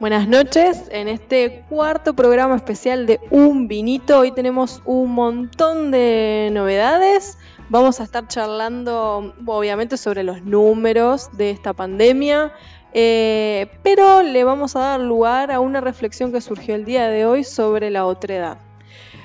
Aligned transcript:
Buenas 0.00 0.28
noches, 0.28 0.84
en 0.92 1.08
este 1.08 1.64
cuarto 1.68 2.14
programa 2.14 2.54
especial 2.54 3.04
de 3.04 3.18
Un 3.32 3.66
Vinito, 3.66 4.20
hoy 4.20 4.30
tenemos 4.30 4.80
un 4.84 5.10
montón 5.10 5.90
de 5.90 6.50
novedades. 6.52 7.36
Vamos 7.68 7.98
a 7.98 8.04
estar 8.04 8.28
charlando, 8.28 9.34
obviamente, 9.44 9.96
sobre 9.96 10.22
los 10.22 10.44
números 10.44 11.36
de 11.36 11.50
esta 11.50 11.72
pandemia, 11.72 12.52
eh, 12.92 13.72
pero 13.82 14.22
le 14.22 14.44
vamos 14.44 14.76
a 14.76 14.80
dar 14.80 15.00
lugar 15.00 15.50
a 15.50 15.58
una 15.58 15.80
reflexión 15.80 16.30
que 16.30 16.40
surgió 16.40 16.76
el 16.76 16.84
día 16.84 17.08
de 17.08 17.26
hoy 17.26 17.42
sobre 17.42 17.90
la 17.90 18.06
otredad. 18.06 18.58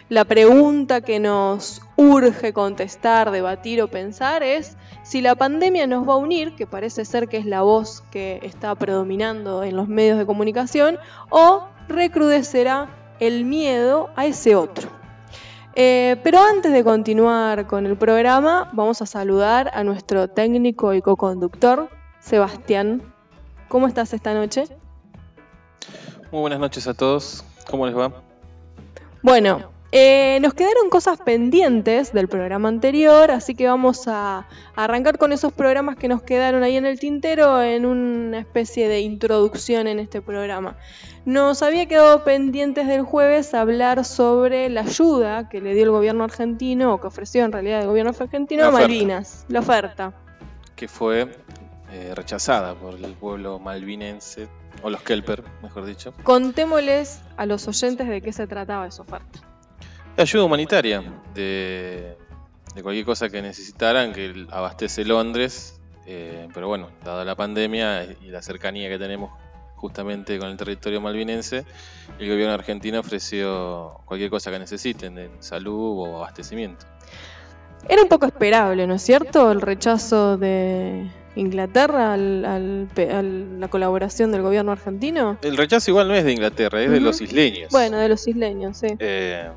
La 0.09 0.26
pregunta 0.26 1.01
que 1.01 1.20
nos 1.20 1.82
urge 1.95 2.53
contestar, 2.53 3.31
debatir 3.31 3.81
o 3.81 3.88
pensar 3.88 4.43
es 4.43 4.77
si 5.03 5.21
la 5.21 5.35
pandemia 5.35 5.88
nos 5.88 6.07
va 6.07 6.13
a 6.13 6.17
unir, 6.17 6.55
que 6.55 6.65
parece 6.65 7.05
ser 7.05 7.27
que 7.27 7.38
es 7.38 7.45
la 7.45 7.61
voz 7.61 8.01
que 8.11 8.39
está 8.43 8.73
predominando 8.75 9.63
en 9.63 9.75
los 9.75 9.88
medios 9.88 10.17
de 10.17 10.25
comunicación, 10.25 10.98
o 11.29 11.67
recrudecerá 11.87 12.89
el 13.20 13.45
miedo 13.45 14.09
a 14.15 14.25
ese 14.25 14.55
otro. 14.55 14.89
Eh, 15.75 16.17
pero 16.23 16.39
antes 16.39 16.71
de 16.71 16.84
continuar 16.84 17.65
con 17.65 17.85
el 17.85 17.98
programa, 17.98 18.70
vamos 18.73 19.01
a 19.01 19.05
saludar 19.05 19.71
a 19.73 19.84
nuestro 19.84 20.27
técnico 20.27 20.93
y 20.93 21.01
co-conductor, 21.01 21.89
Sebastián. 22.20 23.01
¿Cómo 23.70 23.87
estás 23.87 24.13
esta 24.13 24.34
noche? 24.35 24.65
Muy 26.31 26.41
buenas 26.41 26.59
noches 26.59 26.87
a 26.87 26.93
todos. 26.93 27.43
¿Cómo 27.70 27.87
les 27.87 27.98
va? 27.98 28.12
Bueno, 29.23 29.73
eh, 29.96 30.40
nos 30.41 30.55
quedaron 30.55 30.90
cosas 30.90 31.20
pendientes 31.20 32.13
del 32.13 32.27
programa 32.27 32.68
anterior, 32.68 33.30
así 33.30 33.54
que 33.54 33.68
vamos 33.68 34.08
a 34.08 34.48
arrancar 34.76 35.20
con 35.20 35.32
esos 35.32 35.54
programas 35.54 35.98
que 35.98 36.08
nos 36.08 36.24
quedaron 36.24 36.63
ahí 36.63 36.77
en 36.77 36.88
el 36.88 36.99
tintero 36.99 37.62
en 37.62 37.86
una 37.86 38.40
especie 38.40 38.88
de 38.88 39.02
introducción 39.02 39.86
en 39.86 39.99
este 39.99 40.20
programa. 40.20 40.77
Nos 41.26 41.62
había 41.62 41.86
quedado 41.86 42.24
pendientes 42.24 42.88
del 42.88 43.04
jueves 43.04 43.54
hablar 43.54 44.04
sobre 44.04 44.68
la 44.70 44.82
ayuda 44.82 45.48
que 45.48 45.62
le 45.62 45.76
dio 45.76 45.84
el 45.84 45.91
gobierno 45.91 46.24
argentino, 46.24 46.96
o 46.96 46.99
que 46.99 47.05
ofreció 47.05 47.46
en 47.46 47.52
realidad 47.52 47.82
el 47.82 47.86
gobierno 47.86 48.14
argentino 48.20 48.66
a 48.66 48.71
Malvinas, 48.71 49.46
la 49.48 49.60
oferta. 49.60 50.12
Que 50.76 50.88
fue 50.88 51.38
eh, 51.91 52.14
rechazada 52.16 52.74
por 52.74 52.96
el 52.96 53.14
pueblo 53.14 53.60
malvinense, 53.60 54.48
o 54.82 54.90
los 54.90 55.04
Kelper, 55.04 55.44
mejor 55.62 55.86
dicho. 55.86 56.16
Contémosles 56.24 57.21
a 57.38 57.46
los 57.46 57.68
oyentes 57.68 58.08
de 58.08 58.21
qué 58.21 58.34
se 58.34 58.48
trataba 58.48 58.88
esa 58.88 59.04
oferta 59.04 59.52
ayuda 60.17 60.43
humanitaria 60.43 61.03
de, 61.33 62.17
cualquier 62.81 63.05
cosa 63.05 63.29
que 63.29 63.41
necesitaran, 63.41 64.13
que 64.13 64.45
abastece 64.50 65.06
Londres, 65.06 65.79
eh, 66.06 66.47
pero 66.53 66.67
bueno, 66.67 66.89
dada 67.03 67.23
la 67.23 67.35
pandemia 67.35 68.03
y 68.22 68.28
la 68.29 68.41
cercanía 68.41 68.89
que 68.89 69.00
tenemos 69.00 69.31
justamente 69.75 70.39
con 70.39 70.47
el 70.47 70.56
territorio 70.57 71.01
malvinense, 71.01 71.66
el 72.17 72.29
gobierno 72.29 72.53
argentino 72.53 73.01
ofreció 73.01 74.00
cualquier 74.06 74.29
cosa 74.29 74.50
que 74.50 74.59
necesiten, 74.59 75.16
de 75.16 75.29
salud 75.39 76.07
o 76.07 76.17
abastecimiento. 76.17 76.85
Era 77.89 78.01
un 78.01 78.07
poco 78.07 78.25
esperable, 78.25 78.88
¿no 78.88 78.94
es 78.94 79.01
cierto?, 79.01 79.51
el 79.51 79.59
rechazo 79.59 80.38
de 80.38 81.11
Inglaterra 81.35 82.13
al, 82.13 82.45
a 82.45 83.22
la 83.22 83.67
colaboración 83.67 84.31
del 84.31 84.41
gobierno 84.41 84.72
argentino. 84.72 85.38
El 85.41 85.57
rechazo 85.57 85.91
igual 85.91 86.07
no 86.07 86.13
es 86.13 86.23
de 86.23 86.31
Inglaterra, 86.31 86.81
es 86.81 86.89
de 86.89 87.01
los 87.01 87.19
isleños. 87.19 87.69
Bueno, 87.72 87.97
de 87.97 88.07
los 88.07 88.25
isleños, 88.25 88.78
sí. 88.78 88.88
Eh, 89.00 89.50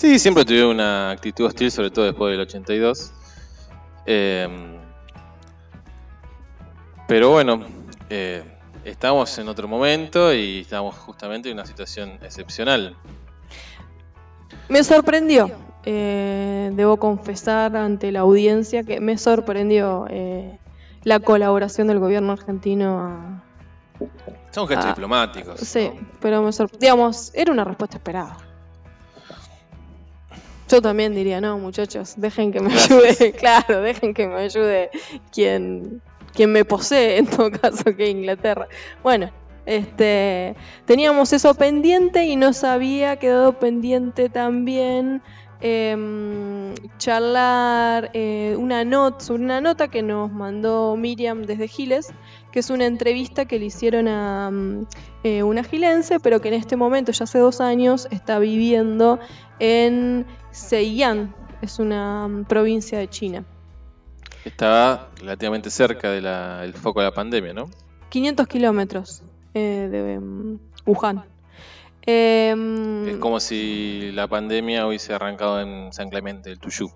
Sí, 0.00 0.18
siempre 0.18 0.46
tuve 0.46 0.64
una 0.64 1.10
actitud 1.10 1.44
hostil, 1.44 1.70
sobre 1.70 1.90
todo 1.90 2.06
después 2.06 2.30
del 2.32 2.40
82. 2.40 3.12
Em, 4.06 4.78
pero 7.06 7.28
bueno, 7.28 7.60
eh, 8.08 8.42
estamos 8.82 9.38
en 9.38 9.48
otro 9.48 9.68
momento 9.68 10.32
y 10.32 10.60
estamos 10.60 10.94
justamente 10.94 11.50
en 11.50 11.58
una 11.58 11.66
situación 11.66 12.12
excepcional. 12.22 12.96
Me 14.70 14.82
sorprendió, 14.84 15.50
eh, 15.84 16.70
debo 16.72 16.96
confesar 16.96 17.76
ante 17.76 18.10
la 18.10 18.20
audiencia 18.20 18.84
que 18.84 19.00
me 19.00 19.18
sorprendió 19.18 20.06
eh, 20.08 20.58
la 21.04 21.20
colaboración 21.20 21.88
del 21.88 21.98
gobierno 21.98 22.32
argentino 22.32 23.00
a... 23.00 23.44
Son 24.50 24.66
gestos 24.66 24.86
diplomáticos. 24.86 25.60
Sí, 25.60 25.92
pero 26.22 26.40
me 26.40 26.54
sorprendió, 26.54 26.86
digamos, 26.86 27.32
era 27.34 27.52
una 27.52 27.64
respuesta 27.64 27.98
esperada. 27.98 28.49
Yo 30.70 30.80
también 30.80 31.14
diría, 31.16 31.40
no, 31.40 31.58
muchachos, 31.58 32.14
dejen 32.16 32.52
que 32.52 32.60
me 32.60 32.72
ayude, 32.72 33.32
claro, 33.38 33.80
dejen 33.80 34.14
que 34.14 34.28
me 34.28 34.36
ayude 34.36 34.90
quien, 35.32 36.00
quien 36.32 36.52
me 36.52 36.64
posee, 36.64 37.18
en 37.18 37.26
todo 37.26 37.50
caso, 37.50 37.96
que 37.96 38.08
Inglaterra. 38.08 38.68
Bueno, 39.02 39.32
este, 39.66 40.54
teníamos 40.84 41.32
eso 41.32 41.54
pendiente 41.54 42.24
y 42.26 42.36
nos 42.36 42.62
había 42.62 43.16
quedado 43.16 43.58
pendiente 43.58 44.28
también 44.28 45.22
em, 45.60 46.72
charlar 46.98 48.10
eh, 48.14 48.54
una 48.56 48.84
nota 48.84 49.24
sobre 49.24 49.42
una 49.42 49.60
nota 49.60 49.88
que 49.88 50.02
nos 50.02 50.30
mandó 50.30 50.96
Miriam 50.96 51.42
desde 51.42 51.66
Giles, 51.66 52.12
que 52.52 52.60
es 52.60 52.70
una 52.70 52.86
entrevista 52.86 53.44
que 53.44 53.58
le 53.58 53.66
hicieron 53.66 54.06
a 54.06 54.50
mm, 54.52 54.86
eh, 55.24 55.42
una 55.42 55.64
gilense, 55.64 56.20
pero 56.20 56.40
que 56.40 56.48
en 56.48 56.54
este 56.54 56.76
momento, 56.76 57.10
ya 57.10 57.24
hace 57.24 57.38
dos 57.40 57.60
años, 57.60 58.06
está 58.12 58.38
viviendo 58.38 59.18
en 59.58 60.26
Seiyan, 60.50 61.34
es 61.62 61.78
una 61.78 62.28
mm, 62.28 62.44
provincia 62.44 62.98
de 62.98 63.08
China. 63.08 63.44
Estaba 64.44 65.10
relativamente 65.18 65.70
cerca 65.70 66.10
del 66.10 66.72
foco 66.74 67.00
de 67.00 67.06
la 67.06 67.14
pandemia, 67.14 67.52
¿no? 67.52 67.70
500 68.08 68.46
kilómetros 68.46 69.22
eh, 69.54 69.88
de 69.90 70.18
mm, 70.18 70.58
Wuhan. 70.86 71.24
Em, 72.02 73.06
es 73.06 73.16
como 73.16 73.40
si 73.40 74.10
la 74.12 74.26
pandemia 74.26 74.86
hubiese 74.86 75.12
arrancado 75.12 75.60
en 75.60 75.92
San 75.92 76.08
Clemente 76.08 76.48
del 76.48 76.58
Tuyú. 76.58 76.90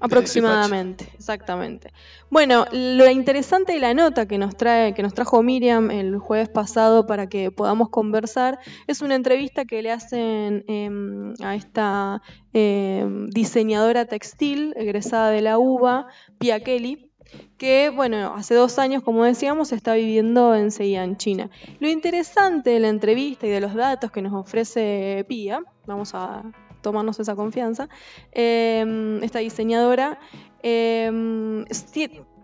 Aproximadamente, 0.00 1.08
exactamente. 1.14 1.92
Bueno, 2.30 2.66
lo 2.70 3.08
interesante 3.08 3.72
de 3.72 3.80
la 3.80 3.94
nota 3.94 4.26
que 4.26 4.36
nos 4.36 4.54
trae, 4.56 4.92
que 4.92 5.02
nos 5.02 5.14
trajo 5.14 5.42
Miriam 5.42 5.90
el 5.90 6.18
jueves 6.18 6.50
pasado 6.50 7.06
para 7.06 7.28
que 7.28 7.50
podamos 7.50 7.88
conversar, 7.88 8.58
es 8.86 9.00
una 9.00 9.14
entrevista 9.14 9.64
que 9.64 9.80
le 9.80 9.92
hacen 9.92 10.64
em, 10.68 11.32
a 11.42 11.54
esta 11.54 12.22
em, 12.52 13.26
diseñadora 13.28 14.04
textil 14.04 14.74
egresada 14.76 15.30
de 15.30 15.40
la 15.40 15.58
UBA, 15.58 16.08
Pia 16.38 16.60
Kelly, 16.60 17.10
que, 17.56 17.90
bueno, 17.90 18.34
hace 18.36 18.54
dos 18.54 18.78
años, 18.78 19.02
como 19.02 19.24
decíamos, 19.24 19.72
está 19.72 19.94
viviendo 19.94 20.54
en 20.54 20.70
Seiyan, 20.70 21.16
China. 21.16 21.50
Lo 21.80 21.88
interesante 21.88 22.70
de 22.70 22.80
la 22.80 22.88
entrevista 22.88 23.46
y 23.46 23.50
de 23.50 23.60
los 23.60 23.74
datos 23.74 24.10
que 24.10 24.20
nos 24.20 24.34
ofrece 24.34 25.24
Pia, 25.26 25.62
vamos 25.86 26.14
a 26.14 26.42
tomarnos 26.86 27.18
esa 27.18 27.34
confianza, 27.34 27.88
em, 28.30 29.20
esta 29.24 29.40
diseñadora 29.40 30.20
em, 30.62 31.64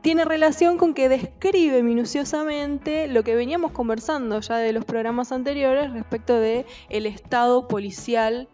tiene 0.01 0.25
relación 0.25 0.79
con 0.79 0.95
que 0.95 1.09
describe 1.09 1.85
minuciosamente 1.85 3.07
lo 3.07 3.23
que 3.23 3.37
veníamos 3.37 3.71
conversando 3.71 4.41
ya 4.41 4.57
de 4.57 4.73
los 4.73 4.85
programas 4.85 5.31
anteriores 5.31 5.93
respecto 5.93 6.35
de 6.41 6.67
el 6.89 7.07
estado 7.07 7.69
policial 7.69 8.49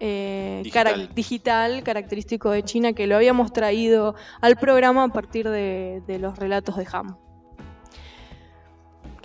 eh, 0.00 0.62
digital. 1.14 1.82
característico 1.82 2.50
de 2.50 2.62
China 2.62 2.94
que 2.94 3.06
lo 3.06 3.16
habíamos 3.16 3.52
traído 3.52 4.14
al 4.40 4.56
programa 4.56 5.04
a 5.04 5.08
partir 5.08 5.50
de, 5.50 6.02
de 6.06 6.18
los 6.18 6.38
relatos 6.38 6.76
de 6.76 6.86
Ham. 6.90 7.25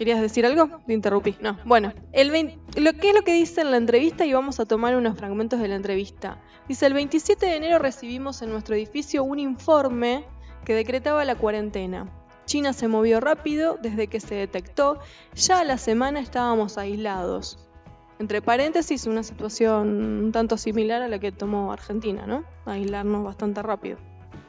¿Querías 0.01 0.19
decir 0.19 0.48
algo? 0.48 0.80
Te 0.88 0.94
interrumpí. 0.94 1.36
No. 1.42 1.59
Bueno, 1.63 1.94
el 2.12 2.30
lo 2.75 2.94
que 2.94 3.09
es 3.09 3.13
lo 3.13 3.21
que 3.21 3.33
dice 3.33 3.62
en 3.62 3.69
la 3.69 3.77
entrevista 3.77 4.25
y 4.25 4.33
vamos 4.33 4.59
a 4.59 4.65
tomar 4.65 4.95
unos 4.95 5.15
fragmentos 5.15 5.59
de 5.59 5.68
la 5.68 5.75
entrevista. 5.75 6.42
Dice, 6.68 6.88
el 6.88 6.95
27 6.95 7.45
de 7.45 7.56
enero 7.56 7.77
recibimos 7.77 8.42
en 8.42 8.50
nuestro 8.50 8.74
edificio 8.74 9.24
un 9.24 9.38
informe 9.38 10.25
que 10.65 10.74
decretaba 10.74 11.24
la 11.24 11.36
cuarentena. 11.36 12.09
China 12.45 12.74
se 12.74 12.88
movió 12.88 13.19
rápido 13.19 13.77
desde 13.80 14.07
que 14.07 14.19
se 14.19 14.33
detectó. 14.33 14.98
Ya 15.36 15.59
a 15.59 15.63
la 15.63 15.77
semana 15.77 16.19
estábamos 16.19 16.80
aislados. 16.80 17.69
Entre 18.18 18.42
paréntesis, 18.42 19.06
una 19.06 19.21
situación 19.21 20.24
un 20.24 20.31
tanto 20.31 20.57
similar 20.57 21.03
a 21.03 21.09
la 21.09 21.19
que 21.19 21.31
tomó 21.31 21.71
Argentina, 21.71 22.25
¿no? 22.25 22.44
Aislarnos 22.65 23.24
bastante 23.24 23.62
rápido. 23.62 24.00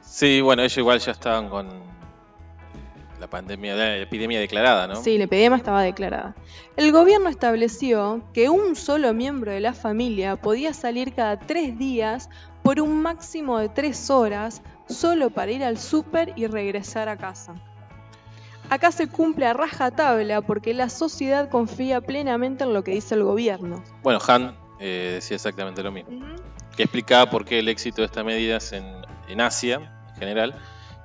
Sí, 0.01 0.41
bueno, 0.41 0.63
ellos 0.63 0.79
igual 0.79 0.97
ya 0.97 1.11
estaban 1.11 1.47
con 1.47 1.69
la 3.23 3.29
pandemia, 3.29 3.75
la 3.75 3.97
epidemia 3.97 4.37
declarada, 4.37 4.85
¿no? 4.85 4.97
Sí, 4.97 5.17
la 5.17 5.23
epidemia 5.23 5.55
estaba 5.55 5.81
declarada. 5.81 6.35
El 6.75 6.91
gobierno 6.91 7.29
estableció 7.29 8.21
que 8.33 8.49
un 8.49 8.75
solo 8.75 9.13
miembro 9.13 9.51
de 9.51 9.61
la 9.61 9.73
familia 9.73 10.35
podía 10.35 10.73
salir 10.73 11.13
cada 11.13 11.39
tres 11.39 11.77
días 11.77 12.29
por 12.63 12.81
un 12.81 13.01
máximo 13.01 13.59
de 13.59 13.69
tres 13.69 14.09
horas 14.09 14.61
solo 14.89 15.29
para 15.29 15.53
ir 15.53 15.63
al 15.63 15.77
súper 15.77 16.33
y 16.35 16.47
regresar 16.47 17.07
a 17.07 17.15
casa. 17.15 17.55
Acá 18.69 18.91
se 18.91 19.07
cumple 19.07 19.45
a 19.45 19.53
raja 19.53 19.91
tabla 19.91 20.41
porque 20.41 20.73
la 20.73 20.89
sociedad 20.89 21.49
confía 21.49 22.01
plenamente 22.01 22.65
en 22.65 22.73
lo 22.73 22.83
que 22.83 22.91
dice 22.91 23.15
el 23.15 23.23
gobierno. 23.23 23.81
Bueno, 24.03 24.19
Han 24.27 24.57
eh, 24.81 25.11
decía 25.15 25.35
exactamente 25.35 25.81
lo 25.81 25.93
mismo. 25.93 26.11
Que 26.75 26.83
explicaba 26.83 27.29
por 27.29 27.45
qué 27.45 27.59
el 27.59 27.69
éxito 27.69 28.01
de 28.01 28.07
estas 28.07 28.25
medidas 28.25 28.73
en, 28.73 28.83
en 29.29 29.39
Asia 29.39 30.03
en 30.09 30.15
general 30.19 30.55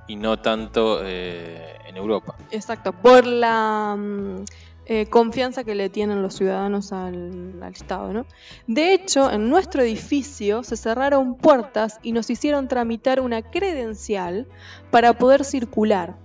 y 0.09 0.17
no 0.17 0.39
tanto 0.39 1.01
eh, 1.05 1.77
en 1.87 1.97
Europa. 1.97 2.35
Exacto, 2.51 2.93
por 2.93 3.27
la 3.27 3.95
mm, 3.97 4.45
eh, 4.87 5.07
confianza 5.07 5.65
que 5.65 5.75
le 5.75 5.91
tienen 5.91 6.23
los 6.23 6.35
ciudadanos 6.35 6.93
al, 6.93 7.63
Estado. 7.71 8.13
¿no? 8.15 8.27
De 8.67 8.95
hecho, 8.95 9.31
en 9.31 9.51
nuestro 9.51 9.83
edificio 9.83 10.63
se 10.63 10.79
cerraron 10.79 11.35
puertas 11.37 12.01
y 12.03 12.13
nos 12.13 12.31
hicieron 12.31 12.69
tramitar 12.69 13.21
una 13.21 13.43
credencial 13.43 14.47
para 14.91 15.13
poder 15.13 15.45
circular. 15.45 16.17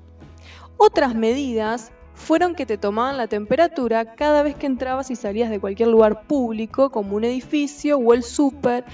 Otras 0.78 1.14
medidas 1.14 1.92
fueron 2.16 2.56
que 2.56 2.66
te 2.66 2.78
tomaban 2.78 3.18
la 3.18 3.28
temperatura 3.28 4.16
cada 4.16 4.44
vez 4.44 4.56
que 4.56 4.68
entrabas 4.68 5.12
y 5.12 5.18
salías 5.18 5.50
de 5.50 5.60
cualquier 5.60 5.90
lugar 5.90 6.26
público, 6.26 6.90
como 6.90 7.18
un 7.18 7.26
edificio 7.26 7.98
o 7.98 8.14
el 8.14 8.24
súper, 8.24 8.86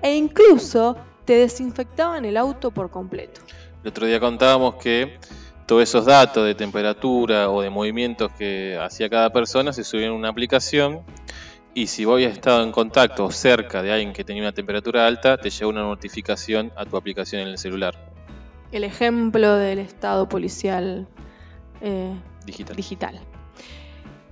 e 0.00 0.16
incluso 0.16 0.96
te 1.26 1.34
desinfectaban 1.34 2.24
el 2.24 2.38
auto 2.38 2.70
por 2.70 2.90
completo. 2.90 3.42
El 3.82 3.90
otro 3.90 4.06
día 4.06 4.18
contábamos 4.18 4.76
que 4.76 5.18
todos 5.66 5.82
esos 5.82 6.04
datos 6.04 6.44
de 6.44 6.54
temperatura 6.54 7.50
o 7.50 7.62
de 7.62 7.70
movimientos 7.70 8.32
que 8.32 8.78
hacía 8.80 9.08
cada 9.08 9.30
persona 9.30 9.72
se 9.72 9.84
subían 9.84 10.10
en 10.10 10.16
una 10.16 10.30
aplicación 10.30 11.02
y 11.74 11.86
si 11.86 12.04
vos 12.04 12.14
habías 12.14 12.32
estado 12.32 12.64
en 12.64 12.72
contacto 12.72 13.26
o 13.26 13.30
cerca 13.30 13.82
de 13.82 13.92
alguien 13.92 14.12
que 14.12 14.24
tenía 14.24 14.42
una 14.42 14.52
temperatura 14.52 15.06
alta, 15.06 15.36
te 15.36 15.50
llega 15.50 15.68
una 15.68 15.82
notificación 15.82 16.72
a 16.74 16.84
tu 16.84 16.96
aplicación 16.96 17.42
en 17.42 17.48
el 17.48 17.58
celular. 17.58 17.94
El 18.72 18.82
ejemplo 18.82 19.54
del 19.54 19.78
estado 19.78 20.28
policial 20.28 21.06
eh, 21.80 22.14
digital. 22.44 22.74
digital. 22.74 23.20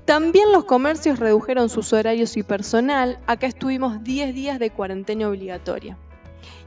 También 0.06 0.52
los 0.52 0.64
comercios 0.64 1.18
redujeron 1.20 1.68
sus 1.68 1.92
horarios 1.92 2.36
y 2.36 2.42
personal. 2.42 3.20
Acá 3.26 3.46
estuvimos 3.46 4.02
10 4.02 4.34
días 4.34 4.58
de 4.58 4.70
cuarentena 4.70 5.28
obligatoria. 5.28 5.96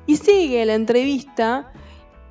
Y 0.05 0.17
sigue 0.17 0.65
la 0.65 0.75
entrevista 0.75 1.71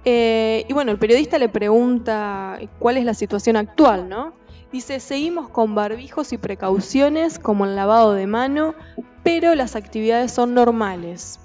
eh, 0.05 0.65
y 0.69 0.73
bueno, 0.73 0.93
el 0.93 0.99
periodista 0.99 1.39
le 1.39 1.49
pregunta 1.49 2.59
cuál 2.79 2.97
es 2.97 3.05
la 3.05 3.15
situación 3.15 3.57
actual, 3.57 4.09
¿no? 4.09 4.33
Dice, 4.73 5.01
seguimos 5.01 5.49
con 5.49 5.75
barbijos 5.75 6.33
y 6.33 6.39
precauciones 6.39 7.39
como 7.39 7.65
el 7.65 7.75
lavado 7.75 8.13
de 8.13 8.27
mano, 8.27 8.75
pero 9.23 9.55
las 9.55 9.77
actividades 9.77 10.31
son 10.33 10.55
normales. 10.55 11.41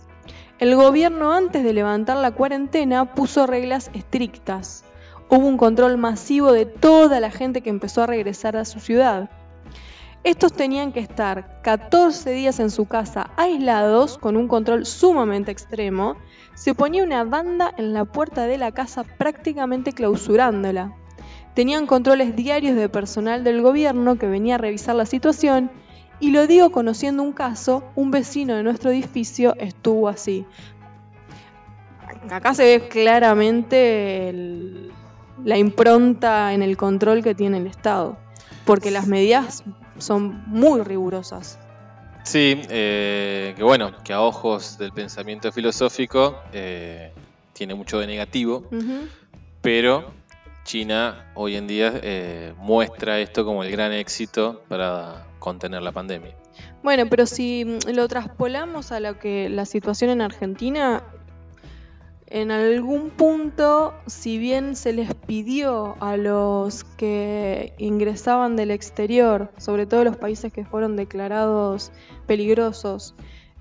El 0.60 0.76
gobierno 0.76 1.34
antes 1.34 1.64
de 1.64 1.74
levantar 1.74 2.18
la 2.18 2.32
cuarentena 2.32 3.16
puso 3.16 3.48
reglas 3.48 3.90
estrictas. 3.94 4.84
Hubo 5.30 5.48
un 5.48 5.58
control 5.58 5.98
masivo 5.98 6.52
de 6.52 6.66
toda 6.66 7.20
la 7.20 7.32
gente 7.32 7.62
que 7.62 7.70
empezó 7.70 8.04
a 8.04 8.08
regresar 8.08 8.56
a 8.56 8.66
su 8.66 8.80
ciudad. 8.80 9.30
Estos 10.24 10.54
tenían 10.54 10.94
que 10.94 11.02
estar 11.02 11.62
14 11.64 12.32
días 12.32 12.62
en 12.62 12.72
su 12.72 12.86
casa 12.86 13.32
aislados 13.36 14.18
con 14.18 14.38
un 14.38 14.48
control 14.48 14.86
sumamente 14.86 15.52
extremo 15.52 16.16
se 16.56 16.74
ponía 16.74 17.04
una 17.04 17.26
banda 17.26 17.74
en 17.78 17.94
la 17.94 18.06
puerta 18.06 18.48
de 18.48 18.58
la 18.58 18.72
casa 18.72 19.04
prácticamente 19.04 19.92
clausurándola. 19.92 20.94
Tenían 21.56 21.88
controles 21.88 22.38
diarios 22.38 22.78
de 22.78 22.88
personal 22.88 23.44
del 23.44 23.62
gobierno 23.62 24.18
que 24.18 24.28
venía 24.28 24.56
a 24.56 24.60
revisar 24.60 24.96
la 24.96 25.06
situación 25.06 25.70
y 26.22 26.32
lo 26.32 26.48
digo 26.48 26.72
conociendo 26.72 27.22
un 27.22 27.34
caso, 27.34 27.84
un 27.96 28.10
vecino 28.10 28.56
de 28.56 28.64
nuestro 28.64 28.92
edificio 28.92 29.56
estuvo 29.58 30.08
así. 30.08 30.46
Acá 32.30 32.54
se 32.54 32.64
ve 32.64 32.88
claramente 32.88 34.34
la 35.44 35.58
impronta 35.58 36.54
en 36.54 36.62
el 36.62 36.78
control 36.78 37.24
que 37.24 37.36
tiene 37.36 37.58
el 37.58 37.68
Estado, 37.68 38.18
porque 38.64 38.90
las 38.90 39.08
medidas 39.08 39.66
son 40.04 40.44
muy 40.48 40.82
rigurosas. 40.82 41.60
Sí, 42.24 42.62
eh, 42.70 43.54
que 43.56 43.64
bueno, 43.64 43.92
que 44.04 44.14
a 44.14 44.22
ojos 44.22 44.78
del 44.78 44.92
pensamiento 44.94 45.52
filosófico 45.52 46.40
eh, 46.54 47.12
tiene 47.52 47.76
mucho 47.76 48.00
de 48.00 48.08
negativo, 48.08 48.70
pero 49.62 50.14
China 50.64 51.32
hoy 51.36 51.58
en 51.58 51.68
día 51.68 52.00
eh, 52.02 52.54
muestra 52.58 53.20
esto 53.20 53.44
como 53.44 53.64
el 53.64 53.72
gran 53.72 53.92
éxito 53.92 54.64
para 54.70 55.28
contener 55.40 55.82
la 55.82 55.92
pandemia. 55.92 56.36
Bueno, 56.82 57.06
pero 57.10 57.26
si 57.26 57.80
lo 57.92 58.08
traspolamos 58.08 58.92
a 58.92 59.00
lo 59.00 59.20
que 59.20 59.50
la 59.50 59.66
situación 59.66 60.10
en 60.10 60.22
Argentina, 60.22 61.04
en 62.34 62.50
algún 62.50 63.12
punto, 63.12 63.94
si 64.08 64.40
bien 64.40 64.76
se 64.76 64.92
les 64.92 65.14
pidió 65.14 65.96
a 66.00 66.18
los 66.18 66.84
que 66.84 67.74
ingresaban 67.78 68.56
del 68.56 68.72
exterior, 68.72 69.52
sobre 69.58 69.86
todo 69.86 70.04
los 70.04 70.18
países 70.18 70.52
que 70.52 70.66
fueron 70.66 70.96
declarados 70.96 71.92
peligrosos, 72.26 73.14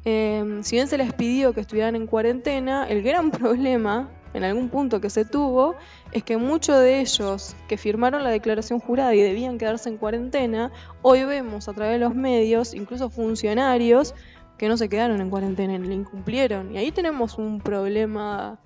em, 0.07 0.63
si 0.63 0.77
bien 0.77 0.89
se 0.89 0.97
les 0.97 1.13
pidió 1.13 1.53
que 1.53 1.61
estuvieran 1.61 1.97
en 1.97 2.07
cuarentena, 2.07 2.89
el 2.89 3.03
gran 3.03 3.31
problema, 3.43 4.09
en 4.33 4.43
algún 4.43 4.71
punto 4.71 5.03
que 5.03 5.11
se 5.11 5.27
tuvo, 5.27 5.75
es 6.13 6.23
que 6.25 6.39
muchos 6.39 6.79
de 6.79 7.01
ellos 7.01 7.55
que 7.69 7.77
firmaron 7.77 8.25
la 8.25 8.31
declaración 8.31 8.81
jurada 8.81 9.15
y 9.15 9.21
debían 9.21 9.59
quedarse 9.59 9.91
en 9.91 9.99
cuarentena, 9.99 10.73
hoy 11.03 11.25
vemos 11.25 11.69
a 11.69 11.75
través 11.75 11.93
de 11.93 11.99
los 11.99 12.15
medios, 12.15 12.73
incluso 12.73 13.11
funcionarios, 13.11 14.15
que 14.63 14.69
no 14.69 14.77
se 14.77 14.89
quedaron 14.89 15.21
en 15.21 15.29
cuarentena, 15.29 15.77
le 15.77 15.93
incumplieron. 15.93 16.73
Y 16.73 16.79
ahí 16.79 16.93
tenemos 16.93 17.37
un 17.37 17.61
problema 17.61 18.61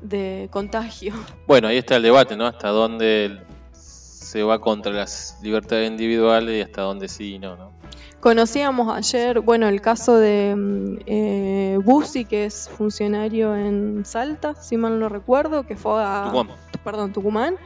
de 0.00 0.48
contagio. 0.50 1.12
Bueno, 1.46 1.68
ahí 1.68 1.76
está 1.76 1.96
el 1.96 2.02
debate, 2.02 2.34
¿no? 2.34 2.46
Hasta 2.46 2.68
dónde 2.70 3.42
se 3.74 4.42
va 4.42 4.58
contra 4.58 4.90
las 4.90 5.38
libertades 5.42 5.90
individuales 5.90 6.56
y 6.56 6.62
hasta 6.62 6.80
dónde 6.80 7.08
sí 7.08 7.34
y 7.34 7.38
no, 7.38 7.56
¿no? 7.56 7.72
Conocíamos 8.20 8.96
ayer, 8.96 9.40
bueno, 9.40 9.68
el 9.68 9.82
caso 9.82 10.16
de 10.16 10.54
mm, 10.56 10.96
eh, 11.04 11.78
Bussi, 11.84 12.24
que 12.24 12.46
es 12.46 12.70
funcionario 12.70 13.54
en 13.54 14.06
Salta, 14.06 14.54
si 14.54 14.78
mal 14.78 14.98
no 14.98 15.10
recuerdo, 15.10 15.66
que 15.66 15.76
fue 15.76 16.02
a... 16.02 16.22
Tucumán. 16.24 16.56
Perdón, 16.82 17.12
Tucumán, 17.12 17.56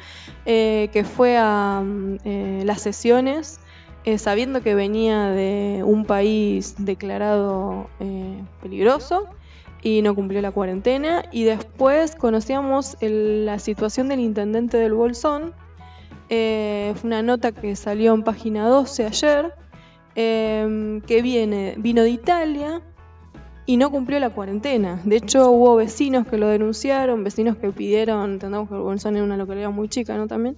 eh, 0.47 0.91
que 0.93 1.05
fue 1.05 1.37
a 1.39 1.81
mm, 1.85 2.17
eh, 2.25 2.63
las 2.65 2.83
sesiones 2.83 3.61
eh, 4.09 4.17
sabiendo 4.17 4.63
que 4.63 4.75
venía 4.75 5.29
de 5.29 5.83
un 5.85 6.07
país 6.07 6.77
declarado 6.79 7.91
eh, 8.01 8.43
peligroso 8.63 9.27
y 9.83 10.01
no 10.01 10.15
cumplió 10.15 10.41
la 10.41 10.51
cuarentena. 10.51 11.25
Y 11.31 11.45
después 11.45 12.17
conocíamos 12.17 12.97
la 13.03 13.59
situación 13.59 14.09
del 14.09 14.21
intendente 14.21 14.79
del 14.79 14.95
Bolsón. 14.95 15.53
Eh, 16.31 16.95
fue 16.97 17.09
una 17.09 17.21
nota 17.21 17.53
que 17.53 17.77
salió 17.77 18.15
en 18.15 18.23
página 18.23 18.67
12 18.67 19.05
ayer, 19.05 19.53
em, 20.15 21.03
que 21.03 21.21
viene, 21.21 21.75
vino 21.77 22.01
de 22.01 22.09
Italia 22.09 22.81
y 23.67 23.77
no 23.77 23.91
cumplió 23.91 24.19
la 24.21 24.31
cuarentena. 24.31 25.03
De 25.05 25.17
hecho, 25.17 25.51
hubo 25.51 25.77
vecinos 25.77 26.27
que 26.27 26.39
lo 26.39 26.49
denunciaron, 26.49 27.25
vecinos 27.25 27.59
que 27.59 27.69
pidieron, 27.73 28.33
entendamos 28.33 28.71
que 28.71 28.75
el 28.75 28.81
Bolsón 28.81 29.17
es 29.17 29.23
una 29.23 29.37
localidad 29.37 29.71
muy 29.71 29.91
chica, 29.91 30.17
¿no? 30.17 30.27
También, 30.27 30.57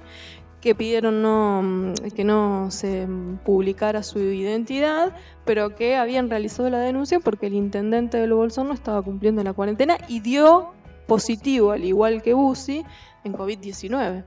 que 0.61 0.75
pidieron 0.75 1.23
no, 1.23 1.62
mm, 1.62 1.95
que 2.14 2.25
no 2.25 2.71
se 2.71 3.09
publicara 3.45 4.02
su 4.02 4.19
identidad, 4.19 5.17
pero 5.45 5.75
que 5.75 5.97
habían 5.97 6.29
realizado 6.29 6.69
la 6.71 6.79
denuncia 6.79 7.21
porque 7.21 7.47
el 7.47 7.55
intendente 7.55 8.19
del 8.19 8.35
Bolsón 8.35 8.69
no 8.69 8.75
estaba 8.75 9.02
cumpliendo 9.02 9.43
la 9.43 9.52
cuarentena 9.52 9.97
y 10.09 10.21
dio 10.21 10.73
positivo, 11.07 11.73
al 11.73 11.85
igual 11.85 12.23
que 12.23 12.35
Bussi, 12.35 12.85
en 13.25 13.33
COVID-19. 13.33 14.25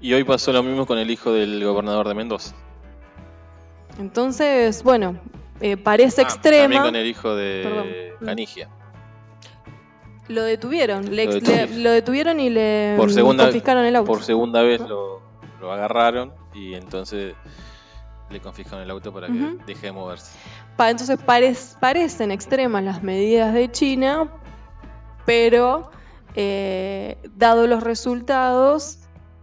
Y 0.00 0.12
hoy 0.12 0.24
pasó 0.24 0.52
lo 0.52 0.62
mismo 0.62 0.86
con 0.86 0.98
el 0.98 1.10
hijo 1.10 1.32
del 1.32 1.64
gobernador 1.64 2.08
de 2.08 2.14
Mendoza. 2.14 2.54
Entonces, 3.98 4.82
bueno, 4.82 5.20
eh, 5.60 5.76
parece 5.76 6.22
ah, 6.22 6.24
extrema. 6.24 6.62
También 6.62 6.82
con 6.82 6.96
el 6.96 7.06
hijo 7.06 7.34
de 7.34 8.14
Canigia. 8.24 8.68
Lo 10.28 10.44
detuvieron, 10.44 11.06
lo, 11.06 11.90
detuvieron 11.90 12.38
y 12.38 12.50
le 12.50 12.94
confiscaron 12.96 13.84
el 13.84 13.96
auto. 13.96 14.12
Por 14.12 14.22
segunda 14.22 14.62
vez 14.62 14.80
lo, 14.80 15.20
lo 15.60 15.72
agarraron 15.72 16.32
y 16.54 16.74
entonces 16.74 17.34
le 18.30 18.40
confiscaron 18.40 18.82
el 18.82 18.90
auto 18.90 19.12
para 19.12 19.26
que 19.26 19.56
deje 19.66 19.86
de 19.86 19.92
moverse. 19.92 20.32
entonces 20.78 21.18
parecen 21.80 22.30
extremas 22.30 22.82
las 22.82 23.02
medidas 23.02 23.52
de 23.52 23.70
China, 23.70 24.32
pero 25.26 25.90
eh, 26.34 27.18
dado 27.36 27.66
los 27.66 27.82
resultados, 27.82 28.98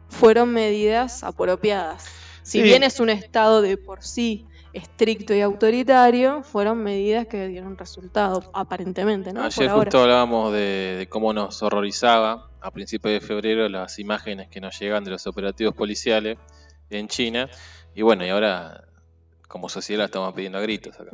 fueron 0.10 0.54
medidas 0.54 1.24
apropiadas. 1.24 2.06
Si 2.44 2.62
bien 2.62 2.84
es 2.84 3.02
un 3.02 3.10
estado 3.10 3.62
de 3.62 3.76
por 3.76 4.04
sí 4.04 4.48
estricto 4.78 5.34
y 5.34 5.42
autoritario, 5.42 6.44
fueron 6.44 6.84
medidas 6.84 7.28
que 7.28 7.48
dieron 7.48 7.78
resultado, 7.78 8.50
aparentemente. 8.54 9.34
¿no? 9.34 9.44
Ayer 9.44 9.70
justo 9.70 10.02
hablábamos 10.02 10.54
de, 10.54 11.08
cómo 11.10 11.34
nos 11.34 11.62
horrorizaba 11.64 12.50
a 12.62 12.72
principios 12.72 13.14
de 13.14 13.22
febrero 13.22 13.68
las 13.70 14.00
imágenes 14.00 14.50
que 14.50 14.62
nos 14.62 14.80
llegan 14.80 15.04
de 15.04 15.12
los 15.12 15.26
operativos 15.28 15.74
policiales 15.74 16.38
en 16.90 17.08
China. 17.08 17.50
Y 17.96 18.04
bueno, 18.04 18.26
y 18.26 18.30
ahora 18.30 18.84
como 19.48 19.70
sociedad 19.70 20.06
estamos 20.06 20.34
pidiendo 20.34 20.58
a 20.58 20.62
gritos 20.62 21.00
acá. 21.00 21.12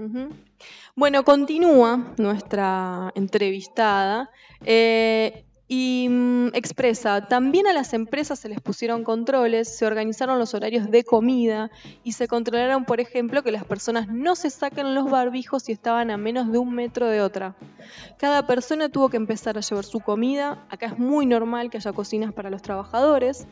Bueno, 0.95 1.23
continúa 1.23 2.13
nuestra 2.17 3.11
entrevistada. 3.15 4.31
Eh, 4.65 5.45
y 5.67 6.07
mm, 6.09 6.47
expresa, 6.53 7.27
también 7.27 7.67
a 7.67 7.73
las 7.73 7.93
empresas 7.93 8.37
se 8.37 8.49
les 8.49 8.59
pusieron 8.59 9.03
controles, 9.03 9.73
se 9.73 9.85
organizaron 9.85 10.37
los 10.37 10.53
horarios 10.53 10.91
de 10.91 11.03
comida 11.03 11.71
y 12.03 12.11
se 12.11 12.27
controlaron, 12.27 12.83
por 12.83 12.99
ejemplo, 12.99 13.43
que 13.43 13.51
las 13.51 13.63
personas 13.63 14.09
no 14.09 14.35
se 14.35 14.49
saquen 14.49 14.93
los 14.93 15.09
barbijos 15.09 15.63
si 15.63 15.71
estaban 15.71 16.11
a 16.11 16.17
menos 16.17 16.51
de 16.51 16.57
un 16.57 16.75
metro 16.75 17.07
de 17.07 17.21
otra. 17.21 17.55
Cada 18.17 18.45
persona 18.45 18.89
tuvo 18.89 19.09
que 19.09 19.17
empezar 19.17 19.57
a 19.57 19.61
llevar 19.61 19.85
su 19.85 20.01
comida, 20.01 20.65
acá 20.69 20.87
es 20.87 20.99
muy 20.99 21.25
normal 21.25 21.69
que 21.69 21.77
haya 21.77 21.93
cocinas 21.93 22.33
para 22.33 22.49
los 22.49 22.61
trabajadores. 22.61 23.47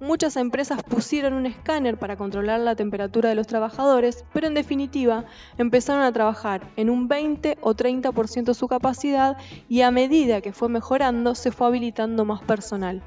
Muchas 0.00 0.36
empresas 0.36 0.82
pusieron 0.84 1.32
un 1.32 1.46
escáner 1.46 1.98
para 1.98 2.16
controlar 2.16 2.60
la 2.60 2.76
temperatura 2.76 3.28
de 3.28 3.34
los 3.34 3.46
trabajadores, 3.46 4.24
pero 4.32 4.46
en 4.46 4.54
definitiva 4.54 5.24
empezaron 5.58 6.02
a 6.02 6.12
trabajar 6.12 6.70
en 6.76 6.90
un 6.90 7.08
20 7.08 7.58
o 7.60 7.74
30% 7.74 8.44
de 8.44 8.54
su 8.54 8.68
capacidad 8.68 9.36
y 9.68 9.80
a 9.80 9.90
medida 9.90 10.40
que 10.40 10.52
fue 10.52 10.68
mejorando 10.68 11.34
se 11.34 11.50
fue 11.50 11.65
habilitando 11.66 12.24
más 12.24 12.42
personal. 12.42 13.02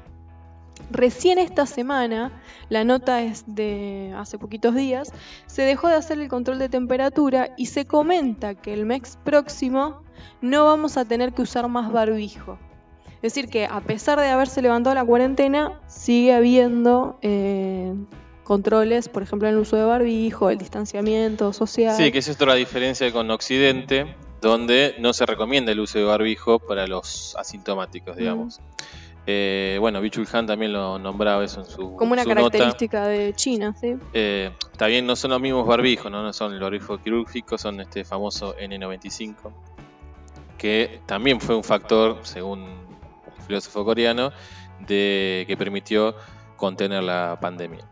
Recién 0.90 1.38
esta 1.38 1.66
semana, 1.66 2.32
la 2.68 2.84
nota 2.84 3.22
es 3.22 3.44
de 3.46 4.12
hace 4.16 4.38
poquitos 4.38 4.74
días, 4.74 5.12
se 5.46 5.62
dejó 5.62 5.88
de 5.88 5.94
hacer 5.94 6.18
el 6.18 6.28
control 6.28 6.58
de 6.58 6.68
temperatura 6.68 7.50
y 7.56 7.66
se 7.66 7.84
comenta 7.84 8.54
que 8.54 8.72
el 8.72 8.86
mes 8.86 9.18
próximo 9.22 10.02
no 10.40 10.64
vamos 10.64 10.96
a 10.96 11.04
tener 11.04 11.32
que 11.32 11.42
usar 11.42 11.68
más 11.68 11.92
barbijo. 11.92 12.58
Es 13.22 13.34
decir, 13.34 13.50
que 13.50 13.66
a 13.66 13.80
pesar 13.82 14.18
de 14.18 14.28
haberse 14.28 14.62
levantado 14.62 14.94
la 14.94 15.04
cuarentena, 15.04 15.78
sigue 15.86 16.32
habiendo 16.32 17.18
eh, 17.20 17.94
controles, 18.44 19.08
por 19.08 19.22
ejemplo, 19.22 19.46
en 19.46 19.54
el 19.54 19.60
uso 19.60 19.76
de 19.76 19.84
barbijo, 19.84 20.48
el 20.48 20.58
distanciamiento 20.58 21.52
social. 21.52 21.96
Sí, 21.96 22.10
que 22.10 22.18
es 22.18 22.28
otra 22.30 22.54
diferencia 22.54 23.12
con 23.12 23.30
Occidente, 23.30 24.16
donde 24.40 24.94
no 24.98 25.12
se 25.12 25.26
recomienda 25.26 25.72
el 25.72 25.80
uso 25.80 25.98
de 25.98 26.04
barbijo 26.04 26.58
para 26.58 26.86
los 26.86 27.36
asintomáticos, 27.36 28.16
digamos. 28.16 28.60
Eh, 29.26 29.76
bueno, 29.80 30.00
Bichul 30.00 30.26
Han 30.32 30.46
también 30.46 30.72
lo 30.72 30.98
nombraba 30.98 31.44
eso 31.44 31.60
en 31.60 31.66
su 31.66 31.94
Como 31.96 32.12
una 32.14 32.22
su 32.22 32.28
característica 32.30 33.06
de 33.06 33.34
China, 33.34 33.74
¿sí? 33.78 33.96
Eh, 34.14 34.50
también 34.76 35.06
no 35.06 35.14
son 35.14 35.32
los 35.32 35.40
mismos 35.40 35.66
barbijos, 35.66 36.10
¿no? 36.10 36.22
no 36.22 36.32
son 36.32 36.54
el 36.54 36.60
barbijo 36.60 36.98
quirúrgico, 36.98 37.58
son 37.58 37.80
este 37.80 38.04
famoso 38.04 38.56
N95, 38.56 39.52
que 40.56 41.00
también 41.06 41.40
fue 41.40 41.54
un 41.54 41.64
factor, 41.64 42.18
según 42.22 42.62
el 42.62 43.42
filósofo 43.46 43.84
coreano, 43.84 44.32
de 44.86 45.44
que 45.46 45.56
permitió 45.56 46.14
contener 46.56 47.02
la 47.02 47.38
pandemia. 47.40 47.89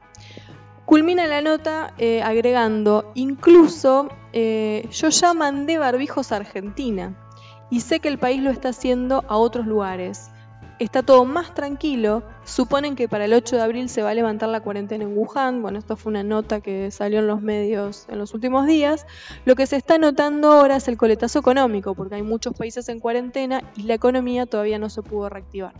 Culmina 0.89 1.27
la 1.27 1.43
nota 1.43 1.93
eh, 1.99 2.23
agregando, 2.23 3.13
incluso 3.15 4.09
eh, 4.33 4.89
yo 4.91 5.11
ya 5.11 5.35
mandé 5.35 5.77
barbijos 5.77 6.33
a 6.33 6.37
Argentina 6.37 7.15
y 7.69 7.81
sé 7.81 8.01
que 8.01 8.09
el 8.09 8.17
país 8.17 8.43
lo 8.43 8.49
está 8.49 8.71
haciendo 8.71 9.23
a 9.29 9.37
otros 9.37 9.67
lugares. 9.67 10.31
Está 10.79 11.03
todo 11.03 11.27
más 11.27 11.53
tranquilo. 11.53 12.23
Suponen 12.43 12.97
que 12.97 13.07
para 13.07 13.27
el 13.27 13.35
8 13.35 13.57
de 13.57 13.63
abril 13.63 13.91
se 13.91 14.01
va 14.01 14.13
a 14.13 14.15
levantar 14.15 14.49
la 14.49 14.61
cuarentena 14.61 15.05
en 15.05 15.15
Wuhan. 15.15 15.61
Bueno, 15.61 15.79
esto 15.79 15.95
fue 15.95 16.09
una 16.09 16.23
nota 16.23 16.63
que 16.63 16.91
salió 16.91 17.19
en 17.19 17.27
los 17.27 17.43
medios 17.43 18.07
en 18.09 18.19
los 18.19 18.33
últimos 18.33 18.67
días. 18.67 19.07
Lo 19.45 19.57
que 19.57 19.67
se 19.67 19.77
está 19.77 19.99
notando 19.99 20.53
ahora 20.53 20.77
es 20.77 20.89
el 20.89 20.97
coletazo 20.97 21.39
económico, 21.39 21.95
porque 21.95 22.15
hay 22.15 22.23
muchos 22.23 22.55
países 22.55 22.89
en 22.89 22.99
cuarentena 22.99 23.63
y 23.77 23.83
la 23.83 23.93
economía 23.93 24.47
todavía 24.47 24.79
no 24.79 24.89
se 24.89 25.03
pudo 25.03 25.29
reactivar. 25.29 25.75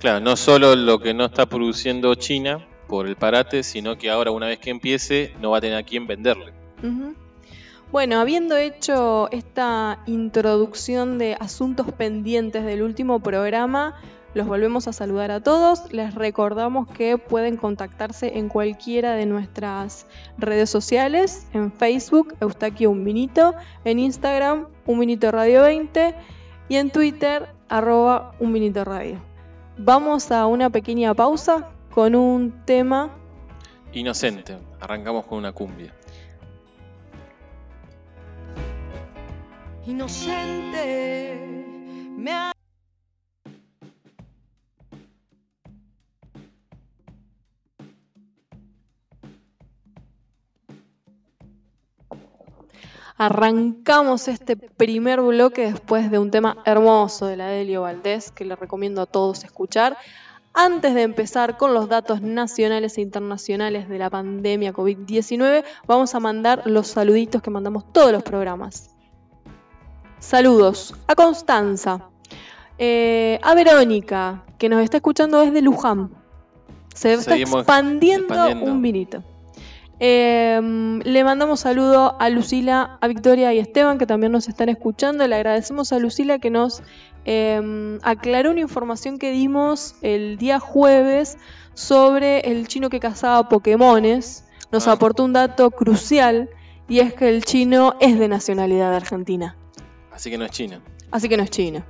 Claro, 0.00 0.18
no 0.18 0.34
solo 0.34 0.74
lo 0.74 0.98
que 0.98 1.14
no 1.14 1.26
está 1.26 1.46
produciendo 1.46 2.12
China, 2.16 2.66
por 2.88 3.06
el 3.06 3.16
parate, 3.16 3.62
sino 3.62 3.96
que 3.96 4.10
ahora 4.10 4.30
una 4.30 4.46
vez 4.46 4.58
que 4.58 4.70
empiece 4.70 5.32
no 5.40 5.50
va 5.50 5.58
a 5.58 5.60
tener 5.60 5.76
a 5.76 5.82
quién 5.82 6.06
venderle. 6.06 6.52
Bueno, 7.90 8.18
habiendo 8.18 8.56
hecho 8.56 9.30
esta 9.30 10.00
introducción 10.06 11.16
de 11.18 11.36
asuntos 11.38 11.92
pendientes 11.92 12.64
del 12.64 12.82
último 12.82 13.20
programa, 13.20 13.94
los 14.34 14.48
volvemos 14.48 14.88
a 14.88 14.92
saludar 14.92 15.30
a 15.30 15.40
todos. 15.40 15.92
Les 15.92 16.14
recordamos 16.14 16.88
que 16.88 17.18
pueden 17.18 17.56
contactarse 17.56 18.36
en 18.36 18.48
cualquiera 18.48 19.14
de 19.14 19.26
nuestras 19.26 20.06
redes 20.38 20.68
sociales, 20.70 21.46
en 21.52 21.72
Facebook, 21.72 22.34
Eustaquio 22.40 22.92
en 22.92 23.98
Instagram, 23.98 24.66
Un 24.86 24.98
Minito 24.98 25.30
Radio 25.30 25.62
20 25.62 26.16
y 26.68 26.76
en 26.76 26.90
Twitter, 26.90 27.48
arroba 27.68 28.34
Un 28.40 28.50
Minito 28.50 28.84
Radio. 28.84 29.20
Vamos 29.78 30.32
a 30.32 30.46
una 30.46 30.68
pequeña 30.70 31.14
pausa 31.14 31.70
con 31.94 32.16
un 32.16 32.64
tema 32.64 33.08
inocente. 33.92 34.58
Arrancamos 34.80 35.26
con 35.26 35.38
una 35.38 35.52
cumbia. 35.52 35.94
Inocente, 39.86 41.38
me 42.16 42.32
ha... 42.32 42.50
Arrancamos 53.16 54.26
este 54.26 54.56
primer 54.56 55.20
bloque 55.20 55.70
después 55.70 56.10
de 56.10 56.18
un 56.18 56.32
tema 56.32 56.56
hermoso 56.64 57.26
de 57.26 57.36
la 57.36 57.46
Delio 57.46 57.82
Valdés 57.82 58.32
que 58.32 58.44
le 58.44 58.56
recomiendo 58.56 59.00
a 59.00 59.06
todos 59.06 59.44
escuchar. 59.44 59.96
Antes 60.56 60.94
de 60.94 61.02
empezar 61.02 61.56
con 61.56 61.74
los 61.74 61.88
datos 61.88 62.22
nacionales 62.22 62.96
e 62.96 63.00
internacionales 63.00 63.88
de 63.88 63.98
la 63.98 64.08
pandemia 64.08 64.72
COVID-19, 64.72 65.64
vamos 65.88 66.14
a 66.14 66.20
mandar 66.20 66.62
los 66.66 66.86
saluditos 66.86 67.42
que 67.42 67.50
mandamos 67.50 67.92
todos 67.92 68.12
los 68.12 68.22
programas. 68.22 68.94
Saludos 70.20 70.94
a 71.08 71.16
Constanza, 71.16 72.08
eh, 72.78 73.40
a 73.42 73.54
Verónica, 73.56 74.44
que 74.56 74.68
nos 74.68 74.80
está 74.80 74.98
escuchando 74.98 75.40
desde 75.40 75.60
Luján. 75.60 76.12
Se 76.94 77.14
está 77.14 77.36
expandiendo, 77.36 78.46
un 78.62 78.80
vinito. 78.80 79.24
Em, 80.06 80.98
le 81.00 81.24
mandamos 81.24 81.60
saludo 81.60 82.16
a 82.20 82.28
Lucila, 82.28 82.98
a 83.00 83.08
Victoria 83.08 83.54
y 83.54 83.58
a 83.58 83.62
Esteban 83.62 83.96
que 83.96 84.06
también 84.06 84.32
nos 84.32 84.48
están 84.48 84.68
escuchando. 84.68 85.26
Le 85.26 85.34
agradecemos 85.34 85.92
a 85.92 85.98
Lucila 85.98 86.38
que 86.38 86.50
nos 86.50 86.82
Em, 87.24 87.98
aclaró 88.02 88.50
una 88.50 88.60
información 88.60 89.18
que 89.18 89.30
dimos 89.30 89.94
el 90.02 90.36
día 90.36 90.60
jueves 90.60 91.38
sobre 91.72 92.40
el 92.40 92.68
chino 92.68 92.90
que 92.90 93.00
cazaba 93.00 93.48
Pokémones. 93.48 94.44
Nos 94.70 94.88
ah. 94.88 94.92
aportó 94.92 95.24
un 95.24 95.32
dato 95.32 95.70
crucial 95.70 96.50
y 96.86 96.98
es 96.98 97.14
que 97.14 97.30
el 97.30 97.44
chino 97.44 97.94
es 98.00 98.18
de 98.18 98.28
nacionalidad 98.28 98.94
argentina. 98.94 99.56
Así 100.12 100.30
que 100.30 100.36
no 100.36 100.44
es 100.44 100.50
chino. 100.50 100.82
Así 101.10 101.28
que 101.28 101.36
no 101.36 101.42
es 101.42 101.50
chino. 101.50 101.84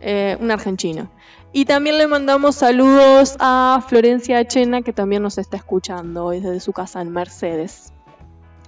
Eh, 0.00 0.36
un 0.40 0.50
argentino. 0.50 1.10
Y 1.56 1.64
también 1.64 1.96
le 1.96 2.06
mandamos 2.06 2.56
saludos 2.56 3.34
a 3.38 3.82
Florencia 3.88 4.46
Chena, 4.46 4.82
que 4.82 4.92
también 4.92 5.22
nos 5.22 5.38
está 5.38 5.56
escuchando 5.56 6.28
desde 6.28 6.60
su 6.60 6.74
casa 6.74 7.00
en 7.00 7.10
Mercedes. 7.10 7.94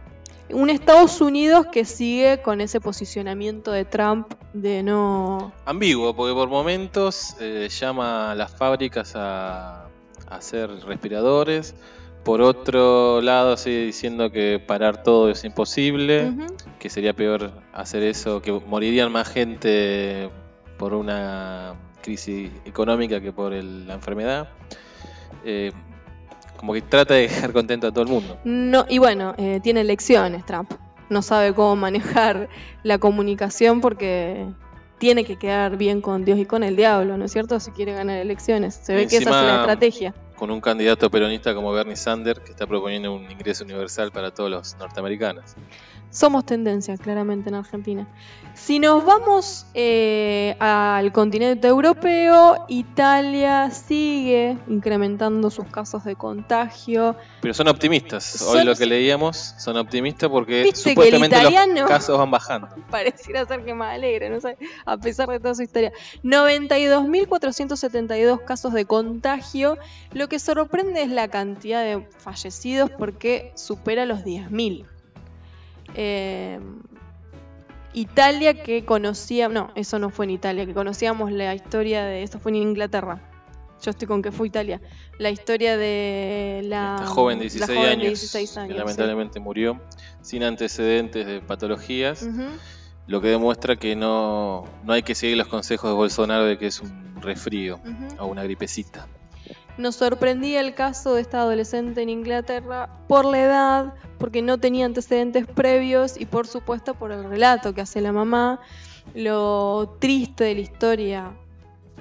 Un 0.50 0.70
Estados 0.70 1.20
Unidos 1.20 1.66
que 1.72 1.84
sigue 1.84 2.40
con 2.40 2.62
ese 2.62 2.80
posicionamiento 2.80 3.72
de 3.72 3.84
Trump 3.84 4.32
de 4.54 4.82
no... 4.82 5.52
Ambiguo, 5.66 6.16
porque 6.16 6.32
por 6.32 6.48
momentos 6.48 7.36
eh, 7.40 7.68
llama 7.68 8.30
a 8.30 8.34
las 8.34 8.50
fábricas 8.52 9.14
a, 9.16 9.84
a 9.84 9.90
hacer 10.30 10.70
respiradores, 10.86 11.74
por 12.24 12.40
otro 12.40 13.20
lado 13.20 13.58
sigue 13.58 13.84
diciendo 13.86 14.30
que 14.30 14.62
parar 14.64 15.02
todo 15.02 15.28
es 15.30 15.44
imposible, 15.44 16.32
que 16.78 16.88
sería 16.88 17.12
peor 17.12 17.50
hacer 17.74 18.02
eso, 18.04 18.40
que 18.40 18.52
morirían 18.52 19.12
más 19.12 19.28
gente 19.28 20.30
por 20.78 20.94
una 20.94 21.74
crisis 22.06 22.50
económica 22.64 23.20
que 23.20 23.32
por 23.32 23.52
el- 23.52 23.86
la 23.86 23.94
enfermedad. 23.94 24.48
Eh, 25.44 25.72
como 26.56 26.72
que 26.72 26.80
trata 26.82 27.14
de 27.14 27.22
dejar 27.28 27.52
contento 27.52 27.86
a 27.88 27.90
todo 27.92 28.02
el 28.04 28.08
mundo. 28.10 28.38
No, 28.44 28.86
y 28.88 28.98
bueno, 28.98 29.34
eh, 29.36 29.60
tiene 29.62 29.80
elecciones 29.82 30.46
Trump. 30.46 30.70
No 31.10 31.20
sabe 31.22 31.52
cómo 31.52 31.76
manejar 31.86 32.48
la 32.84 32.98
comunicación 32.98 33.80
porque 33.80 34.46
tiene 34.98 35.24
que 35.24 35.36
quedar 35.36 35.76
bien 35.76 36.00
con 36.00 36.24
Dios 36.24 36.38
y 36.38 36.46
con 36.46 36.62
el 36.64 36.74
diablo, 36.76 37.18
¿no 37.18 37.24
es 37.26 37.32
cierto? 37.32 37.60
Si 37.60 37.70
quiere 37.72 37.92
ganar 37.92 38.16
elecciones. 38.18 38.80
Se 38.82 38.94
ve 38.94 39.06
que 39.06 39.18
esa 39.18 39.30
es 39.30 39.36
la 39.46 39.56
estrategia. 39.60 40.14
Con 40.36 40.50
un 40.50 40.60
candidato 40.60 41.10
peronista 41.10 41.54
como 41.54 41.72
Bernie 41.72 41.96
Sanders 41.96 42.40
que 42.40 42.50
está 42.52 42.66
proponiendo 42.66 43.12
un 43.14 43.30
ingreso 43.30 43.64
universal 43.64 44.10
para 44.12 44.30
todos 44.32 44.50
los 44.50 44.76
norteamericanos. 44.78 45.54
Somos 46.10 46.46
tendencia, 46.46 46.96
claramente, 46.96 47.50
en 47.50 47.56
Argentina. 47.56 48.06
Si 48.54 48.78
nos 48.78 49.04
vamos 49.04 49.66
eh, 49.74 50.56
al 50.60 51.12
continente 51.12 51.68
europeo, 51.68 52.64
Italia 52.68 53.70
sigue 53.70 54.56
incrementando 54.66 55.50
sus 55.50 55.66
casos 55.66 56.04
de 56.04 56.16
contagio. 56.16 57.16
Pero 57.42 57.52
son 57.52 57.68
optimistas. 57.68 58.40
Hoy 58.40 58.58
Son- 58.58 58.66
lo 58.66 58.74
que 58.74 58.86
leíamos 58.86 59.36
son 59.58 59.76
optimistas 59.76 60.30
porque 60.30 60.72
supuestamente 60.74 61.36
los 61.42 61.52
casos 61.86 62.16
van 62.18 62.30
bajando. 62.30 62.68
Pareciera 62.90 63.44
ser 63.44 63.62
que 63.62 63.74
más 63.74 63.94
alegre, 63.94 64.30
no 64.30 64.40
sé, 64.40 64.56
a 64.86 64.96
pesar 64.96 65.28
de 65.28 65.38
toda 65.38 65.54
su 65.54 65.60
historia. 65.62 65.92
92.472 66.24 68.42
casos 68.44 68.72
de 68.72 68.86
contagio. 68.86 69.76
Lo 70.12 70.28
que 70.28 70.38
sorprende 70.38 71.02
es 71.02 71.10
la 71.10 71.28
cantidad 71.28 71.82
de 71.82 72.08
fallecidos 72.18 72.90
porque 72.90 73.52
supera 73.54 74.06
los 74.06 74.20
10.000. 74.20 74.86
Eh, 75.96 76.60
Italia 77.94 78.62
que 78.62 78.84
conocía, 78.84 79.48
no, 79.48 79.70
eso 79.74 79.98
no 79.98 80.10
fue 80.10 80.26
en 80.26 80.32
Italia, 80.32 80.66
que 80.66 80.74
conocíamos 80.74 81.32
la 81.32 81.54
historia 81.54 82.04
de, 82.04 82.22
eso 82.22 82.38
fue 82.38 82.52
en 82.52 82.56
Inglaterra. 82.56 83.22
Yo 83.82 83.90
estoy 83.90 84.06
con 84.06 84.20
que 84.20 84.32
fue 84.32 84.46
Italia. 84.48 84.82
La 85.18 85.30
historia 85.30 85.78
de 85.78 86.60
la, 86.64 86.96
Esta 86.98 87.06
joven 87.06 87.38
de 87.38 87.44
la 87.44 87.50
16 87.50 87.78
joven 87.78 87.90
años, 87.90 88.02
de 88.02 88.08
16 88.08 88.50
que 88.50 88.66
sí. 88.66 88.72
lamentablemente 88.74 89.40
murió 89.40 89.80
sin 90.20 90.42
antecedentes 90.42 91.26
de 91.26 91.40
patologías, 91.40 92.28
lo 93.06 93.20
que 93.22 93.28
demuestra 93.28 93.76
que 93.76 93.96
no, 93.96 94.64
no 94.84 94.92
hay 94.92 95.02
que 95.02 95.14
seguir 95.14 95.38
los 95.38 95.48
consejos 95.48 95.90
de 95.90 95.94
Bolsonaro 95.94 96.44
de 96.44 96.58
que 96.58 96.66
es 96.66 96.80
un 96.80 97.16
resfrío 97.22 97.80
o 98.18 98.26
una 98.26 98.42
gripecita. 98.42 99.06
Nos 99.78 99.96
sorprendía 99.96 100.60
el 100.60 100.74
caso 100.74 101.14
de 101.14 101.20
esta 101.20 101.40
adolescente 101.42 102.00
en 102.02 102.08
Inglaterra 102.08 102.88
por 103.08 103.26
la 103.26 103.42
edad, 103.42 103.94
porque 104.18 104.40
no 104.40 104.58
tenía 104.58 104.86
antecedentes 104.86 105.46
previos 105.46 106.18
y 106.18 106.24
por 106.24 106.46
supuesto 106.46 106.94
por 106.94 107.12
el 107.12 107.24
relato 107.24 107.74
que 107.74 107.82
hace 107.82 108.00
la 108.00 108.12
mamá. 108.12 108.60
Lo 109.14 109.96
triste 110.00 110.44
de 110.44 110.54
la 110.54 110.60
historia, 110.60 111.32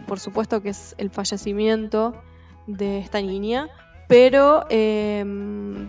por 0.08 0.20
supuesto 0.20 0.62
que 0.62 0.70
es 0.70 0.96
el 0.98 1.10
fallecimiento 1.10 2.16
de 2.66 3.00
esta 3.00 3.22
niña, 3.22 3.68
pero 4.08 4.66
eh, 4.70 5.26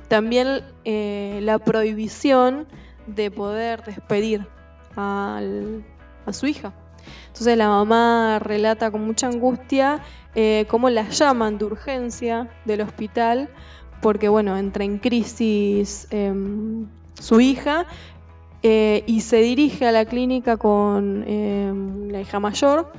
también 0.08 0.62
eh, 0.84 1.38
la 1.42 1.58
prohibición 1.58 2.66
de 3.06 3.30
poder 3.30 3.84
despedir 3.84 4.46
al- 4.96 5.84
a 6.26 6.32
su 6.32 6.46
hija. 6.46 6.72
Entonces 7.28 7.56
la 7.56 7.68
mamá 7.68 8.38
relata 8.38 8.90
con 8.90 9.04
mucha 9.04 9.26
angustia 9.26 10.00
eh, 10.34 10.66
cómo 10.68 10.90
la 10.90 11.08
llaman 11.08 11.58
de 11.58 11.64
urgencia 11.64 12.50
del 12.64 12.82
hospital 12.82 13.48
porque 14.02 14.28
bueno 14.28 14.56
entra 14.58 14.84
en 14.84 14.98
crisis 14.98 16.08
em, 16.10 16.86
su 17.14 17.40
hija 17.40 17.86
eh, 18.62 19.02
y 19.06 19.22
se 19.22 19.38
dirige 19.38 19.86
a 19.86 19.92
la 19.92 20.04
clínica 20.04 20.58
con 20.58 21.24
em, 21.26 22.08
la 22.10 22.20
hija 22.20 22.38
mayor 22.38 22.92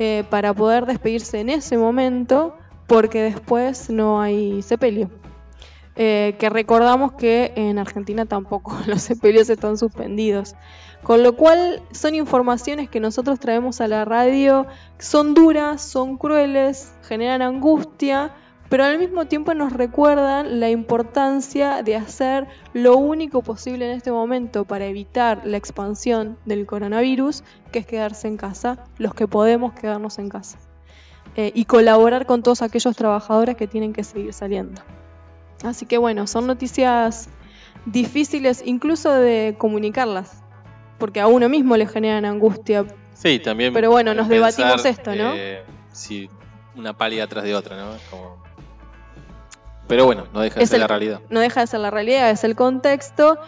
eh, 0.00 0.24
para 0.30 0.52
poder 0.52 0.86
despedirse 0.86 1.38
en 1.38 1.50
ese 1.50 1.78
momento 1.78 2.56
porque 2.88 3.22
después 3.22 3.88
no 3.90 4.20
hay 4.20 4.62
sepelio. 4.62 5.10
Que 5.94 6.48
recordamos 6.48 7.12
que 7.12 7.52
en 7.56 7.78
Argentina 7.78 8.24
tampoco 8.24 8.74
los 8.86 9.02
sepelios 9.02 9.50
están 9.50 9.76
suspendidos. 9.76 10.54
Con 11.02 11.22
lo 11.22 11.34
cual 11.34 11.82
son 11.92 12.14
informaciones 12.14 12.90
que 12.90 13.00
nosotros 13.00 13.40
traemos 13.40 13.80
a 13.80 13.88
la 13.88 14.04
radio, 14.04 14.66
son 14.98 15.34
duras, 15.34 15.80
son 15.82 16.18
crueles, 16.18 16.92
generan 17.02 17.40
angustia, 17.40 18.32
pero 18.68 18.84
al 18.84 18.98
mismo 18.98 19.24
tiempo 19.24 19.52
nos 19.54 19.72
recuerdan 19.72 20.60
la 20.60 20.70
importancia 20.70 21.82
de 21.82 21.96
hacer 21.96 22.46
lo 22.72 22.96
único 22.96 23.42
posible 23.42 23.86
en 23.90 23.96
este 23.96 24.12
momento 24.12 24.64
para 24.64 24.84
evitar 24.86 25.42
la 25.44 25.56
expansión 25.56 26.38
del 26.44 26.66
coronavirus, 26.66 27.42
que 27.72 27.80
es 27.80 27.86
quedarse 27.86 28.28
en 28.28 28.36
casa, 28.36 28.84
los 28.96 29.12
que 29.12 29.26
podemos 29.26 29.72
quedarnos 29.72 30.18
en 30.20 30.28
casa. 30.28 30.58
Eh, 31.36 31.52
y 31.54 31.64
colaborar 31.64 32.26
con 32.26 32.42
todos 32.42 32.60
aquellos 32.60 32.96
trabajadores 32.96 33.56
que 33.56 33.66
tienen 33.66 33.92
que 33.92 34.04
seguir 34.04 34.32
saliendo. 34.32 34.82
Así 35.62 35.86
que 35.86 35.96
bueno, 35.96 36.26
son 36.26 36.46
noticias 36.46 37.28
difíciles 37.86 38.62
incluso 38.64 39.12
de 39.12 39.54
comunicarlas, 39.58 40.39
porque 41.00 41.18
a 41.18 41.26
uno 41.26 41.48
mismo 41.48 41.76
le 41.76 41.86
generan 41.88 42.24
angustia. 42.24 42.86
Sí, 43.14 43.40
también. 43.40 43.74
Pero 43.74 43.90
bueno, 43.90 44.14
nos 44.14 44.28
pensar, 44.28 44.52
debatimos 44.54 44.84
esto, 44.86 45.14
¿no? 45.16 45.32
eh, 45.34 45.64
si 45.92 46.30
una 46.76 46.96
pálida 46.96 47.24
atrás 47.24 47.42
de 47.42 47.54
otra, 47.56 47.76
¿no? 47.76 47.90
Como- 48.10 48.40
Pero 49.88 50.04
bueno, 50.06 50.26
no 50.32 50.40
deja 50.40 50.60
de 50.60 50.62
Es 50.64 50.70
ser 50.70 50.76
el- 50.76 50.82
la 50.82 50.86
realidad. 50.86 51.20
No 51.30 51.40
deja 51.40 51.60
de 51.62 51.66
ser 51.66 51.80
la 51.80 51.90
realidad, 51.90 52.30
es 52.30 52.44
el 52.44 52.54
contexto, 52.54 53.38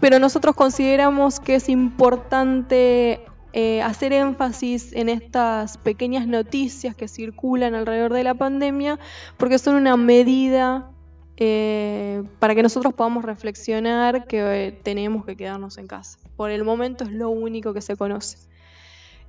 pero 0.00 0.18
nosotros 0.18 0.54
consideramos 0.56 1.40
que 1.40 1.56
es 1.56 1.68
importante 1.68 3.26
eh, 3.54 3.82
hacer 3.82 4.14
énfasis 4.14 4.94
en 4.94 5.10
estas 5.10 5.76
pequeñas 5.76 6.26
noticias 6.26 6.96
que 6.96 7.06
circulan 7.06 7.74
alrededor 7.74 8.14
de 8.14 8.24
la 8.24 8.32
pandemia, 8.32 8.98
porque 9.36 9.58
son 9.58 9.74
una 9.74 9.98
medida 9.98 10.88
eh, 11.36 12.22
para 12.38 12.54
que 12.54 12.62
nosotros 12.62 12.94
podamos 12.94 13.24
reflexionar 13.26 14.24
que 14.26 14.68
eh, 14.68 14.72
tenemos 14.72 15.26
que 15.26 15.36
quedarnos 15.36 15.76
en 15.76 15.86
casa. 15.86 16.18
Por 16.42 16.50
el 16.50 16.64
momento 16.64 17.04
es 17.04 17.12
lo 17.12 17.30
único 17.30 17.72
que 17.72 17.80
se 17.80 17.94
conoce. 17.96 18.36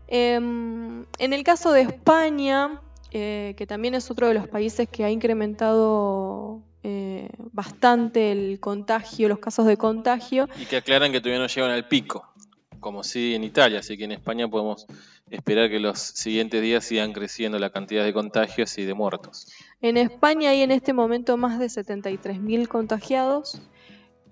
Em, 0.07 1.05
en 1.19 1.33
el 1.33 1.43
caso 1.43 1.71
de 1.71 1.81
España, 1.81 2.81
eh, 3.11 3.53
que 3.55 3.67
también 3.67 3.93
es 3.93 4.09
otro 4.09 4.29
de 4.29 4.33
los 4.33 4.47
países 4.47 4.89
que 4.89 5.03
ha 5.03 5.11
incrementado 5.11 6.63
eh, 6.81 7.29
bastante 7.51 8.31
el 8.31 8.59
contagio, 8.59 9.29
los 9.29 9.37
casos 9.37 9.67
de 9.67 9.77
contagio, 9.77 10.49
Y 10.59 10.65
que 10.65 10.77
aclaran 10.77 11.11
que 11.11 11.21
todavía 11.21 11.39
no 11.39 11.45
llegan 11.45 11.69
al 11.69 11.87
pico, 11.87 12.33
como 12.79 13.03
sí 13.03 13.35
en 13.35 13.43
Italia, 13.43 13.81
así 13.81 13.95
que 13.95 14.05
en 14.05 14.13
España 14.13 14.47
podemos 14.47 14.87
esperar 15.29 15.69
que 15.69 15.79
los 15.79 15.99
siguientes 15.99 16.63
días 16.63 16.83
sigan 16.83 17.13
creciendo 17.13 17.59
la 17.59 17.69
cantidad 17.69 18.03
de 18.03 18.11
contagios 18.11 18.75
y 18.79 18.85
de 18.85 18.95
muertos. 18.95 19.53
En 19.81 19.97
España 19.97 20.49
hay 20.49 20.63
en 20.63 20.71
este 20.71 20.93
momento 20.93 21.37
más 21.37 21.59
de 21.59 21.67
73.000 21.67 22.67
contagiados 22.67 23.61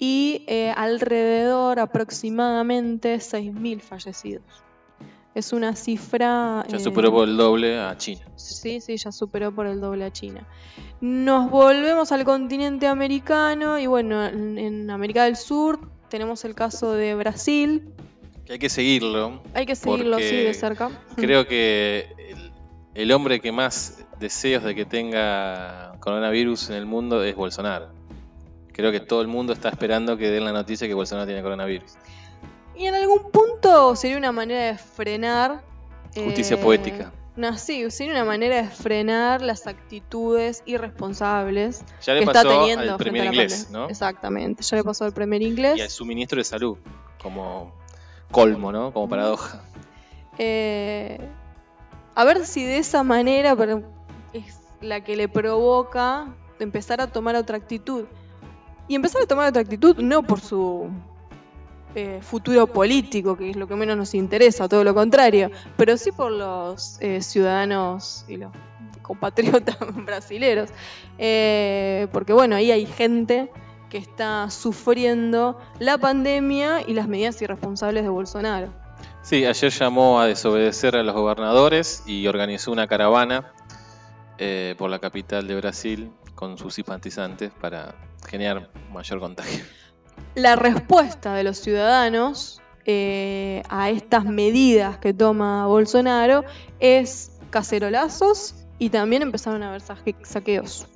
y 0.02 0.44
eh, 0.48 0.74
alrededor 0.76 1.80
aproximadamente 1.80 3.18
6.000 3.18 3.82
fallecidos. 3.82 4.42
Es 5.36 5.54
una 5.54 5.76
cifra... 5.76 6.66
Ya 6.68 6.78
eh, 6.78 6.80
superó 6.80 7.12
por 7.12 7.30
el 7.30 7.38
doble 7.38 7.80
a 7.80 7.96
China. 8.00 8.22
Sí, 8.36 8.82
sí, 8.82 8.98
ya 8.98 9.12
superó 9.12 9.54
por 9.54 9.68
el 9.68 9.80
doble 9.80 10.06
a 10.06 10.12
China. 10.12 10.48
Nos 11.02 11.52
volvemos 11.52 12.12
al 12.12 12.24
continente 12.24 12.88
americano 12.88 13.78
y 13.78 13.86
bueno, 13.86 14.26
en, 14.26 14.58
en 14.58 14.90
América 14.90 15.26
del 15.26 15.36
Sur 15.36 15.80
tenemos 16.10 16.46
el 16.46 16.56
caso 16.56 16.94
de 16.94 17.14
Brasil. 17.14 17.94
Que 18.48 18.54
hay 18.54 18.60
que 18.60 18.70
seguirlo. 18.70 19.44
Hay 19.54 19.68
que 19.68 19.76
seguirlo 19.76 20.16
así 20.16 20.36
de 20.36 20.54
cerca. 20.56 20.90
Creo 21.16 21.46
que 21.46 22.08
el, 22.28 22.52
el 22.96 23.12
hombre 23.12 23.40
que 23.40 23.52
más 23.52 24.04
deseos 24.20 24.64
de 24.64 24.74
que 24.74 24.86
tenga 24.86 25.94
coronavirus 26.00 26.72
en 26.72 26.78
el 26.78 26.88
mundo 26.88 27.24
es 27.24 27.36
Bolsonaro. 27.36 28.01
Creo 28.82 28.92
que 28.92 29.00
todo 29.00 29.22
el 29.22 29.28
mundo 29.28 29.54
está 29.54 29.70
esperando 29.70 30.18
que 30.18 30.32
den 30.32 30.44
la 30.44 30.52
noticia 30.52 30.88
que 30.88 30.96
Bolsonaro 30.96 31.28
tiene 31.28 31.44
coronavirus. 31.44 31.94
Y 32.76 32.88
en 32.88 32.96
algún 32.96 33.30
punto 33.30 33.96
sería 33.96 34.18
una 34.18 34.32
manera 34.32 34.72
de 34.72 34.78
frenar. 34.80 35.62
Justicia 36.16 36.56
eh, 36.56 36.60
poética. 36.64 37.14
No, 37.36 37.56
sí, 37.60 37.92
sería 37.92 38.14
una 38.14 38.26
manera 38.26 38.56
de 38.56 38.68
frenar 38.68 39.44
las 39.44 39.68
actitudes 39.68 40.64
irresponsables 40.66 41.84
Ya 42.04 42.16
le 42.16 42.22
que 42.22 42.26
está 42.26 42.42
pasó 42.42 42.60
teniendo 42.60 42.94
al 42.94 42.98
Premier 42.98 43.26
inglés. 43.26 43.70
¿no? 43.70 43.88
Exactamente, 43.88 44.64
ya 44.64 44.78
le 44.78 44.84
pasó 44.84 45.06
al 45.06 45.14
Premier 45.14 45.44
inglés. 45.44 45.78
Y 45.78 45.82
al 45.82 45.90
suministro 45.92 46.40
de 46.40 46.44
salud, 46.44 46.76
como 47.22 47.76
colmo, 48.32 48.72
¿no? 48.72 48.92
Como 48.92 49.08
paradoja. 49.08 49.62
Eh, 50.40 51.20
a 52.16 52.24
ver 52.24 52.48
si 52.48 52.66
de 52.66 52.80
esa 52.80 53.04
manera 53.04 53.56
es 54.34 54.60
la 54.82 55.04
que 55.04 55.16
le 55.16 55.30
provoca 55.30 56.34
empezar 56.60 57.00
a 57.00 57.12
tomar 57.12 57.36
otra 57.36 57.58
actitud. 57.58 58.06
Y 58.92 58.96
empezar 58.96 59.22
a 59.22 59.26
tomar 59.26 59.48
otra 59.48 59.62
actitud, 59.62 59.96
no 60.00 60.22
por 60.22 60.42
su 60.42 60.90
eh, 61.96 62.20
futuro 62.22 62.68
político, 62.68 63.38
que 63.38 63.52
es 63.52 63.56
lo 63.56 63.66
que 63.66 63.76
menos 63.78 63.96
nos 63.96 64.14
interesa, 64.14 64.68
todo 64.68 64.84
lo 64.84 64.94
contrario, 64.94 65.50
pero 65.78 65.96
sí 65.96 66.12
por 66.12 66.30
los 66.30 66.98
eh, 67.00 67.22
ciudadanos 67.22 68.26
y 68.28 68.36
los 68.36 68.52
compatriotas 69.02 69.78
brasileros. 70.06 70.72
Eh, 71.18 72.10
porque 72.12 72.34
bueno, 72.34 72.58
ahí 72.58 72.70
hay 72.70 72.86
gente 72.86 73.50
que 73.90 73.98
está 73.98 74.50
sufriendo 74.50 75.58
la 75.80 75.98
pandemia 75.98 76.82
y 76.86 76.94
las 76.94 77.08
medidas 77.08 77.42
irresponsables 77.42 78.04
de 78.04 78.10
Bolsonaro. 78.10 78.74
Sí, 79.22 79.46
ayer 79.46 79.72
llamó 79.72 80.20
a 80.20 80.26
desobedecer 80.26 80.98
a 80.98 81.04
los 81.04 81.16
gobernadores 81.16 82.04
y 82.06 82.28
organizó 82.28 82.74
una 82.74 82.88
caravana 82.88 83.54
por 84.78 84.90
la 84.90 85.00
capital 85.00 85.48
de 85.48 85.56
Brasil 85.56 86.12
con 86.34 86.58
sus 86.58 86.74
simpatizantes 86.74 87.52
para 87.52 87.94
generar 88.28 88.70
mayor 88.92 89.20
contagio. 89.20 89.64
La 90.36 90.56
respuesta 90.56 91.34
de 91.36 91.44
los 91.44 91.58
ciudadanos 91.58 92.62
eh, 92.86 93.64
a 93.70 93.90
estas 93.90 94.26
medidas 94.26 94.98
que 94.98 95.14
toma 95.14 95.68
Bolsonaro 95.68 96.44
es 96.80 97.38
cacerolazos 97.50 98.56
y 98.80 98.90
también 98.90 99.22
empezaron 99.22 99.62
a 99.64 99.70
haber 99.70 99.82
saque- 99.82 100.16
saqueos. 100.24 100.88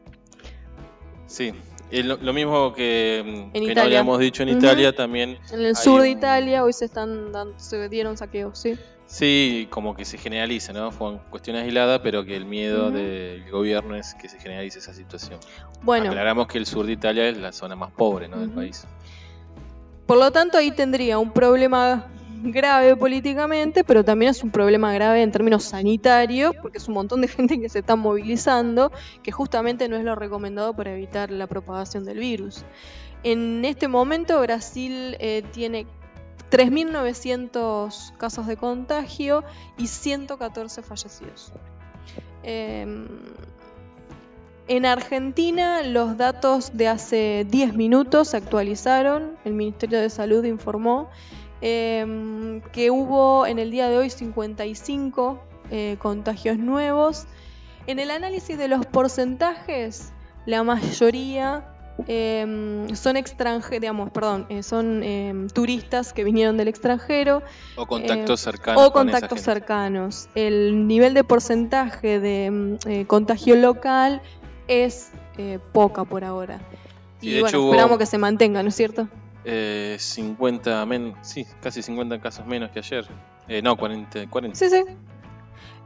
Sí, 1.28 1.54
lo, 1.92 2.18
lo 2.18 2.34
mismo 2.34 2.74
que, 2.74 3.20
En 3.54 3.66
que 3.66 3.76
no 3.76 3.82
habíamos 3.82 4.20
dicho 4.20 4.44
en. 4.44 4.50
Italia 4.50 4.96
también. 4.96 5.38
En 5.52 5.62
el 5.62 5.76
sur 5.76 6.02
de 6.02 6.10
Italia 6.10 6.64
hoy 6.64 6.74
se 6.74 6.86
están 6.86 7.32
dando, 7.32 7.60
se 7.60 7.90
dieron 7.90 8.18
saqueos, 8.18 8.58
sí. 8.58 8.76
Sí, 9.08 9.68
como 9.70 9.96
que 9.96 10.04
se 10.04 10.18
generaliza, 10.18 10.74
¿no? 10.74 10.92
Fue 10.92 11.12
una 11.12 11.20
cuestión 11.30 11.56
aislada, 11.58 12.02
pero 12.02 12.26
que 12.26 12.36
el 12.36 12.46
miedo 12.46 12.90
del 12.90 13.50
gobierno 13.52 13.96
es 13.96 14.16
que 14.16 14.28
se 14.28 14.40
generalice 14.40 14.80
esa 14.80 14.94
situación. 14.94 15.40
Bueno, 15.84 16.10
Aclaramos 16.10 16.48
que 16.48 16.58
el 16.58 16.66
sur 16.66 16.86
de 16.86 16.94
Italia 16.94 17.30
es 17.30 17.38
la 17.38 17.52
zona 17.52 17.76
más 17.76 17.92
pobre, 17.92 18.28
¿no? 18.28 18.40
del 18.40 18.50
país. 18.50 18.88
por 20.08 20.18
lo 20.18 20.32
tanto 20.32 20.58
ahí 20.58 20.72
tendría 20.72 21.20
un 21.20 21.32
problema 21.32 22.08
grave 22.52 22.96
políticamente, 22.96 23.84
pero 23.84 24.04
también 24.04 24.32
es 24.32 24.44
un 24.44 24.52
problema 24.52 24.94
grave 24.94 25.22
en 25.22 25.32
términos 25.32 25.64
sanitarios, 25.64 26.56
porque 26.62 26.80
es 26.80 26.88
un 26.88 26.96
montón 26.96 27.22
de 27.22 27.28
gente 27.30 27.60
que 27.60 27.70
se 27.70 27.80
está 27.80 27.96
movilizando, 27.96 28.92
que 29.24 29.32
justamente 29.32 29.88
no 29.88 29.98
es 29.98 30.04
lo 30.04 30.16
recomendado 30.16 30.74
para 30.76 30.94
evitar 30.94 31.32
la 31.32 31.48
propagación 31.48 32.06
del 32.06 32.20
virus. 32.20 32.66
En 33.24 33.66
este 33.66 33.88
momento 33.88 34.40
Brasil 34.42 35.16
eh, 35.20 35.44
tiene 35.52 35.88
3.900 36.56 38.16
casos 38.16 38.48
de 38.48 38.56
contagio 38.56 39.44
y 39.78 39.88
114 39.88 40.84
fallecidos. 40.84 41.52
Em, 42.44 43.08
en 44.70 44.86
Argentina 44.86 45.84
los 45.84 46.16
datos 46.16 46.72
de 46.78 46.88
hace 46.88 47.46
10 47.50 47.74
minutos 47.76 48.30
se 48.30 48.38
actualizaron. 48.38 49.36
El 49.44 49.52
Ministerio 49.52 50.00
de 50.00 50.10
Salud 50.10 50.46
informó 50.46 51.10
em, 51.60 52.62
que 52.72 52.90
hubo 52.90 53.46
en 53.46 53.60
el 53.60 53.70
día 53.70 53.90
de 53.90 53.98
hoy 53.98 54.10
55 54.10 55.42
eh, 55.72 55.98
contagios 56.00 56.58
nuevos. 56.58 57.26
En 57.86 58.00
el 58.00 58.10
análisis 58.12 58.58
de 58.58 58.70
los 58.70 58.86
porcentajes, 58.86 60.14
la 60.46 60.64
mayoría 60.64 61.75
em, 62.08 62.94
son 62.96 63.18
extranjeros, 63.18 63.82
digamos, 63.82 64.12
perdón, 64.12 64.46
eh, 64.50 64.64
son 64.64 65.02
em, 65.04 65.48
turistas 65.48 66.14
que 66.14 66.24
vinieron 66.24 66.58
del 66.58 66.68
extranjero 66.68 67.42
O 67.76 67.86
contactos 67.86 68.42
Eh, 68.42 68.44
cercanos. 68.44 68.84
o 68.88 68.92
contactos 68.92 69.42
cercanos. 69.42 70.30
El 70.36 70.88
nivel 70.88 71.14
de 71.14 71.24
porcentaje 71.24 72.20
de 72.20 72.78
eh, 72.86 73.06
contagio 73.08 73.56
local 73.56 74.22
es 74.68 75.12
eh, 75.38 75.60
poca 75.72 76.04
por 76.06 76.24
ahora. 76.24 76.60
Y 77.22 77.32
de 77.32 77.40
bueno, 77.40 77.48
hecho 77.50 77.62
hubo- 77.64 77.72
esperamos 77.72 77.98
que 77.98 78.06
se 78.06 78.18
mantenga, 78.18 78.62
¿no 78.64 78.70
es 78.70 78.76
cierto? 78.76 79.08
Eh, 79.46 79.96
50 80.00 80.86
men 80.86 81.14
sí, 81.22 81.46
casi 81.62 81.82
50 81.82 82.20
casos 82.20 82.46
menos 82.46 82.72
que 82.72 82.80
ayer. 82.80 83.06
No, 83.64 83.78
40, 83.78 84.28
40. 84.28 84.58
Sí, 84.58 84.70
sí. 84.70 84.84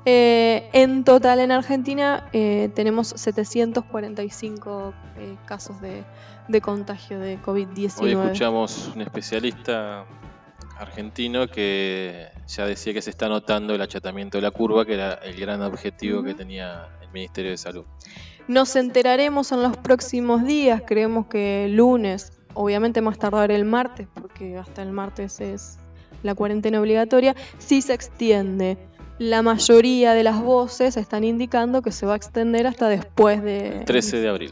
Eh, 0.06 0.70
en 0.74 1.04
total 1.04 1.40
en 1.40 1.52
Argentina 1.52 2.30
eh, 2.32 2.70
tenemos 2.74 3.10
745 3.16 4.94
eh, 5.18 5.36
casos 5.46 5.82
de, 5.82 6.04
de 6.48 6.62
contagio 6.62 7.20
de 7.20 7.38
Hoy 7.46 7.66
COVID-19. 7.66 8.24
escuchamos 8.24 8.92
un 8.96 9.02
especialista 9.02 10.06
argentino 10.80 11.48
que 11.48 12.30
ya 12.48 12.66
decía 12.66 12.94
que 12.94 13.02
se 13.02 13.10
está 13.10 13.28
notando 13.28 13.76
el 13.76 13.82
achatamiento 13.82 14.38
de 14.38 14.42
la 14.44 14.52
curva, 14.52 14.86
que 14.86 14.94
era 14.94 15.16
el 15.16 15.38
gran 15.40 15.62
objetivo 15.62 16.24
que 16.24 16.34
tenía 16.34 16.88
el 17.02 17.10
Ministerio 17.10 17.52
de 17.52 17.58
Salud. 17.58 17.86
Nos 18.48 18.76
enteraremos 18.76 19.52
en 19.52 19.62
los 19.62 19.78
próximos 19.78 20.44
días, 20.44 20.82
creemos 20.88 21.28
que 21.28 21.66
el 21.66 21.76
lunes, 21.76 22.32
obviamente 22.54 23.02
más 23.02 23.20
tardar 23.20 23.52
el 23.52 23.66
martes, 23.66 24.08
porque 24.14 24.58
hasta 24.58 24.82
el 24.82 24.92
martes 24.92 25.42
es 25.42 25.78
la 26.24 26.34
cuarentena 26.34 26.80
obligatoria, 26.80 27.36
si 27.58 27.82
se 27.82 27.94
extiende. 27.94 28.78
La 29.20 29.42
mayoría 29.42 30.14
de 30.14 30.24
las 30.24 30.42
voces 30.42 30.96
están 30.96 31.26
indicando 31.26 31.82
que 31.82 31.92
se 31.92 32.06
va 32.06 32.14
a 32.14 32.16
extender 32.16 32.66
hasta 32.66 32.88
después 32.88 33.44
de 33.44 33.80
El 33.80 33.86
13 33.86 34.18
de 34.22 34.30
abril. 34.30 34.52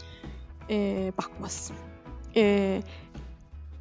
eh, 0.67 1.13
Pascuas. 1.15 1.71
Eh, 2.33 2.81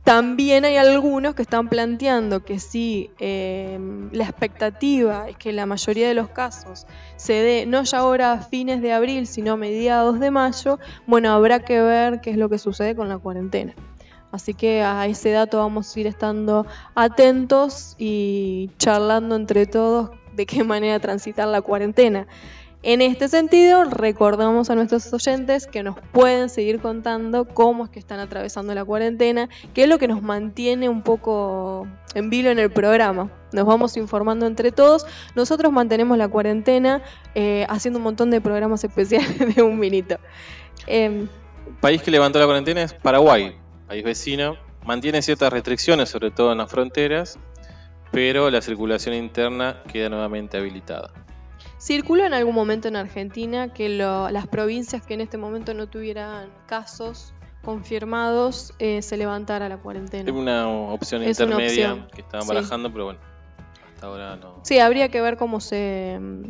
también 0.05 0.65
hay 0.65 0.77
algunos 0.77 1.35
que 1.35 1.43
están 1.43 1.69
planteando 1.69 2.45
que 2.45 2.61
si 2.61 3.11
eh, 3.19 3.81
la 4.13 4.23
expectativa 4.23 5.29
es 5.29 5.37
que 5.37 5.53
la 5.53 5.67
mayoría 5.67 6.07
de 6.07 6.15
los 6.15 6.29
casos 6.29 6.87
se 7.17 7.33
dé 7.33 7.67
no 7.67 7.83
ya 7.83 7.99
ahora 7.99 8.33
a 8.33 8.41
fines 8.41 8.81
de 8.81 8.93
abril, 8.93 9.27
sino 9.27 9.55
a 9.55 9.57
mediados 9.57 10.21
de 10.21 10.31
mayo, 10.31 10.79
bueno, 11.09 11.33
habrá 11.33 11.65
que 11.65 11.83
ver 11.83 12.21
qué 12.21 12.31
es 12.31 12.37
lo 12.37 12.49
que 12.49 12.59
sucede 12.59 12.95
con 12.95 13.09
la 13.09 13.19
cuarentena. 13.19 13.75
Así 14.31 14.55
que 14.55 14.83
a 14.83 15.05
ese 15.07 15.31
dato 15.31 15.59
vamos 15.59 15.97
a 15.97 16.01
ir 16.01 16.07
estando 16.07 16.65
atentos 16.95 17.97
y 17.99 18.71
charlando 18.79 19.35
entre 19.35 19.67
todos 19.67 20.11
de 20.37 20.47
qué 20.47 20.63
manera 20.63 21.01
transitar 21.01 21.49
la 21.49 21.63
cuarentena. 21.63 22.27
En 22.83 23.03
este 23.03 23.27
sentido, 23.27 23.85
recordamos 23.85 24.71
a 24.71 24.77
nuestros 24.77 25.13
oyentes 25.13 25.67
que 25.67 25.83
nos 25.83 25.97
pueden 26.13 26.49
seguir 26.49 26.79
contando 26.79 27.45
cómo 27.45 27.85
es 27.85 27.91
que 27.91 27.99
están 27.99 28.21
atravesando 28.21 28.75
la 28.75 28.85
cuarentena, 28.85 29.49
que 29.75 29.83
es 29.83 29.89
lo 29.89 29.99
que 29.99 30.07
nos 30.07 30.23
mantiene 30.23 30.89
un 30.89 31.03
poco 31.03 31.89
en 32.15 32.31
vilo 32.31 32.51
en 32.51 32.61
el 32.61 32.71
programa. 32.71 33.33
Nos 33.53 33.67
vamos 33.67 33.97
informando 33.97 34.47
entre 34.47 34.71
todos. 34.71 35.05
Nosotros 35.35 35.73
mantenemos 35.73 36.17
la 36.17 36.29
cuarentena 36.29 37.03
eh, 37.35 37.67
haciendo 37.69 37.99
un 37.99 38.05
montón 38.05 38.31
de 38.31 38.41
programas 38.41 38.85
especiales 38.85 39.37
de 39.57 39.63
un 39.63 39.81
minuto. 39.81 40.19
Em, 40.87 41.27
país 41.81 42.03
que 42.03 42.13
levantó 42.13 42.39
la 42.39 42.45
cuarentena 42.45 42.83
es 42.83 42.93
Paraguay, 42.93 43.57
país 43.89 44.05
vecino. 44.05 44.57
Mantiene 44.85 45.23
ciertas 45.23 45.53
restricciones, 45.53 46.09
sobre 46.09 46.31
todo 46.31 46.53
en 46.53 46.59
las 46.59 46.71
fronteras, 46.71 47.41
pero 48.13 48.51
la 48.51 48.61
circulación 48.63 49.15
interna 49.15 49.83
queda 49.93 50.09
nuevamente 50.09 50.57
habilitada. 50.57 51.11
Circuló 51.79 52.25
en 52.25 52.35
algún 52.35 52.55
momento 52.55 52.89
en 52.89 52.97
Argentina 52.97 53.73
que 53.73 53.89
lo- 53.89 54.31
las 54.31 54.47
provincias 54.47 55.03
que 55.05 55.15
en 55.15 55.21
este 55.21 55.37
momento 55.39 55.75
no 55.75 55.89
tuvieran 55.89 56.51
casos 56.67 57.35
confirmados 57.63 58.73
eh, 58.79 59.03
se 59.03 59.17
levantara 59.17 59.69
la 59.69 59.77
cuarentena. 59.79 60.31
Es 60.31 60.37
una 60.37 60.69
opción 60.69 61.23
Es 61.23 61.39
una 61.41 61.49
intermedia 61.57 61.93
opción, 61.93 62.09
que 62.15 62.21
estaban 62.23 62.47
sí. 62.47 62.55
barajando, 62.55 62.93
pero 62.93 63.05
bueno, 63.07 63.21
hasta 63.95 64.07
ahora 64.07 64.37
no. 64.37 64.61
Sí, 64.63 64.79
habría 64.79 65.09
que 65.11 65.21
ver 65.21 65.37
cómo 65.37 65.61
se, 65.61 66.19
mm, 66.21 66.43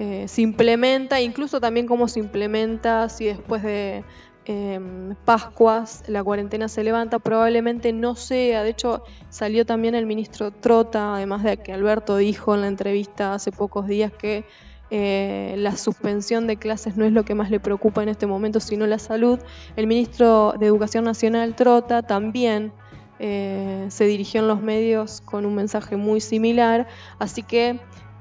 eh, 0.00 0.28
se 0.28 0.42
implementa, 0.42 1.20
incluso 1.20 1.60
también 1.60 1.86
cómo 1.86 2.06
se 2.08 2.20
implementa 2.20 3.08
si 3.08 3.24
después 3.26 3.62
de 3.62 4.04
em, 4.48 5.14
Pascuas 5.24 6.02
la 6.08 6.24
cuarentena 6.24 6.68
se 6.68 6.82
levanta. 6.82 7.18
Probablemente 7.18 7.92
no 7.92 8.16
sea, 8.16 8.62
de 8.62 8.70
hecho 8.70 9.04
salió 9.28 9.64
también 9.64 9.94
el 9.94 10.06
ministro 10.06 10.50
Trota, 10.50 11.14
además 11.14 11.44
de 11.44 11.58
que 11.58 11.72
Alberto 11.72 12.16
dijo 12.16 12.54
en 12.54 12.62
la 12.62 12.68
entrevista 12.68 13.34
hace 13.34 13.52
pocos 13.52 13.86
días 13.86 14.10
que 14.12 14.44
eh, 14.90 15.54
la 15.58 15.76
suspensión 15.76 16.46
de 16.46 16.56
clases 16.56 16.96
no 16.96 17.04
es 17.04 17.12
lo 17.12 17.24
que 17.24 17.34
más 17.34 17.50
le 17.50 17.60
preocupa 17.60 18.02
en 18.02 18.08
este 18.08 18.26
momento, 18.26 18.58
sino 18.58 18.86
la 18.86 18.98
salud. 18.98 19.38
El 19.76 19.86
ministro 19.86 20.54
de 20.58 20.66
Educación 20.66 21.04
Nacional 21.04 21.54
Trota 21.54 22.02
también 22.02 22.72
eh, 23.18 23.86
se 23.90 24.06
dirigió 24.06 24.40
en 24.40 24.48
los 24.48 24.62
medios 24.62 25.20
con 25.20 25.44
un 25.44 25.54
mensaje 25.54 25.96
muy 25.96 26.20
similar, 26.20 26.86
así 27.18 27.42
que 27.42 27.80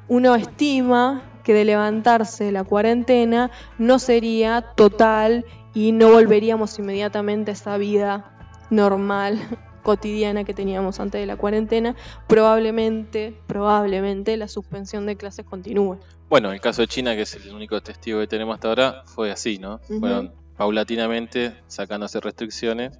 uno 0.09 0.35
estima 0.35 1.23
que 1.43 1.53
de 1.53 1.63
levantarse 1.63 2.51
la 2.51 2.65
cuarentena 2.65 3.51
no 3.77 3.99
sería 3.99 4.61
total 4.75 5.45
y 5.77 5.91
no 5.91 6.09
volveríamos 6.09 6.79
inmediatamente 6.79 7.51
a 7.51 7.53
esa 7.53 7.77
vida 7.77 8.31
normal 8.71 9.39
cotidiana 9.83 10.43
que 10.43 10.55
teníamos 10.55 10.99
antes 10.99 11.21
de 11.21 11.27
la 11.27 11.35
cuarentena, 11.35 11.95
probablemente, 12.27 13.39
probablemente 13.45 14.35
la 14.37 14.47
suspensión 14.47 15.05
de 15.05 15.17
clases 15.17 15.45
continúe. 15.45 15.99
Bueno, 16.29 16.51
el 16.51 16.59
caso 16.59 16.81
de 16.81 16.87
China, 16.87 17.15
que 17.15 17.21
es 17.21 17.35
el 17.35 17.53
único 17.53 17.79
testigo 17.81 18.19
que 18.19 18.25
tenemos 18.25 18.55
hasta 18.55 18.69
ahora, 18.69 19.03
fue 19.05 19.31
así, 19.31 19.59
¿no? 19.59 19.77
Fueron 19.99 20.33
paulatinamente 20.57 21.53
sacándose 21.67 22.19
restricciones 22.21 22.97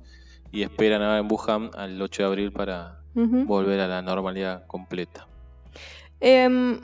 y 0.51 0.61
esperan 0.61 1.01
ahora 1.01 1.17
en 1.17 1.27
Wuhan 1.31 1.71
al 1.73 1.99
8 1.99 2.21
de 2.21 2.27
abril 2.27 2.51
para 2.51 3.01
volver 3.15 3.79
a 3.79 3.87
la 3.87 4.03
normalidad 4.03 4.67
completa. 4.67 5.25
Em, 6.19 6.79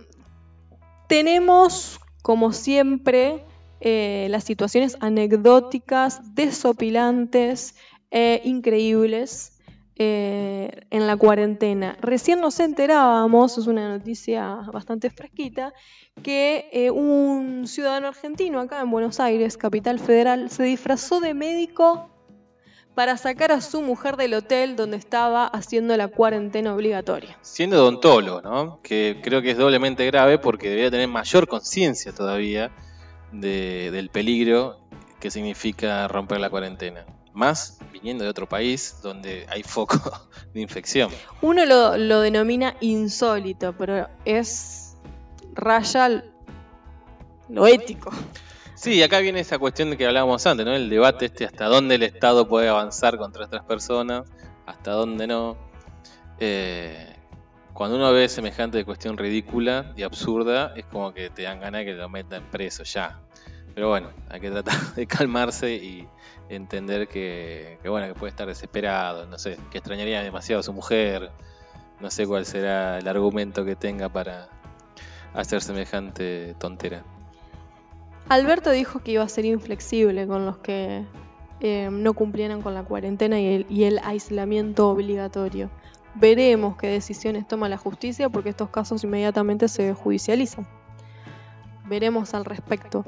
tenemos, 1.07 1.99
como 2.23 2.51
siempre, 2.51 3.45
eh, 3.85 4.27
las 4.29 4.45
situaciones 4.45 4.95
anecdóticas, 5.01 6.35
desopilantes, 6.35 7.75
eh, 8.11 8.41
increíbles 8.45 9.59
eh, 9.95 10.85
en 10.89 11.05
la 11.05 11.17
cuarentena. 11.17 11.97
Recién 11.99 12.39
nos 12.39 12.59
enterábamos, 12.59 13.57
es 13.57 13.67
una 13.67 13.89
noticia 13.89 14.55
bastante 14.71 15.09
fresquita, 15.09 15.73
que 16.23 16.69
eh, 16.71 16.91
un 16.91 17.67
ciudadano 17.67 18.07
argentino 18.07 18.61
acá 18.61 18.79
en 18.81 18.89
Buenos 18.89 19.19
Aires, 19.19 19.57
capital 19.57 19.99
federal, 19.99 20.49
se 20.49 20.63
disfrazó 20.63 21.19
de 21.19 21.33
médico 21.33 22.09
para 22.95 23.17
sacar 23.17 23.51
a 23.51 23.59
su 23.59 23.81
mujer 23.81 24.15
del 24.15 24.33
hotel 24.33 24.75
donde 24.75 24.97
estaba 24.97 25.45
haciendo 25.45 25.97
la 25.97 26.07
cuarentena 26.07 26.73
obligatoria. 26.73 27.37
Siendo 27.41 27.81
odontólogo, 27.81 28.41
¿no? 28.41 28.79
Que 28.81 29.19
creo 29.21 29.41
que 29.41 29.51
es 29.51 29.57
doblemente 29.57 30.05
grave 30.05 30.39
porque 30.39 30.69
debería 30.69 30.89
tener 30.91 31.07
mayor 31.07 31.47
conciencia 31.47 32.13
todavía 32.13 32.71
de- 33.33 33.89
del 33.91 34.09
peligro 34.09 34.79
que 35.19 35.29
significa 35.31 36.07
romper 36.07 36.39
la 36.39 36.49
cuarentena. 36.49 37.05
Más 37.33 37.79
viniendo 37.91 38.23
de 38.23 38.29
otro 38.29 38.47
país 38.47 38.97
donde 39.01 39.45
hay 39.49 39.63
foco 39.63 39.97
de 40.53 40.61
infección. 40.61 41.09
Uno 41.41 41.65
lo, 41.65 41.97
lo 41.97 42.21
denomina 42.21 42.75
insólito, 42.79 43.73
pero 43.77 44.07
es 44.25 44.95
raya 45.53 46.23
lo 47.49 47.67
ético. 47.67 48.11
Sí, 48.75 49.01
acá 49.03 49.19
viene 49.19 49.39
esa 49.39 49.59
cuestión 49.59 49.91
de 49.91 49.97
que 49.97 50.05
hablábamos 50.05 50.45
antes, 50.45 50.65
¿no? 50.65 50.73
El 50.73 50.89
debate 50.89 51.25
este 51.25 51.45
hasta 51.45 51.65
dónde 51.65 51.95
el 51.95 52.03
Estado 52.03 52.47
puede 52.47 52.67
avanzar 52.69 53.17
contra 53.17 53.45
otras 53.45 53.63
personas, 53.63 54.23
hasta 54.65 54.91
dónde 54.91 55.27
no. 55.27 55.55
Eh, 56.39 57.12
cuando 57.73 57.97
uno 57.97 58.11
ve 58.13 58.29
semejante 58.29 58.85
cuestión 58.85 59.17
ridícula 59.17 59.93
y 59.95 60.03
absurda, 60.03 60.73
es 60.75 60.85
como 60.85 61.13
que 61.13 61.29
te 61.29 61.43
dan 61.43 61.59
ganas 61.59 61.79
de 61.79 61.85
que 61.85 61.93
lo 61.93 62.07
metan 62.07 62.43
preso 62.51 62.83
ya. 62.83 63.19
Pero 63.73 63.89
bueno, 63.89 64.09
hay 64.29 64.39
que 64.39 64.51
tratar 64.51 64.75
de 64.95 65.07
calmarse 65.07 65.73
y 65.73 66.07
entender 66.49 67.07
que, 67.07 67.79
bueno, 67.85 68.07
que 68.07 68.13
puede 68.13 68.29
estar 68.29 68.47
desesperado, 68.47 69.25
no 69.25 69.39
sé, 69.39 69.57
que 69.71 69.79
extrañaría 69.79 70.21
demasiado 70.21 70.59
a 70.59 70.63
su 70.63 70.73
mujer, 70.73 71.31
no 71.99 72.11
sé 72.11 72.27
cuál 72.27 72.45
será 72.45 72.99
el 72.99 73.07
argumento 73.07 73.65
que 73.65 73.75
tenga 73.75 74.09
para 74.09 74.49
hacer 75.33 75.61
semejante 75.61 76.55
tontera. 76.59 77.03
Alberto 78.29 78.69
dijo 78.69 78.99
que 78.99 79.13
iba 79.13 79.23
a 79.23 79.29
ser 79.29 79.45
inflexible 79.45 80.27
con 80.27 80.45
los 80.45 80.57
que 80.57 81.05
eh, 81.59 81.89
no 81.91 82.13
cumplieran 82.13 82.61
con 82.61 82.73
la 82.73 82.83
cuarentena 82.83 83.39
y 83.39 83.47
el, 83.47 83.65
y 83.69 83.85
el 83.85 83.99
aislamiento 84.03 84.89
obligatorio. 84.89 85.69
Veremos 86.15 86.77
qué 86.77 86.87
decisiones 86.87 87.47
toma 87.47 87.69
la 87.69 87.77
justicia 87.77 88.29
porque 88.29 88.49
estos 88.49 88.69
casos 88.69 89.03
inmediatamente 89.03 89.67
se 89.67 89.93
judicializan. 89.93 90.67
Veremos 91.85 92.33
al 92.33 92.45
respecto. 92.45 93.05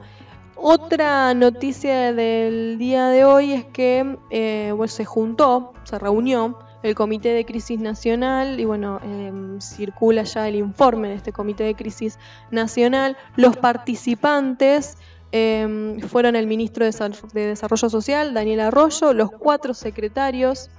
Otra 0.55 1.33
noticia 1.33 2.13
del 2.13 2.77
día 2.77 3.09
de 3.09 3.25
hoy 3.25 3.53
es 3.53 3.65
que 3.65 4.17
eh, 4.31 4.71
bueno, 4.75 4.87
se 4.87 5.05
juntó, 5.05 5.73
se 5.83 5.99
reunió 5.99 6.57
el 6.81 6.95
Comité 6.95 7.29
de 7.29 7.45
Crisis 7.45 7.79
Nacional 7.79 8.59
y 8.59 8.65
bueno, 8.65 8.99
eh, 9.03 9.31
circula 9.59 10.23
ya 10.23 10.47
el 10.47 10.55
informe 10.55 11.09
de 11.09 11.15
este 11.15 11.31
Comité 11.31 11.63
de 11.63 11.75
Crisis 11.75 12.19
Nacional. 12.51 13.17
Los 13.35 13.57
participantes 13.57 14.97
eh, 15.31 15.97
fueron 16.07 16.35
el 16.35 16.47
ministro 16.47 16.85
de 16.85 17.47
Desarrollo 17.47 17.89
Social, 17.89 18.33
Daniel 18.33 18.61
Arroyo, 18.61 19.13
los 19.13 19.31
cuatro 19.31 19.73
secretarios 19.73 20.69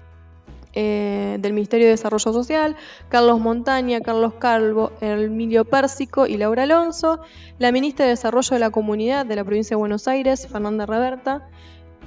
eh, 0.79 1.39
del 1.41 1.55
Ministerio 1.55 1.87
de 1.87 1.93
Desarrollo 1.93 2.35
Social, 2.35 2.77
Carlos 3.09 3.41
Montaña, 3.41 4.03
Carlos 4.03 4.35
Calvo, 4.39 4.93
Emilio 5.01 5.65
Pérsico 5.65 6.27
y 6.27 6.37
Laura 6.37 6.65
Alonso, 6.65 7.21
la 7.59 7.73
ministra 7.73 8.05
de 8.05 8.11
Desarrollo 8.11 8.51
de 8.51 8.59
la 8.59 8.69
Comunidad 8.69 9.25
de 9.25 9.37
la 9.37 9.45
provincia 9.45 9.75
de 9.75 9.79
Buenos 9.79 10.07
Aires, 10.07 10.47
Fernanda 10.47 10.85
Reberta, 10.85 11.49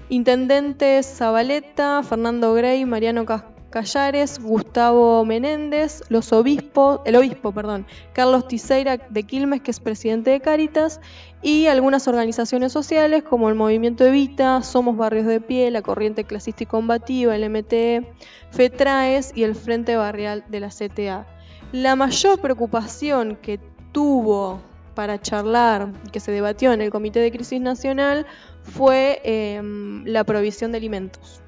intendentes 0.10 1.08
Zabaleta, 1.08 2.04
Fernando 2.04 2.54
Grey, 2.54 2.86
Mariano 2.86 3.26
Callares, 3.72 4.40
Gustavo 4.40 5.26
Menéndez, 5.26 6.04
los 6.10 6.32
obispos, 6.32 7.02
el 7.06 7.16
obispo, 7.16 7.52
perdón, 7.52 7.88
Carlos 8.14 8.48
Tiseira 8.48 8.98
de 8.98 9.24
Quilmes, 9.24 9.62
que 9.62 9.72
es 9.72 9.80
presidente 9.80 10.30
de 10.30 10.42
Cáritas, 10.42 11.02
y 11.42 11.68
algunas 11.68 12.08
organizaciones 12.08 12.72
sociales 12.74 13.24
como 13.24 13.50
el 13.50 13.56
Movimiento 13.56 14.06
Evita, 14.06 14.62
Somos 14.62 14.98
Barrios 14.98 15.26
de 15.26 15.40
Pie, 15.40 15.72
la 15.72 15.82
Corriente 15.82 16.26
Clasista 16.26 16.64
y 16.64 16.66
Combativa, 16.66 17.36
el 17.36 17.50
MTE, 17.50 18.12
FETRAES 18.52 19.32
y 19.36 19.44
el 19.44 19.56
Frente 19.56 19.96
Barrial 19.96 20.44
de 20.50 20.60
la 20.60 20.70
CTA. 20.70 21.26
La 21.72 21.96
mayor 21.96 22.40
preocupación 22.40 23.38
que 23.38 23.60
tuvo 23.92 24.62
para 24.96 25.22
charlar 25.22 25.94
y 26.06 26.10
que 26.10 26.20
se 26.20 26.32
debatió 26.32 26.74
en 26.74 26.82
el 26.82 26.92
Comité 26.92 27.20
de 27.20 27.32
Crisis 27.32 27.62
Nacional 27.62 28.26
fue 28.64 29.22
eh, 29.24 29.62
la 30.06 30.26
provisión 30.26 30.74
de 30.74 30.78
alimentos. 30.78 31.42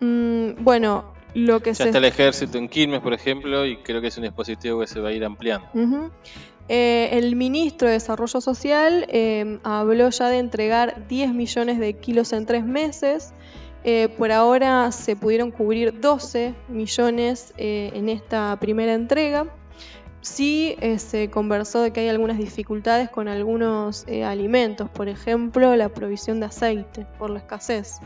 Mm, 0.00 0.62
bueno, 0.62 1.12
lo 1.34 1.60
que 1.60 1.70
Ya 1.70 1.74
se 1.74 1.84
está 1.86 1.98
el 1.98 2.04
ejército 2.04 2.58
en 2.58 2.68
Quilmes, 2.68 3.00
por 3.00 3.12
ejemplo, 3.12 3.66
y 3.66 3.78
creo 3.78 4.00
que 4.00 4.06
es 4.06 4.16
un 4.16 4.22
dispositivo 4.22 4.80
que 4.80 4.86
se 4.86 5.00
va 5.00 5.08
a 5.08 5.12
ir 5.12 5.24
ampliando. 5.24 5.68
Eh, 6.68 7.08
el 7.12 7.34
ministro 7.34 7.88
de 7.88 7.94
Desarrollo 7.94 8.42
Social 8.42 9.06
eh, 9.08 9.58
habló 9.62 10.10
ya 10.10 10.28
de 10.28 10.38
entregar 10.38 11.08
10 11.08 11.32
millones 11.32 11.78
de 11.78 11.94
kilos 11.94 12.32
en 12.32 12.44
tres 12.44 12.64
meses. 12.64 13.32
Eh, 13.84 14.08
por 14.18 14.32
ahora 14.32 14.92
se 14.92 15.16
pudieron 15.16 15.50
cubrir 15.50 15.98
12 15.98 16.54
millones 16.68 17.54
en 17.56 18.08
esta 18.08 18.56
primera 18.60 18.92
entrega. 18.92 19.46
Sí 20.20 20.76
se 20.98 21.30
conversó 21.30 21.80
de 21.80 21.92
que 21.92 22.00
hay 22.00 22.08
algunas 22.08 22.36
dificultades 22.36 23.08
con 23.08 23.28
algunos 23.28 24.04
alimentos, 24.24 24.90
por 24.90 25.08
ejemplo 25.08 25.74
la 25.76 25.88
provisión 25.88 26.40
de 26.40 26.46
aceite 26.46 27.06
por 27.18 27.30
la 27.30 27.38
escasez. 27.38 28.00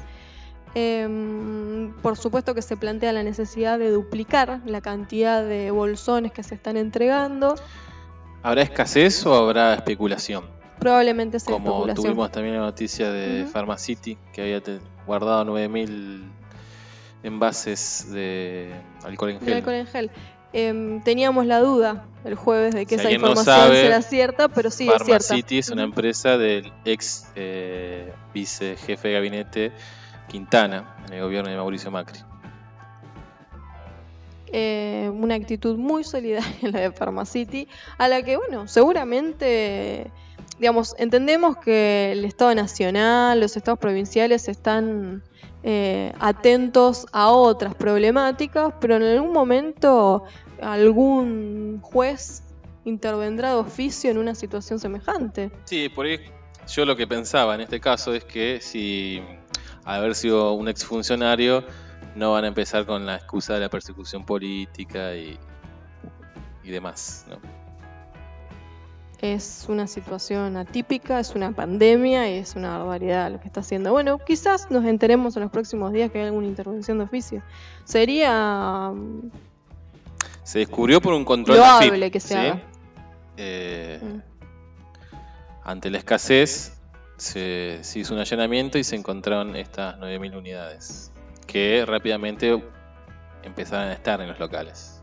Em, 0.75 1.93
por 2.01 2.17
supuesto 2.17 2.55
que 2.55 2.63
se 2.63 2.77
plantea 2.77 3.13
la 3.13 3.23
necesidad 3.23 3.79
de 3.79 3.91
duplicar 3.91 4.61
la 4.65 4.81
cantidad 4.81 5.43
de 5.43 5.71
bolsones 5.71 6.33
que 6.33 6.43
se 6.43 6.55
están 6.55 6.77
entregando. 6.77 7.57
¿Habrá 8.43 8.63
escasez 8.63 9.25
o 9.27 9.35
habrá 9.35 9.75
especulación? 9.75 10.45
Probablemente 10.79 11.39
sea 11.39 11.53
Como 11.53 11.69
especulación. 11.71 12.05
tuvimos 12.05 12.33
también 12.33 12.55
la 12.57 12.63
noticia 12.63 13.11
de 13.11 13.43
Ujú. 13.45 13.53
Pharmacity, 13.53 14.19
que 14.33 14.43
había 14.43 14.61
guardado 15.07 15.45
9.000 15.45 16.23
envases 17.23 18.11
de 18.13 18.73
alcohol 19.05 19.31
en 19.31 19.39
De 19.39 19.45
gel. 19.45 19.55
alcohol 19.55 19.75
en 19.75 19.87
gel. 19.87 20.11
Em, 20.55 21.01
teníamos 21.03 21.47
la 21.47 21.61
duda 21.61 22.05
el 22.25 22.35
jueves 22.35 22.75
de 22.75 22.85
que 22.85 22.97
esa 22.97 23.05
alguien 23.05 23.23
no 23.23 23.29
información 23.29 23.57
sabe, 23.67 23.83
será 23.83 24.03
cierta, 24.03 24.49
pero 24.49 24.71
sí 24.71 24.87
es 24.89 24.91
cierta. 25.03 25.05
Pharmacity 25.29 25.59
es 25.59 25.71
una 25.71 25.83
empresa 25.83 26.37
del 26.37 26.73
ex 26.85 27.27
eh, 27.37 28.13
vicejefe 28.35 29.09
de 29.09 29.15
gabinete 29.15 29.73
Quintana, 30.29 30.97
en 31.07 31.15
el 31.15 31.23
gobierno 31.23 31.51
de 31.51 31.57
Mauricio 31.57 31.91
Macri. 31.91 32.21
Eh, 34.55 35.11
una 35.15 35.35
actitud 35.35 35.79
muy 35.79 36.05
solidaria 36.05 36.53
la 36.71 36.81
de 36.81 36.93
Pharmacity, 36.93 37.69
a 37.97 38.09
la 38.09 38.23
que, 38.23 38.37
bueno, 38.37 38.69
seguramente, 38.69 40.11
digamos, 40.59 40.95
entendemos 40.99 41.57
que 41.57 42.13
el 42.13 42.27
Estado 42.27 42.55
Nacional, 42.55 43.41
los 43.41 43.57
Estados 43.57 43.79
provinciales 43.79 44.49
están 44.49 45.23
eh, 45.63 46.13
atentos 46.21 47.07
a 47.13 47.31
otras 47.31 47.75
problemáticas, 47.75 48.75
pero 48.79 48.97
en 48.97 49.05
algún 49.05 49.33
momento 49.33 50.25
algún 50.61 51.81
juez 51.81 52.43
intervendrá 52.85 53.51
de 53.51 53.57
oficio 53.57 54.11
en 54.11 54.19
una 54.19 54.35
situación 54.35 54.79
semejante. 54.79 55.51
Sí, 55.65 55.89
por 55.89 56.05
ahí 56.05 56.21
yo 56.69 56.85
lo 56.85 56.95
que 56.95 57.07
pensaba 57.07 57.55
en 57.55 57.63
este 57.63 57.81
caso 57.81 58.13
es 58.13 58.25
que 58.25 58.61
si 58.61 59.23
haber 59.85 60.15
sido 60.15 60.53
un 60.53 60.69
exfuncionario 60.69 61.65
no 62.15 62.33
van 62.33 62.45
a 62.45 62.49
empezar 62.49 62.87
con 62.87 63.07
la 63.07 63.17
excusa 63.17 63.55
de 63.55 63.61
la 63.61 63.69
persecución 63.69 64.25
política 64.25 65.15
y, 65.15 65.39
y 66.63 66.71
demás. 66.71 67.27
¿no? 67.29 67.39
Es 69.21 69.67
una 69.69 69.87
situación 69.87 70.57
atípica, 70.57 71.21
es 71.21 71.35
una 71.35 71.53
pandemia 71.53 72.29
y 72.29 72.39
es 72.39 72.57
una 72.57 72.79
barbaridad 72.79 73.31
lo 73.31 73.41
que 73.41 73.47
está 73.47 73.61
haciendo. 73.61 73.93
Bueno, 73.93 74.19
quizás 74.19 74.71
nos 74.71 74.85
enteremos 74.85 75.37
en 75.37 75.43
los 75.43 75.53
próximos 75.53 75.93
días 75.93 76.11
que 76.11 76.19
hay 76.19 76.27
alguna 76.27 76.49
intervención 76.49 76.99
de 76.99 77.05
oficio. 77.05 77.43
Sería 77.85 78.91
mm, 78.93 79.31
Se 80.43 80.59
descubrió 80.59 81.01
por 81.01 81.15
un 81.15 81.25
control 81.25 81.57
de 81.57 81.63
Loable 81.63 82.11
que 82.11 82.21
se 82.21 82.29
¿sí? 82.29 82.35
haga. 82.35 82.63
Eh, 83.37 84.01
mm, 84.03 85.19
ante 85.65 85.89
la 85.91 85.99
escasez 85.99 86.81
se, 87.17 87.79
se 87.83 87.99
hizo 88.01 88.15
un 88.15 88.21
allanamiento 88.21 88.77
y 88.77 88.85
se 88.85 88.97
encontraron 88.97 89.55
estas 89.55 89.97
9.000 89.99 90.37
unidades 90.37 91.12
que 91.53 91.85
rápidamente 91.87 92.63
empezaron 93.43 93.89
a 93.89 93.93
estar 93.93 94.21
en 94.21 94.29
los 94.29 94.39
locales. 94.39 94.99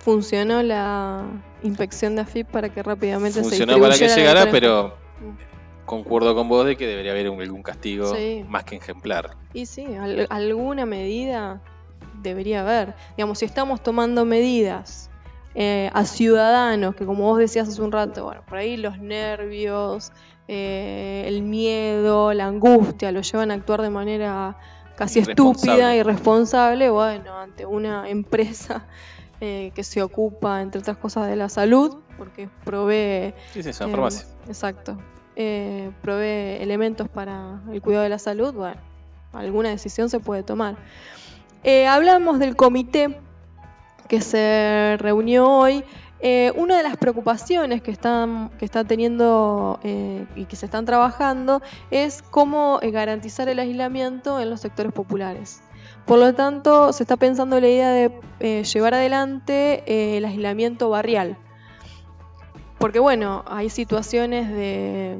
funcionó 0.00 0.62
la 0.62 1.24
inspección 1.64 2.14
de 2.14 2.22
AFIP 2.22 2.46
para 2.48 2.68
que 2.68 2.80
rápidamente 2.80 3.40
Funcionó 3.40 3.74
se 3.74 3.80
para 3.80 3.98
que 3.98 4.06
llegara, 4.08 4.48
pero 4.52 4.94
concuerdo 5.84 6.32
con 6.34 6.48
vos 6.48 6.64
de 6.64 6.76
que 6.76 6.86
debería 6.86 7.10
haber 7.10 7.26
algún 7.26 7.62
castigo 7.64 8.14
Sí. 8.14 8.44
más 8.48 8.62
que 8.62 8.76
ejemplar. 8.76 9.30
Y 9.52 9.66
sí, 9.66 9.84
al- 9.96 10.28
alguna 10.30 10.86
medida 10.86 11.60
debería 12.22 12.60
haber. 12.60 12.94
Digamos, 13.16 13.40
si 13.40 13.46
estamos 13.46 13.82
tomando 13.82 14.24
medidas 14.24 15.10
eh, 15.56 15.90
a 15.92 16.04
ciudadanos 16.04 16.94
que, 16.94 17.04
como 17.04 17.24
vos 17.24 17.38
decías 17.38 17.66
hace 17.68 17.82
un 17.82 17.90
rato, 17.90 18.26
bueno, 18.26 18.42
por 18.48 18.58
ahí 18.58 18.76
los 18.76 18.98
nervios, 18.98 20.12
eh, 20.48 21.24
el 21.26 21.42
miedo, 21.42 22.32
la 22.32 22.46
angustia, 22.46 23.12
lo 23.12 23.20
llevan 23.20 23.50
a 23.50 23.54
actuar 23.54 23.82
de 23.82 23.90
manera 23.90 24.56
casi 24.96 25.18
estúpida, 25.20 25.94
irresponsable, 25.94 26.88
bueno, 26.90 27.36
ante 27.38 27.66
una 27.66 28.08
empresa 28.08 28.86
eh, 29.40 29.72
que 29.74 29.84
se 29.84 30.02
ocupa, 30.02 30.62
entre 30.62 30.80
otras 30.80 30.96
cosas, 30.96 31.28
de 31.28 31.36
la 31.36 31.48
salud, 31.48 31.98
porque 32.16 32.48
provee... 32.64 33.34
Sí, 33.52 33.62
sí, 33.62 33.70
es 33.70 33.80
una 33.80 33.90
farmacia. 33.90 34.26
Exacto. 34.46 34.96
provee 35.34 36.62
elementos 36.62 37.08
para 37.08 37.60
el 37.70 37.82
cuidado 37.82 38.04
de 38.04 38.10
la 38.10 38.18
salud, 38.18 38.54
bueno, 38.54 38.80
alguna 39.32 39.70
decisión 39.70 40.08
se 40.08 40.20
puede 40.20 40.42
tomar. 40.42 40.76
hablamos 41.88 42.38
del 42.38 42.56
comité 42.56 43.20
que 44.06 44.20
se 44.20 44.96
reunió 44.98 45.50
hoy. 45.50 45.84
Eh, 46.20 46.52
una 46.56 46.78
de 46.78 46.82
las 46.82 46.96
preocupaciones 46.96 47.82
que 47.82 47.90
están 47.90 48.48
que 48.58 48.64
está 48.64 48.84
teniendo 48.84 49.78
eh, 49.82 50.24
y 50.34 50.46
que 50.46 50.56
se 50.56 50.64
están 50.64 50.86
trabajando 50.86 51.60
es 51.90 52.22
cómo 52.22 52.78
eh, 52.80 52.90
garantizar 52.90 53.50
el 53.50 53.58
aislamiento 53.58 54.40
en 54.40 54.48
los 54.48 54.60
sectores 54.60 54.92
populares. 54.92 55.62
Por 56.06 56.18
lo 56.18 56.34
tanto, 56.34 56.92
se 56.92 57.02
está 57.02 57.16
pensando 57.16 57.60
la 57.60 57.68
idea 57.68 57.90
de 57.90 58.64
llevar 58.64 58.94
adelante 58.94 60.16
el 60.16 60.24
aislamiento 60.24 60.88
barrial. 60.88 61.36
Porque 62.78 62.98
bueno, 62.98 63.44
hay 63.46 63.70
situaciones 63.70 64.48
de 64.50 65.18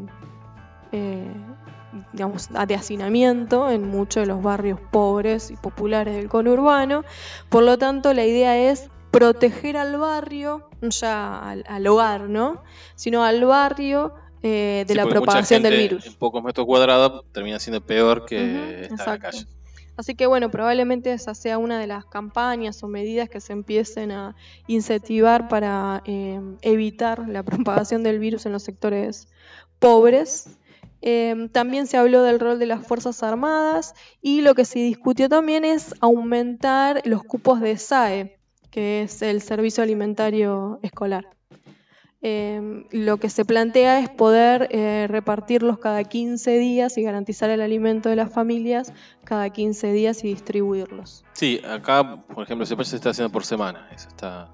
digamos, 2.13 2.49
de 2.51 2.75
hacinamiento 2.75 3.71
en 3.71 3.89
muchos 3.89 4.23
de 4.23 4.27
los 4.27 4.43
barrios 4.43 4.79
pobres 4.91 5.51
y 5.51 5.57
populares 5.57 6.15
del 6.15 6.29
conurbano. 6.29 7.05
Por 7.49 7.65
lo 7.65 7.79
tanto, 7.79 8.13
la 8.13 8.25
idea 8.25 8.57
es 8.57 8.91
proteger 9.19 9.77
al 9.77 9.97
barrio, 9.97 10.69
ya 10.83 11.51
al, 11.51 11.87
hogar, 11.87 12.23
¿no? 12.29 12.63
Sino 12.95 13.25
al 13.25 13.45
barrio 13.45 14.15
eh, 14.43 14.85
de 14.87 14.95
la 14.95 15.07
propagación 15.07 15.63
del 15.63 15.77
virus. 15.77 16.07
En 16.07 16.15
pocos 16.15 16.43
metros 16.43 16.67
cuadrados 16.67 17.25
termina 17.33 17.59
siendo 17.59 17.81
peor 17.81 18.27
que 18.27 18.83
estar 18.83 19.09
en 19.09 19.15
la 19.15 19.19
calle. 19.19 19.47
Así 19.97 20.15
que 20.15 20.27
bueno, 20.27 20.51
probablemente 20.51 21.13
esa 21.13 21.35
sea 21.35 21.57
una 21.57 21.79
de 21.79 21.87
las 21.87 22.05
campañas 22.05 22.83
o 22.83 22.89
medidas 22.89 23.31
que 23.31 23.41
se 23.41 23.55
empiecen 23.55 24.11
a 24.11 24.37
incentivar 24.67 25.49
para 25.49 26.03
eh, 26.05 26.39
evitar 26.61 27.29
la 27.29 27.43
propagación 27.43 28.03
del 28.03 28.19
virus 28.19 28.45
en 28.45 28.53
los 28.53 28.63
sectores 28.63 29.29
pobres. 29.79 30.59
Em, 31.01 31.49
también 31.49 31.87
se 31.87 31.97
habló 31.97 32.23
del 32.23 32.41
rol 32.41 32.59
de 32.59 32.67
las 32.67 32.87
Fuerzas 32.87 33.23
Armadas 33.23 33.95
y 34.21 34.41
lo 34.43 34.55
que 34.55 34.65
se 34.65 34.81
discutió 34.81 35.29
también 35.29 35.65
es 35.65 35.95
aumentar 36.01 37.03
los 37.05 37.23
cupos 37.23 37.61
de 37.61 37.77
SAE, 37.77 38.36
que 38.71 39.03
es 39.03 39.23
el 39.23 39.43
Servicio 39.43 39.83
Alimentario 39.83 40.79
Escolar. 40.83 41.37
Em, 42.23 42.87
lo 42.91 43.19
que 43.19 43.29
se 43.29 43.45
plantea 43.45 44.01
es 44.01 44.09
poder 44.09 44.69
eh, 44.71 45.07
repartirlos 45.09 45.79
cada 45.79 46.03
15 46.03 46.59
días 46.59 46.97
y 46.99 47.03
garantizar 47.03 47.51
el 47.51 47.61
alimento 47.61 48.09
de 48.09 48.17
las 48.17 48.33
familias 48.33 48.93
cada 49.25 49.51
15 49.51 49.93
días 49.93 50.25
y 50.25 50.29
distribuirlos. 50.29 51.25
Sí, 51.35 51.61
acá, 51.69 52.25
por 52.27 52.43
ejemplo, 52.43 52.67
se 52.67 52.97
está 52.97 53.11
haciendo 53.11 53.31
por 53.31 53.45
semana. 53.45 53.89
Eso 53.95 54.09
está, 54.09 54.49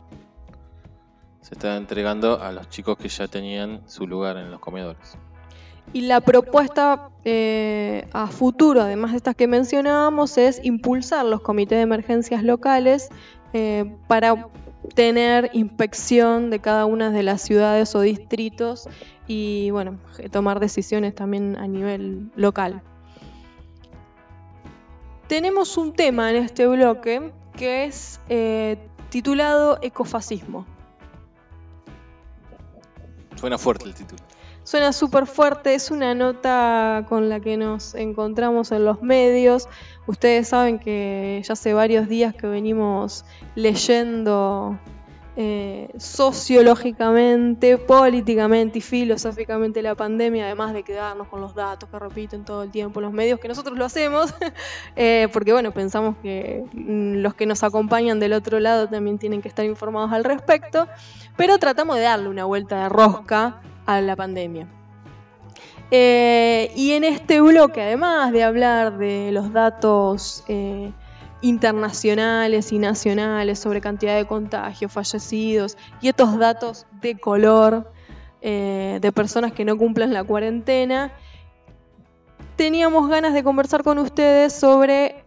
se 1.40 1.54
está 1.54 1.76
entregando 1.76 2.42
a 2.42 2.52
los 2.52 2.68
chicos 2.68 2.98
que 2.98 3.08
ya 3.08 3.28
tenían 3.28 3.88
su 3.88 4.06
lugar 4.06 4.36
en 4.36 4.50
los 4.50 4.60
comedores. 4.60 5.16
Y 5.92 6.02
la 6.02 6.20
propuesta 6.20 7.10
eh, 7.24 8.08
a 8.12 8.26
futuro, 8.26 8.82
además 8.82 9.12
de 9.12 9.18
estas 9.18 9.36
que 9.36 9.46
mencionábamos, 9.46 10.36
es 10.36 10.60
impulsar 10.64 11.24
los 11.26 11.42
comités 11.42 11.78
de 11.78 11.82
emergencias 11.82 12.42
locales 12.42 13.10
eh, 13.52 13.96
para 14.06 14.48
tener 14.94 15.50
inspección 15.52 16.50
de 16.50 16.60
cada 16.60 16.86
una 16.86 17.10
de 17.10 17.22
las 17.22 17.42
ciudades 17.42 17.94
o 17.94 18.00
distritos 18.00 18.88
y 19.26 19.70
bueno, 19.70 19.98
tomar 20.30 20.60
decisiones 20.60 21.14
también 21.14 21.56
a 21.56 21.66
nivel 21.66 22.30
local. 22.36 22.82
Tenemos 25.28 25.78
un 25.78 25.92
tema 25.94 26.30
en 26.30 26.36
este 26.36 26.66
bloque 26.66 27.32
que 27.56 27.84
es 27.84 28.20
eh, 28.28 28.76
titulado 29.08 29.78
Ecofascismo. 29.80 30.66
Suena 33.36 33.58
fuerte 33.58 33.86
el 33.86 33.94
título. 33.94 34.22
Suena 34.64 34.92
súper 34.92 35.26
fuerte, 35.26 35.74
es 35.74 35.90
una 35.90 36.14
nota 36.14 37.04
con 37.08 37.28
la 37.28 37.40
que 37.40 37.56
nos 37.56 37.96
encontramos 37.96 38.70
en 38.70 38.84
los 38.84 39.02
medios. 39.02 39.68
Ustedes 40.06 40.48
saben 40.48 40.78
que 40.78 41.42
ya 41.44 41.52
hace 41.54 41.74
varios 41.74 42.08
días 42.08 42.32
que 42.34 42.46
venimos 42.46 43.24
leyendo 43.56 44.78
eh, 45.34 45.88
sociológicamente, 45.96 47.78
políticamente 47.78 48.78
y 48.78 48.82
filosóficamente 48.82 49.80
la 49.82 49.96
pandemia, 49.96 50.44
además 50.44 50.74
de 50.74 50.84
quedarnos 50.84 51.26
con 51.26 51.40
los 51.40 51.54
datos 51.54 51.88
que 51.88 51.98
repiten 51.98 52.44
todo 52.44 52.62
el 52.62 52.70
tiempo 52.70 53.00
los 53.00 53.12
medios, 53.12 53.40
que 53.40 53.48
nosotros 53.48 53.76
lo 53.76 53.84
hacemos, 53.84 54.32
eh, 54.96 55.28
porque 55.32 55.52
bueno, 55.52 55.72
pensamos 55.72 56.16
que 56.22 56.62
mm, 56.72 57.14
los 57.16 57.34
que 57.34 57.46
nos 57.46 57.64
acompañan 57.64 58.20
del 58.20 58.34
otro 58.34 58.60
lado 58.60 58.88
también 58.88 59.18
tienen 59.18 59.40
que 59.42 59.48
estar 59.48 59.64
informados 59.64 60.12
al 60.12 60.22
respecto, 60.22 60.86
pero 61.36 61.58
tratamos 61.58 61.96
de 61.96 62.02
darle 62.02 62.28
una 62.28 62.44
vuelta 62.44 62.82
de 62.82 62.88
rosca 62.90 63.62
la 64.00 64.16
pandemia. 64.16 64.66
Eh, 65.94 66.72
y 66.74 66.92
en 66.92 67.04
este 67.04 67.42
bloque, 67.42 67.82
además 67.82 68.32
de 68.32 68.42
hablar 68.42 68.96
de 68.96 69.30
los 69.30 69.52
datos 69.52 70.42
eh, 70.48 70.90
internacionales 71.42 72.72
y 72.72 72.78
nacionales 72.78 73.58
sobre 73.58 73.82
cantidad 73.82 74.16
de 74.16 74.26
contagios, 74.26 74.90
fallecidos 74.90 75.76
y 76.00 76.08
estos 76.08 76.38
datos 76.38 76.86
de 77.02 77.18
color 77.18 77.92
eh, 78.40 79.00
de 79.02 79.12
personas 79.12 79.52
que 79.52 79.66
no 79.66 79.76
cumplen 79.76 80.14
la 80.14 80.24
cuarentena, 80.24 81.12
teníamos 82.56 83.10
ganas 83.10 83.34
de 83.34 83.44
conversar 83.44 83.82
con 83.82 83.98
ustedes 83.98 84.54
sobre 84.54 85.26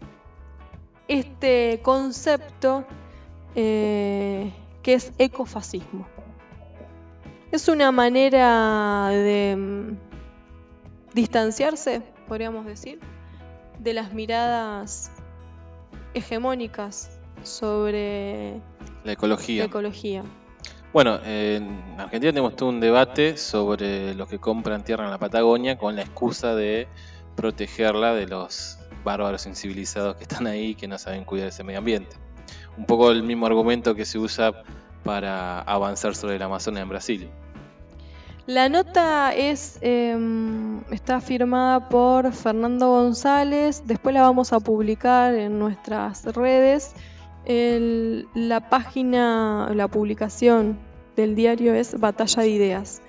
este 1.07 1.79
concepto 1.83 2.85
que 3.53 4.51
es 4.83 5.13
ecofascismo. 5.17 6.14
Es 7.51 7.67
una 7.67 7.91
manera 7.91 9.09
de 9.09 9.55
mm, 9.55 11.13
distanciarse, 11.13 12.01
podríamos 12.27 12.65
decir, 12.65 12.99
de 13.79 13.93
las 13.93 14.13
miradas 14.13 15.11
hegemónicas 16.13 17.19
sobre 17.43 18.61
la 19.03 19.11
ecología. 19.11 19.65
ecología. 19.65 20.23
Bueno, 20.91 21.19
en 21.25 21.81
Argentina 21.97 22.31
tenemos 22.31 22.55
todo 22.55 22.69
un 22.69 22.79
debate 22.79 23.37
sobre 23.37 24.15
los 24.15 24.29
que 24.29 24.39
compran 24.39 24.83
tierra 24.83 25.03
en 25.03 25.11
la 25.11 25.17
Patagonia 25.17 25.77
con 25.77 25.95
la 25.95 26.01
excusa 26.01 26.55
de 26.55 26.87
protegerla 27.35 28.13
de 28.13 28.27
los 28.27 28.79
bárbaros 29.03 29.45
incivilizados 29.45 30.15
que 30.15 30.23
están 30.23 30.47
ahí 30.47 30.67
y 30.67 30.75
que 30.75 30.87
no 30.87 30.97
saben 30.97 31.25
cuidar 31.25 31.49
ese 31.49 31.63
medio 31.63 31.79
ambiente. 31.79 32.15
Un 32.77 32.85
poco 32.85 33.11
el 33.11 33.23
mismo 33.23 33.45
argumento 33.45 33.93
que 33.93 34.05
se 34.05 34.17
usa 34.17 34.63
para 35.05 35.61
avanzar 35.61 36.15
sobre 36.15 36.37
la 36.37 36.45
Amazonia 36.45 36.81
en 36.81 36.89
Brasil. 36.89 37.29
La 38.47 38.69
nota 38.69 39.31
em, 39.33 40.81
está 40.91 41.21
firmada 41.21 41.87
por 41.89 42.33
Fernando 42.33 42.89
González. 42.89 43.83
Después 43.85 44.13
la 44.13 44.23
vamos 44.23 44.51
a 44.51 44.59
publicar 44.59 45.33
en 45.35 45.57
nuestras 45.57 46.25
redes. 46.25 46.93
la 47.47 48.69
página, 48.69 49.71
la 49.73 49.87
publicación 49.87 50.77
del 51.15 51.35
diario 51.35 51.73
es 51.73 51.99
Batalla 51.99 52.43
de 52.43 52.49
Ideas. 52.49 53.01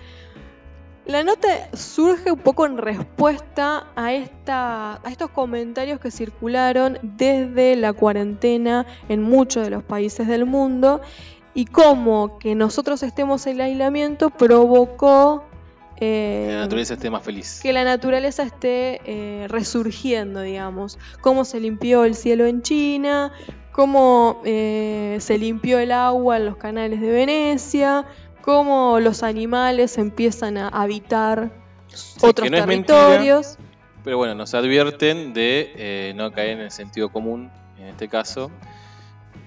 La 1.06 1.22
nota 1.22 1.48
surge 1.72 2.32
un 2.32 2.38
poco 2.40 2.66
en 2.66 2.78
respuesta 2.78 3.86
a, 3.94 4.12
esta, 4.12 4.94
a 4.94 5.10
estos 5.10 5.30
comentarios 5.30 6.00
que 6.00 6.10
circularon 6.10 6.98
desde 7.02 7.76
la 7.76 7.92
cuarentena 7.92 8.86
en 9.08 9.22
muchos 9.22 9.62
de 9.62 9.70
los 9.70 9.84
países 9.84 10.26
del 10.26 10.46
mundo 10.46 11.00
y 11.56 11.64
cómo 11.64 12.38
que 12.38 12.54
nosotros 12.54 13.02
estemos 13.02 13.46
en 13.46 13.54
el 13.54 13.62
aislamiento 13.62 14.28
provocó 14.28 15.42
que 15.98 16.48
la 16.48 16.54
eh, 16.54 16.60
naturaleza 16.60 16.94
esté 16.94 17.08
más 17.08 17.22
feliz. 17.22 17.60
Que 17.62 17.72
la 17.72 17.82
naturaleza 17.82 18.42
esté 18.42 19.00
eh, 19.06 19.48
resurgiendo, 19.48 20.42
digamos. 20.42 20.98
Cómo 21.22 21.46
se 21.46 21.58
limpió 21.58 22.04
el 22.04 22.14
cielo 22.14 22.44
en 22.44 22.60
China, 22.60 23.32
cómo 23.72 24.42
eh, 24.44 25.16
se 25.20 25.38
limpió 25.38 25.78
el 25.78 25.92
agua 25.92 26.36
en 26.36 26.44
los 26.44 26.58
canales 26.58 27.00
de 27.00 27.10
Venecia, 27.10 28.04
cómo 28.42 29.00
los 29.00 29.22
animales 29.22 29.96
empiezan 29.96 30.58
a 30.58 30.68
habitar 30.68 31.50
otros 32.20 32.50
territorios. 32.50 33.56
pero 34.04 34.18
bueno, 34.18 34.34
nos 34.34 34.52
advierten 34.52 35.32
de 35.32 36.12
no 36.14 36.30
caer 36.32 36.50
en 36.50 36.60
el 36.60 36.70
sentido 36.70 37.08
común, 37.08 37.50
en 37.78 37.86
este 37.86 38.08
caso, 38.08 38.50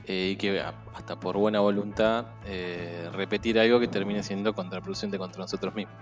y 0.07 0.37
que 0.37 0.63
por 1.17 1.37
buena 1.37 1.59
voluntad, 1.59 2.25
eh, 2.45 3.09
repetir 3.13 3.59
algo 3.59 3.79
que 3.79 3.87
termine 3.87 4.23
siendo 4.23 4.53
contraproducente 4.53 5.17
contra 5.17 5.41
nosotros 5.41 5.73
mismos. 5.75 5.95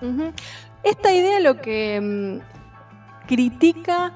Esta 0.84 1.14
idea 1.14 1.39
lo 1.39 1.62
que 1.62 1.99
mm, 2.01 3.28
critica 3.28 4.14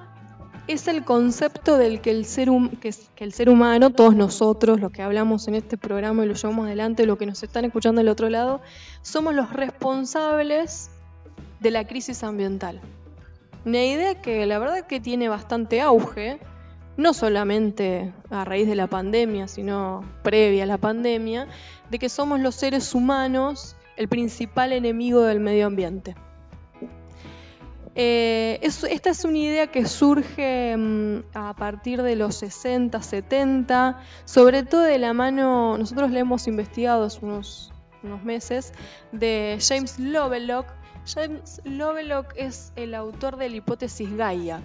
es 0.68 0.88
el 0.88 1.04
concepto 1.04 1.78
del 1.78 2.02
que 2.02 2.12
el, 2.12 2.26
ser 2.26 2.50
que, 2.80 2.94
que 3.16 3.24
el 3.24 3.34
ser 3.34 3.50
humano, 3.50 3.90
todos 3.90 4.16
nosotros, 4.16 4.80
los 4.80 4.92
que 4.92 5.02
hablamos 5.02 5.48
en 5.48 5.56
este 5.56 5.78
programa 5.78 6.24
y 6.24 6.28
lo 6.28 6.34
llevamos 6.34 6.66
adelante, 6.66 7.06
los 7.06 7.18
que 7.18 7.26
nos 7.26 7.42
están 7.44 7.66
escuchando 7.66 8.00
del 8.00 8.10
otro 8.10 8.30
lado, 8.30 8.62
somos 9.02 9.34
los 9.34 9.52
responsables 9.52 10.90
de 11.60 11.72
la 11.72 11.86
crisis 11.86 12.24
ambiental. 12.24 12.82
Una 13.66 13.84
idea 13.84 14.22
que 14.22 14.46
la 14.46 14.58
verdad 14.60 14.88
que 14.88 15.00
tiene 15.00 15.30
bastante 15.30 15.82
auge, 15.82 16.40
no 16.98 17.14
solamente 17.14 18.14
a 18.30 18.46
raíz 18.46 18.68
de 18.68 18.76
la 18.76 18.88
pandemia, 18.88 19.48
sino 19.48 20.04
previa 20.24 20.64
a 20.64 20.68
la 20.68 20.78
pandemia, 20.78 21.48
de 21.90 22.00
que 22.00 22.10
somos 22.10 22.40
los 22.40 22.56
seres 22.56 22.94
humanos 22.94 23.76
el 23.98 24.08
principal 24.08 24.72
enemigo 24.74 25.22
del 25.22 25.40
medio 25.40 25.68
ambiente. 25.68 26.16
Eh, 27.94 28.60
esta 28.62 29.10
es 29.10 29.26
una 29.26 29.38
idea 29.38 29.68
que 29.68 29.86
surge 29.86 30.76
mm, 30.78 31.24
a 31.34 31.54
partir 31.56 32.02
de 32.02 32.16
los 32.16 32.36
60, 32.36 33.02
70, 33.02 34.00
sobre 34.24 34.64
todo 34.64 34.82
de 34.82 34.98
la 34.98 35.14
mano, 35.14 35.78
nosotros 35.78 36.12
le 36.12 36.22
hemos 36.22 36.48
investigado 36.48 37.04
hace 37.04 37.20
unos, 37.26 37.74
unos 38.02 38.24
meses, 38.24 38.74
de 39.12 39.58
James 39.60 40.00
Lovelock. 40.00 40.68
James 41.06 41.62
Lovelock 41.66 42.34
es 42.38 42.72
el 42.76 42.96
autor 42.96 43.36
de 43.36 43.50
la 43.50 43.56
hipótesis 43.58 44.16
Gaia. 44.16 44.62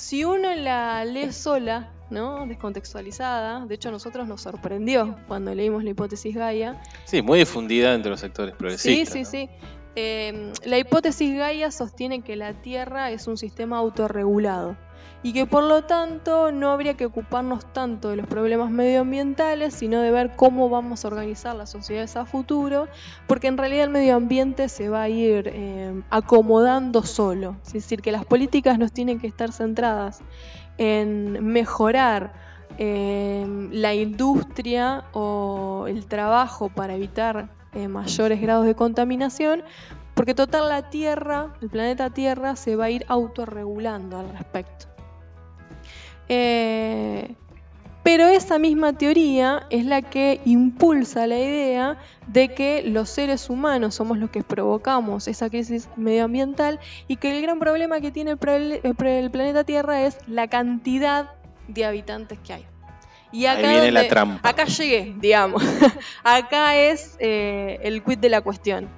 Si 0.00 0.24
uno 0.24 0.54
la 0.54 1.04
lee 1.04 1.30
sola, 1.30 1.90
¿no? 2.08 2.46
descontextualizada, 2.46 3.66
de 3.66 3.74
hecho 3.74 3.90
a 3.90 3.92
nosotros 3.92 4.26
nos 4.26 4.40
sorprendió 4.40 5.14
cuando 5.28 5.54
leímos 5.54 5.84
la 5.84 5.90
hipótesis 5.90 6.34
Gaia. 6.34 6.80
Sí, 7.04 7.20
muy 7.20 7.40
difundida 7.40 7.92
entre 7.92 8.10
los 8.10 8.18
sectores 8.18 8.56
progresistas. 8.56 9.12
Sí, 9.12 9.24
sí, 9.26 9.46
sí. 9.46 9.50
Em, 9.96 10.52
la 10.64 10.78
hipótesis 10.78 11.36
Gaia 11.36 11.70
sostiene 11.70 12.22
que 12.22 12.34
la 12.34 12.54
Tierra 12.62 13.10
es 13.10 13.26
un 13.26 13.36
sistema 13.36 13.76
autorregulado 13.76 14.74
y 15.22 15.32
que 15.32 15.46
por 15.46 15.64
lo 15.64 15.82
tanto 15.82 16.50
no 16.50 16.70
habría 16.70 16.94
que 16.94 17.04
ocuparnos 17.04 17.70
tanto 17.72 18.08
de 18.10 18.16
los 18.16 18.26
problemas 18.26 18.70
medioambientales, 18.70 19.74
sino 19.74 20.00
de 20.00 20.10
ver 20.10 20.34
cómo 20.34 20.70
vamos 20.70 21.04
a 21.04 21.08
organizar 21.08 21.54
las 21.54 21.70
sociedades 21.70 22.16
a 22.16 22.24
futuro, 22.24 22.88
porque 23.26 23.48
en 23.48 23.58
realidad 23.58 23.84
el 23.84 23.90
medio 23.90 24.16
ambiente 24.16 24.68
se 24.68 24.88
va 24.88 25.02
a 25.02 25.08
ir 25.08 25.48
em, 25.48 26.02
acomodando 26.10 27.02
solo. 27.02 27.56
Es 27.66 27.74
decir, 27.74 28.00
que 28.00 28.12
las 28.12 28.24
políticas 28.24 28.78
nos 28.78 28.92
tienen 28.92 29.20
que 29.20 29.26
estar 29.26 29.52
centradas 29.52 30.22
en 30.78 31.44
mejorar 31.44 32.32
em, 32.78 33.70
la 33.72 33.92
industria 33.92 35.04
o 35.12 35.84
el 35.86 36.06
trabajo 36.06 36.70
para 36.70 36.94
evitar 36.94 37.50
eh, 37.74 37.88
mayores 37.88 38.40
grados 38.40 38.64
de 38.64 38.74
contaminación, 38.74 39.62
porque 40.14 40.34
total 40.34 40.68
la 40.70 40.88
Tierra, 40.88 41.54
el 41.60 41.68
planeta 41.68 42.10
Tierra, 42.10 42.56
se 42.56 42.74
va 42.74 42.86
a 42.86 42.90
ir 42.90 43.04
autorregulando 43.08 44.18
al 44.18 44.30
respecto. 44.30 44.89
Eh, 46.32 47.34
pero 48.04 48.28
esa 48.28 48.58
misma 48.60 48.92
teoría 48.92 49.66
es 49.68 49.84
la 49.84 50.00
que 50.00 50.40
impulsa 50.44 51.26
la 51.26 51.38
idea 51.38 51.98
de 52.28 52.54
que 52.54 52.82
los 52.84 53.10
seres 53.10 53.50
humanos 53.50 53.96
somos 53.96 54.16
los 54.16 54.30
que 54.30 54.44
provocamos 54.44 55.26
esa 55.26 55.50
crisis 55.50 55.88
medioambiental 55.96 56.78
y 57.08 57.16
que 57.16 57.36
el 57.36 57.42
gran 57.42 57.58
problema 57.58 58.00
que 58.00 58.12
tiene 58.12 58.30
el 58.30 59.30
planeta 59.30 59.64
Tierra 59.64 60.02
es 60.02 60.18
la 60.28 60.48
cantidad 60.48 61.32
de 61.66 61.84
habitantes 61.84 62.38
que 62.38 62.52
hay. 62.54 62.66
Y 63.32 63.46
acá 63.46 63.68
Ahí 63.68 63.74
viene 63.74 63.90
la 63.90 64.08
trampa. 64.08 64.48
Acá 64.48 64.66
llegué, 64.66 65.14
digamos. 65.18 65.62
acá 66.24 66.76
es 66.76 67.16
eh, 67.18 67.80
el 67.82 68.04
quid 68.04 68.18
de 68.18 68.28
la 68.28 68.40
cuestión. 68.40 68.88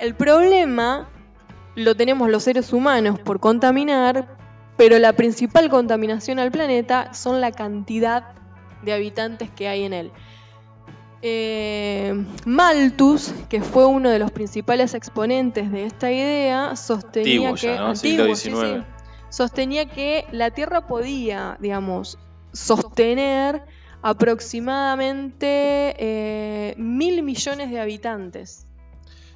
El 0.00 0.14
problema 0.14 1.08
lo 1.76 1.94
tenemos 1.94 2.28
los 2.28 2.42
seres 2.42 2.72
humanos 2.72 3.20
por 3.20 3.38
contaminar, 3.38 4.41
pero 4.76 4.98
la 4.98 5.12
principal 5.12 5.68
contaminación 5.68 6.38
al 6.38 6.50
planeta 6.50 7.12
son 7.14 7.40
la 7.40 7.52
cantidad 7.52 8.24
de 8.82 8.92
habitantes 8.92 9.50
que 9.50 9.68
hay 9.68 9.84
en 9.84 9.92
él. 9.92 10.10
Eh, 11.24 12.24
Malthus, 12.44 13.32
que 13.48 13.62
fue 13.62 13.86
uno 13.86 14.10
de 14.10 14.18
los 14.18 14.32
principales 14.32 14.94
exponentes 14.94 15.70
de 15.70 15.84
esta 15.84 16.10
idea, 16.10 16.74
sostenía 16.74 17.54
que 17.54 17.78
sostenía 19.28 19.86
que 19.88 20.26
la 20.32 20.50
Tierra 20.50 20.86
podía, 20.86 21.56
digamos, 21.60 22.18
sostener 22.52 23.62
aproximadamente 24.02 25.94
eh, 25.96 26.74
mil 26.76 27.22
millones 27.22 27.70
de 27.70 27.80
habitantes. 27.80 28.66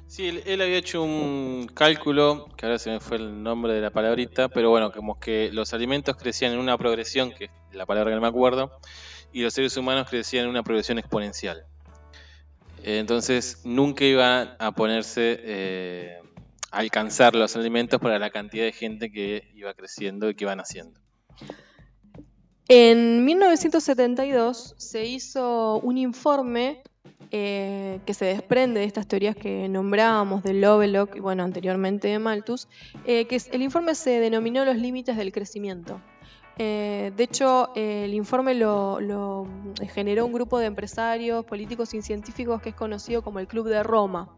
Sí, 0.07 0.41
él, 0.45 0.61
había 0.61 0.77
hecho 0.77 1.03
un 1.03 1.69
cálculo, 1.73 2.47
que 2.55 2.65
ahora 2.65 2.79
se 2.79 2.89
me 2.89 3.01
fue 3.01 3.17
el 3.17 3.43
nombre 3.43 3.73
de 3.73 3.81
la 3.81 3.91
palabrita, 3.91 4.47
pero 4.47 4.69
bueno, 4.69 4.91
como 4.91 5.19
que 5.19 5.51
los 5.51 5.73
alimentos 5.73 6.15
crecían 6.15 6.53
en 6.53 6.59
una 6.59 6.77
progresión, 6.77 7.33
que 7.33 7.45
es 7.45 7.51
la 7.73 7.85
palabra 7.85 8.11
que 8.11 8.15
no 8.15 8.21
me 8.21 8.27
acuerdo, 8.29 8.71
y 9.33 9.41
los 9.41 9.53
seres 9.53 9.75
humanos 9.75 10.09
crecían 10.09 10.45
en 10.45 10.49
una 10.49 10.63
progresión 10.63 10.97
exponencial. 10.97 11.65
Entonces 12.83 13.61
nunca 13.65 14.05
iban 14.05 14.55
a 14.59 14.71
ponerse 14.71 15.39
eh, 15.41 16.19
a 16.71 16.77
alcanzar 16.77 17.35
los 17.35 17.57
alimentos 17.57 17.99
para 17.99 18.17
la 18.17 18.29
cantidad 18.29 18.63
de 18.63 18.71
gente 18.71 19.11
que 19.11 19.51
iba 19.55 19.73
creciendo 19.73 20.29
y 20.29 20.35
que 20.35 20.45
iban 20.45 20.61
haciendo. 20.61 20.99
En 22.69 23.25
1972 23.25 24.75
se 24.77 25.05
hizo 25.05 25.79
un 25.79 25.97
informe 25.97 26.81
eh, 27.31 27.99
que 28.05 28.13
se 28.13 28.25
desprende 28.25 28.79
de 28.79 28.85
estas 28.85 29.07
teorías 29.07 29.35
que 29.35 29.67
nombrábamos 29.69 30.43
de 30.43 30.53
Lovelock 30.53 31.15
y 31.15 31.19
bueno, 31.19 31.43
anteriormente 31.43 32.07
de 32.07 32.19
Malthus, 32.19 32.67
eh, 33.05 33.25
que 33.25 33.41
el 33.51 33.61
informe 33.61 33.95
se 33.95 34.19
denominó 34.19 34.65
los 34.65 34.77
límites 34.77 35.17
del 35.17 35.31
crecimiento. 35.31 36.01
Eh, 36.57 37.11
de 37.15 37.23
hecho, 37.23 37.69
el 37.75 38.13
informe 38.13 38.55
lo 38.55 39.47
generó 39.93 40.25
un 40.25 40.33
grupo 40.33 40.57
de 40.57 40.65
empresarios, 40.65 41.45
políticos 41.45 41.93
y 41.93 42.01
científicos 42.01 42.61
que 42.61 42.69
es 42.69 42.75
conocido 42.75 43.21
como 43.21 43.39
el 43.39 43.47
Club 43.47 43.67
de 43.67 43.83
Roma. 43.83 44.29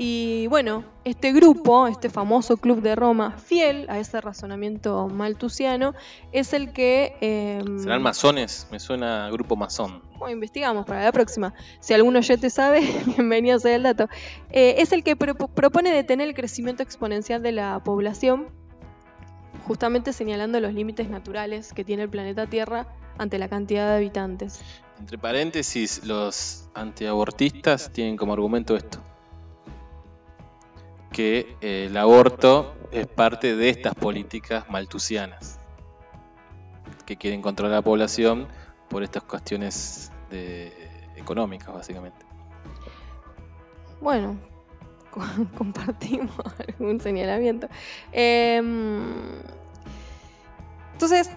Y 0.00 0.46
bueno, 0.46 0.84
este 1.04 1.32
grupo, 1.32 1.88
este 1.88 2.08
famoso 2.08 2.56
club 2.56 2.80
de 2.82 2.94
Roma, 2.94 3.32
fiel 3.32 3.90
a 3.90 3.98
ese 3.98 4.20
razonamiento 4.20 5.08
maltusiano, 5.08 5.92
es 6.30 6.52
el 6.52 6.72
que... 6.72 7.16
Em, 7.20 7.80
¿Serán 7.80 8.02
masones? 8.02 8.68
Me 8.70 8.78
suena 8.78 9.26
a 9.26 9.30
grupo 9.30 9.56
masón. 9.56 10.00
Bueno, 10.16 10.34
investigamos 10.34 10.86
para 10.86 11.02
la 11.02 11.10
próxima. 11.10 11.52
Si 11.80 11.94
alguno 11.94 12.20
ya 12.20 12.36
te 12.36 12.48
sabe, 12.48 12.80
bienvenido 13.16 13.58
sea 13.58 13.74
el 13.74 13.82
dato. 13.82 14.08
Eh, 14.50 14.76
es 14.78 14.92
el 14.92 15.02
que 15.02 15.16
propone 15.16 15.90
detener 15.90 16.28
el 16.28 16.34
crecimiento 16.34 16.84
exponencial 16.84 17.42
de 17.42 17.50
la 17.50 17.82
población, 17.82 18.50
justamente 19.66 20.12
señalando 20.12 20.60
los 20.60 20.72
límites 20.74 21.10
naturales 21.10 21.72
que 21.72 21.82
tiene 21.82 22.04
el 22.04 22.08
planeta 22.08 22.46
Tierra 22.46 22.86
ante 23.18 23.36
la 23.40 23.48
cantidad 23.48 23.88
de 23.88 23.96
habitantes. 23.96 24.60
Entre 25.00 25.18
paréntesis, 25.18 26.04
los 26.04 26.68
antiabortistas 26.74 27.90
tienen 27.90 28.16
como 28.16 28.32
argumento 28.32 28.76
esto 28.76 29.00
que 31.18 31.56
eh, 31.60 31.86
el 31.90 31.96
aborto 31.96 32.76
es 32.92 33.08
parte 33.08 33.56
de 33.56 33.70
estas 33.70 33.92
políticas 33.96 34.70
maltusianas 34.70 35.58
que 37.06 37.16
quieren 37.16 37.42
controlar 37.42 37.78
la 37.78 37.82
población 37.82 38.46
por 38.88 39.02
estas 39.02 39.24
cuestiones 39.24 40.12
económicas, 41.16 41.74
básicamente. 41.74 42.24
Bueno, 44.00 44.38
compartimos 45.58 46.36
algún 46.68 47.00
señalamiento. 47.00 47.68
Em, 48.12 49.40
entonces, 50.92 51.32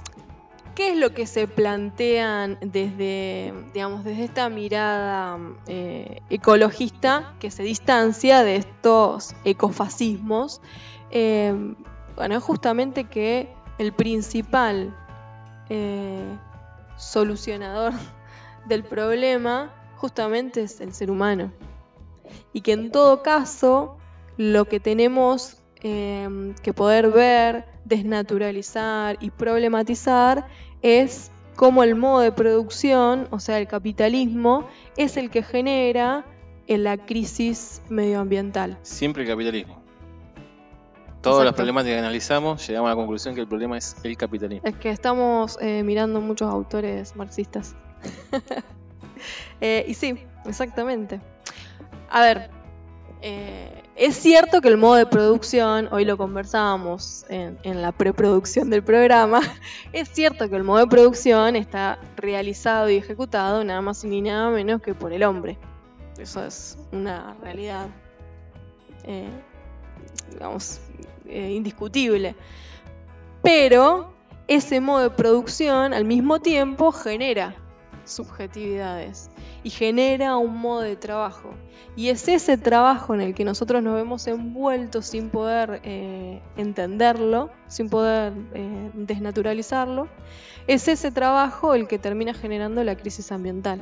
¿Qué 0.75 0.91
es 0.91 0.97
lo 0.97 1.13
que 1.13 1.27
se 1.27 1.47
plantean 1.47 2.57
desde, 2.61 3.53
digamos, 3.73 4.05
desde 4.05 4.23
esta 4.23 4.47
mirada 4.47 5.37
eh, 5.67 6.21
ecologista 6.29 7.33
que 7.39 7.51
se 7.51 7.63
distancia 7.63 8.43
de 8.43 8.55
estos 8.55 9.35
ecofascismos? 9.43 10.61
Eh, 11.09 11.53
bueno, 12.15 12.37
es 12.37 12.43
justamente 12.43 13.03
que 13.03 13.53
el 13.79 13.91
principal 13.91 14.95
eh, 15.69 16.23
solucionador 16.95 17.91
del 18.65 18.85
problema 18.85 19.73
justamente 19.97 20.61
es 20.61 20.79
el 20.79 20.93
ser 20.93 21.11
humano. 21.11 21.51
Y 22.53 22.61
que 22.61 22.71
en 22.71 22.91
todo 22.91 23.23
caso 23.23 23.97
lo 24.37 24.65
que 24.65 24.79
tenemos 24.79 25.57
que 25.81 26.73
poder 26.75 27.09
ver, 27.09 27.70
desnaturalizar 27.85 29.17
y 29.21 29.31
problematizar 29.31 30.47
es 30.81 31.31
cómo 31.55 31.83
el 31.83 31.95
modo 31.95 32.21
de 32.21 32.31
producción, 32.31 33.27
o 33.31 33.39
sea, 33.39 33.59
el 33.59 33.67
capitalismo, 33.67 34.67
es 34.97 35.17
el 35.17 35.29
que 35.29 35.43
genera 35.43 36.25
en 36.67 36.83
la 36.83 36.97
crisis 36.97 37.81
medioambiental. 37.89 38.77
Siempre 38.81 39.23
el 39.23 39.29
capitalismo. 39.29 39.81
Todos 41.21 41.43
los 41.43 41.53
problemas 41.53 41.83
que 41.83 41.97
analizamos 41.97 42.67
llegamos 42.67 42.87
a 42.87 42.91
la 42.91 42.95
conclusión 42.95 43.35
que 43.35 43.41
el 43.41 43.47
problema 43.47 43.77
es 43.77 43.95
el 44.03 44.17
capitalismo. 44.17 44.67
Es 44.67 44.75
que 44.77 44.89
estamos 44.89 45.57
eh, 45.61 45.83
mirando 45.83 46.19
muchos 46.19 46.51
autores 46.51 47.15
marxistas. 47.15 47.75
Eh, 49.63 49.85
y 49.87 49.93
sí, 49.93 50.17
exactamente. 50.45 51.21
A 52.09 52.21
ver, 52.21 52.49
Eh, 53.23 53.83
es 53.95 54.15
cierto 54.15 54.61
que 54.61 54.67
el 54.67 54.77
modo 54.77 54.95
de 54.95 55.05
producción, 55.05 55.87
hoy 55.91 56.05
lo 56.05 56.17
conversábamos 56.17 57.25
en, 57.29 57.81
la 57.81 57.91
preproducción 57.91 58.69
del 58.69 58.83
programa, 58.83 59.41
es 59.93 60.09
cierto 60.09 60.49
que 60.49 60.55
el 60.55 60.63
modo 60.63 60.79
de 60.79 60.87
producción 60.87 61.55
está 61.55 61.99
realizado 62.17 62.89
y 62.89 62.97
ejecutado 62.97 63.63
nada 63.63 63.81
más 63.81 64.03
y 64.03 64.07
ni 64.07 64.21
nada 64.21 64.49
menos 64.49 64.81
que 64.81 64.93
por 64.95 65.13
el 65.13 65.23
hombre. 65.23 65.57
Eso 66.17 66.43
es 66.43 66.77
una 66.91 67.35
realidad, 67.41 67.87
eh, 69.03 69.29
digamos, 70.31 70.79
eh, 71.25 71.51
indiscutible. 71.51 72.35
Pero 73.43 74.13
ese 74.47 74.81
modo 74.81 75.03
de 75.03 75.09
producción 75.11 75.93
al 75.93 76.05
mismo 76.05 76.39
tiempo 76.39 76.91
genera 76.91 77.55
subjetividades 78.05 79.30
y 79.63 79.69
genera 79.69 80.37
un 80.37 80.57
modo 80.57 80.81
de 80.81 80.95
trabajo. 80.95 81.53
Y 81.95 82.09
es 82.09 82.27
ese 82.27 82.57
trabajo 82.57 83.13
en 83.13 83.21
el 83.21 83.33
que 83.33 83.43
nosotros 83.43 83.83
nos 83.83 83.95
vemos 83.95 84.25
envueltos 84.27 85.05
sin 85.07 85.29
poder 85.29 85.81
eh, 85.83 86.41
entenderlo, 86.57 87.49
sin 87.67 87.89
poder 87.89 88.33
eh, 88.53 88.91
desnaturalizarlo, 88.93 90.07
es 90.67 90.87
ese 90.87 91.11
trabajo 91.11 91.73
el 91.73 91.87
que 91.87 91.99
termina 91.99 92.33
generando 92.33 92.83
la 92.83 92.95
crisis 92.95 93.31
ambiental. 93.31 93.81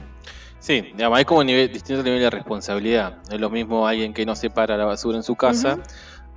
Sí, 0.60 0.82
digamos, 0.82 1.18
hay 1.18 1.26
como 1.26 1.44
nivel, 1.44 1.72
distintos 1.72 2.04
niveles 2.04 2.24
de 2.26 2.30
responsabilidad. 2.30 3.20
Es 3.32 3.40
lo 3.40 3.50
mismo 3.50 3.88
alguien 3.88 4.14
que 4.14 4.26
no 4.26 4.36
separa 4.36 4.76
la 4.76 4.86
basura 4.86 5.18
en 5.18 5.24
su 5.24 5.36
casa 5.36 5.76
uh 5.76 5.78
-huh. 5.78 5.84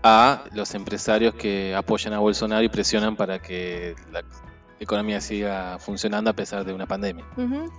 a 0.04 0.44
los 0.52 0.74
empresarios 0.74 1.34
que 1.34 1.74
apoyan 1.74 2.14
a 2.14 2.18
Bolsonaro 2.18 2.62
y 2.62 2.68
presionan 2.68 3.16
para 3.16 3.40
que 3.40 3.94
la 4.12 4.22
economía 4.78 5.20
siga 5.20 5.78
funcionando 5.78 6.30
a 6.30 6.32
pesar 6.34 6.64
de 6.64 6.72
una 6.72 6.86
pandemia. 6.86 7.24
Uh 7.36 7.40
-huh. 7.40 7.72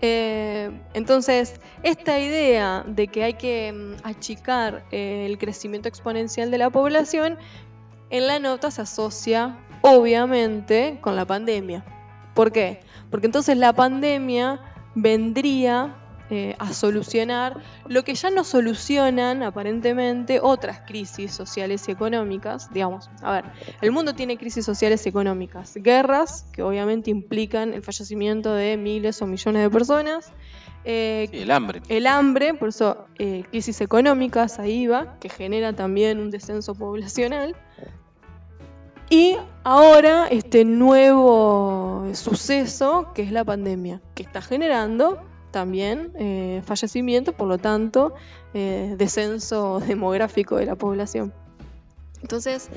Eh, 0.00 0.70
entonces, 0.94 1.60
esta 1.82 2.18
idea 2.18 2.84
de 2.86 3.08
que 3.08 3.24
hay 3.24 3.34
que 3.34 3.72
mm, 3.72 4.06
achicar 4.06 4.84
eh, 4.90 5.26
el 5.26 5.38
crecimiento 5.38 5.88
exponencial 5.88 6.50
de 6.50 6.58
la 6.58 6.70
población, 6.70 7.36
en 8.10 8.26
la 8.26 8.38
nota 8.38 8.70
se 8.70 8.82
asocia 8.82 9.58
obviamente 9.82 10.98
con 11.00 11.16
la 11.16 11.24
pandemia. 11.24 11.84
¿Por 12.34 12.52
qué? 12.52 12.80
Porque 13.10 13.26
entonces 13.26 13.56
la 13.56 13.72
pandemia 13.72 14.60
vendría 14.94 15.96
eh, 16.30 16.56
a 16.58 16.74
solucionar 16.74 17.56
lo 17.86 18.04
que 18.04 18.14
ya 18.14 18.30
no 18.30 18.44
solucionan 18.44 19.42
aparentemente 19.42 20.40
otras 20.42 20.80
crisis 20.80 21.32
sociales 21.32 21.88
y 21.88 21.92
económicas. 21.92 22.70
Digamos, 22.70 23.08
a 23.22 23.32
ver, 23.32 23.44
el 23.80 23.92
mundo 23.92 24.14
tiene 24.14 24.36
crisis 24.36 24.64
sociales 24.64 25.06
y 25.06 25.08
económicas, 25.08 25.74
guerras 25.76 26.44
que 26.52 26.62
obviamente 26.62 27.10
implican 27.10 27.72
el 27.72 27.82
fallecimiento 27.82 28.52
de 28.52 28.76
miles 28.76 29.22
o 29.22 29.26
millones 29.26 29.62
de 29.62 29.70
personas. 29.70 30.32
Eh, 30.84 31.28
sí, 31.30 31.38
el 31.38 31.50
hambre. 31.50 31.82
El 31.88 32.06
hambre, 32.06 32.54
por 32.54 32.68
eso 32.68 33.06
eh, 33.18 33.44
crisis 33.50 33.80
económicas, 33.80 34.58
ahí 34.58 34.86
va, 34.86 35.18
que 35.20 35.28
genera 35.28 35.72
también 35.72 36.18
un 36.18 36.30
descenso 36.30 36.74
poblacional. 36.74 37.56
Y 39.10 39.36
ahora 39.64 40.28
este 40.28 40.66
nuevo 40.66 42.06
suceso, 42.12 43.12
que 43.14 43.22
es 43.22 43.32
la 43.32 43.44
pandemia, 43.44 44.02
que 44.14 44.22
está 44.22 44.42
generando 44.42 45.22
también 45.50 46.12
eh, 46.16 46.62
fallecimientos, 46.64 47.34
por 47.34 47.48
lo 47.48 47.58
tanto, 47.58 48.14
eh, 48.54 48.94
descenso 48.98 49.80
demográfico 49.86 50.56
de 50.56 50.66
la 50.66 50.76
población. 50.76 51.32
Entonces, 52.22 52.68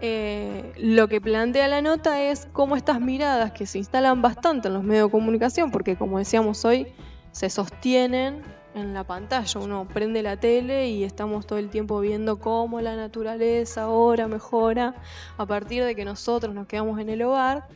eh, 0.00 0.72
lo 0.76 1.08
que 1.08 1.20
plantea 1.20 1.66
la 1.66 1.82
nota 1.82 2.22
es 2.22 2.46
cómo 2.52 2.76
estas 2.76 3.00
miradas 3.00 3.52
que 3.52 3.66
se 3.66 3.78
instalan 3.78 4.22
bastante 4.22 4.68
en 4.68 4.74
los 4.74 4.84
medios 4.84 5.08
de 5.08 5.10
comunicación, 5.10 5.70
porque 5.70 5.96
como 5.96 6.18
decíamos 6.18 6.64
hoy, 6.64 6.86
se 7.32 7.50
sostienen 7.50 8.42
en 8.74 8.94
la 8.94 9.04
pantalla. 9.04 9.60
Uno 9.60 9.88
prende 9.92 10.22
la 10.22 10.38
tele 10.38 10.88
y 10.88 11.04
estamos 11.04 11.46
todo 11.46 11.58
el 11.58 11.70
tiempo 11.70 12.00
viendo 12.00 12.38
cómo 12.38 12.80
la 12.80 12.96
naturaleza 12.96 13.82
ahora 13.82 14.28
mejora 14.28 14.94
a 15.36 15.46
partir 15.46 15.84
de 15.84 15.94
que 15.94 16.04
nosotros 16.04 16.54
nos 16.54 16.66
quedamos 16.66 17.00
en 17.00 17.08
el 17.08 17.22
hogar. 17.22 17.66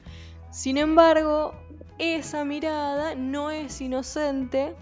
Sin 0.50 0.76
embargo, 0.76 1.54
esa 1.98 2.44
mirada 2.44 3.14
no 3.14 3.50
es 3.50 3.80
inocente 3.80 4.74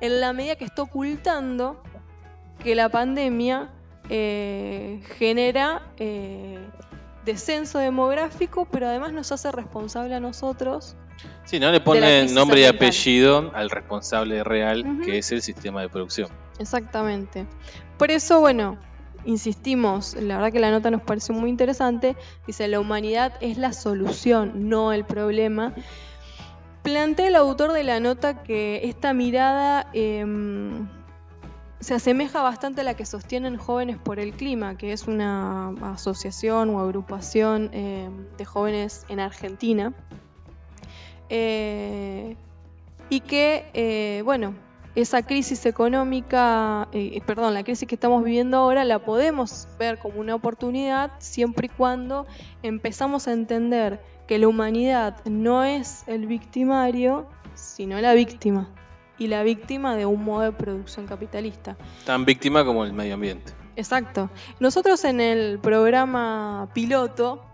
en 0.00 0.20
la 0.20 0.32
medida 0.32 0.56
que 0.56 0.64
está 0.64 0.82
ocultando 0.82 1.82
que 2.62 2.74
la 2.74 2.88
pandemia 2.88 3.70
eh, 4.08 5.02
genera 5.18 5.82
eh, 5.98 6.58
descenso 7.24 7.78
demográfico, 7.78 8.66
pero 8.70 8.86
además 8.86 9.12
nos 9.12 9.32
hace 9.32 9.50
responsable 9.50 10.14
a 10.14 10.20
nosotros. 10.20 10.96
Sí, 11.44 11.58
no 11.60 11.70
le 11.70 11.80
pone 11.80 12.26
nombre 12.26 12.60
y 12.60 12.64
apellido 12.64 13.50
al 13.54 13.70
responsable 13.70 14.44
real, 14.44 14.80
uh 14.80 14.84
-huh. 14.84 15.04
que 15.04 15.18
es 15.18 15.32
el 15.32 15.42
sistema 15.42 15.80
de 15.80 15.88
producción. 15.88 16.28
Exactamente. 16.58 17.46
Por 17.98 18.10
eso, 18.10 18.40
bueno, 18.40 18.78
insistimos, 19.24 20.14
la 20.14 20.36
verdad 20.36 20.52
que 20.52 20.60
la 20.60 20.70
nota 20.70 20.90
nos 20.90 21.02
pareció 21.02 21.34
muy 21.34 21.50
interesante. 21.50 22.16
Dice, 22.46 22.68
la 22.68 22.80
humanidad 22.80 23.34
es 23.40 23.58
la 23.58 23.72
solución, 23.72 24.68
no 24.68 24.92
el 24.92 25.04
problema. 25.04 25.74
Plantea 26.84 27.28
el 27.28 27.34
autor 27.34 27.72
de 27.72 27.82
la 27.82 27.98
nota 27.98 28.42
que 28.42 28.82
esta 28.84 29.14
mirada 29.14 29.88
eh, 29.94 30.22
se 31.80 31.94
asemeja 31.94 32.42
bastante 32.42 32.82
a 32.82 32.84
la 32.84 32.94
que 32.94 33.06
sostienen 33.06 33.56
Jóvenes 33.56 33.96
por 33.96 34.20
el 34.20 34.34
Clima, 34.34 34.76
que 34.76 34.92
es 34.92 35.08
una 35.08 35.70
asociación 35.92 36.68
o 36.68 36.80
agrupación 36.80 37.70
eh, 37.72 38.10
de 38.36 38.44
jóvenes 38.44 39.06
en 39.08 39.18
Argentina. 39.20 39.94
Eh, 41.30 42.36
y 43.08 43.20
que, 43.20 43.64
eh, 43.72 44.20
bueno, 44.22 44.54
esa 44.94 45.22
crisis 45.22 45.66
económica, 45.66 46.88
eh, 46.92 47.20
perdón, 47.26 47.54
la 47.54 47.64
crisis 47.64 47.88
que 47.88 47.96
estamos 47.96 48.22
viviendo 48.22 48.58
ahora 48.58 48.84
la 48.84 49.00
podemos 49.00 49.68
ver 49.78 49.98
como 49.98 50.20
una 50.20 50.34
oportunidad 50.34 51.12
siempre 51.18 51.66
y 51.66 51.68
cuando 51.70 52.26
empezamos 52.62 53.26
a 53.26 53.32
entender 53.32 54.00
que 54.26 54.38
la 54.38 54.48
humanidad 54.48 55.24
no 55.24 55.64
es 55.64 56.04
el 56.06 56.26
victimario, 56.26 57.26
sino 57.54 58.00
la 58.00 58.14
víctima. 58.14 58.68
Y 59.18 59.28
la 59.28 59.42
víctima 59.42 59.96
de 59.96 60.06
un 60.06 60.24
modo 60.24 60.42
de 60.42 60.52
producción 60.52 61.06
capitalista. 61.06 61.76
Tan 62.04 62.24
víctima 62.24 62.64
como 62.64 62.84
el 62.84 62.92
medio 62.92 63.14
ambiente. 63.14 63.52
Exacto. 63.76 64.30
Nosotros 64.60 65.04
en 65.04 65.20
el 65.20 65.58
programa 65.60 66.68
piloto 66.74 67.44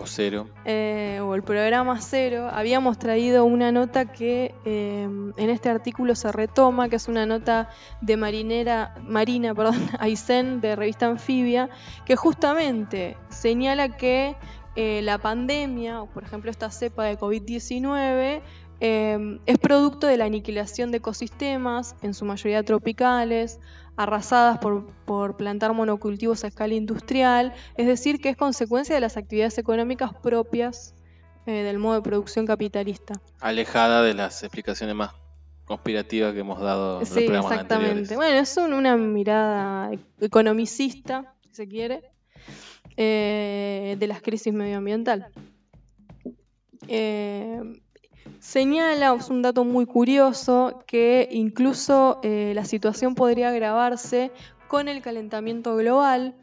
o 0.00 0.06
cero. 0.06 0.48
Eh, 0.64 1.20
o 1.22 1.34
el 1.34 1.42
programa 1.42 2.00
cero, 2.00 2.48
habíamos 2.50 2.98
traído 2.98 3.44
una 3.44 3.70
nota 3.70 4.06
que 4.06 4.54
eh, 4.64 5.02
en 5.36 5.50
este 5.50 5.68
artículo 5.68 6.14
se 6.14 6.32
retoma, 6.32 6.88
que 6.88 6.96
es 6.96 7.06
una 7.06 7.26
nota 7.26 7.68
de 8.00 8.16
marinera, 8.16 8.94
Marina 9.06 9.54
perdón, 9.54 9.90
Aysén 9.98 10.60
de 10.60 10.74
revista 10.74 11.06
Anfibia, 11.06 11.68
que 12.06 12.16
justamente 12.16 13.16
señala 13.28 13.96
que 13.96 14.36
eh, 14.76 15.00
la 15.02 15.18
pandemia, 15.18 16.02
o 16.02 16.06
por 16.06 16.24
ejemplo 16.24 16.50
esta 16.50 16.70
cepa 16.70 17.04
de 17.04 17.18
COVID-19, 17.18 18.42
es 18.80 19.58
producto 19.58 20.06
de 20.06 20.16
la 20.16 20.24
aniquilación 20.24 20.90
de 20.90 20.98
ecosistemas, 20.98 21.96
en 22.00 22.14
su 22.14 22.24
mayoría 22.24 22.62
tropicales, 22.62 23.60
arrasadas 23.96 24.58
por, 24.58 24.86
por, 25.04 25.36
plantar 25.36 25.74
monocultivos 25.74 26.44
a 26.44 26.46
escala 26.46 26.72
industrial, 26.72 27.52
es 27.76 27.86
decir, 27.86 28.20
que 28.22 28.30
es 28.30 28.36
consecuencia 28.36 28.94
de 28.94 29.00
las 29.02 29.18
actividades 29.18 29.58
económicas 29.58 30.14
propias 30.14 30.94
eh, 31.46 31.62
del 31.62 31.78
modo 31.78 31.96
de 31.96 32.02
producción 32.02 32.46
capitalista. 32.46 33.20
Alejada 33.40 34.02
de 34.02 34.14
las 34.14 34.42
explicaciones 34.42 34.94
más 34.94 35.12
conspirativas 35.64 36.32
que 36.32 36.40
hemos 36.40 36.60
dado 36.60 37.00
en 37.00 37.06
sí, 37.06 37.14
los 37.14 37.24
programas 37.24 37.52
exactamente. 37.52 37.90
anteriores. 37.90 38.16
Bueno, 38.16 38.40
es 38.40 38.56
un, 38.56 38.72
una 38.72 38.96
mirada 38.96 39.90
economicista, 40.20 41.34
si 41.42 41.54
se 41.54 41.68
quiere, 41.68 42.09
eh, 43.02 43.96
de 43.98 44.06
las 44.06 44.20
crisis 44.20 44.52
medioambientales. 44.52 45.26
Eh, 46.86 47.80
Señala, 48.40 49.12
un 49.12 49.42
dato 49.42 49.64
muy 49.64 49.84
curioso, 49.84 50.82
que 50.86 51.28
incluso 51.30 52.20
eh, 52.22 52.52
la 52.54 52.64
situación 52.64 53.14
podría 53.14 53.50
agravarse 53.50 54.30
con 54.66 54.88
el 54.88 55.02
calentamiento 55.02 55.76
global, 55.76 56.34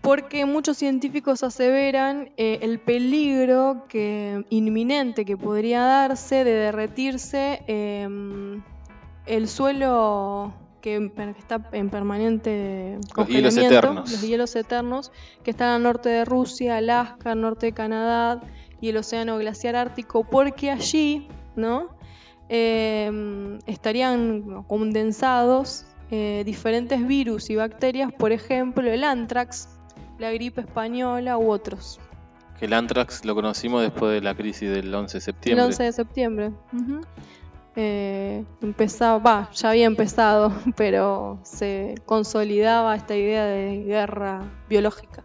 porque 0.00 0.46
muchos 0.46 0.78
científicos 0.78 1.42
aseveran 1.42 2.32
eh, 2.38 2.60
el 2.62 2.80
peligro 2.80 3.84
que, 3.88 4.46
inminente 4.48 5.26
que 5.26 5.36
podría 5.36 5.82
darse 5.82 6.44
de 6.44 6.52
derretirse 6.52 7.62
eh, 7.66 8.08
el 9.26 9.48
suelo 9.48 10.54
que 10.82 11.10
está 11.38 11.66
en 11.72 11.88
permanente 11.88 12.98
los 13.16 13.28
hielos 13.28 13.56
eternos. 13.56 14.10
los 14.10 14.20
hielos 14.20 14.56
eternos, 14.56 15.12
que 15.42 15.52
están 15.52 15.68
al 15.68 15.82
norte 15.82 16.10
de 16.10 16.24
Rusia, 16.26 16.76
Alaska, 16.76 17.32
al 17.32 17.40
norte 17.40 17.66
de 17.66 17.72
Canadá, 17.72 18.42
y 18.80 18.90
el 18.90 18.96
océano 18.98 19.38
glaciar 19.38 19.76
ártico, 19.76 20.24
porque 20.24 20.70
allí 20.70 21.28
¿no? 21.56 21.88
Eh, 22.48 23.58
estarían 23.66 24.64
condensados 24.64 25.86
eh, 26.10 26.42
diferentes 26.44 27.06
virus 27.06 27.48
y 27.48 27.56
bacterias, 27.56 28.12
por 28.12 28.32
ejemplo 28.32 28.90
el 28.90 29.04
anthrax, 29.04 29.68
la 30.18 30.30
gripe 30.32 30.60
española 30.60 31.38
u 31.38 31.50
otros. 31.50 32.00
Que 32.58 32.66
el 32.66 32.74
anthrax 32.74 33.24
lo 33.24 33.34
conocimos 33.34 33.82
después 33.82 34.12
de 34.12 34.20
la 34.20 34.34
crisis 34.34 34.70
del 34.70 34.94
11 34.94 35.16
de 35.16 35.20
septiembre. 35.20 35.62
El 35.62 35.66
11 35.68 35.82
de 35.84 35.92
septiembre. 35.92 36.52
Uh 36.72 36.76
-huh. 36.76 37.06
Eh, 37.76 38.44
empezaba, 38.60 39.18
va, 39.18 39.50
ya 39.52 39.70
había 39.70 39.86
empezado, 39.86 40.52
pero 40.76 41.38
se 41.42 41.94
consolidaba 42.06 42.94
esta 42.96 43.16
idea 43.16 43.44
de 43.44 43.82
guerra 43.84 44.42
biológica 44.68 45.24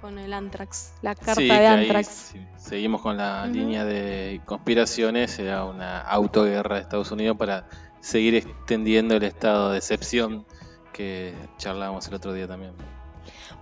con 0.00 0.18
el 0.18 0.32
antrax, 0.32 0.92
la 1.02 1.14
carta 1.16 1.34
Sí, 1.40 1.48
de 1.48 1.66
antrax. 1.66 2.34
seguimos 2.56 3.02
con 3.02 3.16
la 3.16 3.46
línea 3.46 3.84
de 3.84 4.40
conspiraciones, 4.44 5.36
era 5.40 5.64
una 5.64 6.00
autoguerra 6.00 6.76
de 6.76 6.82
Estados 6.82 7.10
Unidos 7.10 7.36
para 7.36 7.66
seguir 8.00 8.36
extendiendo 8.36 9.16
el 9.16 9.24
estado 9.24 9.72
de 9.72 9.78
excepción 9.78 10.46
que 10.92 11.34
charlábamos 11.58 12.06
el 12.06 12.14
otro 12.14 12.32
día 12.32 12.46
también. 12.46 12.72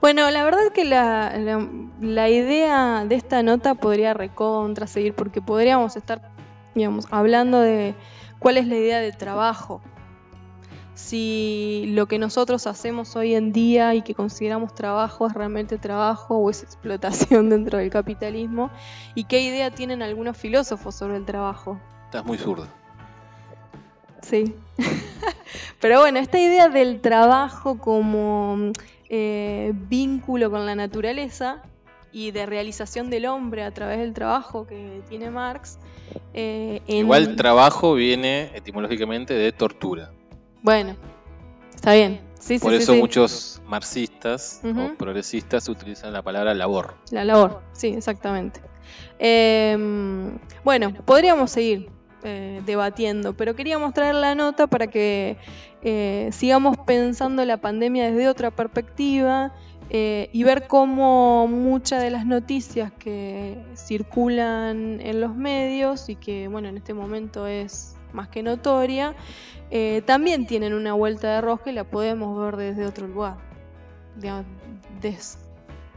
Bueno, 0.03 0.31
la 0.31 0.45
verdad 0.45 0.71
que 0.75 0.85
la, 0.85 1.35
la- 1.39 1.67
la 2.01 2.29
idea 2.29 3.07
de 3.07 3.15
esta 3.15 3.43
nota 3.43 3.75
podría 3.75 4.13
recontra 4.13 4.87
seguir 4.87 5.15
porque 5.15 5.41
podríamos 5.41 5.97
estar, 5.97 6.31
digamos, 6.75 7.07
hablando 7.11 7.61
de 7.61 7.95
cuál 8.39 8.57
es 8.57 8.66
la 8.66 8.77
idea 8.77 9.01
de 9.01 9.12
trabajo. 9.12 9.81
Si 10.95 11.87
lo 11.89 12.07
que 12.07 12.18
nosotros 12.18 12.66
hacemos 12.66 13.16
hoy 13.16 13.35
en 13.35 13.53
día 13.53 13.95
y 13.95 14.03
que 14.03 14.14
consideramos 14.14 14.75
trabajo 14.75 15.27
es 15.27 15.35
realmente 15.35 15.77
trabajo 15.77 16.37
o 16.37 16.51
es 16.51 16.62
explotación 16.62 17.51
dentro 17.51 17.79
del 17.79 17.91
capitalismo 17.91 18.70
y 19.14 19.25
qué 19.25 19.41
idea 19.41 19.70
tienen 19.70 20.03
algunos 20.03 20.37
filósofos 20.37 20.95
sobre 20.95 21.16
el 21.16 21.25
trabajo. 21.25 21.81
Estás 22.05 22.25
muy 22.25 22.39
zurdo. 22.39 22.68
Sí. 24.22 24.55
Pero 25.81 26.01
bueno, 26.01 26.18
esta 26.18 26.39
idea 26.39 26.68
del 26.68 27.01
trabajo 27.01 27.79
como 27.79 28.72
eh, 29.09 29.72
vínculo 29.75 30.51
con 30.51 30.64
la 30.64 30.75
naturaleza 30.75 31.62
y 32.15 32.31
de 32.31 32.47
realización 32.47 33.11
del 33.11 33.27
hombre 33.27 33.65
a 33.65 33.75
través 33.75 33.99
del 33.99 34.15
trabajo 34.15 34.67
que 34.67 35.03
tiene 35.09 35.31
Marx. 35.31 35.79
eh, 36.33 36.81
en- 36.87 36.99
Igual 36.99 37.35
trabajo 37.37 37.95
viene 37.95 38.51
etimológicamente 38.55 39.35
de 39.35 39.51
tortura. 39.53 40.12
Bueno, 40.62 40.97
está 41.75 41.93
bien. 41.95 42.21
Sí, 42.39 42.59
Por 42.59 42.73
sí, 42.73 42.77
eso 42.83 42.93
sí. 42.93 42.99
muchos 43.01 43.62
marxistas 43.67 44.61
o 44.65 44.95
progresistas 44.97 45.69
utilizan 45.69 46.12
la 46.12 46.23
palabra 46.23 46.53
labor. 46.55 46.95
La 47.11 47.25
labor, 47.25 47.62
sí, 47.73 47.89
exactamente. 47.89 48.61
Eh, 49.19 49.77
bueno, 50.62 50.93
podríamos 51.05 51.51
seguir 51.51 51.89
eh, 52.23 52.62
debatiendo, 52.65 53.35
pero 53.35 53.55
queríamos 53.57 53.93
traer 53.95 54.15
la 54.15 54.35
nota 54.35 54.67
para 54.67 54.87
que 54.87 55.37
eh, 55.83 56.31
sigamos 56.33 56.77
pensando 56.87 57.45
la 57.45 57.59
pandemia 57.59 58.11
desde 58.11 58.29
otra 58.29 58.51
perspectiva 58.51 59.53
eh, 59.91 60.28
y 60.32 60.43
ver 60.45 60.66
cómo 60.66 61.47
muchas 61.47 62.03
de 62.03 62.11
las 62.11 62.26
noticias 62.26 62.91
que 62.93 63.62
circulan 63.76 65.01
en 65.01 65.20
los 65.20 65.35
medios 65.35 66.09
y 66.09 66.16
que, 66.16 66.49
bueno, 66.49 66.68
en 66.68 66.76
este 66.76 66.95
momento 66.95 67.47
es 67.47 67.97
más 68.12 68.28
que 68.28 68.43
notoria, 68.43 69.14
eh, 69.70 70.03
también 70.07 70.47
tienen 70.47 70.72
una 70.74 70.93
vuelta 70.95 71.35
de 71.35 71.41
rosca 71.41 71.70
y 71.70 71.74
la 71.74 71.85
podemos 71.85 72.41
ver 72.41 72.57
desde 72.57 72.87
otro 72.87 73.07
lugar. 73.09 73.37
Digamos, 74.16 74.47
des- 75.01 75.39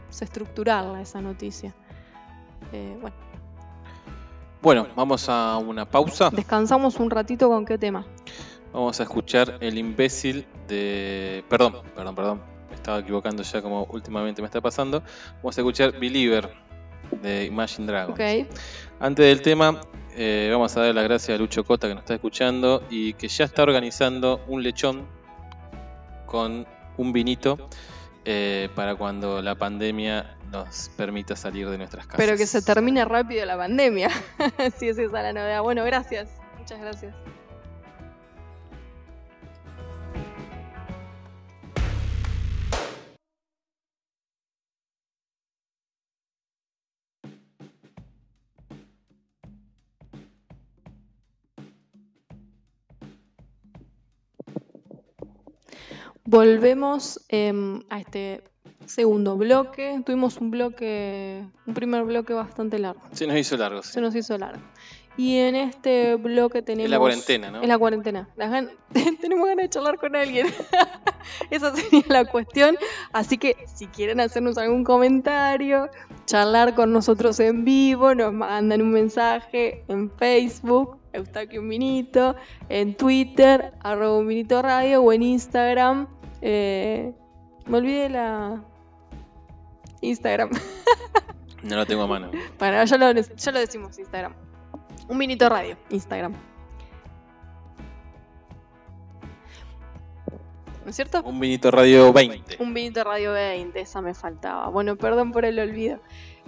desestructurarla 0.08 1.00
esa 1.00 1.20
noticia. 1.20 1.74
Eh, 2.72 2.96
bueno, 3.00 3.16
Bueno, 4.60 4.86
vamos 4.96 5.28
a 5.28 5.56
una 5.58 5.84
pausa. 5.88 6.30
descansamos 6.30 6.96
un 6.98 7.10
ratito 7.10 7.48
con 7.48 7.64
qué 7.64 7.78
tema. 7.78 8.04
Vamos 8.72 8.98
a 9.00 9.04
escuchar 9.04 9.56
El 9.60 9.78
imbécil 9.78 10.44
de... 10.66 11.44
Perdón, 11.48 11.74
perdón, 11.94 12.14
perdón. 12.14 12.57
Estaba 12.88 13.00
equivocando 13.00 13.42
ya 13.42 13.60
como 13.60 13.84
últimamente 13.90 14.40
me 14.40 14.46
está 14.46 14.62
pasando. 14.62 15.02
Vamos 15.42 15.58
a 15.58 15.60
escuchar 15.60 16.00
Believer 16.00 16.48
de 17.20 17.44
Imagine 17.44 17.86
Dragons. 17.86 18.18
Antes 18.98 19.26
del 19.26 19.42
tema, 19.42 19.78
eh, 20.16 20.48
vamos 20.50 20.74
a 20.74 20.80
dar 20.80 20.94
las 20.94 21.04
gracias 21.04 21.36
a 21.36 21.38
Lucho 21.38 21.64
Cota 21.64 21.86
que 21.86 21.92
nos 21.92 22.04
está 22.04 22.14
escuchando 22.14 22.82
y 22.88 23.12
que 23.12 23.28
ya 23.28 23.44
está 23.44 23.62
organizando 23.62 24.42
un 24.48 24.62
lechón 24.62 25.06
con 26.24 26.66
un 26.96 27.12
vinito 27.12 27.68
eh, 28.24 28.70
para 28.74 28.94
cuando 28.94 29.42
la 29.42 29.54
pandemia 29.54 30.38
nos 30.50 30.90
permita 30.96 31.36
salir 31.36 31.68
de 31.68 31.76
nuestras 31.76 32.06
casas. 32.06 32.16
Pero 32.24 32.38
que 32.38 32.46
se 32.46 32.62
termine 32.62 33.04
rápido 33.04 33.44
la 33.44 33.58
pandemia. 33.58 34.08
sí, 34.78 34.88
es 34.88 34.96
esa 34.96 35.20
la 35.20 35.34
novedad. 35.34 35.60
Bueno, 35.60 35.84
gracias. 35.84 36.30
Muchas 36.58 36.80
gracias. 36.80 37.14
Volvemos 56.32 57.24
em, 57.30 57.80
a 57.88 58.00
este 58.00 58.42
segundo 58.84 59.38
bloque. 59.38 60.02
Tuvimos 60.04 60.36
un 60.36 60.50
bloque, 60.50 61.42
un 61.66 61.72
primer 61.72 62.04
bloque 62.04 62.34
bastante 62.34 62.78
largo. 62.78 63.00
Se 63.12 63.26
nos 63.26 63.38
hizo 63.38 63.56
largo. 63.56 63.82
sí. 63.82 63.92
Se 63.92 64.02
nos 64.02 64.14
hizo 64.14 64.36
largo. 64.36 64.60
Y 65.16 65.38
en 65.38 65.56
este 65.56 66.16
bloque 66.16 66.60
tenemos. 66.60 66.84
Es 66.84 66.90
la 66.90 66.98
cuarentena, 66.98 67.50
¿no? 67.50 67.62
Es 67.62 67.66
la 67.68 67.78
cuarentena. 67.78 68.28
Las 68.36 68.50
gan- 68.52 68.70
tenemos 69.22 69.48
ganas 69.48 69.62
de 69.64 69.68
charlar 69.70 69.96
con 69.96 70.14
alguien. 70.14 70.48
Esa 71.50 71.74
sería 71.74 72.04
la 72.08 72.26
cuestión. 72.26 72.76
Así 73.14 73.38
que 73.38 73.56
si 73.74 73.86
quieren 73.86 74.20
hacernos 74.20 74.58
algún 74.58 74.84
comentario, 74.84 75.88
charlar 76.26 76.74
con 76.74 76.92
nosotros 76.92 77.40
en 77.40 77.64
vivo, 77.64 78.14
nos 78.14 78.34
mandan 78.34 78.82
un 78.82 78.90
mensaje 78.90 79.82
en 79.88 80.10
Facebook, 80.10 80.98
Eustaquio 81.14 81.62
Un 81.62 81.68
Minito, 81.68 82.36
en 82.68 82.94
Twitter, 82.94 83.72
arroba 83.80 84.18
un 84.18 84.26
Minito 84.26 84.60
Radio, 84.60 85.02
o 85.02 85.10
en 85.14 85.22
Instagram. 85.22 86.06
Eh, 86.40 87.12
me 87.66 87.78
olvidé 87.78 88.08
la. 88.08 88.62
Instagram. 90.00 90.50
No 91.62 91.76
lo 91.76 91.86
tengo 91.86 92.02
a 92.02 92.06
mano. 92.06 92.30
Bueno, 92.58 92.84
ya 92.84 92.96
lo, 92.96 93.12
ya 93.12 93.52
lo 93.52 93.58
decimos, 93.58 93.98
Instagram. 93.98 94.32
Un 95.08 95.18
minito 95.18 95.48
radio, 95.48 95.76
Instagram. 95.90 96.34
¿No 100.84 100.90
es 100.90 100.96
cierto? 100.96 101.22
Un 101.22 101.38
vinito 101.38 101.70
radio 101.70 102.12
20. 102.14 102.62
Un 102.62 102.72
vinito 102.72 103.04
radio 103.04 103.32
20, 103.32 103.78
esa 103.78 104.00
me 104.00 104.14
faltaba. 104.14 104.68
Bueno, 104.70 104.96
perdón 104.96 105.32
por 105.32 105.44
el 105.44 105.58
olvido. 105.58 106.00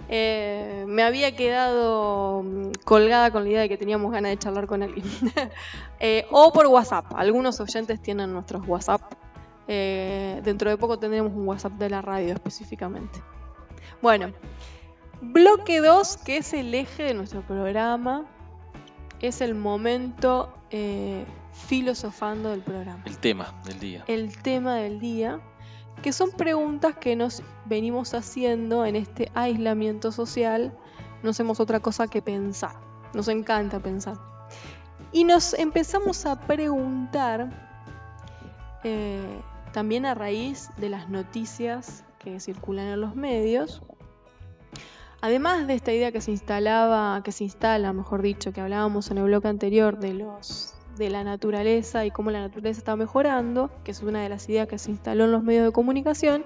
Eh, 0.09 0.83
me 0.87 1.03
había 1.03 1.35
quedado 1.35 2.41
mm, 2.41 2.71
colgada 2.83 3.29
con 3.29 3.43
la 3.43 3.49
idea 3.49 3.61
de 3.61 3.69
que 3.69 3.77
teníamos 3.77 4.11
ganas 4.11 4.31
de 4.31 4.37
charlar 4.37 4.65
con 4.65 4.81
alguien. 4.81 5.05
Eh, 6.03 6.25
o 6.31 6.51
por 6.51 6.65
WhatsApp. 6.65 7.05
Algunos 7.15 7.59
oyentes 7.59 8.01
tienen 8.01 8.33
nuestros 8.33 8.67
WhatsApp. 8.67 9.03
Eh, 9.67 10.41
dentro 10.43 10.69
de 10.69 10.77
poco 10.77 10.99
tendremos 10.99 11.31
un 11.33 11.47
WhatsApp 11.47 11.73
de 11.73 11.89
la 11.89 12.01
radio 12.01 12.33
específicamente. 12.33 13.21
Bueno, 14.01 14.31
bloque 15.21 15.79
2, 15.81 16.17
que 16.17 16.37
es 16.37 16.53
el 16.53 16.73
eje 16.73 17.03
de 17.03 17.13
nuestro 17.13 17.41
programa, 17.41 18.25
es 19.21 19.41
el 19.41 19.55
momento 19.55 20.51
eh, 20.71 21.25
filosofando 21.53 22.49
del 22.49 22.61
programa 22.61 23.03
El 23.05 23.17
tema 23.17 23.53
del 23.65 23.79
día. 23.79 24.03
el 24.07 24.41
tema 24.41 24.75
del 24.75 24.99
día, 24.99 25.39
que 26.01 26.11
son 26.11 26.31
preguntas 26.31 26.95
que 26.97 27.15
nos 27.15 27.43
venimos 27.65 28.13
haciendo 28.13 28.85
en 28.85 28.95
este 28.95 29.31
aislamiento 29.35 30.11
social. 30.11 30.73
No 31.21 31.29
hacemos 31.29 31.59
otra 31.59 31.79
cosa 31.79 32.07
que 32.07 32.21
pensar. 32.21 32.75
Nos 33.13 33.27
encanta 33.27 33.79
pensar. 33.79 34.17
Y 35.11 35.25
nos 35.25 35.53
empezamos 35.53 36.25
a 36.25 36.39
preguntar, 36.39 37.49
eh, 38.83 39.41
también 39.71 40.05
a 40.05 40.13
raíz 40.13 40.69
de 40.77 40.89
las 40.89 41.09
noticias 41.09 42.03
que 42.19 42.39
circulan 42.39 42.87
en 42.87 43.01
los 43.01 43.15
medios, 43.15 43.81
Además 45.21 45.67
de 45.67 45.75
esta 45.75 45.93
idea 45.93 46.11
que 46.11 46.19
se 46.19 46.31
instalaba, 46.31 47.21
que 47.23 47.31
se 47.31 47.43
instala, 47.43 47.93
mejor 47.93 48.23
dicho, 48.23 48.51
que 48.51 48.59
hablábamos 48.59 49.11
en 49.11 49.19
el 49.19 49.25
bloque 49.25 49.47
anterior 49.47 49.99
de 49.99 51.09
la 51.09 51.23
naturaleza 51.23 52.05
y 52.05 52.11
cómo 52.11 52.31
la 52.31 52.41
naturaleza 52.41 52.79
está 52.79 52.95
mejorando, 52.95 53.69
que 53.83 53.91
es 53.91 54.01
una 54.01 54.23
de 54.23 54.29
las 54.29 54.49
ideas 54.49 54.67
que 54.67 54.79
se 54.79 54.89
instaló 54.89 55.25
en 55.25 55.31
los 55.31 55.43
medios 55.43 55.63
de 55.63 55.71
comunicación, 55.71 56.43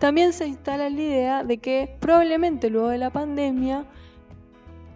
también 0.00 0.32
se 0.32 0.48
instala 0.48 0.90
la 0.90 1.00
idea 1.00 1.44
de 1.44 1.58
que 1.58 1.96
probablemente 2.00 2.70
luego 2.70 2.88
de 2.88 2.98
la 2.98 3.10
pandemia 3.10 3.86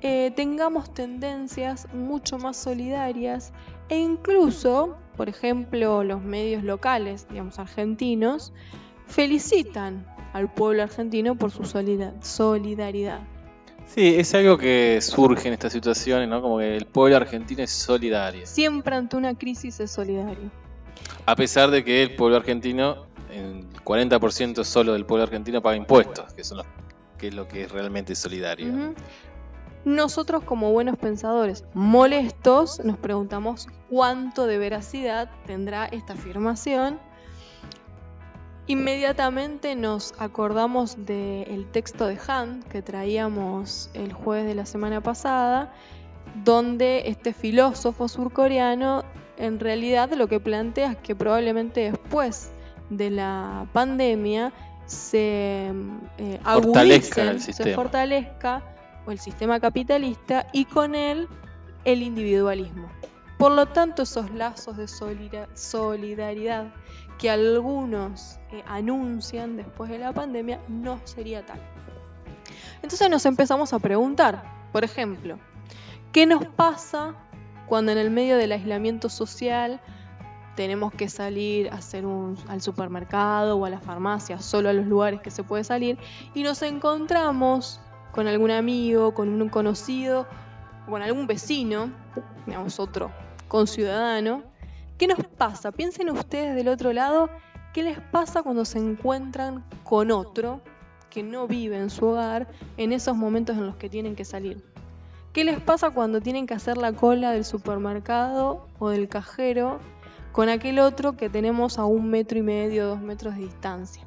eh, 0.01 0.33
tengamos 0.35 0.93
tendencias 0.93 1.87
mucho 1.95 2.39
más 2.39 2.57
solidarias 2.57 3.53
e 3.89 3.99
incluso, 3.99 4.97
por 5.23 5.29
ejemplo, 5.29 6.03
los 6.03 6.20
medios 6.20 6.64
locales, 6.64 7.29
digamos 7.31 7.61
argentinos, 7.61 8.53
felicitan 9.07 10.05
al 10.33 10.53
pueblo 10.53 10.83
argentino 10.83 11.37
por 11.37 11.53
su 11.53 11.62
solida- 11.62 12.12
solidaridad. 12.20 13.20
Sí, 13.87 14.16
es 14.16 14.35
algo 14.35 14.59
que 14.59 14.99
surge 15.01 15.47
en 15.47 15.55
estas 15.55 15.73
situaciones, 15.75 16.29
¿no? 16.29 16.43
Como 16.43 16.59
que 16.59 16.77
el 16.77 16.87
pueblo 16.87 17.18
argentino 17.18 17.62
es 17.62 17.70
solidario. 17.70 18.45
Siempre 18.47 18.97
ante 18.97 19.16
una 19.16 19.39
crisis 19.39 19.79
es 19.79 19.93
solidario. 19.93 20.51
A 21.25 21.37
pesar 21.37 21.70
de 21.70 21.85
que 21.85 22.03
el 22.03 22.16
pueblo 22.16 22.37
argentino, 22.39 23.07
el 23.31 23.64
40% 23.85 24.64
solo 24.64 24.95
del 24.95 25.07
pueblo 25.07 25.23
argentino 25.23 25.62
paga 25.62 25.77
impuestos, 25.77 26.35
que 26.35 26.43
son 26.43 26.59
los 26.59 26.66
que 27.16 27.29
es 27.29 27.35
lo 27.35 27.47
que 27.47 27.62
es 27.62 27.70
realmente 27.70 28.16
solidario. 28.16 28.73
Ujú. 28.73 28.95
Nosotros 29.85 30.45
como 30.45 30.72
buenos 30.72 30.97
pensadores 30.97 31.64
molestos 31.74 32.80
nos 32.85 32.99
preguntamos 32.99 33.66
cuánto 33.91 34.47
de 34.47 34.59
veracidad 34.59 35.30
tendrá 35.47 35.87
esta 35.87 36.12
afirmación. 36.12 37.01
Inmediatamente 38.68 39.74
nos 39.74 40.14
acordamos 40.18 41.05
del 41.05 41.66
texto 41.72 42.07
de 42.07 42.14
Hunt 42.14 42.64
que 42.68 42.80
traíamos 42.80 43.91
el 43.93 44.12
jueves 44.12 44.47
de 44.47 44.55
la 44.55 44.66
semana 44.66 45.01
pasada, 45.01 45.72
donde 46.45 47.09
este 47.09 47.33
filósofo 47.33 48.07
surcoreano 48.07 49.03
en 49.37 49.59
realidad 49.59 50.12
lo 50.12 50.28
que 50.28 50.39
plantea 50.39 50.93
es 50.93 50.99
que 50.99 51.16
probablemente 51.16 51.91
después 51.91 52.53
de 52.89 53.11
la 53.11 53.66
pandemia 53.72 54.53
se 54.87 55.72
eh, 56.18 56.39
Fortalezca 56.45 57.30
el 57.30 57.41
se 57.41 57.74
fortalezca 57.74 58.62
o 59.07 59.11
el 59.11 59.19
sistema 59.19 59.61
capitalista 59.61 60.47
y 60.53 60.65
con 60.65 60.95
él 60.95 61.29
el 61.85 62.03
individualismo. 62.03 62.89
Por 63.39 63.53
lo 63.53 63.67
tanto, 63.67 64.03
esos 64.03 64.31
lazos 64.31 64.77
de 64.77 64.87
solida- 64.87 65.49
solidaridad 65.55 66.73
que 67.19 67.31
algunos 67.31 68.39
eh, 68.53 68.63
anuncian 68.67 69.57
después 69.57 69.91
de 69.91 69.99
la 69.99 70.13
pandemia 70.13 70.61
no 70.69 71.01
sería 71.05 71.45
tal. 71.45 71.61
Entonces 72.83 73.09
nos 73.11 73.27
empezamos 73.27 73.73
a 73.73 73.79
preguntar, 73.79 74.43
por 74.73 74.85
ejemplo, 74.85 75.39
¿qué 76.13 76.27
nos 76.27 76.45
pasa 76.47 77.15
cuando 77.67 77.93
en 77.93 77.99
el 77.99 78.11
medio 78.11 78.37
del 78.37 78.53
aislamiento 78.53 79.09
social 79.09 79.81
tenemos 80.57 80.93
que 80.93 81.09
salir 81.09 81.71
a 81.71 81.77
hacer 81.77 82.05
un, 82.05 82.37
al 82.49 82.61
supermercado 82.61 83.57
o 83.57 83.65
a 83.65 83.71
la 83.71 83.81
farmacia, 83.81 84.39
solo 84.39 84.69
a 84.69 84.73
los 84.73 84.87
lugares 84.87 85.21
que 85.21 85.31
se 85.31 85.43
puede 85.43 85.65
salir, 85.65 85.99
y 86.35 86.43
nos 86.43 86.61
encontramos 86.63 87.81
con 88.13 88.29
algún 88.29 88.51
amigo, 88.51 89.15
con 89.15 89.29
un 89.29 89.49
conocido, 89.49 90.27
con 90.89 91.03
algún 91.03 91.27
vecino, 91.27 91.91
digamos 92.47 92.79
otro 92.79 93.11
conciudadano. 93.49 94.45
¿Qué 94.99 95.07
nos 95.07 95.19
pasa? 95.25 95.73
Piensen 95.73 96.11
ustedes 96.11 96.55
del 96.55 96.69
otro 96.69 96.93
lado, 96.93 97.31
¿qué 97.73 97.83
les 97.83 97.99
pasa 97.99 98.43
cuando 98.43 98.65
se 98.65 98.79
encuentran 98.79 99.65
con 99.83 100.11
otro 100.11 100.61
que 101.11 101.23
no 101.23 101.47
vive 101.47 101.77
en 101.77 101.91
su 101.91 102.07
hogar 102.07 102.49
en 102.77 102.93
esos 102.93 103.17
momentos 103.17 103.57
en 103.57 103.67
los 103.67 103.77
que 103.77 103.89
tienen 103.89 104.15
que 104.15 104.25
salir? 104.25 104.63
¿Qué 105.33 105.45
les 105.45 105.61
pasa 105.61 105.91
cuando 105.91 106.21
tienen 106.21 106.47
que 106.47 106.55
hacer 106.55 106.77
la 106.77 106.93
cola 106.93 107.31
del 107.33 107.45
supermercado 107.45 108.69
o 108.79 108.91
del 108.91 109.09
cajero 109.09 109.81
con 110.33 110.51
aquel 110.51 110.79
otro 110.79 111.17
que 111.17 111.31
tenemos 111.31 111.79
a 111.79 111.87
un 111.87 112.11
metro 112.11 112.39
y 112.39 112.43
medio, 112.43 112.87
dos 112.87 113.01
metros 113.01 113.35
de 113.35 113.43
distancia? 113.43 114.05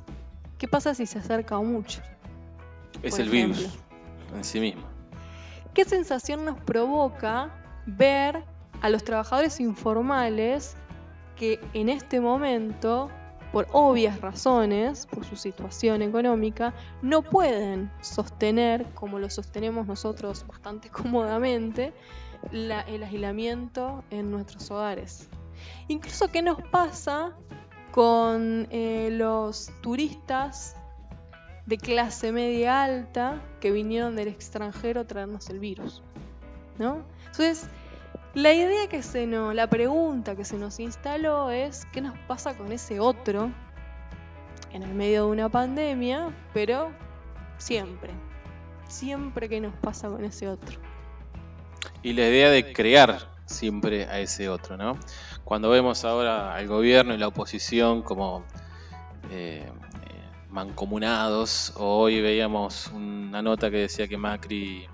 ¿Qué 0.60 0.68
pasa 0.68 0.94
si 0.94 1.08
se 1.08 1.18
acerca 1.18 1.60
mucho? 1.60 2.02
Es 3.02 3.20
el 3.20 3.28
ejemplo. 3.28 3.58
virus 3.58 3.85
en 4.36 4.44
sí 4.44 4.60
mismo. 4.60 4.84
¿Qué 5.74 5.86
sensación 5.86 6.46
nos 6.46 6.60
provoca 6.62 7.52
ver 7.86 8.44
a 8.82 8.90
los 8.90 9.04
trabajadores 9.04 9.60
informales 9.60 10.76
que 11.36 11.60
en 11.74 11.90
este 11.90 12.22
momento, 12.22 13.10
por 13.52 13.68
obvias 13.72 14.22
razones, 14.22 15.06
por 15.06 15.26
su 15.26 15.36
situación 15.36 16.02
económica, 16.02 16.74
no 17.02 17.22
pueden 17.22 17.92
sostener, 18.02 18.86
como 18.94 19.20
lo 19.20 19.30
sostenemos 19.30 19.86
nosotros 19.88 20.46
bastante 20.48 20.90
cómodamente, 20.92 21.94
el 22.52 22.72
aislamiento 22.72 24.04
en 24.12 24.32
nuestros 24.32 24.70
hogares? 24.72 25.30
Incluso, 25.88 26.30
¿qué 26.32 26.42
nos 26.42 26.62
pasa 26.70 27.36
con 27.92 28.68
eh, 28.72 29.10
los 29.12 29.72
turistas 29.82 30.76
de 31.66 31.78
clase 31.78 32.32
media 32.32 32.84
alta 32.84 33.42
que 33.60 33.72
vinieron 33.72 34.16
del 34.16 34.28
extranjero 34.28 35.02
a 35.02 35.04
traernos 35.06 35.50
el 35.50 35.60
virus. 35.60 36.04
¿No? 36.78 37.04
Entonces, 37.28 37.68
la 38.34 38.54
idea 38.54 38.88
que 38.88 39.02
se 39.02 39.26
nos, 39.26 39.56
la 39.56 39.68
pregunta 39.68 40.36
que 40.36 40.44
se 40.46 40.58
nos 40.58 40.80
instaló 40.80 41.52
es 41.52 41.86
¿qué 41.94 42.02
nos 42.02 42.18
pasa 42.28 42.56
con 42.58 42.72
ese 42.72 43.00
otro 43.00 43.52
en 44.74 44.84
el 44.84 44.94
medio 44.94 45.26
de 45.26 45.32
una 45.32 45.50
pandemia? 45.50 46.34
Pero 46.54 46.92
siempre, 47.58 48.12
siempre 48.88 49.48
que 49.48 49.62
nos 49.62 49.74
pasa 49.76 50.10
con 50.10 50.26
ese 50.26 50.50
otro. 50.50 50.80
Y 52.04 52.14
la 52.14 52.28
idea 52.28 52.50
de 52.50 52.74
crear 52.74 53.30
siempre 53.46 54.06
a 54.06 54.20
ese 54.20 54.50
otro, 54.50 54.76
¿no? 54.76 54.98
Cuando 55.44 55.70
vemos 55.70 56.04
ahora 56.04 56.56
al 56.56 56.68
gobierno 56.68 57.14
y 57.14 57.18
la 57.18 57.28
oposición 57.28 58.02
como 58.02 58.44
eh, 59.32 59.72
mancomunados, 60.56 61.74
hoy 61.76 62.22
veíamos 62.22 62.88
una 62.94 63.42
nota 63.42 63.70
que 63.70 63.76
decía 63.76 64.08
que 64.08 64.16
Macri 64.16 64.88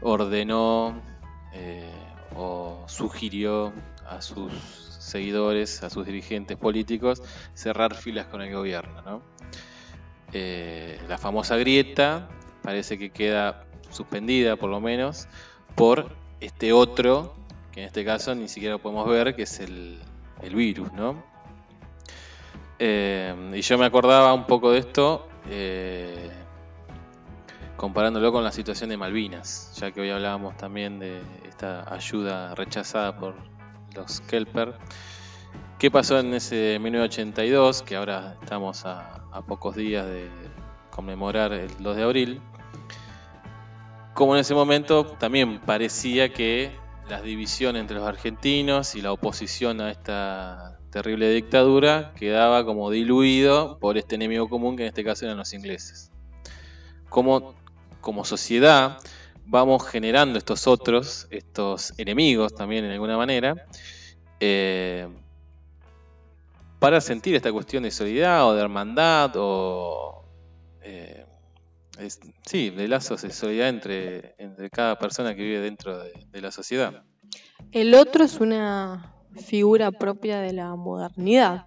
ordenó 0.00 1.02
eh, 1.52 1.90
o 2.36 2.84
sugirió 2.86 3.72
a 4.08 4.22
sus 4.22 4.52
seguidores, 5.00 5.82
a 5.82 5.90
sus 5.90 6.06
dirigentes 6.06 6.56
políticos, 6.56 7.24
cerrar 7.54 7.96
filas 7.96 8.26
con 8.26 8.40
el 8.40 8.54
gobierno, 8.54 9.02
¿no? 9.02 9.22
Eh, 10.32 11.00
la 11.08 11.18
famosa 11.18 11.56
grieta 11.56 12.28
parece 12.62 12.96
que 12.96 13.10
queda 13.10 13.64
suspendida 13.90 14.54
por 14.54 14.70
lo 14.70 14.80
menos 14.80 15.26
por 15.74 16.12
este 16.38 16.72
otro, 16.72 17.34
que 17.72 17.80
en 17.80 17.86
este 17.86 18.04
caso 18.04 18.32
ni 18.36 18.46
siquiera 18.46 18.78
podemos 18.78 19.08
ver, 19.08 19.34
que 19.34 19.42
es 19.42 19.58
el, 19.58 19.98
el 20.40 20.54
virus, 20.54 20.92
¿no? 20.92 21.33
Eh, 22.78 23.52
y 23.54 23.60
yo 23.60 23.78
me 23.78 23.86
acordaba 23.86 24.32
un 24.32 24.46
poco 24.46 24.72
de 24.72 24.78
esto, 24.78 25.28
eh, 25.48 26.30
comparándolo 27.76 28.32
con 28.32 28.42
la 28.42 28.52
situación 28.52 28.90
de 28.90 28.96
Malvinas, 28.96 29.72
ya 29.76 29.92
que 29.92 30.00
hoy 30.00 30.10
hablábamos 30.10 30.56
también 30.56 30.98
de 30.98 31.22
esta 31.48 31.92
ayuda 31.92 32.54
rechazada 32.54 33.16
por 33.16 33.34
los 33.94 34.20
Kelper. 34.22 34.74
¿Qué 35.78 35.90
pasó 35.90 36.18
en 36.18 36.34
ese 36.34 36.78
1982, 36.80 37.82
que 37.82 37.96
ahora 37.96 38.36
estamos 38.42 38.86
a, 38.86 39.22
a 39.30 39.42
pocos 39.42 39.76
días 39.76 40.06
de 40.06 40.28
conmemorar 40.90 41.52
el 41.52 41.70
2 41.78 41.96
de 41.96 42.02
abril? 42.02 42.40
Como 44.14 44.34
en 44.34 44.40
ese 44.40 44.54
momento 44.54 45.04
también 45.04 45.60
parecía 45.60 46.32
que 46.32 46.83
las 47.08 47.22
divisiones 47.22 47.80
entre 47.80 47.96
los 47.96 48.06
argentinos 48.06 48.94
y 48.94 49.02
la 49.02 49.12
oposición 49.12 49.80
a 49.80 49.90
esta 49.90 50.78
terrible 50.90 51.30
dictadura 51.30 52.12
quedaba 52.16 52.64
como 52.64 52.90
diluido 52.90 53.78
por 53.78 53.98
este 53.98 54.14
enemigo 54.14 54.48
común 54.48 54.76
que 54.76 54.84
en 54.84 54.88
este 54.88 55.04
caso 55.04 55.24
eran 55.24 55.36
los 55.36 55.52
ingleses. 55.52 56.10
Como, 57.08 57.54
como 58.00 58.24
sociedad 58.24 58.98
vamos 59.46 59.86
generando 59.86 60.38
estos 60.38 60.66
otros, 60.66 61.26
estos 61.30 61.92
enemigos 61.98 62.54
también 62.54 62.84
en 62.84 62.92
alguna 62.92 63.16
manera, 63.16 63.66
eh, 64.40 65.08
para 66.78 67.00
sentir 67.00 67.34
esta 67.34 67.52
cuestión 67.52 67.82
de 67.82 67.90
solidaridad 67.90 68.46
o 68.46 68.54
de 68.54 68.62
hermandad 68.62 69.32
o... 69.36 70.24
eh, 70.82 71.23
sí, 72.46 72.70
de 72.70 72.88
lazos 72.88 73.22
de 73.22 73.30
solidaridad 73.30 74.34
entre, 74.38 74.70
cada 74.70 74.98
persona 74.98 75.34
que 75.34 75.42
vive 75.42 75.60
dentro 75.60 75.98
de, 75.98 76.12
de 76.30 76.40
la 76.40 76.50
sociedad. 76.50 77.04
El 77.72 77.94
otro 77.94 78.24
es 78.24 78.40
una 78.40 79.14
figura 79.36 79.90
propia 79.92 80.40
de 80.40 80.52
la 80.52 80.74
modernidad. 80.76 81.66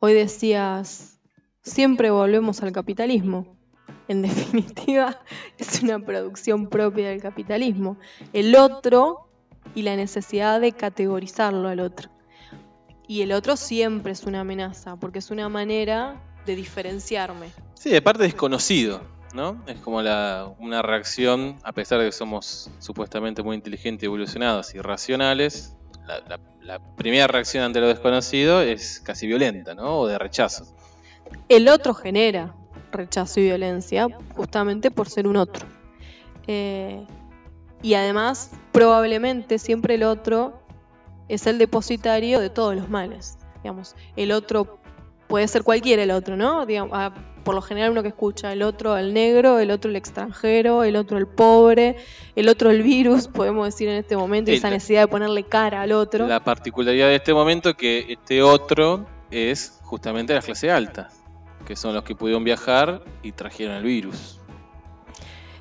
Hoy 0.00 0.14
decías, 0.14 1.18
siempre 1.62 2.10
volvemos 2.10 2.62
al 2.62 2.72
capitalismo. 2.72 3.56
En 4.08 4.22
definitiva, 4.22 5.18
es 5.58 5.82
una 5.82 5.98
producción 5.98 6.68
propia 6.68 7.08
del 7.08 7.22
capitalismo. 7.22 7.96
El 8.32 8.54
otro 8.56 9.28
y 9.74 9.82
la 9.82 9.96
necesidad 9.96 10.60
de 10.60 10.72
categorizarlo 10.72 11.68
al 11.68 11.80
otro. 11.80 12.10
Y 13.06 13.22
el 13.22 13.32
otro 13.32 13.56
siempre 13.56 14.12
es 14.12 14.24
una 14.24 14.40
amenaza, 14.40 14.96
porque 14.96 15.18
es 15.18 15.30
una 15.30 15.48
manera 15.48 16.22
de 16.46 16.56
diferenciarme. 16.56 17.48
Sí, 17.74 17.90
de 17.90 18.02
parte 18.02 18.22
desconocido, 18.22 19.02
¿no? 19.34 19.62
Es 19.66 19.78
como 19.80 19.98
una 19.98 20.82
reacción, 20.82 21.58
a 21.64 21.72
pesar 21.72 21.98
de 21.98 22.06
que 22.06 22.12
somos 22.12 22.70
supuestamente 22.78 23.42
muy 23.42 23.56
inteligentes, 23.56 24.04
evolucionados 24.04 24.74
y 24.74 24.80
racionales, 24.80 25.76
la, 26.62 26.78
primera 26.96 27.26
reacción 27.26 27.64
ante 27.64 27.80
lo 27.80 27.88
desconocido 27.88 28.60
es 28.60 29.00
casi 29.00 29.26
violenta, 29.26 29.74
¿no? 29.74 30.00
O 30.00 30.06
de 30.06 30.18
rechazo. 30.18 30.66
El 31.48 31.68
otro 31.68 31.94
genera 31.94 32.54
rechazo 32.92 33.40
y 33.40 33.44
violencia 33.44 34.08
justamente 34.34 34.90
por 34.90 35.08
ser 35.08 35.26
un 35.26 35.36
otro. 35.36 35.66
Eh, 36.46 37.06
y 37.82 37.94
además, 37.94 38.50
probablemente 38.72 39.58
siempre 39.58 39.96
el 39.96 40.04
otro 40.04 40.62
es 41.28 41.46
el 41.46 41.58
depositario 41.58 42.40
de 42.40 42.50
todos 42.50 42.74
los 42.74 42.88
males. 42.88 43.38
Digamos, 43.62 43.96
el 44.16 44.32
otro 44.32 44.78
puede 45.26 45.48
ser 45.48 45.64
cualquiera 45.64 46.02
el 46.02 46.10
otro, 46.10 46.36
¿no? 46.36 46.66
Digamos, 46.66 46.92
ah, 46.94 47.14
por 47.44 47.54
lo 47.54 47.62
general 47.62 47.90
uno 47.90 48.02
que 48.02 48.08
escucha, 48.08 48.52
el 48.52 48.62
otro 48.62 48.96
el 48.96 49.12
negro, 49.14 49.58
el 49.58 49.70
otro 49.70 49.90
el 49.90 49.96
extranjero, 49.96 50.82
el 50.82 50.96
otro 50.96 51.18
el 51.18 51.26
pobre, 51.26 51.96
el 52.34 52.48
otro 52.48 52.70
el 52.70 52.82
virus, 52.82 53.28
podemos 53.32 53.66
decir 53.66 53.88
en 53.88 53.96
este 53.96 54.16
momento, 54.16 54.50
y 54.50 54.54
esa 54.54 54.70
necesidad 54.70 55.02
de 55.02 55.08
ponerle 55.08 55.44
cara 55.44 55.82
al 55.82 55.92
otro. 55.92 56.26
La 56.26 56.42
particularidad 56.42 57.08
de 57.08 57.16
este 57.16 57.34
momento 57.34 57.70
es 57.70 57.76
que 57.76 58.06
este 58.08 58.42
otro 58.42 59.06
es 59.30 59.78
justamente 59.82 60.34
la 60.34 60.40
clase 60.40 60.70
alta, 60.70 61.10
que 61.66 61.76
son 61.76 61.94
los 61.94 62.02
que 62.02 62.14
pudieron 62.14 62.42
viajar 62.42 63.02
y 63.22 63.32
trajeron 63.32 63.76
el 63.76 63.84
virus. 63.84 64.40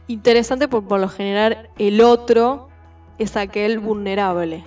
interesante 0.08 0.68
porque 0.68 0.88
por 0.88 1.00
lo 1.00 1.10
general 1.10 1.70
el 1.78 2.02
otro 2.02 2.70
es 3.18 3.36
aquel 3.38 3.80
vulnerable, 3.80 4.64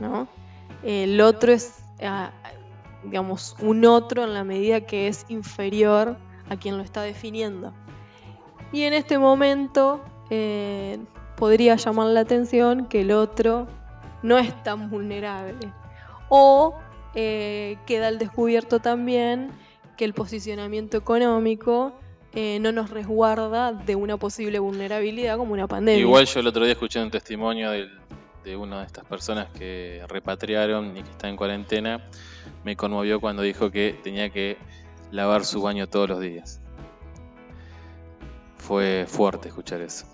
¿no? 0.00 0.28
El 0.82 1.20
otro 1.20 1.52
es, 1.52 1.84
ah, 2.02 2.32
digamos, 3.04 3.56
un 3.60 3.84
otro 3.84 4.24
en 4.24 4.34
la 4.34 4.44
medida 4.44 4.80
que 4.82 5.08
es 5.08 5.24
inferior 5.28 6.16
a 6.52 6.56
quien 6.58 6.76
lo 6.76 6.82
está 6.82 7.02
definiendo. 7.02 7.72
Y 8.72 8.82
en 8.82 8.92
este 8.94 9.18
momento 9.18 10.02
eh, 10.30 10.98
podría 11.36 11.76
llamar 11.76 12.06
la 12.08 12.20
atención 12.20 12.86
que 12.86 13.00
el 13.02 13.12
otro 13.12 13.66
no 14.22 14.38
es 14.38 14.62
tan 14.62 14.88
vulnerable. 14.90 15.72
O 16.28 16.74
eh, 17.14 17.76
queda 17.86 18.08
al 18.08 18.18
descubierto 18.18 18.80
también 18.80 19.50
que 19.96 20.04
el 20.04 20.14
posicionamiento 20.14 20.96
económico 20.96 21.92
eh, 22.34 22.58
no 22.60 22.72
nos 22.72 22.88
resguarda 22.88 23.72
de 23.72 23.94
una 23.94 24.16
posible 24.16 24.58
vulnerabilidad 24.58 25.36
como 25.36 25.52
una 25.52 25.66
pandemia. 25.66 26.00
Igual 26.00 26.24
yo 26.24 26.40
el 26.40 26.46
otro 26.46 26.64
día 26.64 26.72
escuché 26.72 27.02
un 27.02 27.10
testimonio 27.10 27.70
del- 27.70 27.90
de 28.42 28.56
una 28.56 28.80
de 28.80 28.86
estas 28.86 29.04
personas 29.04 29.48
que 29.50 30.02
repatriaron 30.08 30.96
y 30.96 31.02
que 31.02 31.10
está 31.10 31.28
en 31.28 31.36
cuarentena. 31.36 32.00
Me 32.64 32.74
conmovió 32.74 33.20
cuando 33.20 33.42
dijo 33.42 33.70
que 33.70 34.00
tenía 34.02 34.30
que 34.30 34.56
lavar 35.12 35.44
su 35.44 35.62
baño 35.62 35.86
todos 35.86 36.08
los 36.08 36.20
días. 36.20 36.60
Fue 38.58 39.06
fuerte 39.08 39.48
escuchar 39.48 39.80
eso. 39.80 40.06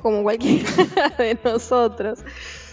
Como 0.00 0.22
cualquiera 0.22 0.70
de 1.18 1.38
nosotros. 1.44 2.20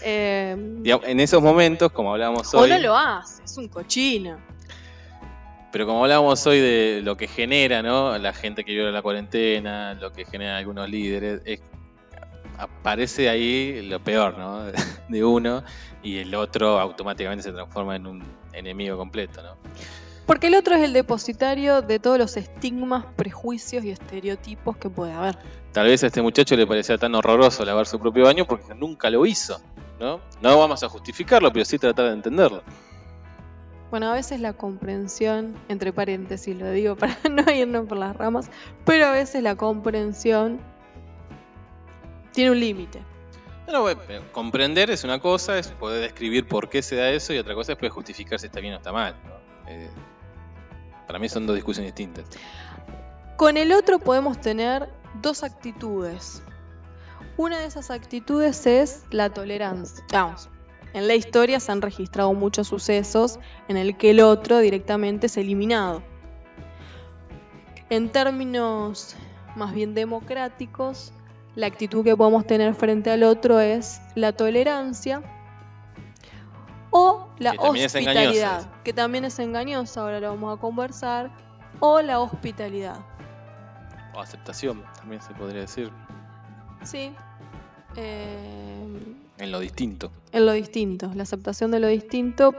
Eh, 0.02 0.56
Digamos, 0.80 1.06
en 1.08 1.20
esos 1.20 1.42
momentos, 1.42 1.90
como 1.92 2.12
hablábamos 2.12 2.52
o 2.54 2.60
hoy, 2.60 2.70
no 2.70 2.78
lo 2.78 2.96
hace, 2.96 3.42
es 3.42 3.56
un 3.58 3.68
cochino. 3.68 4.38
pero 5.72 5.86
como 5.86 6.04
hablábamos 6.04 6.46
hoy 6.46 6.60
de 6.60 7.00
lo 7.02 7.16
que 7.16 7.26
genera, 7.26 7.82
¿no? 7.82 8.16
La 8.18 8.32
gente 8.32 8.64
que 8.64 8.72
viola 8.72 8.92
la 8.92 9.02
cuarentena, 9.02 9.94
lo 9.94 10.12
que 10.12 10.24
genera 10.24 10.56
algunos 10.58 10.88
líderes, 10.88 11.42
es- 11.44 11.60
aparece 12.58 13.28
ahí 13.28 13.82
lo 13.82 13.98
peor, 14.02 14.38
¿no? 14.38 14.62
De 15.08 15.24
uno 15.24 15.64
y 16.04 16.18
el 16.18 16.32
otro 16.36 16.78
automáticamente 16.78 17.42
se 17.42 17.52
transforma 17.52 17.96
en 17.96 18.06
un 18.06 18.22
enemigo 18.52 18.96
completo, 18.96 19.42
¿no? 19.42 19.56
Porque 20.26 20.48
el 20.48 20.56
otro 20.56 20.74
es 20.74 20.82
el 20.82 20.92
depositario 20.92 21.82
de 21.82 22.00
todos 22.00 22.18
los 22.18 22.36
estigmas, 22.36 23.04
prejuicios 23.14 23.84
y 23.84 23.90
estereotipos 23.90 24.76
que 24.76 24.90
puede 24.90 25.12
haber. 25.12 25.38
Tal 25.72 25.86
vez 25.86 26.02
a 26.02 26.08
este 26.08 26.20
muchacho 26.20 26.56
le 26.56 26.66
parecía 26.66 26.98
tan 26.98 27.14
horroroso 27.14 27.64
lavar 27.64 27.86
su 27.86 28.00
propio 28.00 28.24
baño 28.24 28.44
porque 28.44 28.74
nunca 28.74 29.08
lo 29.08 29.24
hizo, 29.24 29.60
¿no? 30.00 30.20
No 30.40 30.58
vamos 30.58 30.82
a 30.82 30.88
justificarlo, 30.88 31.52
pero 31.52 31.64
sí 31.64 31.78
tratar 31.78 32.06
de 32.06 32.12
entenderlo. 32.12 32.62
Bueno, 33.90 34.10
a 34.10 34.14
veces 34.14 34.40
la 34.40 34.52
comprensión, 34.52 35.54
entre 35.68 35.92
paréntesis 35.92 36.58
lo 36.58 36.70
digo 36.72 36.96
para 36.96 37.16
no 37.30 37.48
irnos 37.52 37.86
por 37.86 37.98
las 37.98 38.16
ramas, 38.16 38.50
pero 38.84 39.06
a 39.06 39.12
veces 39.12 39.44
la 39.44 39.54
comprensión 39.54 40.58
tiene 42.32 42.50
un 42.50 42.58
límite. 42.58 43.00
No, 43.68 43.82
bueno, 43.82 44.00
comprender 44.32 44.90
es 44.90 45.04
una 45.04 45.20
cosa, 45.20 45.58
es 45.58 45.68
poder 45.68 46.00
describir 46.00 46.48
por 46.48 46.68
qué 46.68 46.82
se 46.82 46.96
da 46.96 47.10
eso, 47.10 47.32
y 47.32 47.38
otra 47.38 47.54
cosa 47.54 47.72
es 47.72 47.78
poder 47.78 47.92
justificar 47.92 48.40
si 48.40 48.46
está 48.46 48.60
bien 48.60 48.74
o 48.74 48.76
está 48.76 48.92
mal. 48.92 49.14
¿no? 49.24 49.70
Eh, 49.70 49.88
para 51.06 51.18
mí 51.18 51.28
son 51.28 51.46
dos 51.46 51.56
discusiones 51.56 51.94
distintas. 51.94 52.26
Con 53.36 53.56
el 53.56 53.72
otro 53.72 53.98
podemos 53.98 54.40
tener 54.40 54.88
dos 55.22 55.42
actitudes. 55.42 56.42
Una 57.36 57.58
de 57.58 57.66
esas 57.66 57.90
actitudes 57.90 58.66
es 58.66 59.04
la 59.10 59.30
tolerancia. 59.30 60.04
Vamos, 60.12 60.48
en 60.94 61.06
la 61.06 61.14
historia 61.14 61.60
se 61.60 61.70
han 61.70 61.82
registrado 61.82 62.32
muchos 62.32 62.68
sucesos 62.68 63.38
en 63.68 63.76
el 63.76 63.96
que 63.96 64.10
el 64.10 64.20
otro 64.20 64.58
directamente 64.58 65.26
es 65.26 65.36
eliminado. 65.36 66.02
En 67.90 68.10
términos 68.10 69.14
más 69.54 69.74
bien 69.74 69.94
democráticos, 69.94 71.12
la 71.54 71.66
actitud 71.66 72.04
que 72.04 72.16
podemos 72.16 72.46
tener 72.46 72.74
frente 72.74 73.10
al 73.10 73.22
otro 73.22 73.60
es 73.60 74.00
la 74.14 74.32
tolerancia 74.32 75.22
o 76.96 77.28
la 77.38 77.52
Que 77.52 77.58
también 77.58 77.86
es 77.86 77.94
hospitalidad, 77.94 78.66
que 78.82 78.92
también 78.92 79.24
es 79.24 79.38
engañosa, 79.38 80.00
ahora 80.02 80.20
lo 80.20 80.28
vamos 80.30 80.56
a 80.56 80.60
conversar, 80.60 81.30
o 81.80 82.00
la 82.00 82.20
hospitalidad. 82.20 83.00
O 84.14 84.20
aceptación, 84.20 84.82
también 84.98 85.20
se 85.20 85.34
podría 85.34 85.60
decir, 85.62 85.90
Sí. 86.82 87.12
Eh, 87.96 88.86
en 89.38 89.50
lo 89.52 89.60
distinto. 89.60 90.10
en 90.32 90.46
lo 90.46 90.52
distinto, 90.52 91.10
la 91.14 91.22
aceptación 91.24 91.70
de 91.70 91.80
lo 91.80 91.88
distinto. 91.88 92.54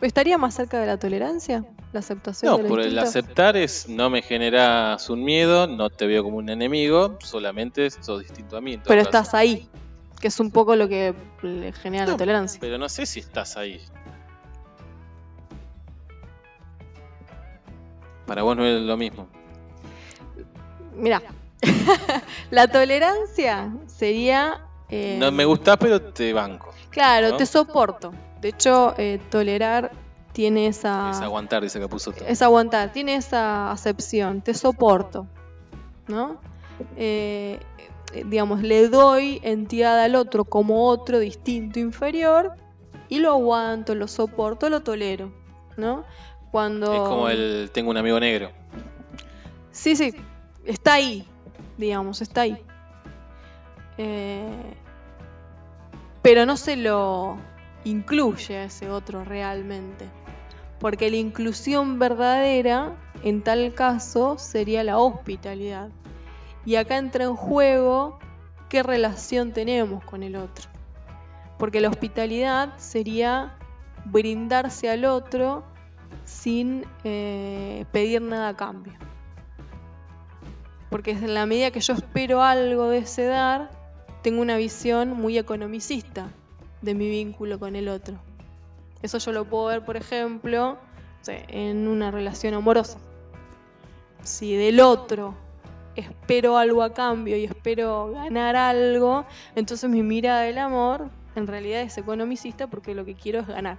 ¿Estaría 0.00 0.38
más 0.38 0.54
cerca 0.54 0.78
de 0.80 0.86
la 0.86 0.96
tolerancia? 0.98 1.64
La 1.92 2.00
aceptación 2.00 2.52
No, 2.52 2.56
de 2.58 2.62
lo 2.64 2.68
por 2.68 2.80
el 2.80 2.98
aceptar 2.98 3.56
es 3.56 3.88
no 3.88 4.10
me 4.10 4.22
generas 4.22 5.08
un 5.10 5.24
miedo, 5.24 5.66
no 5.66 5.90
te 5.90 6.06
veo 6.06 6.22
como 6.22 6.36
un 6.36 6.48
enemigo, 6.50 7.18
solamente 7.24 7.90
sos 7.90 8.20
distinto 8.20 8.56
a 8.56 8.60
mí. 8.60 8.76
Pero 8.76 9.02
caso. 9.04 9.08
estás 9.08 9.34
ahí, 9.34 9.68
que 10.18 10.28
es 10.28 10.40
un 10.40 10.50
poco 10.50 10.76
lo 10.76 10.88
que 10.88 11.14
le 11.42 11.72
genera 11.72 12.06
la 12.06 12.16
tolerancia. 12.16 12.58
Pero 12.60 12.78
no 12.78 12.88
sé 12.88 13.06
si 13.06 13.20
estás 13.20 13.56
ahí. 13.56 13.80
Para 18.26 18.42
vos 18.42 18.56
no 18.56 18.64
es 18.66 18.80
lo 18.82 18.96
mismo. 18.96 19.26
Mira, 20.94 21.22
la 22.50 22.68
tolerancia 22.68 23.72
sería... 23.86 24.60
eh, 24.88 25.16
No 25.18 25.32
me 25.32 25.44
gustás, 25.44 25.76
pero 25.78 26.00
te 26.00 26.32
banco. 26.32 26.74
Claro, 26.90 27.30
¿no? 27.30 27.36
te 27.36 27.46
soporto. 27.46 28.12
De 28.40 28.48
hecho, 28.48 28.94
eh, 28.98 29.20
tolerar 29.30 29.92
tiene 30.32 30.66
esa... 30.66 31.10
Es 31.10 31.20
aguantar, 31.20 31.62
dice 31.62 31.80
Capuzotto. 31.80 32.24
Es 32.24 32.42
aguantar, 32.42 32.92
tiene 32.92 33.14
esa 33.14 33.70
acepción, 33.70 34.42
te 34.42 34.54
soporto, 34.54 35.26
¿no? 36.06 36.36
Eh, 36.96 37.58
digamos, 38.12 38.62
le 38.62 38.88
doy 38.88 39.40
entidad 39.42 40.00
al 40.02 40.14
otro 40.14 40.44
como 40.44 40.86
otro 40.86 41.18
distinto, 41.18 41.78
inferior, 41.78 42.52
y 43.08 43.18
lo 43.18 43.32
aguanto, 43.32 43.94
lo 43.94 44.08
soporto, 44.08 44.68
lo 44.70 44.80
tolero, 44.80 45.32
¿no? 45.76 46.04
Cuando... 46.50 46.92
Es 46.92 47.00
como 47.00 47.28
el 47.28 47.70
tengo 47.72 47.90
un 47.90 47.96
amigo 47.96 48.18
negro. 48.20 48.50
Sí, 49.70 49.96
sí, 49.96 50.14
está 50.64 50.94
ahí, 50.94 51.26
digamos, 51.76 52.20
está 52.20 52.42
ahí. 52.42 52.58
Eh, 53.96 54.74
pero 56.22 56.46
no 56.46 56.56
se 56.56 56.76
lo 56.76 57.36
incluye 57.84 58.56
a 58.56 58.64
ese 58.64 58.90
otro 58.90 59.24
realmente. 59.24 60.06
Porque 60.78 61.10
la 61.10 61.16
inclusión 61.16 61.98
verdadera, 61.98 62.96
en 63.24 63.42
tal 63.42 63.74
caso, 63.74 64.38
sería 64.38 64.84
la 64.84 64.98
hospitalidad. 64.98 65.88
Y 66.68 66.76
acá 66.76 66.98
entra 66.98 67.24
en 67.24 67.34
juego 67.34 68.18
qué 68.68 68.82
relación 68.82 69.54
tenemos 69.54 70.04
con 70.04 70.22
el 70.22 70.36
otro. 70.36 70.68
Porque 71.56 71.80
la 71.80 71.88
hospitalidad 71.88 72.76
sería 72.76 73.56
brindarse 74.04 74.90
al 74.90 75.06
otro 75.06 75.64
sin 76.26 76.84
eh, 77.04 77.86
pedir 77.90 78.20
nada 78.20 78.48
a 78.50 78.56
cambio. 78.56 78.92
Porque 80.90 81.12
en 81.12 81.32
la 81.32 81.46
medida 81.46 81.70
que 81.70 81.80
yo 81.80 81.94
espero 81.94 82.42
algo 82.42 82.90
de 82.90 82.98
ese 82.98 83.24
dar, 83.24 83.70
tengo 84.22 84.42
una 84.42 84.58
visión 84.58 85.16
muy 85.16 85.38
economicista 85.38 86.28
de 86.82 86.94
mi 86.94 87.08
vínculo 87.08 87.58
con 87.58 87.76
el 87.76 87.88
otro. 87.88 88.18
Eso 89.00 89.16
yo 89.16 89.32
lo 89.32 89.46
puedo 89.46 89.68
ver, 89.68 89.86
por 89.86 89.96
ejemplo, 89.96 90.76
en 91.26 91.88
una 91.88 92.10
relación 92.10 92.52
amorosa. 92.52 92.98
Si 94.22 94.54
del 94.54 94.80
otro 94.80 95.47
espero 95.98 96.56
algo 96.58 96.82
a 96.82 96.92
cambio 96.92 97.36
y 97.36 97.44
espero 97.44 98.12
ganar 98.12 98.56
algo, 98.56 99.24
entonces 99.54 99.88
mi 99.90 100.02
mirada 100.02 100.42
del 100.42 100.58
amor 100.58 101.08
en 101.36 101.46
realidad 101.46 101.82
es 101.82 101.96
economicista 101.98 102.66
porque 102.66 102.94
lo 102.94 103.04
que 103.04 103.14
quiero 103.14 103.40
es 103.40 103.46
ganar. 103.46 103.78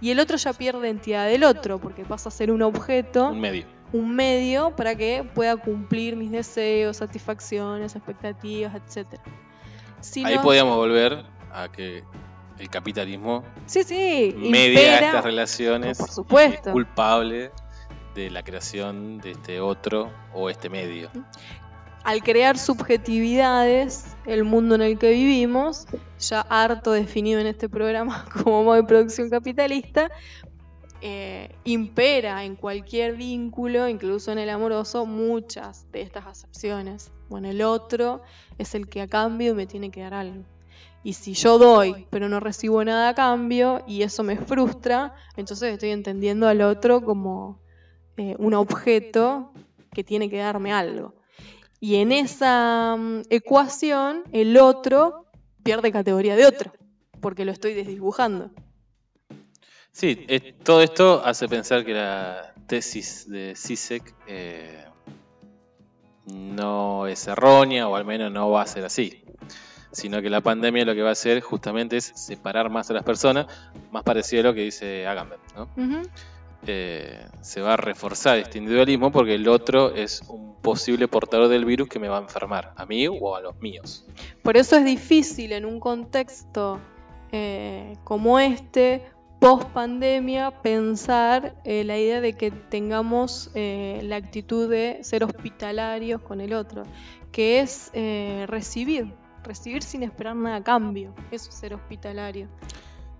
Y 0.00 0.10
el 0.10 0.20
otro 0.20 0.36
ya 0.36 0.52
pierde 0.52 0.88
entidad 0.90 1.26
del 1.26 1.44
otro 1.44 1.78
porque 1.78 2.04
pasa 2.04 2.28
a 2.28 2.32
ser 2.32 2.50
un 2.50 2.62
objeto 2.62 3.28
Un 3.28 3.40
medio. 3.40 3.64
un 3.92 4.14
medio 4.14 4.70
para 4.76 4.94
que 4.94 5.24
pueda 5.34 5.56
cumplir 5.56 6.16
mis 6.16 6.30
deseos, 6.30 6.98
satisfacciones, 6.98 7.96
expectativas, 7.96 8.74
etc. 8.74 9.18
Si 10.00 10.24
Ahí 10.24 10.36
no- 10.36 10.42
podíamos 10.42 10.76
volver 10.76 11.24
a 11.52 11.70
que 11.70 12.04
el 12.58 12.68
capitalismo 12.68 13.42
Sí, 13.66 13.82
sí, 13.82 14.34
media 14.38 14.82
impera- 14.82 15.06
estas 15.06 15.24
relaciones 15.24 15.98
por 15.98 16.08
y 16.08 16.12
supuesto. 16.12 16.68
es 16.70 16.72
culpable 16.72 17.50
de 18.14 18.30
la 18.30 18.42
creación 18.42 19.18
de 19.18 19.32
este 19.32 19.60
otro 19.60 20.10
o 20.32 20.50
este 20.50 20.68
medio. 20.70 21.10
Al 22.04 22.22
crear 22.22 22.58
subjetividades, 22.58 24.14
el 24.26 24.44
mundo 24.44 24.74
en 24.74 24.82
el 24.82 24.98
que 24.98 25.10
vivimos, 25.10 25.86
ya 26.18 26.42
harto 26.42 26.92
definido 26.92 27.40
en 27.40 27.46
este 27.46 27.68
programa 27.68 28.26
como 28.44 28.62
modo 28.62 28.76
de 28.76 28.84
producción 28.84 29.30
capitalista, 29.30 30.10
eh, 31.00 31.54
impera 31.64 32.44
en 32.44 32.56
cualquier 32.56 33.16
vínculo, 33.16 33.88
incluso 33.88 34.32
en 34.32 34.38
el 34.38 34.50
amoroso, 34.50 35.06
muchas 35.06 35.90
de 35.92 36.02
estas 36.02 36.26
acepciones. 36.26 37.10
Bueno, 37.28 37.48
el 37.48 37.62
otro 37.62 38.22
es 38.58 38.74
el 38.74 38.88
que 38.88 39.02
a 39.02 39.08
cambio 39.08 39.54
me 39.54 39.66
tiene 39.66 39.90
que 39.90 40.02
dar 40.02 40.14
algo. 40.14 40.44
Y 41.02 41.12
si 41.12 41.34
yo 41.34 41.58
doy, 41.58 42.06
pero 42.08 42.30
no 42.30 42.40
recibo 42.40 42.82
nada 42.84 43.10
a 43.10 43.14
cambio, 43.14 43.82
y 43.86 44.02
eso 44.02 44.22
me 44.22 44.36
frustra, 44.38 45.14
entonces 45.36 45.74
estoy 45.74 45.90
entendiendo 45.90 46.48
al 46.48 46.62
otro 46.62 47.02
como 47.02 47.63
eh, 48.16 48.34
un 48.38 48.54
objeto 48.54 49.52
que 49.92 50.04
tiene 50.04 50.28
que 50.30 50.38
darme 50.38 50.72
algo. 50.72 51.14
Y 51.80 51.96
en 51.96 52.12
esa 52.12 52.96
mm, 52.98 53.22
ecuación, 53.30 54.22
el 54.32 54.56
otro 54.56 55.26
pierde 55.62 55.92
categoría 55.92 56.36
de 56.36 56.46
otro, 56.46 56.72
porque 57.20 57.44
lo 57.44 57.52
estoy 57.52 57.74
desdibujando. 57.74 58.50
Sí, 59.92 60.24
es- 60.28 60.58
todo 60.64 60.82
esto 60.82 61.22
hace 61.24 61.48
pensar 61.48 61.84
que 61.84 61.92
la 61.94 62.54
tesis 62.66 63.28
de 63.28 63.54
Sisek 63.54 64.14
eh, 64.26 64.84
no 66.26 67.06
es 67.06 67.26
errónea 67.26 67.88
o 67.88 67.96
al 67.96 68.04
menos 68.04 68.32
no 68.32 68.50
va 68.50 68.62
a 68.62 68.66
ser 68.66 68.84
así, 68.84 69.22
sino 69.92 70.20
que 70.22 70.30
la 70.30 70.40
pandemia 70.40 70.84
lo 70.84 70.94
que 70.94 71.02
va 71.02 71.10
a 71.10 71.12
hacer 71.12 71.40
justamente 71.42 71.96
es 71.98 72.12
separar 72.14 72.70
más 72.70 72.90
a 72.90 72.94
las 72.94 73.02
personas, 73.04 73.46
más 73.92 74.02
parecido 74.02 74.40
a 74.40 74.44
lo 74.46 74.54
que 74.54 74.62
dice 74.62 75.06
Agamben, 75.06 75.38
¿no? 75.54 75.68
Eh, 76.66 77.26
se 77.40 77.60
va 77.60 77.74
a 77.74 77.76
reforzar 77.76 78.38
este 78.38 78.58
individualismo 78.58 79.12
porque 79.12 79.34
el 79.34 79.48
otro 79.48 79.94
es 79.94 80.22
un 80.28 80.54
posible 80.62 81.08
portador 81.08 81.48
del 81.48 81.64
virus 81.64 81.88
que 81.88 81.98
me 81.98 82.08
va 82.08 82.18
a 82.18 82.20
enfermar, 82.22 82.72
a 82.76 82.86
mí 82.86 83.06
o 83.06 83.36
a 83.36 83.40
los 83.40 83.60
míos. 83.60 84.06
Por 84.42 84.56
eso 84.56 84.76
es 84.76 84.84
difícil 84.84 85.52
en 85.52 85.66
un 85.66 85.78
contexto 85.78 86.80
eh, 87.32 87.96
como 88.04 88.38
este, 88.38 89.02
post 89.40 89.68
pandemia, 89.70 90.62
pensar 90.62 91.54
eh, 91.64 91.84
la 91.84 91.98
idea 91.98 92.20
de 92.20 92.32
que 92.32 92.50
tengamos 92.50 93.50
la 93.54 94.16
actitud 94.16 94.70
de 94.70 95.00
ser 95.02 95.22
hospitalarios 95.24 96.22
con 96.22 96.40
el 96.40 96.54
otro, 96.54 96.84
que 97.30 97.60
es 97.60 97.90
recibir, 98.46 99.12
recibir 99.42 99.82
sin 99.82 100.02
esperar 100.02 100.34
nada 100.34 100.56
a 100.56 100.64
cambio. 100.64 101.14
Eso 101.30 101.50
es 101.50 101.56
ser 101.56 101.74
hospitalario. 101.74 102.48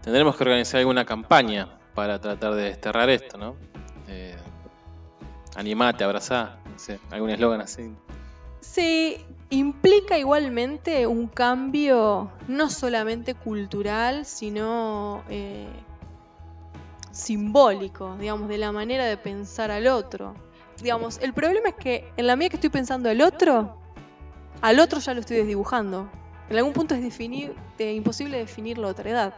Tendremos 0.02 0.36
que 0.36 0.44
organizar 0.44 0.80
alguna 0.80 1.04
campaña 1.04 1.78
para 1.94 2.20
tratar 2.20 2.54
de 2.54 2.64
desterrar 2.64 3.08
esto, 3.10 3.38
¿no? 3.38 3.56
Eh, 4.08 4.36
animate, 5.56 6.04
abrazá, 6.04 6.58
algún 7.10 7.30
eslogan 7.30 7.60
así. 7.60 7.94
Sí, 8.60 9.18
implica 9.50 10.18
igualmente 10.18 11.06
un 11.06 11.28
cambio 11.28 12.30
no 12.48 12.70
solamente 12.70 13.34
cultural, 13.34 14.26
sino 14.26 15.22
eh, 15.28 15.68
simbólico, 17.12 18.16
digamos, 18.18 18.48
de 18.48 18.58
la 18.58 18.72
manera 18.72 19.04
de 19.04 19.16
pensar 19.16 19.70
al 19.70 19.86
otro. 19.86 20.34
Digamos, 20.82 21.18
el 21.18 21.32
problema 21.32 21.68
es 21.68 21.74
que 21.76 22.10
en 22.16 22.26
la 22.26 22.36
medida 22.36 22.50
que 22.50 22.56
estoy 22.56 22.70
pensando 22.70 23.08
al 23.08 23.20
otro, 23.20 23.76
al 24.60 24.80
otro 24.80 24.98
ya 24.98 25.14
lo 25.14 25.20
estoy 25.20 25.36
desdibujando. 25.36 26.08
En 26.50 26.56
algún 26.56 26.72
punto 26.72 26.94
es 26.94 27.20
eh, 27.20 27.92
imposible 27.94 28.38
definir 28.38 28.78
la 28.78 28.88
otra 28.88 29.08
edad. 29.08 29.34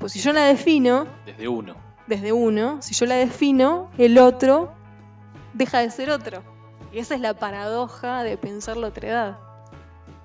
Pues 0.00 0.12
si 0.12 0.18
yo 0.18 0.32
la 0.32 0.46
defino 0.46 1.06
Desde 1.26 1.46
uno. 1.46 1.76
desde 2.06 2.32
uno, 2.32 2.80
si 2.80 2.94
yo 2.94 3.04
la 3.04 3.16
defino, 3.16 3.90
el 3.98 4.16
otro 4.16 4.72
deja 5.52 5.80
de 5.80 5.90
ser 5.90 6.10
otro. 6.10 6.42
Y 6.90 6.98
esa 6.98 7.14
es 7.14 7.20
la 7.20 7.34
paradoja 7.34 8.22
de 8.22 8.38
pensar 8.38 8.78
la 8.78 8.88
otra 8.88 9.08
edad. 9.08 9.38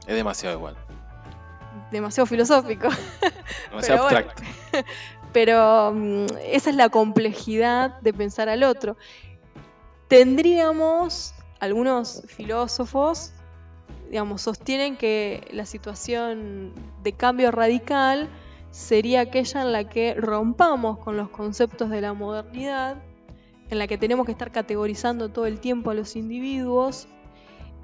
Es 0.07 0.15
demasiado 0.15 0.55
igual. 0.55 0.77
Demasiado 1.91 2.25
filosófico. 2.25 2.87
Demasiado 3.69 4.03
abstracto. 4.03 4.43
Pero 5.33 5.91
mm, 5.93 6.25
esa 6.45 6.69
es 6.69 6.75
la 6.77 6.87
complejidad 6.87 7.99
de 7.99 8.13
pensar 8.13 8.47
al 8.47 8.63
otro. 8.63 8.95
Tendríamos, 10.07 11.33
algunos 11.59 12.23
filósofos, 12.27 13.33
digamos, 14.09 14.41
sostienen 14.41 14.95
que 14.95 15.45
la 15.51 15.65
situación 15.65 16.73
de 17.03 17.11
cambio 17.11 17.51
radical 17.51 18.29
sería 18.75 19.21
aquella 19.21 19.61
en 19.61 19.71
la 19.71 19.85
que 19.85 20.15
rompamos 20.15 20.97
con 20.97 21.15
los 21.15 21.29
conceptos 21.29 21.89
de 21.89 22.01
la 22.01 22.11
modernidad, 22.11 22.97
en 23.69 23.79
la 23.79 23.87
que 23.87 23.97
tenemos 23.97 24.25
que 24.25 24.33
estar 24.33 24.51
categorizando 24.51 25.29
todo 25.29 25.45
el 25.45 25.61
tiempo 25.61 25.91
a 25.91 25.93
los 25.93 26.17
individuos, 26.17 27.07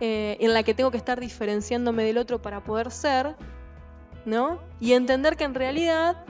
eh, 0.02 0.36
en 0.42 0.54
la 0.54 0.64
que 0.64 0.74
tengo 0.74 0.92
que 0.92 0.98
estar 0.98 1.18
diferenciándome 1.18 2.04
del 2.04 2.18
otro 2.18 2.42
para 2.42 2.66
poder 2.66 2.92
ser, 2.92 3.38
¿no? 4.26 4.60
Y 4.82 4.92
entender 4.92 5.38
que 5.38 5.46
en 5.46 5.56
realidad 5.56 6.26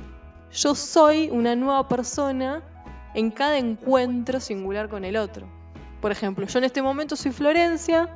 yo 0.51 0.75
soy 0.75 1.31
una 1.31 1.55
nueva 1.55 1.87
persona 1.87 2.61
en 3.15 3.31
cada 3.31 3.57
encuentro 3.57 4.39
singular 4.39 4.89
con 4.89 5.05
el 5.05 5.17
otro. 5.17 5.47
Por 6.01 6.11
ejemplo, 6.11 6.45
yo 6.45 6.59
en 6.59 6.65
este 6.65 6.83
momento 6.83 7.15
soy 7.15 7.31
Florencia 7.31 8.15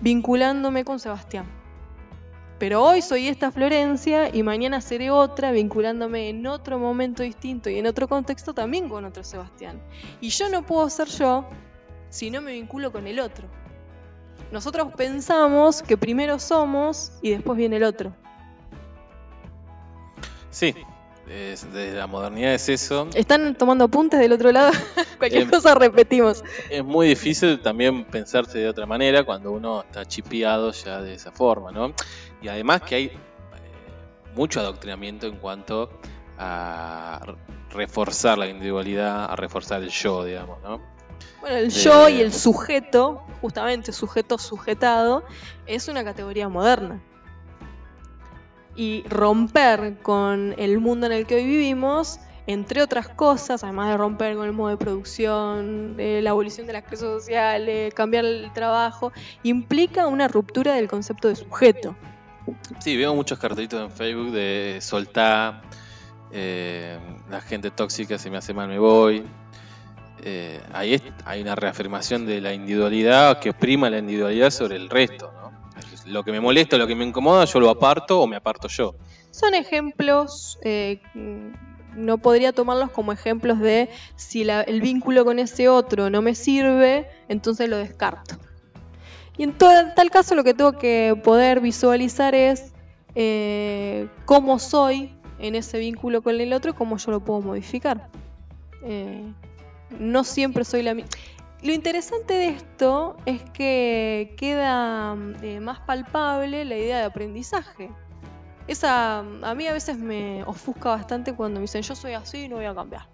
vinculándome 0.00 0.86
con 0.86 0.98
Sebastián. 0.98 1.61
Pero 2.62 2.80
hoy 2.84 3.02
soy 3.02 3.26
esta 3.26 3.50
Florencia 3.50 4.32
y 4.32 4.44
mañana 4.44 4.80
seré 4.80 5.10
otra 5.10 5.50
vinculándome 5.50 6.28
en 6.28 6.46
otro 6.46 6.78
momento 6.78 7.24
distinto 7.24 7.68
y 7.68 7.76
en 7.80 7.88
otro 7.88 8.06
contexto 8.06 8.54
también 8.54 8.88
con 8.88 9.04
otro 9.04 9.24
Sebastián. 9.24 9.82
Y 10.20 10.28
yo 10.28 10.48
no 10.48 10.64
puedo 10.64 10.88
ser 10.88 11.08
yo 11.08 11.44
si 12.08 12.30
no 12.30 12.40
me 12.40 12.52
vinculo 12.52 12.92
con 12.92 13.08
el 13.08 13.18
otro. 13.18 13.48
Nosotros 14.52 14.92
pensamos 14.96 15.82
que 15.82 15.96
primero 15.96 16.38
somos 16.38 17.10
y 17.20 17.30
después 17.30 17.58
viene 17.58 17.78
el 17.78 17.82
otro. 17.82 18.14
Sí, 20.50 20.72
es- 21.28 21.64
desde 21.72 21.94
la 21.96 22.06
modernidad 22.06 22.54
es 22.54 22.68
eso. 22.68 23.08
¿Están 23.14 23.56
tomando 23.56 23.86
apuntes 23.86 24.20
del 24.20 24.30
otro 24.34 24.52
lado? 24.52 24.70
Cualquier 25.18 25.42
Em. 25.42 25.50
cosa 25.50 25.74
repetimos. 25.74 26.44
Es 26.70 26.84
muy 26.84 27.08
difícil 27.08 27.60
también 27.60 28.04
pensarse 28.04 28.58
de 28.58 28.68
otra 28.68 28.86
manera 28.86 29.24
cuando 29.24 29.50
uno 29.50 29.82
está 29.82 30.04
chipeado 30.04 30.70
ya 30.70 31.02
de 31.02 31.14
esa 31.14 31.32
forma, 31.32 31.72
¿no? 31.72 31.92
Y 32.42 32.48
además 32.48 32.82
que 32.82 32.94
hay 32.96 33.04
eh, 33.06 33.12
mucho 34.34 34.60
adoctrinamiento 34.60 35.26
en 35.26 35.36
cuanto 35.36 35.90
a 36.38 37.20
reforzar 37.70 38.36
la 38.38 38.46
individualidad, 38.48 39.30
a 39.30 39.36
reforzar 39.36 39.82
el 39.82 39.88
yo, 39.90 40.24
digamos, 40.24 40.60
¿no? 40.62 40.80
Bueno, 41.40 41.56
el 41.56 41.64
de- 41.72 41.80
yo 41.80 42.08
y 42.08 42.20
el 42.20 42.32
sujeto, 42.32 43.22
justamente 43.40 43.92
sujeto 43.92 44.38
sujetado, 44.38 45.24
es 45.66 45.88
una 45.88 46.04
categoría 46.04 46.48
moderna. 46.48 47.00
Y 48.74 49.04
romper 49.08 49.98
con 50.02 50.54
el 50.56 50.78
mundo 50.78 51.06
en 51.06 51.12
el 51.12 51.26
que 51.26 51.34
hoy 51.36 51.44
vivimos, 51.44 52.18
entre 52.46 52.82
otras 52.82 53.08
cosas, 53.08 53.62
además 53.64 53.90
de 53.90 53.96
romper 53.98 54.34
con 54.36 54.46
el 54.46 54.52
modo 54.52 54.70
de 54.70 54.76
producción, 54.78 55.94
eh, 55.98 56.20
la 56.22 56.30
abolición 56.30 56.66
de 56.66 56.72
las 56.72 56.82
clases 56.82 57.00
sociales, 57.00 57.92
cambiar 57.94 58.24
el 58.24 58.50
trabajo, 58.54 59.12
implica 59.42 60.06
una 60.06 60.26
ruptura 60.26 60.74
del 60.74 60.88
concepto 60.88 61.28
de 61.28 61.36
sujeto. 61.36 61.94
Sí, 62.80 62.96
veo 62.96 63.14
muchos 63.14 63.38
cartelitos 63.38 63.80
en 63.80 63.90
Facebook 63.90 64.32
de 64.32 64.78
soltar, 64.80 65.62
eh, 66.32 66.98
la 67.30 67.40
gente 67.40 67.70
tóxica 67.70 68.18
se 68.18 68.30
me 68.30 68.38
hace 68.38 68.52
mal, 68.54 68.68
me 68.68 68.78
voy. 68.78 69.22
Eh, 70.24 70.60
ahí 70.72 71.00
hay 71.24 71.42
una 71.42 71.54
reafirmación 71.54 72.26
de 72.26 72.40
la 72.40 72.52
individualidad 72.52 73.38
que 73.40 73.52
prima 73.52 73.90
la 73.90 73.98
individualidad 73.98 74.50
sobre 74.50 74.76
el 74.76 74.88
resto, 74.88 75.32
¿no? 75.40 75.52
Lo 76.06 76.22
que 76.24 76.32
me 76.32 76.40
molesta, 76.40 76.76
lo 76.78 76.86
que 76.86 76.94
me 76.94 77.04
incomoda, 77.04 77.44
yo 77.44 77.60
lo 77.60 77.70
aparto 77.70 78.20
o 78.20 78.26
me 78.26 78.36
aparto 78.36 78.68
yo. 78.68 78.94
Son 79.30 79.54
ejemplos, 79.54 80.58
eh, 80.62 81.00
no 81.94 82.18
podría 82.18 82.52
tomarlos 82.52 82.90
como 82.90 83.12
ejemplos 83.12 83.58
de 83.60 83.88
si 84.16 84.44
la- 84.44 84.62
el 84.62 84.80
vínculo 84.80 85.24
con 85.24 85.38
ese 85.38 85.68
otro 85.68 86.10
no 86.10 86.22
me 86.22 86.34
sirve, 86.34 87.08
entonces 87.28 87.68
lo 87.68 87.76
descarto. 87.76 88.36
Y 89.36 89.44
en 89.44 89.52
todo- 89.52 89.92
tal 89.94 90.10
caso 90.10 90.34
lo 90.34 90.44
que 90.44 90.54
tengo 90.54 90.72
que 90.72 91.18
poder 91.24 91.60
visualizar 91.60 92.34
es 92.34 92.72
eh, 93.14 94.08
cómo 94.24 94.58
soy 94.58 95.14
en 95.38 95.54
ese 95.54 95.78
vínculo 95.78 96.22
con 96.22 96.40
el 96.40 96.52
otro 96.52 96.70
y 96.70 96.74
cómo 96.74 96.96
yo 96.96 97.10
lo 97.10 97.20
puedo 97.20 97.40
modificar. 97.40 98.08
Eh, 98.84 99.22
no 99.98 100.24
siempre 100.24 100.64
soy 100.64 100.82
la 100.82 100.94
misma. 100.94 101.10
Lo 101.62 101.72
interesante 101.72 102.34
de 102.34 102.48
esto 102.48 103.16
es 103.24 103.42
que 103.52 104.34
queda 104.36 105.16
eh, 105.42 105.60
más 105.60 105.80
palpable 105.80 106.64
la 106.64 106.76
idea 106.76 106.98
de 106.98 107.04
aprendizaje. 107.04 107.90
Esa 108.66 109.18
a 109.20 109.54
mí 109.54 109.66
a 109.66 109.72
veces 109.72 109.98
me 109.98 110.42
ofusca 110.44 110.90
bastante 110.90 111.34
cuando 111.34 111.60
me 111.60 111.62
dicen 111.62 111.82
yo 111.82 111.94
soy 111.94 112.14
así 112.14 112.44
y 112.44 112.48
no 112.48 112.56
voy 112.56 112.64
a 112.64 112.74
cambiar. 112.74 113.06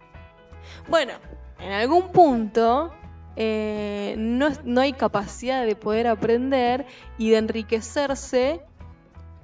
Bueno, 0.89 1.12
en 1.59 1.73
algún 1.73 2.09
punto 2.12 2.93
eh, 3.41 4.16
no, 4.18 4.49
no 4.64 4.80
hay 4.80 4.93
capacidad 4.93 5.64
de 5.64 5.76
poder 5.76 6.09
aprender 6.09 6.86
y 7.18 7.30
de 7.30 7.36
enriquecerse 7.36 8.62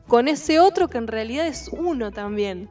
con 0.09 0.27
ese 0.27 0.59
otro 0.59 0.89
que 0.89 0.99
en 0.99 1.07
realidad 1.07 1.47
es 1.47 1.69
uno 1.69 2.11
también. 2.11 2.69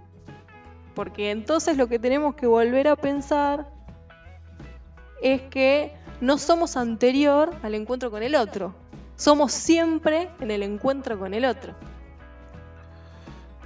Porque 0.94 1.32
entonces 1.32 1.78
lo 1.78 1.88
que 1.88 1.98
tenemos 1.98 2.36
que 2.36 2.46
volver 2.46 2.90
a 2.90 2.98
pensar 2.98 3.70
es 5.22 5.42
que 5.44 5.94
no 6.20 6.38
somos 6.38 6.76
anterior 6.76 7.56
al 7.64 7.74
encuentro 7.76 8.12
con 8.12 8.22
el 8.22 8.36
otro. 8.36 8.76
Somos 9.16 9.54
siempre 9.54 10.30
en 10.42 10.52
el 10.52 10.62
encuentro 10.62 11.18
con 11.18 11.34
el 11.34 11.46
otro. 11.46 11.74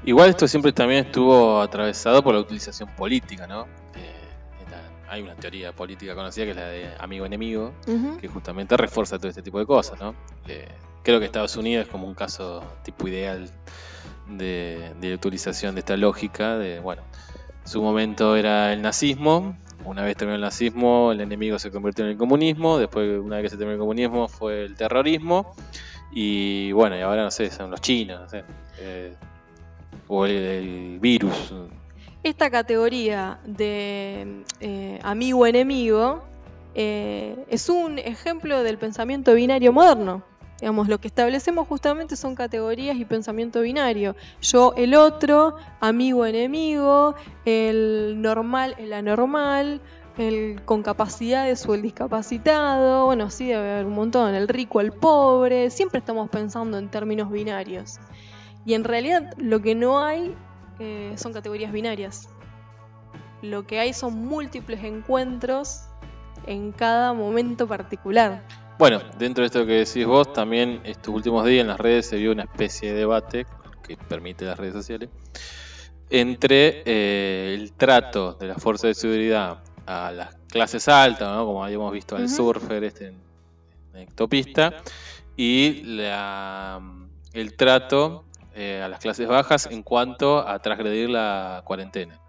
Igual 0.06 0.30
esto 0.30 0.48
siempre 0.48 0.72
también 0.72 1.08
estuvo 1.08 1.60
atravesado 1.60 2.24
por 2.24 2.36
la 2.36 2.40
utilización 2.40 2.88
política, 2.96 3.48
¿no? 3.48 3.66
Hay 5.10 5.22
una 5.22 5.36
teoría 5.36 5.72
política 5.74 6.16
conocida 6.16 6.46
que 6.46 6.52
es 6.52 6.58
la 6.58 6.68
de 6.68 6.90
amigo-enemigo, 7.00 7.74
que 8.20 8.28
justamente 8.28 8.76
refuerza 8.78 9.18
todo 9.18 9.30
este 9.30 9.42
tipo 9.42 9.60
de 9.60 9.66
cosas, 9.66 10.00
¿no? 10.00 10.14
Eh, 10.48 10.68
creo 11.04 11.20
que 11.20 11.26
Estados 11.26 11.56
Unidos 11.56 11.86
es 11.86 11.92
como 11.92 12.08
un 12.08 12.14
caso 12.14 12.64
tipo 12.84 13.08
ideal 13.08 13.50
de, 14.30 14.94
de 15.00 15.14
utilización 15.14 15.76
de 15.76 15.80
esta 15.80 15.96
lógica 15.96 16.58
de, 16.58 16.80
bueno, 16.80 17.04
su 17.64 17.82
momento 17.82 18.36
era 18.36 18.74
el 18.74 18.82
nazismo, 18.82 19.58
una 19.86 20.04
vez 20.04 20.18
terminó 20.18 20.36
el 20.36 20.42
nazismo, 20.42 21.12
el 21.14 21.22
enemigo 21.22 21.58
se 21.60 21.72
convirtió 21.72 22.04
en 22.04 22.12
el 22.12 22.18
comunismo, 22.18 22.78
después 22.78 23.20
una 23.20 23.38
vez 23.38 23.44
que 23.44 23.50
se 23.52 23.58
terminó 23.58 23.74
el 23.76 23.80
comunismo 23.80 24.28
fue 24.28 24.66
el 24.66 24.76
terrorismo, 24.76 25.54
Y 26.12 26.72
bueno, 26.72 26.98
y 26.98 27.02
ahora 27.02 27.24
no 27.24 27.32
sé, 27.32 27.50
son 27.52 27.70
los 27.72 27.82
chinos, 27.82 28.20
no 28.22 28.30
sé. 28.30 28.44
eh, 28.80 29.14
o 30.10 30.26
el, 30.26 30.32
el 30.32 31.00
virus. 31.00 31.54
Esta 32.24 32.50
categoría 32.50 33.40
de 33.46 34.44
eh, 34.60 35.00
amigo-enemigo 35.04 36.24
eh, 36.76 37.46
es 37.50 37.70
un 37.70 38.00
ejemplo 38.00 38.64
del 38.64 38.78
pensamiento 38.78 39.34
binario 39.34 39.72
moderno. 39.72 40.24
Digamos, 40.60 40.88
lo 40.88 41.00
que 41.00 41.08
establecemos 41.08 41.68
justamente 41.68 42.16
son 42.16 42.34
categorías 42.34 42.98
y 42.98 43.06
pensamiento 43.06 43.62
binario. 43.62 44.16
Yo, 44.42 44.74
el 44.76 44.96
otro, 44.96 45.56
amigo-enemigo, 45.80 47.14
el 47.46 48.20
normal, 48.20 48.76
el 48.80 48.94
anormal, 48.94 49.82
el 50.18 50.60
con 50.66 50.82
capacidades 50.82 51.68
o 51.68 51.76
el 51.76 51.84
discapacitado. 51.84 53.06
Bueno, 53.06 53.30
sí 53.30 53.48
debe 53.48 53.72
haber 53.72 53.86
un 53.86 53.94
montón. 53.94 54.34
El 54.34 54.48
rico, 54.48 54.82
el 54.82 54.92
pobre. 54.92 55.70
Siempre 55.70 56.00
estamos 56.00 56.28
pensando 56.30 56.80
en 56.80 56.90
términos 56.90 57.32
binarios. 57.32 58.00
Y 58.66 58.74
en 58.74 58.84
realidad 58.84 59.34
lo 59.38 59.62
que 59.62 59.76
no 59.76 60.04
hay 60.04 60.36
eh, 60.80 61.14
son 61.18 61.34
categorías 61.34 61.72
binarias. 61.72 62.30
Lo 63.42 63.66
que 63.68 63.80
hay 63.80 63.94
son 63.94 64.16
múltiples 64.16 64.84
encuentros 64.84 65.82
en 66.46 66.72
cada 66.72 67.14
momento 67.14 67.68
particular. 67.68 68.44
Bueno, 68.80 69.02
dentro 69.18 69.42
de 69.42 69.48
esto 69.48 69.66
que 69.66 69.74
decís 69.74 70.06
vos, 70.06 70.34
también 70.34 70.82
estos 70.84 71.14
últimos 71.14 71.46
días 71.46 71.62
en 71.62 71.68
las 71.68 71.80
redes 71.80 72.08
se 72.08 72.18
vio 72.18 72.32
una 72.32 72.44
especie 72.44 72.94
de 72.94 73.00
debate 73.00 73.46
que 73.84 73.98
permite 73.98 74.46
las 74.46 74.58
redes 74.58 74.74
sociales 74.74 75.10
entre 76.10 76.84
eh, 76.86 77.56
el 77.58 77.74
trato 77.74 78.34
de 78.34 78.48
las 78.48 78.62
fuerzas 78.62 78.90
de 78.90 78.94
seguridad 78.94 79.64
a 79.86 80.12
las 80.12 80.36
clases 80.48 80.88
altas, 80.88 81.30
¿no? 81.30 81.46
como 81.46 81.64
habíamos 81.64 81.92
visto 81.92 82.16
al 82.16 82.26
Ujú. 82.26 82.36
surfer 82.36 82.84
este 82.84 83.08
en, 83.08 83.22
en 83.94 84.02
Ectopista, 84.02 84.76
y 85.36 85.84
la, 85.84 86.82
el 87.34 87.56
trato 87.56 88.26
eh, 88.58 88.82
a 88.82 88.88
las 88.90 89.00
clases 89.00 89.28
bajas 89.28 89.68
en 89.72 89.84
cuanto 89.84 90.40
a 90.48 90.58
transgredir 90.60 91.10
la 91.10 91.62
cuarentena. 91.66 92.20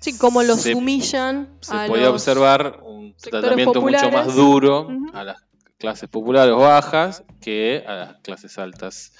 Sí, 0.00 0.18
como 0.18 0.42
los 0.42 0.62
Se- 0.62 0.74
humillan 0.74 1.48
se 1.60 1.76
a 1.76 1.86
podía 1.86 2.04
los- 2.06 2.14
observar 2.14 2.80
un 2.82 3.14
tratamiento 3.16 3.80
mucho 3.80 4.10
más 4.10 4.34
duro 4.34 4.88
a 5.12 5.22
las 5.24 5.36
clases 5.78 6.08
populares 6.08 6.52
o 6.54 6.58
bajas 6.58 7.22
que 7.40 7.84
a 7.86 7.92
las 7.94 8.16
clases 8.22 8.58
altas 8.58 9.12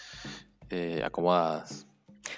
eh, 0.71 1.03
acomodadas. 1.05 1.87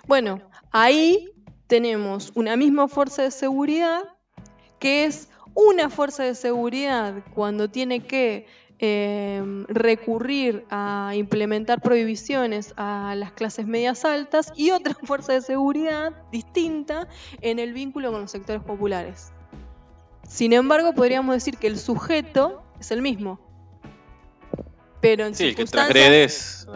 Bueno, 0.07 0.41
ahí 0.73 1.31
tenemos 1.69 2.33
una 2.35 2.57
misma 2.57 2.89
fuerza 2.89 3.23
de 3.23 3.31
seguridad 3.31 4.03
que 4.79 5.05
es 5.05 5.29
una 5.55 5.89
fuerza 5.89 6.25
de 6.25 6.35
seguridad 6.35 7.23
cuando 7.35 7.71
tiene 7.71 8.01
que 8.01 8.47
eh, 8.79 9.43
recurrir 9.69 10.65
a 10.71 11.13
implementar 11.15 11.81
prohibiciones 11.81 12.75
a 12.77 13.15
las 13.17 13.33
clases 13.33 13.67
medias 13.67 14.05
altas 14.05 14.53
y 14.57 14.71
otra 14.73 14.95
fuerza 15.03 15.33
de 15.33 15.41
seguridad 15.41 16.13
distinta 16.33 17.09
en 17.41 17.59
el 17.59 17.73
vínculo 17.73 18.11
con 18.13 18.21
los 18.23 18.31
sectores 18.31 18.63
populares. 18.63 19.33
Sin 20.29 20.53
embargo, 20.53 20.93
podríamos 20.95 21.35
decir 21.35 21.57
que 21.59 21.67
el 21.67 21.79
sujeto 21.79 22.63
es 22.81 22.91
el 22.91 23.03
mismo. 23.03 23.39
Pero 25.01 25.27
en 25.27 25.35
Sí, 25.35 25.45
el 25.45 25.55
que 25.55 25.67
circunstancias- 25.67 26.67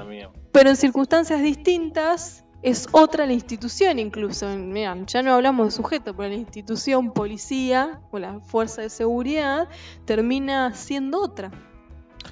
pero 0.53 0.71
en 0.71 0.77
circunstancias 0.77 1.43
distintas 1.43 2.45
es 2.63 2.87
otra 2.93 3.25
la 3.27 3.33
institución 3.33 3.99
incluso. 3.99 4.49
Mirá, 4.57 4.97
ya 5.07 5.23
no 5.23 5.33
hablamos 5.35 5.67
de 5.69 5.71
sujeto, 5.73 6.15
pero 6.15 6.29
la 6.29 6.35
institución 6.35 7.13
policía 7.13 8.01
o 8.11 8.19
la 8.19 8.41
fuerza 8.41 8.83
de 8.83 8.91
seguridad 8.91 9.69
termina 10.05 10.75
siendo 10.75 11.23
otra. 11.23 11.51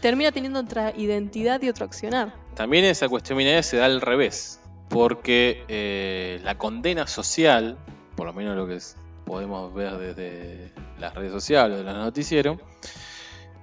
Termina 0.01 0.31
teniendo 0.33 0.61
otra 0.61 0.93
identidad 0.97 1.61
y 1.63 1.69
otro 1.69 1.85
accionar. 1.87 2.35
También 2.55 2.85
esa 2.85 3.09
cuestión 3.09 3.39
binaria 3.39 3.63
se 3.63 3.77
da 3.79 3.87
al 3.87 4.01
revés, 4.01 4.61
porque 4.89 5.65
eh, 5.69 6.41
la 6.45 6.57
condena 6.57 7.07
social, 7.07 7.77
por 8.15 8.27
lo 8.27 8.33
menos 8.33 8.57
lo 8.57 8.67
que 8.67 8.79
podemos 9.25 9.75
ver 9.75 9.97
desde 9.99 10.73
las 10.99 11.15
redes 11.15 11.33
sociales 11.33 11.75
o 11.75 11.79
de 11.79 11.85
los 11.85 11.95
noticieros, 11.95 12.59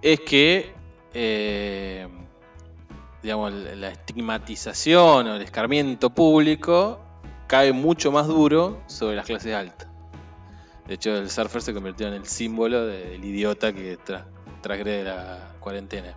es 0.02 0.20
que 0.20 0.74
eh, 1.14 2.08
digamos, 3.22 3.54
la 3.54 3.90
estigmatización 3.90 5.28
o 5.28 5.36
el 5.36 5.42
escarmiento 5.42 6.10
público 6.10 7.00
cae 7.48 7.72
mucho 7.72 8.12
más 8.12 8.28
duro 8.28 8.82
sobre 8.88 9.16
las 9.16 9.26
clases 9.26 9.54
altas. 9.56 9.88
De 10.88 10.96
hecho, 10.96 11.16
el 11.16 11.30
surfer 11.30 11.62
se 11.62 11.74
convirtió 11.74 12.08
en 12.08 12.16
el 12.16 12.26
símbolo 12.26 12.86
del 12.86 13.24
idiota 13.24 13.72
que 13.72 13.98
tra- 13.98 14.26
transgrede 14.62 15.06
la 15.06 15.53
cuarentena. 15.64 16.14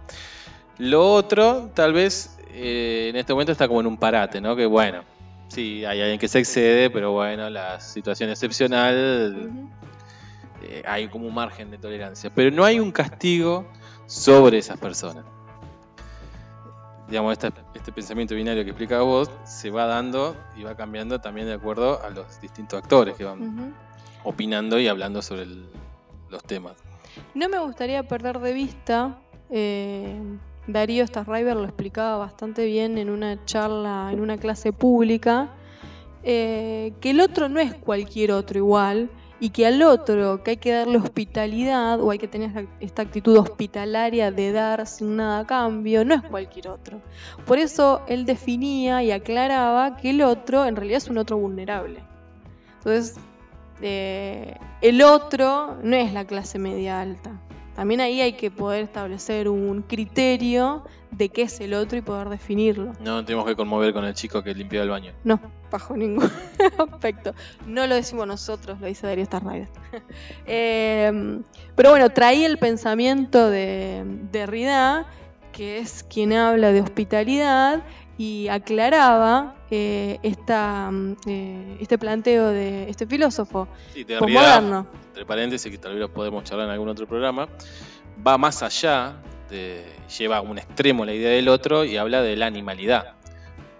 Lo 0.78 1.10
otro, 1.12 1.70
tal 1.74 1.92
vez, 1.94 2.36
eh, 2.50 3.06
en 3.10 3.16
este 3.16 3.32
momento 3.32 3.52
está 3.52 3.66
como 3.68 3.80
en 3.80 3.86
un 3.86 3.96
parate, 3.96 4.40
¿no? 4.40 4.54
Que 4.54 4.66
bueno, 4.66 5.02
sí, 5.48 5.84
hay 5.86 6.00
alguien 6.02 6.18
que 6.18 6.28
se 6.28 6.38
excede, 6.40 6.90
pero 6.90 7.12
bueno, 7.12 7.48
la 7.48 7.80
situación 7.80 8.28
excepcional, 8.30 9.50
eh, 10.62 10.82
hay 10.86 11.08
como 11.08 11.26
un 11.28 11.34
margen 11.34 11.70
de 11.70 11.78
tolerancia. 11.78 12.30
Pero 12.34 12.50
no 12.50 12.64
hay 12.64 12.78
un 12.80 12.92
castigo 12.92 13.66
sobre 14.06 14.58
esas 14.58 14.78
personas. 14.78 15.24
Digamos, 17.08 17.38
este 17.74 17.92
pensamiento 17.92 18.34
binario 18.34 18.64
que 18.64 18.70
explicaba 18.70 19.02
vos 19.04 19.30
se 19.44 19.70
va 19.70 19.86
dando 19.86 20.34
y 20.56 20.64
va 20.64 20.74
cambiando 20.74 21.20
también 21.20 21.46
de 21.46 21.54
acuerdo 21.54 22.02
a 22.02 22.10
los 22.10 22.40
distintos 22.40 22.82
actores 22.82 23.14
que 23.16 23.22
van 23.24 23.74
opinando 24.24 24.80
y 24.80 24.88
hablando 24.88 25.22
sobre 25.22 25.42
el- 25.42 25.68
los 26.30 26.42
temas. 26.42 26.74
No 27.32 27.48
me 27.48 27.60
gustaría 27.60 28.02
perder 28.02 28.40
de 28.40 28.52
vista, 28.52 29.16
eh, 29.50 30.18
Darío 30.66 31.06
Starriver 31.06 31.56
lo 31.56 31.64
explicaba 31.64 32.18
bastante 32.18 32.64
bien 32.64 32.98
en 32.98 33.10
una 33.10 33.44
charla, 33.44 34.10
en 34.12 34.20
una 34.20 34.36
clase 34.36 34.72
pública, 34.72 35.48
eh, 36.22 36.92
que 37.00 37.10
el 37.10 37.20
otro 37.20 37.48
no 37.48 37.60
es 37.60 37.72
cualquier 37.74 38.32
otro 38.32 38.58
igual 38.58 39.08
y 39.38 39.50
que 39.50 39.66
al 39.66 39.82
otro 39.82 40.42
que 40.42 40.52
hay 40.52 40.56
que 40.56 40.72
darle 40.72 40.96
hospitalidad 40.96 42.00
o 42.00 42.10
hay 42.10 42.18
que 42.18 42.26
tener 42.26 42.66
esta- 42.80 43.02
actitud 43.02 43.36
hospitalaria 43.36 44.30
de 44.32 44.50
dar 44.50 44.86
sin 44.86 45.16
nada 45.16 45.40
a 45.40 45.46
cambio, 45.46 46.04
no 46.04 46.14
es 46.14 46.22
cualquier 46.22 46.68
otro. 46.68 47.00
Por 47.44 47.58
eso 47.58 48.00
él 48.08 48.24
definía 48.24 49.02
y 49.02 49.12
aclaraba 49.12 49.96
que 49.96 50.10
el 50.10 50.22
otro 50.22 50.64
en 50.64 50.74
realidad 50.74 50.96
es 50.98 51.08
un 51.08 51.18
otro 51.18 51.36
vulnerable. 51.36 52.00
Entonces, 52.78 53.16
eh, 53.82 54.56
el 54.80 55.02
otro 55.02 55.76
no 55.82 55.96
es 55.96 56.12
la 56.12 56.24
clase 56.24 56.58
media 56.58 57.00
alta. 57.00 57.38
También 57.76 58.00
ahí 58.00 58.22
hay 58.22 58.32
que 58.32 58.50
poder 58.50 58.84
establecer 58.84 59.50
un 59.50 59.82
criterio 59.82 60.82
de 61.10 61.28
qué 61.28 61.42
es 61.42 61.60
el 61.60 61.74
otro 61.74 61.98
y 61.98 62.00
poder 62.00 62.30
definirlo. 62.30 62.94
No 63.00 63.22
tenemos 63.22 63.44
que 63.44 63.54
conmover 63.54 63.92
con 63.92 64.04
el 64.06 64.14
chico 64.14 64.42
que 64.42 64.54
limpiaba 64.54 64.84
el 64.84 64.90
baño. 64.90 65.12
No, 65.24 65.38
bajo 65.70 65.94
ningún 65.94 66.30
aspecto. 66.90 67.34
No 67.66 67.86
lo 67.86 67.94
decimos 67.94 68.26
nosotros, 68.26 68.80
lo 68.80 68.86
dice 68.86 69.06
Darío 69.06 69.26
Starrider. 69.26 69.68
Eh, 70.46 71.40
pero 71.74 71.90
bueno, 71.90 72.08
traía 72.10 72.46
el 72.46 72.58
pensamiento 72.58 73.50
de 73.50 74.04
Derrida, 74.30 75.06
que 75.52 75.78
es 75.78 76.02
quien 76.02 76.32
habla 76.32 76.72
de 76.72 76.80
hospitalidad, 76.80 77.82
y 78.18 78.48
aclaraba 78.48 79.54
eh, 79.70 80.18
esta, 80.22 80.90
mm, 80.90 81.16
eh, 81.26 81.76
este 81.80 81.98
planteo 81.98 82.48
de 82.48 82.88
este 82.88 83.06
filósofo 83.06 83.68
Sí, 83.92 84.04
de 84.04 84.18
posmoderno. 84.18 84.86
entre 85.08 85.26
paréntesis, 85.26 85.70
que 85.70 85.78
tal 85.78 85.92
vez 85.92 86.00
lo 86.00 86.12
podemos 86.12 86.44
charlar 86.44 86.66
en 86.66 86.72
algún 86.72 86.88
otro 86.88 87.06
programa, 87.06 87.48
va 88.26 88.38
más 88.38 88.62
allá, 88.62 89.16
de, 89.50 89.84
lleva 90.18 90.38
a 90.38 90.40
un 90.40 90.58
extremo 90.58 91.04
la 91.04 91.12
idea 91.14 91.30
del 91.30 91.48
otro 91.48 91.84
y 91.84 91.96
habla 91.96 92.22
de 92.22 92.36
la 92.36 92.46
animalidad. 92.46 93.14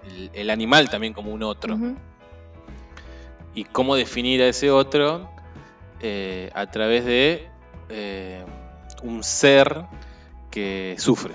El, 0.07 0.31
el 0.35 0.51
animal 0.51 0.89
también 0.91 1.13
como 1.13 1.33
un 1.33 1.43
otro. 1.43 1.75
Ujú. 1.75 1.97
Y 3.55 3.65
cómo 3.65 3.97
definir 3.97 4.43
a 4.43 4.49
ese 4.49 4.71
otro 4.71 5.31
eh, 6.01 6.51
a 6.55 6.71
través 6.71 7.05
de 7.07 7.49
eh, 7.89 8.45
un 9.03 9.23
ser 9.25 9.87
que 10.51 10.95
sufre. 10.99 11.35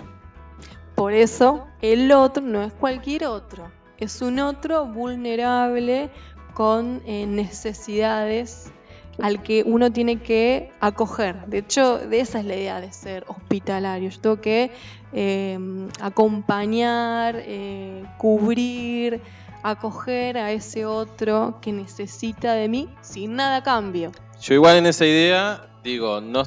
Por 1.02 1.14
eso 1.14 1.66
el 1.82 2.12
otro 2.12 2.44
no 2.44 2.62
es 2.62 2.72
cualquier 2.74 3.26
otro, 3.26 3.72
es 3.98 4.22
un 4.22 4.38
otro 4.38 4.86
vulnerable 4.86 6.12
con 6.54 7.02
eh, 7.08 7.26
necesidades 7.26 8.72
al 9.20 9.42
que 9.42 9.64
uno 9.66 9.92
tiene 9.92 10.22
que 10.22 10.72
acoger. 10.80 11.48
De 11.48 11.58
hecho, 11.58 11.98
de 11.98 12.20
esa 12.20 12.42
es 12.42 12.46
la 12.46 12.56
idea 12.56 12.82
de 12.82 12.94
ser 12.94 13.24
hospitalario. 13.28 14.12
Yo 14.12 14.22
tengo 14.22 14.42
que 14.42 14.70
eh, 15.12 15.58
acompañar, 16.00 17.36
eh, 17.48 18.06
cubrir, 18.20 19.22
acoger 19.64 20.38
a 20.38 20.52
ese 20.52 20.86
otro 20.86 21.58
que 21.62 21.74
necesita 21.74 22.54
de 22.54 22.70
mí 22.70 22.90
sin 23.02 23.34
nada 23.34 23.56
a 23.56 23.64
cambio. 23.64 24.12
Yo 24.40 24.54
igual 24.54 24.78
en 24.78 24.86
esa 24.86 25.08
idea, 25.08 25.68
digo, 25.84 26.22
no, 26.22 26.44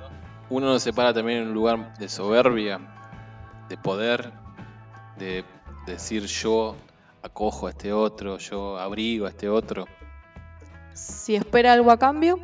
uno 0.49 0.67
no 0.67 0.79
se 0.79 0.93
para 0.93 1.13
también 1.13 1.39
en 1.43 1.49
un 1.49 1.55
lugar 1.55 1.99
de 1.99 2.09
soberbia, 2.09 2.79
de 3.69 3.77
poder, 3.77 4.44
de 5.19 5.45
decir 5.87 6.25
yo 6.27 6.77
acojo 7.23 7.67
a 7.67 7.71
este 7.71 7.93
otro, 7.93 8.39
yo 8.39 8.79
abrigo 8.79 9.27
a 9.27 9.31
este 9.31 9.49
otro. 9.49 9.87
Si 10.93 11.35
espera 11.35 11.73
algo 11.73 11.91
a 11.91 11.99
cambio, 11.99 12.39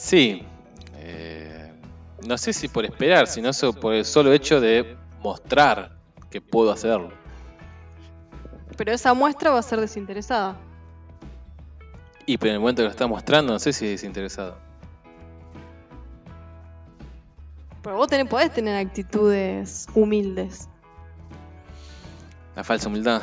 Sí, 0.00 0.42
eh, 0.94 1.70
no 2.26 2.38
sé 2.38 2.54
si 2.54 2.68
por 2.68 2.86
esperar, 2.86 3.26
sino 3.26 3.50
por 3.78 3.92
el 3.92 4.06
solo 4.06 4.32
hecho 4.32 4.58
de 4.58 4.96
mostrar 5.22 5.92
que 6.30 6.40
puedo 6.40 6.72
hacerlo. 6.72 7.10
Pero 8.78 8.92
esa 8.92 9.12
muestra 9.12 9.50
va 9.50 9.58
a 9.58 9.62
ser 9.62 9.78
desinteresada. 9.78 10.56
Y 12.24 12.38
pero 12.38 12.52
en 12.52 12.54
el 12.54 12.60
momento 12.60 12.80
que 12.80 12.84
lo 12.84 12.90
está 12.90 13.06
mostrando, 13.06 13.52
no 13.52 13.58
sé 13.58 13.74
si 13.74 13.88
es 13.88 14.02
interesado. 14.02 14.56
Pero 17.82 17.96
vos 17.96 18.08
tenés, 18.08 18.28
podés 18.28 18.52
tener 18.52 18.76
actitudes 18.76 19.86
humildes. 19.94 20.68
La 22.54 22.64
falsa 22.64 22.88
humildad. 22.88 23.22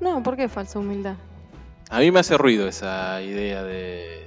No, 0.00 0.22
¿por 0.22 0.36
qué 0.36 0.48
falsa 0.48 0.78
humildad? 0.78 1.16
A 1.88 2.00
mí 2.00 2.10
me 2.10 2.20
hace 2.20 2.36
ruido 2.38 2.66
esa 2.66 3.20
idea 3.22 3.62
de, 3.62 4.26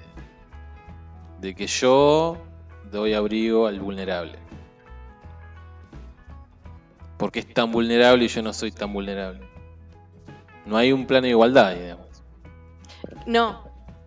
de 1.40 1.56
que 1.56 1.68
yo 1.68 2.38
doy 2.92 3.14
abrigo 3.14 3.68
al 3.68 3.80
vulnerable. 3.80 4.38
Porque 7.18 7.40
es 7.40 7.54
tan 7.54 7.72
vulnerable 7.72 8.26
y 8.26 8.28
yo 8.28 8.42
no 8.42 8.54
soy 8.54 8.72
tan 8.72 8.94
vulnerable. 8.94 9.42
No 10.66 10.78
hay 10.78 10.92
un 10.92 11.06
plano 11.06 11.24
de 11.24 11.32
igualdad, 11.32 11.76
digamos. 11.76 12.08
No, 13.26 13.64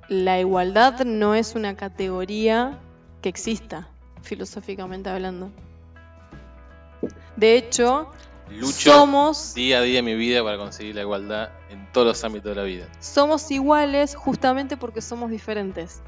la 0.09 0.39
igualdad 0.39 1.05
no 1.05 1.35
es 1.35 1.55
una 1.55 1.77
categoría 1.77 2.79
que 3.23 3.29
exista, 3.29 3.89
filosóficamente 4.27 5.09
hablando. 5.09 5.51
De 7.37 7.57
hecho, 7.57 8.11
Lucho 8.51 8.93
somos, 8.93 9.55
día 9.55 9.79
a 9.79 9.83
día 9.83 10.01
en 10.01 10.05
mi 10.05 10.15
vida 10.15 10.43
para 10.43 10.57
conseguir 10.57 10.95
la 10.95 11.03
igualdad 11.03 11.51
en 11.71 11.91
todos 11.93 12.07
los 12.07 12.25
ámbitos 12.25 12.51
de 12.51 12.57
la 12.57 12.63
vida. 12.63 12.89
somos 13.01 13.51
iguales 13.51 14.15
justamente 14.15 14.77
porque 14.77 15.01
somos 15.01 15.31
diferentes. 15.31 16.03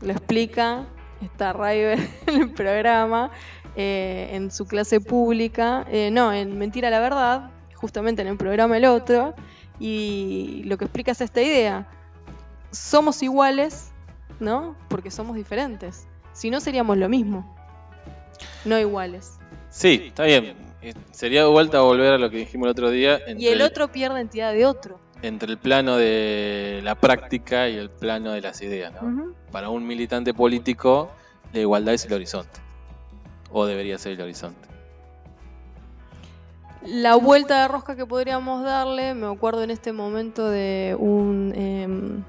Lo 0.00 0.12
explica 0.12 0.86
esta 1.20 1.52
River 1.52 1.98
en 2.26 2.42
el 2.42 2.52
programa, 2.52 3.30
eh, 3.76 4.30
en 4.32 4.50
su 4.50 4.66
clase 4.66 5.00
pública, 5.00 5.84
eh, 5.88 6.10
no, 6.10 6.32
en 6.32 6.56
Mentira 6.58 6.90
la 6.90 7.00
Verdad, 7.00 7.50
justamente 7.74 8.22
en 8.22 8.28
el 8.28 8.36
programa 8.36 8.76
El 8.76 8.86
Otro, 8.86 9.34
y 9.78 10.62
lo 10.64 10.78
que 10.78 10.84
explica 10.84 11.12
es 11.12 11.20
esta 11.20 11.42
idea. 11.42 11.88
Somos 12.70 13.22
iguales, 13.22 13.89
¿no? 14.40 14.76
Porque 14.88 15.10
somos 15.10 15.36
diferentes. 15.36 16.06
Si 16.32 16.50
no, 16.50 16.60
seríamos 16.60 16.96
lo 16.96 17.08
mismo. 17.08 17.56
No 18.64 18.78
iguales. 18.78 19.38
Sí, 19.68 20.04
está 20.08 20.24
bien. 20.24 20.54
Eh, 20.82 20.94
Sería 21.12 21.42
de 21.42 21.48
vuelta 21.50 21.78
a 21.78 21.82
volver 21.82 22.12
a 22.14 22.18
lo 22.18 22.30
que 22.30 22.38
dijimos 22.38 22.66
el 22.66 22.70
otro 22.70 22.90
día. 22.90 23.20
Y 23.36 23.48
el 23.48 23.60
otro 23.62 23.92
pierde 23.92 24.20
entidad 24.20 24.52
de 24.52 24.64
otro. 24.66 24.98
entre 25.22 25.50
el 25.52 25.58
plano 25.58 25.96
de 25.96 26.80
la 26.82 26.94
práctica 26.94 27.68
y 27.68 27.76
el 27.76 27.90
plano 27.90 28.32
de 28.32 28.40
las 28.40 28.62
ideas. 28.62 28.92
¿no? 29.02 29.34
Para 29.52 29.68
un 29.68 29.86
militante 29.86 30.32
político, 30.32 31.10
la 31.52 31.60
igualdad 31.60 31.92
es 31.94 32.06
el 32.06 32.14
horizonte. 32.14 32.60
O 33.52 33.66
debería 33.66 33.98
ser 33.98 34.12
el 34.12 34.22
horizonte. 34.22 34.68
La 36.86 37.16
vuelta 37.16 37.60
de 37.60 37.68
rosca 37.68 37.94
que 37.94 38.06
podríamos 38.06 38.64
darle, 38.64 39.12
me 39.12 39.26
acuerdo 39.26 39.62
en 39.62 39.70
este 39.70 39.92
momento 39.92 40.48
de 40.48 40.96
un 40.98 41.52
em, 41.54 42.22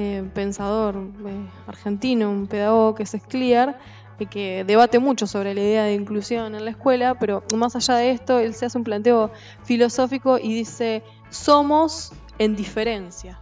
eh, 0.00 0.22
pensador 0.32 0.96
eh, 0.96 1.46
argentino, 1.66 2.30
un 2.30 2.46
pedagogo 2.46 2.94
que 2.94 3.02
es 3.02 3.10
Scliar, 3.10 3.78
eh, 4.18 4.24
que 4.24 4.64
debate 4.64 4.98
mucho 4.98 5.26
sobre 5.26 5.52
la 5.52 5.60
idea 5.60 5.84
de 5.84 5.92
inclusión 5.92 6.54
en 6.54 6.64
la 6.64 6.70
escuela, 6.70 7.18
pero 7.18 7.44
más 7.54 7.76
allá 7.76 7.96
de 7.96 8.10
esto, 8.12 8.38
él 8.38 8.54
se 8.54 8.64
hace 8.64 8.78
un 8.78 8.84
planteo 8.84 9.30
filosófico 9.62 10.38
y 10.38 10.54
dice, 10.54 11.02
somos 11.28 12.12
en 12.38 12.56
diferencia. 12.56 13.38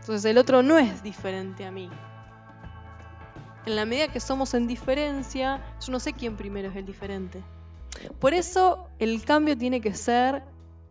Entonces 0.00 0.26
el 0.26 0.36
otro 0.36 0.62
no 0.62 0.76
es 0.76 1.02
diferente 1.02 1.64
a 1.64 1.70
mí. 1.70 1.88
En 3.64 3.74
la 3.74 3.86
medida 3.86 4.08
que 4.08 4.20
somos 4.20 4.52
en 4.52 4.66
diferencia, 4.66 5.62
yo 5.80 5.92
no 5.92 5.98
sé 5.98 6.12
quién 6.12 6.36
primero 6.36 6.68
es 6.68 6.76
el 6.76 6.84
diferente. 6.84 7.42
Por 8.20 8.34
eso 8.34 8.86
el 8.98 9.24
cambio 9.24 9.56
tiene 9.56 9.80
que 9.80 9.94
ser 9.94 10.42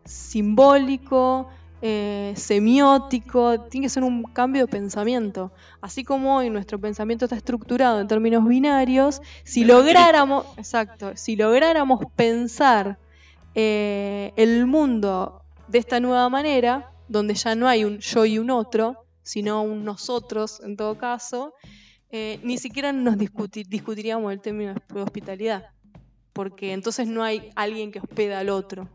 simbólico, 0.04 1.48
eh, 1.82 2.34
semiótico, 2.36 3.62
tiene 3.70 3.86
que 3.86 3.90
ser 3.90 4.04
un 4.04 4.24
cambio 4.24 4.64
de 4.64 4.68
pensamiento. 4.68 5.52
Así 5.82 6.04
como 6.04 6.38
hoy 6.38 6.50
nuestro 6.50 6.80
pensamiento 6.80 7.26
está 7.26 7.36
estructurado 7.36 8.00
en 8.02 8.08
términos 8.08 8.46
binarios, 8.46 9.22
si 9.44 9.64
lográramos, 9.64 10.46
exacto, 10.58 11.12
si 11.16 11.36
lográramos 11.36 12.02
pensar 12.16 12.98
eh, 13.56 14.34
el 14.36 14.66
mundo 14.66 15.42
de 15.68 15.80
esta 15.80 16.00
nueva 16.00 16.30
manera, 16.30 16.92
donde 17.08 17.34
ya 17.34 17.56
no 17.56 17.68
hay 17.68 17.86
un 17.86 18.00
yo 18.00 18.26
y 18.26 18.40
un 18.40 18.50
otro, 18.50 19.06
sino 19.24 19.62
un 19.62 19.84
nosotros 19.84 20.62
en 20.64 20.78
todo 20.78 20.98
caso, 20.98 21.54
eh, 22.10 22.40
ni 22.44 22.58
siquiera 22.58 22.94
nos 22.94 23.18
discuti- 23.18 23.68
discutiríamos 23.68 24.32
el 24.32 24.40
término 24.42 24.74
de 24.74 25.02
hospitalidad 25.02 25.66
porque 26.34 26.72
entonces 26.74 27.08
no 27.08 27.24
hay 27.24 27.50
alguien 27.56 27.92
que 27.92 27.98
hospeda 28.00 28.40
al 28.40 28.50
otro, 28.50 28.88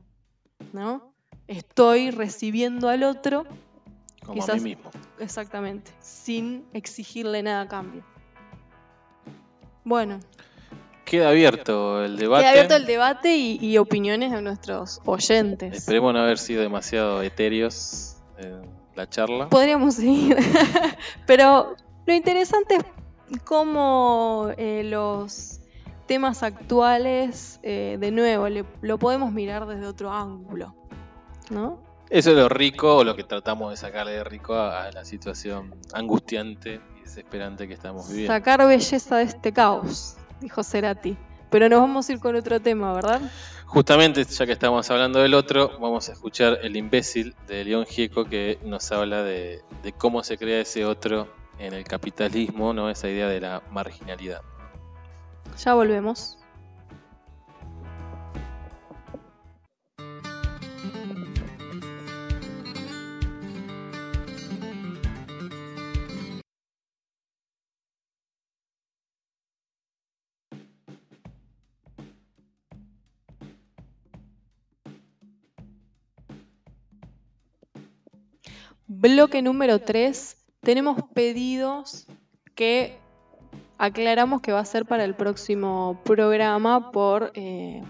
¿no? 0.73 1.12
Estoy 1.57 2.11
recibiendo 2.11 2.89
al 2.89 3.03
otro, 3.03 3.45
Como 4.25 4.43
a 4.43 4.47
mí 4.55 4.61
mismo. 4.61 4.91
exactamente, 5.19 5.91
sin 6.01 6.65
exigirle 6.73 7.43
nada 7.43 7.63
a 7.63 7.69
cambio. 7.69 8.03
Bueno, 9.85 10.21
Queda 11.05 11.29
abierto 11.31 12.05
el 12.05 12.17
debate. 12.17 12.43
queda 12.43 12.51
abierto 12.53 12.77
el 12.77 12.87
debate 12.87 13.37
y, 13.37 13.59
y 13.61 13.77
opiniones 13.79 14.31
de 14.33 14.41
nuestros 14.41 15.01
oyentes. 15.05 15.75
Esperemos 15.75 16.15
no 16.15 16.21
haber 16.21 16.39
sido 16.39 16.63
demasiado 16.63 17.23
etéreos 17.23 18.17
en 18.39 18.63
la 18.95 19.09
charla. 19.11 19.49
Podríamos 19.49 19.97
seguir, 19.97 20.37
pero 21.27 21.75
lo 22.07 22.15
interesante 22.15 22.77
es 22.77 23.43
cómo 23.45 24.49
eh, 24.57 24.85
los 24.85 25.61
temas 26.07 26.43
actuales, 26.43 27.59
eh, 27.63 27.97
de 28.01 28.11
nuevo, 28.11 28.49
le- 28.49 28.65
lo 28.81 28.99
podemos 28.99 29.33
mirar 29.33 29.67
desde 29.67 29.87
otro 29.87 30.13
ángulo, 30.13 30.75
¿no? 31.51 31.79
Eso 32.11 32.31
es 32.31 32.37
lo 32.37 32.49
rico 32.49 32.97
o 32.97 33.05
lo 33.05 33.17
que 33.17 33.25
tratamos 33.25 33.71
de 33.71 33.77
sacarle 33.77 34.13
de 34.13 34.25
rico 34.25 34.55
a, 34.55 34.85
a 34.85 34.93
la 34.93 35.05
situación 35.05 35.75
angustiante 35.95 36.81
y 36.99 37.01
desesperante 37.03 37.67
que 37.67 37.75
estamos 37.75 38.09
viviendo. 38.09 38.33
Sacar 38.33 38.67
belleza 38.67 39.17
de 39.17 39.25
este 39.25 39.53
caos, 39.53 40.17
dijo 40.41 40.63
Cerati. 40.63 41.17
Pero 41.49 41.69
nos 41.69 41.81
vamos 41.81 42.09
a 42.09 42.13
ir 42.13 42.19
con 42.19 42.35
otro 42.35 42.61
tema, 42.61 42.93
¿verdad? 42.95 43.21
Justamente, 43.67 44.25
ya 44.25 44.47
que 44.47 44.53
estamos 44.53 44.91
hablando 44.91 45.21
del 45.21 45.35
otro, 45.35 45.79
vamos 45.79 46.09
a 46.09 46.13
escuchar 46.13 46.59
El 46.63 46.77
imbécil 46.77 47.35
de 47.47 47.65
León 47.65 47.87
Gieco 47.87 48.25
que 48.25 48.59
nos 48.65 48.91
habla 48.93 49.23
de, 49.23 49.63
de 49.83 49.93
cómo 49.93 50.23
se 50.23 50.37
crea 50.37 50.61
ese 50.61 50.85
otro 50.85 51.29
en 51.59 51.73
el 51.73 51.85
capitalismo, 51.85 52.73
¿no? 52.73 52.91
Esa 52.91 53.09
idea 53.09 53.29
de 53.29 53.41
la 53.41 53.63
marginalidad. 53.71 54.43
Ya 55.63 55.75
volvemos. 55.75 56.39
Bloque 79.03 79.43
número 79.43 79.81
3. 79.81 80.37
Tenemos 80.61 81.03
pedidos 81.13 82.07
que 82.55 82.97
aclaramos 83.77 84.41
que 84.41 84.53
va 84.53 84.61
a 84.61 84.65
ser 84.65 84.87
para 84.87 85.03
el 85.05 85.15
próximo 85.17 86.01
programa 86.05 86.93
por 86.93 87.33
eh, 87.35 87.83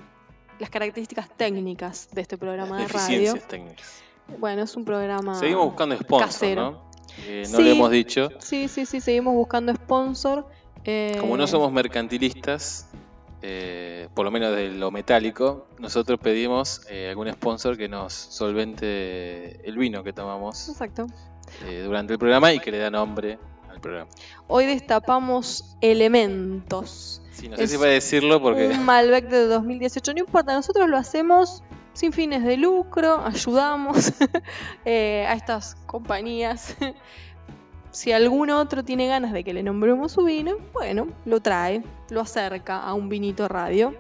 las 0.58 0.70
características 0.70 1.28
técnicas 1.36 2.08
de 2.12 2.22
este 2.22 2.38
programa 2.38 2.78
de 2.80 2.88
radio. 2.88 3.34
Técnicas. 3.46 4.02
Bueno, 4.38 4.62
es 4.62 4.74
un 4.74 4.86
programa. 4.86 5.34
Seguimos 5.34 5.66
buscando 5.66 5.96
sponsor, 5.98 6.26
casero. 6.28 6.70
¿no? 6.70 6.90
Eh, 7.26 7.42
no 7.50 7.58
Sí. 7.58 7.62
lo 7.62 7.70
hemos 7.70 7.90
dicho. 7.90 8.28
Sí, 8.38 8.68
sí, 8.68 8.86
sí, 8.86 9.02
seguimos 9.02 9.34
buscando 9.34 9.74
sponsor. 9.74 10.46
eh, 10.84 11.16
Como 11.20 11.36
no 11.36 11.46
somos 11.46 11.70
mercantilistas, 11.70 12.88
eh, 13.42 14.08
por 14.14 14.24
lo 14.24 14.30
menos 14.30 14.54
de 14.54 14.70
lo 14.70 14.90
metálico, 14.90 15.66
nosotros 15.78 16.18
pedimos 16.20 16.86
eh, 16.88 17.08
algún 17.10 17.30
sponsor 17.32 17.76
que 17.76 17.88
nos 17.88 18.12
solvente 18.12 19.68
el 19.68 19.76
vino 19.76 20.04
que 20.04 20.12
tomamos 20.12 20.68
Exacto. 20.68 21.06
eh, 21.64 21.82
durante 21.84 22.12
el 22.12 22.18
programa 22.18 22.52
y 22.52 22.60
que 22.60 22.70
le 22.70 22.78
da 22.78 22.90
nombre 22.90 23.38
al 23.68 23.80
programa. 23.80 24.08
Hoy 24.46 24.66
destapamos 24.66 25.76
elementos. 25.80 27.20
Sí, 27.32 27.48
no 27.48 27.56
sé 27.56 27.64
Es 27.64 27.70
si 27.72 27.78
puede 27.78 27.94
decirlo 27.94 28.40
porque 28.40 28.68
Un 28.68 28.84
Malbec 28.84 29.28
de 29.28 29.46
2018. 29.46 30.12
No 30.12 30.20
importa, 30.20 30.54
nosotros 30.54 30.88
lo 30.88 30.96
hacemos 30.96 31.62
sin 31.94 32.12
fines 32.12 32.44
de 32.44 32.56
lucro, 32.56 33.24
ayudamos 33.24 34.12
eh, 34.84 35.26
a 35.28 35.34
estas 35.34 35.74
compañías. 35.86 36.76
Si 37.92 38.10
algún 38.10 38.50
otro 38.50 38.82
tiene 38.82 39.06
ganas 39.06 39.32
de 39.32 39.44
que 39.44 39.54
le 39.54 39.62
nombremos 39.62 40.12
su 40.12 40.24
vino, 40.24 40.56
bueno, 40.72 41.08
lo 41.24 41.40
trae, 41.40 41.84
lo 42.10 42.22
acerca 42.22 42.78
a 42.78 42.94
un 42.94 43.08
vinito 43.08 43.46
radio. 43.46 43.94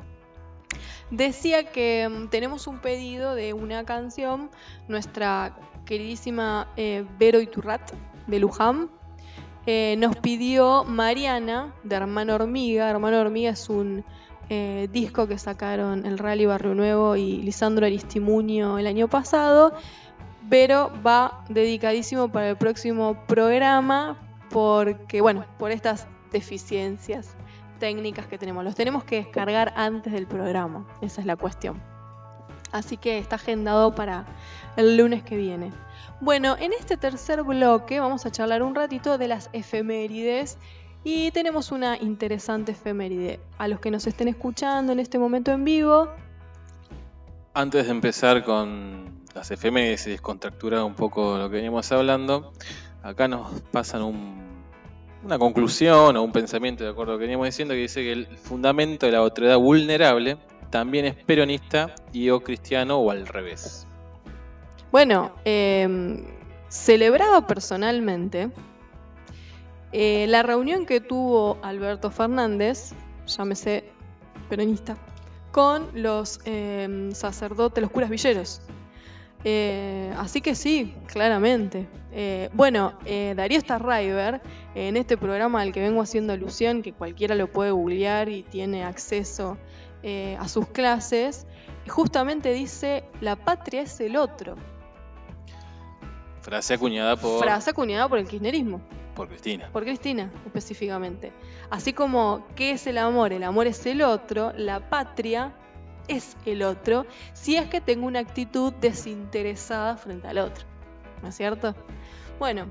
Decía 1.10 1.64
que 1.70 2.08
mm, 2.08 2.28
tenemos 2.28 2.66
un 2.66 2.80
pedido 2.80 3.34
de 3.34 3.52
una 3.52 3.84
canción, 3.84 4.50
nuestra 4.88 5.54
queridísima 5.84 6.68
eh, 6.76 7.04
Vero 7.18 7.40
Iturrat 7.40 7.92
de 8.26 8.38
Luján, 8.38 8.90
eh, 9.66 9.94
nos 9.98 10.16
pidió 10.16 10.82
Mariana 10.84 11.72
de 11.84 11.94
Hermano 11.94 12.34
Hormiga. 12.34 12.90
Hermano 12.90 13.20
Hormiga 13.20 13.50
es 13.50 13.68
un 13.68 14.04
eh, 14.48 14.88
disco 14.90 15.28
que 15.28 15.38
sacaron 15.38 16.04
el 16.04 16.18
Rally 16.18 16.46
Barrio 16.46 16.74
Nuevo 16.74 17.14
y 17.14 17.42
Lisandro 17.42 17.86
Aristimuño 17.86 18.78
el 18.78 18.86
año 18.86 19.06
pasado, 19.08 19.72
pero 20.48 20.92
va 21.04 21.44
dedicadísimo 21.48 22.30
para 22.30 22.50
el 22.50 22.56
próximo 22.56 23.16
programa 23.26 24.18
porque, 24.50 25.20
bueno, 25.20 25.44
por 25.58 25.70
estas 25.70 26.06
deficiencias 26.30 27.34
técnicas 27.78 28.26
que 28.26 28.38
tenemos. 28.38 28.62
Los 28.64 28.74
tenemos 28.74 29.04
que 29.04 29.16
descargar 29.16 29.72
antes 29.76 30.12
del 30.12 30.26
programa, 30.26 30.86
esa 31.00 31.20
es 31.20 31.26
la 31.26 31.36
cuestión. 31.36 31.82
Así 32.70 32.96
que 32.96 33.18
está 33.18 33.36
agendado 33.36 33.94
para 33.94 34.24
el 34.76 34.96
lunes 34.96 35.22
que 35.22 35.36
viene. 35.36 35.72
Bueno, 36.20 36.56
en 36.58 36.72
este 36.72 36.96
tercer 36.96 37.42
bloque 37.42 38.00
vamos 38.00 38.24
a 38.24 38.30
charlar 38.30 38.62
un 38.62 38.74
ratito 38.74 39.18
de 39.18 39.28
las 39.28 39.50
efemérides 39.52 40.58
y 41.04 41.32
tenemos 41.32 41.72
una 41.72 41.98
interesante 41.98 42.72
efeméride. 42.72 43.40
A 43.58 43.68
los 43.68 43.80
que 43.80 43.90
nos 43.90 44.06
estén 44.06 44.28
escuchando 44.28 44.92
en 44.92 45.00
este 45.00 45.18
momento 45.18 45.50
en 45.50 45.64
vivo. 45.64 46.08
Antes 47.54 47.86
de 47.86 47.90
empezar 47.90 48.44
con 48.44 49.11
las 49.34 49.50
efemérides 49.50 50.06
y 50.06 50.10
descontracturar 50.10 50.82
un 50.82 50.94
poco 50.94 51.38
lo 51.38 51.48
que 51.48 51.56
veníamos 51.56 51.90
hablando, 51.92 52.52
acá 53.02 53.28
nos 53.28 53.60
pasan 53.72 54.02
una 55.24 55.38
conclusión 55.38 56.16
o 56.16 56.22
un 56.22 56.32
pensamiento 56.32 56.84
de 56.84 56.90
acuerdo 56.90 57.12
a 57.12 57.14
lo 57.14 57.18
que 57.18 57.24
veníamos 57.24 57.46
diciendo 57.46 57.74
que 57.74 57.80
dice 57.80 58.02
que 58.02 58.12
el 58.12 58.26
fundamento 58.36 59.06
de 59.06 59.12
la 59.12 59.18
autoridad 59.18 59.58
vulnerable 59.58 60.38
también 60.70 61.04
es 61.04 61.14
peronista 61.14 61.94
y 62.12 62.30
o 62.30 62.40
cristiano 62.40 62.98
o 62.98 63.10
al 63.10 63.26
revés. 63.26 63.86
Bueno, 64.90 65.32
eh, 65.44 66.26
celebraba 66.68 67.46
personalmente 67.46 68.50
eh, 69.92 70.26
la 70.28 70.42
reunión 70.42 70.86
que 70.86 71.00
tuvo 71.00 71.58
Alberto 71.62 72.10
Fernández, 72.10 72.92
llámese 73.26 73.84
peronista, 74.48 74.96
con 75.50 75.88
los 75.94 76.40
eh, 76.46 77.10
sacerdotes, 77.12 77.82
los 77.82 77.90
curas 77.90 78.08
villeros. 78.08 78.62
Eh, 79.44 80.12
así 80.18 80.40
que 80.40 80.54
sí, 80.54 80.94
claramente. 81.06 81.86
bueno, 82.52 82.94
Darío 83.34 83.60
Starriver, 83.60 84.40
en 84.74 84.96
este 84.96 85.16
programa 85.16 85.62
al 85.62 85.72
que 85.72 85.80
vengo 85.80 86.00
haciendo 86.00 86.32
alusión, 86.32 86.82
que 86.82 86.92
cualquiera 86.92 87.34
lo 87.34 87.50
puede 87.50 87.70
googlear 87.70 88.28
y 88.28 88.42
tiene 88.42 88.84
acceso 88.84 89.58
a 90.38 90.48
sus 90.48 90.68
clases, 90.68 91.46
justamente 91.88 92.52
dice, 92.52 93.04
la 93.20 93.36
patria 93.36 93.82
es 93.82 94.00
el 94.00 94.16
otro. 94.16 94.56
Frase 96.42 96.74
acuñada 96.74 97.16
por. 97.16 97.42
Frase 97.42 97.70
acuñada 97.70 98.08
por 98.08 98.18
el 98.18 98.26
kirchnerismo. 98.26 98.80
Por 99.14 99.28
Cristina. 99.28 99.68
Por 99.72 99.84
Cristina, 99.84 100.30
específicamente. 100.46 101.32
Así 101.70 101.92
como, 101.92 102.46
¿qué 102.56 102.72
es 102.72 102.86
el 102.86 102.98
amor? 102.98 103.32
El 103.32 103.44
amor 103.44 103.66
es 103.66 103.84
el 103.86 104.02
otro, 104.02 104.52
la 104.56 104.88
patria 104.88 105.52
es 106.08 106.36
el 106.46 106.62
otro, 106.62 107.06
si 107.32 107.56
es 107.56 107.68
que 107.68 107.80
tengo 107.80 108.06
una 108.06 108.20
actitud 108.20 108.72
desinteresada 108.74 109.96
frente 109.96 110.28
al 110.28 110.38
otro. 110.38 110.64
¿No 111.22 111.28
es 111.28 111.36
cierto? 111.36 111.74
Bueno, 112.38 112.66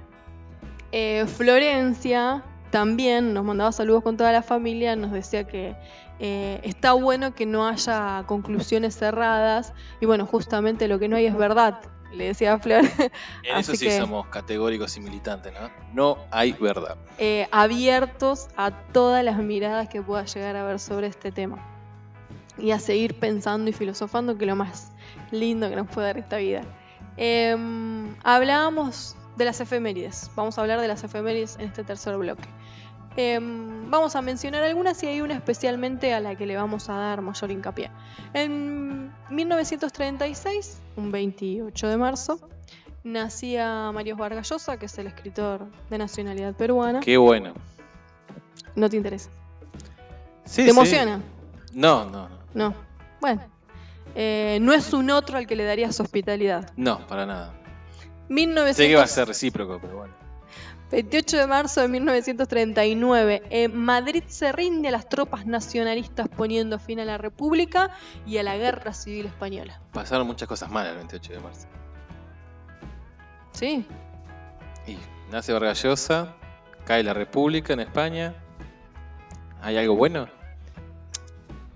eh, 0.91 1.25
Florencia 1.27 2.43
también 2.69 3.33
nos 3.33 3.43
mandaba 3.43 3.71
saludos 3.71 4.03
con 4.03 4.17
toda 4.17 4.31
la 4.31 4.41
familia, 4.41 4.95
nos 4.95 5.11
decía 5.11 5.45
que 5.45 5.75
eh, 6.19 6.59
está 6.63 6.93
bueno 6.93 7.33
que 7.33 7.45
no 7.45 7.67
haya 7.67 8.23
conclusiones 8.27 8.95
cerradas 8.95 9.73
y 9.99 10.05
bueno, 10.05 10.25
justamente 10.25 10.87
lo 10.87 10.99
que 10.99 11.07
no 11.07 11.15
hay 11.15 11.25
es 11.25 11.35
verdad 11.35 11.81
le 12.13 12.25
decía 12.25 12.53
a 12.53 12.59
Flor. 12.59 12.83
En 13.43 13.57
eso 13.57 13.75
sí 13.75 13.89
somos 13.91 14.27
categóricos 14.27 14.95
y 14.97 15.01
militantes, 15.01 15.53
¿no? 15.53 15.69
No 15.93 16.17
hay 16.31 16.53
verdad. 16.53 16.97
Eh, 17.17 17.47
abiertos 17.51 18.47
a 18.57 18.71
todas 18.71 19.23
las 19.23 19.37
miradas 19.37 19.89
que 19.89 20.01
pueda 20.01 20.25
llegar 20.25 20.55
a 20.55 20.63
ver 20.63 20.79
sobre 20.79 21.07
este 21.07 21.31
tema. 21.31 21.70
Y 22.61 22.71
a 22.71 22.79
seguir 22.79 23.15
pensando 23.15 23.69
y 23.69 23.73
filosofando, 23.73 24.37
que 24.37 24.45
es 24.45 24.49
lo 24.49 24.55
más 24.55 24.91
lindo 25.31 25.69
que 25.69 25.75
nos 25.75 25.87
puede 25.87 26.07
dar 26.07 26.17
esta 26.17 26.37
vida. 26.37 26.63
Em, 27.17 28.15
hablábamos 28.23 29.15
de 29.35 29.45
las 29.45 29.59
efemérides. 29.59 30.29
Vamos 30.35 30.57
a 30.57 30.61
hablar 30.61 30.79
de 30.79 30.87
las 30.87 31.03
efemérides 31.03 31.55
en 31.55 31.67
este 31.67 31.83
tercer 31.83 32.17
bloque. 32.17 32.47
Em, 33.17 33.89
vamos 33.89 34.15
a 34.15 34.21
mencionar 34.21 34.63
algunas 34.63 35.01
y 35.03 35.07
hay 35.07 35.21
una 35.21 35.33
especialmente 35.33 36.13
a 36.13 36.21
la 36.21 36.35
que 36.35 36.45
le 36.45 36.55
vamos 36.55 36.89
a 36.89 36.93
dar 36.93 37.21
mayor 37.21 37.51
hincapié. 37.51 37.91
En 38.33 39.11
1936, 39.29 40.79
un 40.95 41.11
28 41.11 41.87
de 41.87 41.97
marzo, 41.97 42.39
nacía 43.03 43.91
Mario 43.91 44.15
Vargas 44.15 44.49
Llosa, 44.49 44.77
que 44.77 44.85
es 44.85 44.97
el 44.97 45.07
escritor 45.07 45.67
de 45.89 45.97
nacionalidad 45.97 46.55
peruana. 46.55 47.01
Qué 47.01 47.17
bueno. 47.17 47.53
¿No 48.75 48.89
te 48.89 48.95
interesa? 48.95 49.29
Sí, 50.45 50.63
¿Te 50.63 50.69
emociona? 50.69 51.21
No, 51.73 52.05
no, 52.05 52.29
no. 52.29 52.40
No. 52.53 52.73
Bueno. 53.19 53.41
Eh, 54.15 54.59
no 54.61 54.73
es 54.73 54.93
un 54.93 55.09
otro 55.09 55.37
al 55.37 55.47
que 55.47 55.55
le 55.55 55.63
darías 55.63 55.99
hospitalidad. 55.99 56.71
No, 56.75 57.05
para 57.07 57.25
nada. 57.25 57.53
1900... 58.29 58.75
Sé 58.75 58.87
que 58.87 58.95
va 58.95 59.03
a 59.03 59.07
ser 59.07 59.27
recíproco, 59.27 59.79
pero 59.81 59.97
bueno. 59.97 60.13
28 60.91 61.37
de 61.37 61.47
marzo 61.47 61.81
de 61.81 61.87
1939, 61.87 63.43
en 63.49 63.77
Madrid 63.77 64.23
se 64.27 64.51
rinde 64.51 64.89
a 64.89 64.91
las 64.91 65.07
tropas 65.07 65.45
nacionalistas 65.45 66.27
poniendo 66.27 66.79
fin 66.79 66.99
a 66.99 67.05
la 67.05 67.17
República 67.17 67.91
y 68.27 68.37
a 68.37 68.43
la 68.43 68.57
Guerra 68.57 68.93
Civil 68.93 69.25
Española. 69.27 69.79
Pasaron 69.93 70.27
muchas 70.27 70.49
cosas 70.49 70.69
malas 70.69 70.91
el 70.91 70.97
28 70.97 71.33
de 71.33 71.39
marzo. 71.39 71.67
Sí. 73.53 73.85
Y 74.85 74.97
nace 75.31 75.53
Vargas 75.53 75.81
Llosa, 75.81 76.35
cae 76.83 77.03
la 77.03 77.13
República 77.13 77.71
en 77.71 77.79
España. 77.79 78.35
¿Hay 79.61 79.77
algo 79.77 79.95
bueno? 79.95 80.27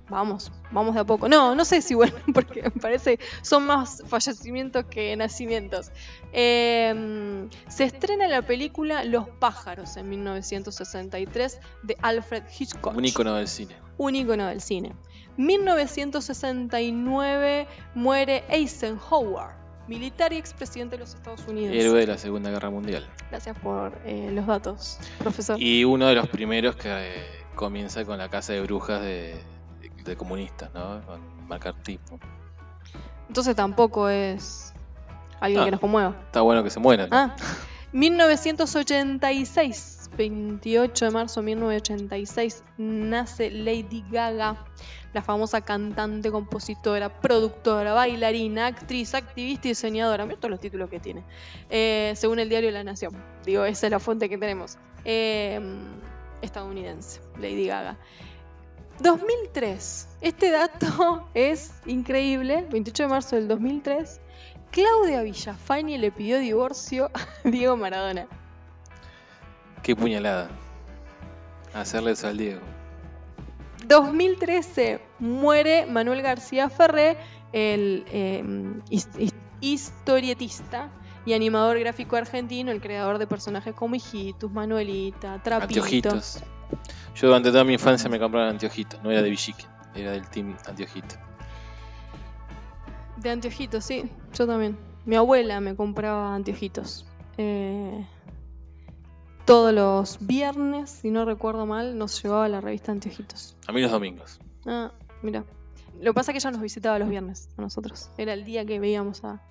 Vamos, 0.09 0.51
vamos 0.75 0.93
de 0.93 1.01
a 1.01 1.05
poco. 1.05 1.27
No, 1.27 1.55
no 1.55 1.65
sé 1.65 1.81
si 1.81 1.95
bueno, 1.95 2.13
porque 2.33 2.61
me 2.61 2.69
parece 2.69 3.17
son 3.41 3.65
más 3.65 4.03
fallecimientos 4.05 4.85
que 4.85 5.15
nacimientos. 5.15 5.89
Em, 6.31 7.49
se 7.67 7.85
estrena 7.85 8.27
la 8.27 8.43
película 8.43 9.03
Los 9.03 9.27
pájaros 9.29 9.97
en 9.97 10.09
1963 10.09 11.59
de 11.81 11.97
Alfred 12.01 12.43
Hitchcock. 12.59 12.95
Un 12.95 13.05
ícono 13.05 13.33
del 13.35 13.47
cine. 13.47 13.75
Un 13.97 14.15
ícono 14.15 14.45
del 14.47 14.61
cine. 14.61 14.93
1969 15.37 17.67
muere 17.93 18.43
Eisenhower, 18.49 19.49
militar 19.87 20.33
y 20.33 20.37
expresidente 20.37 20.97
de 20.97 21.01
los 21.01 21.13
Estados 21.15 21.47
Unidos. 21.47 21.75
Héroe 21.75 22.01
de 22.01 22.07
la 22.07 22.17
Segunda 22.17 22.51
Guerra 22.51 22.69
Mundial. 22.69 23.09
Gracias 23.29 23.57
por 23.59 23.97
eh, 24.05 24.29
los 24.31 24.45
datos, 24.45 24.97
profesor. 25.19 25.61
Y 25.61 25.83
uno 25.83 26.07
de 26.07 26.15
los 26.15 26.29
primeros 26.29 26.77
que 26.77 26.89
eh, 26.89 27.25
comienza 27.55 28.05
con 28.05 28.17
la 28.17 28.29
casa 28.29 28.53
de 28.53 28.61
brujas 28.61 29.01
de 29.01 29.35
de 30.11 30.17
comunistas, 30.17 30.73
¿no? 30.73 31.01
Con 31.05 31.47
macartismo. 31.47 32.19
Entonces 33.27 33.55
tampoco 33.55 34.09
es 34.09 34.73
alguien 35.39 35.63
que 35.65 35.71
nos 35.71 35.79
conmueva. 35.79 36.15
Está 36.25 36.41
bueno 36.41 36.63
que 36.63 36.69
se 36.69 36.79
muera. 36.79 37.07
Ah, 37.11 37.35
1986, 37.91 40.11
28 40.17 41.05
de 41.05 41.11
marzo 41.11 41.39
de 41.39 41.45
1986, 41.45 42.63
nace 42.77 43.51
Lady 43.51 44.03
Gaga, 44.11 44.65
la 45.13 45.21
famosa 45.21 45.61
cantante, 45.61 46.29
compositora, 46.29 47.21
productora, 47.21 47.93
bailarina, 47.93 48.67
actriz, 48.67 49.15
activista 49.15 49.67
y 49.67 49.71
diseñadora. 49.71 50.25
Mira 50.25 50.37
todos 50.37 50.51
los 50.51 50.59
títulos 50.59 50.89
que 50.89 50.99
tiene. 50.99 51.23
Eh, 51.69 52.11
según 52.15 52.39
el 52.39 52.49
diario 52.49 52.69
La 52.71 52.83
Nación. 52.83 53.13
Digo, 53.45 53.63
esa 53.63 53.87
es 53.87 53.91
la 53.91 53.99
fuente 53.99 54.27
que 54.29 54.37
tenemos. 54.37 54.77
Eh, 55.05 55.61
estadounidense, 56.41 57.21
Lady 57.39 57.67
Gaga. 57.67 57.97
2003. 58.99 60.07
Este 60.21 60.51
dato 60.51 61.27
es 61.33 61.73
increíble. 61.85 62.65
28 62.71 63.03
de 63.03 63.09
marzo 63.09 63.35
del 63.35 63.47
2003. 63.47 64.19
Claudia 64.71 65.21
Villafañe 65.21 65.97
le 65.97 66.11
pidió 66.11 66.39
divorcio 66.39 67.09
a 67.13 67.27
Diego 67.49 67.77
Maradona. 67.77 68.27
Qué 69.83 69.95
puñalada. 69.95 70.49
Hacerle 71.73 72.11
eso 72.11 72.27
al 72.27 72.37
Diego. 72.37 72.61
2013 73.87 74.99
muere 75.19 75.85
Manuel 75.85 76.21
García 76.21 76.69
Ferré, 76.69 77.17
el 77.53 78.05
em, 78.11 78.81
historietista 79.61 80.89
y 81.25 81.33
animador 81.33 81.79
gráfico 81.79 82.15
argentino, 82.15 82.71
el 82.71 82.81
creador 82.81 83.17
de 83.17 83.27
personajes 83.27 83.73
como 83.73 83.95
Hijitus, 83.95 84.51
Manuelita, 84.51 85.41
Trapito. 85.43 85.83
Yo 87.15 87.27
durante 87.27 87.49
toda 87.49 87.63
mi 87.63 87.73
infancia 87.73 88.09
me 88.09 88.19
compraban 88.19 88.49
anteojitos, 88.49 89.01
no 89.01 89.09
era 89.09 89.21
de 89.21 89.29
Villique, 89.29 89.65
era 89.95 90.11
del 90.11 90.27
team 90.29 90.55
anteojito. 90.65 91.15
De 93.17 93.29
anteojitos, 93.29 93.85
sí, 93.85 94.09
yo 94.33 94.45
también. 94.45 94.77
Mi 95.05 95.15
abuela 95.15 95.61
me 95.61 95.75
compraba 95.75 96.35
anteojitos. 96.35 97.05
Eh, 97.37 98.05
todos 99.45 99.73
los 99.73 100.17
viernes, 100.25 100.89
si 100.89 101.11
no 101.11 101.23
recuerdo 101.23 101.65
mal, 101.65 101.97
nos 101.97 102.21
llevaba 102.21 102.49
la 102.49 102.61
revista 102.61 102.91
Anteojitos. 102.91 103.55
A 103.67 103.71
mí 103.71 103.81
los 103.81 103.91
domingos. 103.91 104.39
Ah, 104.65 104.91
mira. 105.21 105.45
Lo 106.01 106.11
que 106.11 106.15
pasa 106.15 106.31
es 106.31 106.33
que 106.33 106.37
ella 106.39 106.51
nos 106.51 106.61
visitaba 106.61 106.97
los 106.97 107.07
viernes 107.07 107.49
a 107.55 107.61
nosotros. 107.61 108.09
Era 108.17 108.33
el 108.33 108.43
día 108.43 108.65
que 108.65 108.79
veíamos 108.79 109.23
a, 109.23 109.41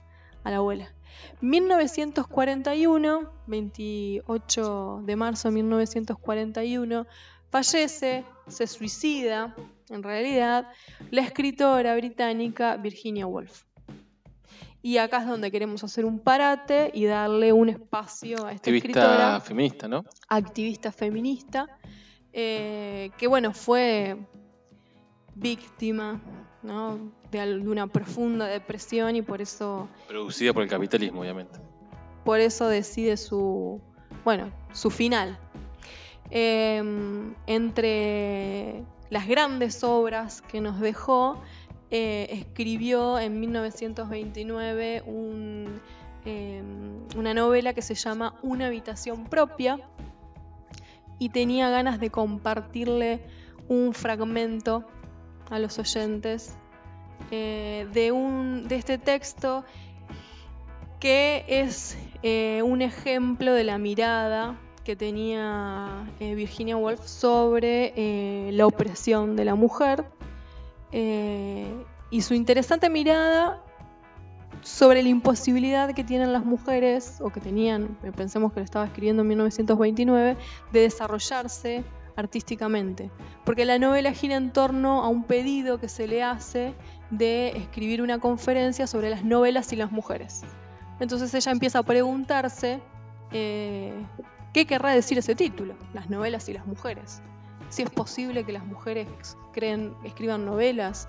a 0.42 0.50
la 0.50 0.56
abuela. 0.56 0.92
1941, 1.40 3.30
28 3.46 5.02
de 5.04 5.16
marzo 5.16 5.48
de 5.48 5.54
1941, 5.54 7.06
fallece, 7.54 8.24
se 8.48 8.66
suicida, 8.66 9.54
en 9.88 10.02
realidad, 10.02 10.66
la 11.12 11.20
escritora 11.20 11.94
británica 11.94 12.76
Virginia 12.76 13.28
Woolf. 13.28 13.62
Y 14.82 14.98
acá 14.98 15.18
es 15.18 15.28
donde 15.28 15.52
queremos 15.52 15.84
hacer 15.84 16.04
un 16.04 16.18
parate 16.18 16.90
y 16.92 17.04
darle 17.04 17.52
un 17.52 17.68
espacio 17.68 18.44
a 18.44 18.50
esta 18.50 18.70
Activista 18.70 18.88
escritora, 18.88 19.40
feminista, 19.40 19.86
¿no? 19.86 20.04
activista 20.28 20.90
feminista, 20.90 21.68
eh, 22.32 23.12
que 23.18 23.28
bueno, 23.28 23.52
fue 23.52 24.16
víctima 25.36 26.20
¿no? 26.64 27.12
de, 27.30 27.38
de 27.38 27.68
una 27.68 27.86
profunda 27.86 28.46
depresión 28.46 29.14
y 29.14 29.22
por 29.22 29.40
eso 29.40 29.88
Producida 30.08 30.52
por 30.52 30.64
el 30.64 30.68
capitalismo, 30.68 31.20
obviamente. 31.20 31.60
por 32.24 32.40
eso 32.40 32.66
decide 32.66 33.16
su, 33.16 33.80
bueno, 34.24 34.50
su 34.72 34.90
final. 34.90 35.38
Eh, 36.30 36.82
entre 37.46 38.84
las 39.10 39.28
grandes 39.28 39.84
obras 39.84 40.42
que 40.42 40.60
nos 40.60 40.80
dejó, 40.80 41.40
eh, 41.90 42.26
escribió 42.30 43.18
en 43.18 43.38
1929 43.40 45.02
un, 45.06 45.80
eh, 46.24 46.62
una 47.16 47.34
novela 47.34 47.74
que 47.74 47.82
se 47.82 47.94
llama 47.94 48.34
Una 48.42 48.66
habitación 48.66 49.24
propia 49.24 49.78
y 51.18 51.28
tenía 51.28 51.68
ganas 51.70 52.00
de 52.00 52.10
compartirle 52.10 53.20
un 53.68 53.94
fragmento 53.94 54.84
a 55.50 55.58
los 55.58 55.78
oyentes 55.78 56.56
eh, 57.30 57.86
de 57.92 58.76
este 58.76 58.98
texto 58.98 59.64
que 61.00 61.44
es 61.48 61.96
eh, 62.22 62.62
un 62.64 62.82
ejemplo 62.82 63.52
de 63.52 63.64
la 63.64 63.78
mirada 63.78 64.58
que 64.84 64.94
tenía 64.96 66.06
eh, 66.20 66.34
Virginia 66.34 66.76
Woolf 66.76 67.04
sobre 67.06 67.92
eh, 67.96 68.52
la 68.52 68.66
opresión 68.66 69.34
de 69.34 69.44
la 69.44 69.54
mujer 69.54 70.04
eh, 70.92 71.72
y 72.10 72.20
su 72.20 72.34
interesante 72.34 72.90
mirada 72.90 73.62
sobre 74.62 75.02
la 75.02 75.08
imposibilidad 75.08 75.94
que 75.94 76.04
tienen 76.04 76.32
las 76.32 76.44
mujeres, 76.44 77.18
o 77.20 77.30
que 77.30 77.40
tenían, 77.40 77.98
pensemos 78.16 78.52
que 78.52 78.60
lo 78.60 78.64
estaba 78.64 78.86
escribiendo 78.86 79.22
en 79.22 79.28
1929, 79.28 80.36
de 80.72 80.80
desarrollarse 80.80 81.84
artísticamente. 82.16 83.10
Porque 83.44 83.64
la 83.64 83.78
novela 83.78 84.12
gira 84.12 84.36
en 84.36 84.52
torno 84.52 85.02
a 85.02 85.08
un 85.08 85.24
pedido 85.24 85.78
que 85.78 85.88
se 85.88 86.06
le 86.06 86.22
hace 86.22 86.74
de 87.10 87.48
escribir 87.56 88.00
una 88.00 88.20
conferencia 88.20 88.86
sobre 88.86 89.10
las 89.10 89.24
novelas 89.24 89.72
y 89.72 89.76
las 89.76 89.92
mujeres. 89.92 90.42
Entonces 91.00 91.34
ella 91.34 91.52
empieza 91.52 91.80
a 91.80 91.82
preguntarse 91.82 92.80
qué 94.54 94.66
querrá 94.66 94.92
decir 94.92 95.18
ese 95.18 95.34
título, 95.34 95.74
las 95.92 96.08
novelas 96.08 96.48
y 96.48 96.54
las 96.54 96.64
mujeres. 96.64 97.20
Si 97.68 97.82
es 97.82 97.90
posible 97.90 98.44
que 98.44 98.52
las 98.52 98.64
mujeres 98.64 99.08
creen, 99.52 99.94
escriban 100.04 100.46
novelas, 100.46 101.08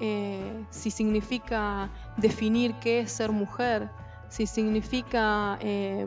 eh, 0.00 0.64
si 0.70 0.90
significa 0.90 1.90
definir 2.16 2.74
qué 2.80 3.00
es 3.00 3.12
ser 3.12 3.30
mujer, 3.32 3.90
si 4.30 4.46
significa 4.46 5.58
eh, 5.60 6.06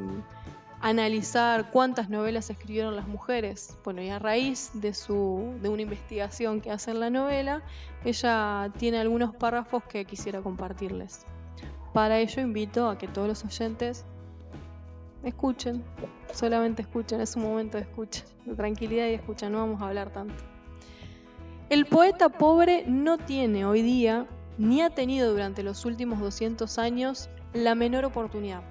analizar 0.81 1.69
cuántas 1.69 2.09
novelas 2.09 2.49
escribieron 2.49 2.95
las 2.95 3.07
mujeres. 3.07 3.77
Bueno, 3.83 4.01
y 4.01 4.09
a 4.09 4.17
raíz 4.17 4.71
de, 4.73 4.95
su, 4.95 5.53
de 5.61 5.69
una 5.69 5.83
investigación 5.83 6.59
que 6.59 6.71
hace 6.71 6.89
en 6.89 7.01
la 7.01 7.11
novela, 7.11 7.61
ella 8.03 8.71
tiene 8.79 8.97
algunos 8.97 9.35
párrafos 9.35 9.83
que 9.83 10.05
quisiera 10.05 10.41
compartirles. 10.41 11.25
Para 11.93 12.17
ello 12.19 12.41
invito 12.41 12.89
a 12.89 12.97
que 12.97 13.07
todos 13.07 13.27
los 13.27 13.45
oyentes 13.45 14.05
escuchen, 15.23 15.83
solamente 16.33 16.81
escuchen, 16.81 17.21
es 17.21 17.35
un 17.35 17.43
momento 17.43 17.77
de 17.77 17.83
escucha, 17.83 18.23
de 18.45 18.55
tranquilidad 18.55 19.07
y 19.07 19.13
escucha, 19.13 19.49
no 19.49 19.59
vamos 19.59 19.81
a 19.81 19.87
hablar 19.87 20.11
tanto. 20.11 20.43
El 21.69 21.85
poeta 21.85 22.29
pobre 22.29 22.83
no 22.87 23.17
tiene 23.17 23.65
hoy 23.65 23.81
día, 23.81 24.25
ni 24.57 24.81
ha 24.81 24.89
tenido 24.89 25.31
durante 25.31 25.61
los 25.61 25.85
últimos 25.85 26.19
200 26.19 26.79
años, 26.79 27.29
la 27.53 27.75
menor 27.75 28.05
oportunidad. 28.05 28.61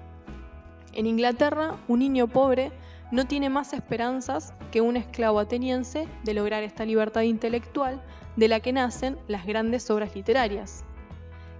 En 0.93 1.05
Inglaterra, 1.05 1.77
un 1.87 1.99
niño 1.99 2.27
pobre 2.27 2.71
no 3.11 3.25
tiene 3.25 3.49
más 3.49 3.73
esperanzas 3.73 4.53
que 4.71 4.81
un 4.81 4.97
esclavo 4.97 5.39
ateniense 5.39 6.07
de 6.23 6.33
lograr 6.33 6.63
esta 6.63 6.85
libertad 6.85 7.21
intelectual 7.21 8.01
de 8.35 8.47
la 8.47 8.59
que 8.59 8.73
nacen 8.73 9.17
las 9.27 9.45
grandes 9.45 9.89
obras 9.89 10.15
literarias. 10.15 10.83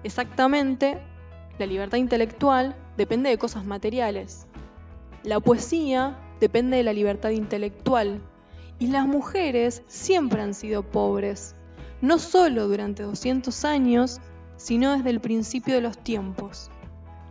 Exactamente, 0.03 0.99
la 1.57 1.65
libertad 1.65 1.97
intelectual 1.97 2.75
depende 2.97 3.29
de 3.29 3.37
cosas 3.37 3.65
materiales. 3.65 4.48
La 5.23 5.39
poesía 5.39 6.17
depende 6.39 6.77
de 6.77 6.83
la 6.83 6.93
libertad 6.93 7.31
intelectual. 7.31 8.21
Y 8.79 8.87
las 8.87 9.05
mujeres 9.05 9.83
siempre 9.87 10.41
han 10.41 10.53
sido 10.53 10.83
pobres, 10.83 11.53
no 11.99 12.17
solo 12.17 12.69
durante 12.69 13.03
200 13.03 13.65
años, 13.65 14.21
sino 14.55 14.95
desde 14.95 15.09
el 15.09 15.19
principio 15.19 15.75
de 15.75 15.81
los 15.81 15.97
tiempos. 15.97 16.71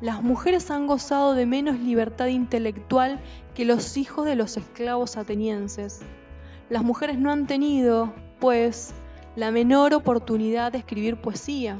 Las 0.02 0.22
mujeres 0.22 0.70
han 0.70 0.86
gozado 0.86 1.34
de 1.34 1.46
menos 1.46 1.78
libertad 1.80 2.26
intelectual 2.26 3.18
que 3.54 3.64
los 3.64 3.96
hijos 3.96 4.26
de 4.26 4.36
los 4.36 4.58
esclavos 4.58 5.16
atenienses. 5.16 6.00
Las 6.68 6.84
mujeres 6.84 7.18
no 7.18 7.32
han 7.32 7.46
tenido, 7.46 8.12
pues, 8.38 8.92
la 9.34 9.50
menor 9.50 9.94
oportunidad 9.94 10.70
de 10.70 10.78
escribir 10.78 11.16
poesía. 11.16 11.78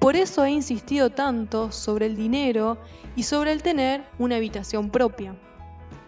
Por 0.00 0.16
eso 0.16 0.44
he 0.44 0.50
insistido 0.50 1.10
tanto 1.10 1.70
sobre 1.72 2.06
el 2.06 2.16
dinero 2.16 2.78
y 3.16 3.24
sobre 3.24 3.52
el 3.52 3.62
tener 3.62 4.02
una 4.18 4.36
habitación 4.36 4.88
propia. 4.88 5.36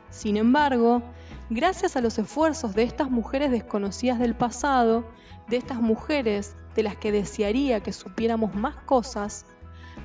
Sin 0.08 0.38
embargo, 0.38 1.02
gracias 1.50 1.94
a 1.94 2.00
los 2.00 2.18
esfuerzos 2.18 2.74
de 2.74 2.84
estas 2.84 3.10
mujeres 3.10 3.50
desconocidas 3.50 4.18
del 4.18 4.34
pasado, 4.34 5.04
de 5.48 5.58
estas 5.58 5.82
mujeres 5.82 6.56
de 6.74 6.82
las 6.84 6.96
que 6.96 7.12
desearía 7.12 7.82
que 7.82 7.92
supiéramos 7.92 8.54
más 8.54 8.76
cosas, 8.76 9.44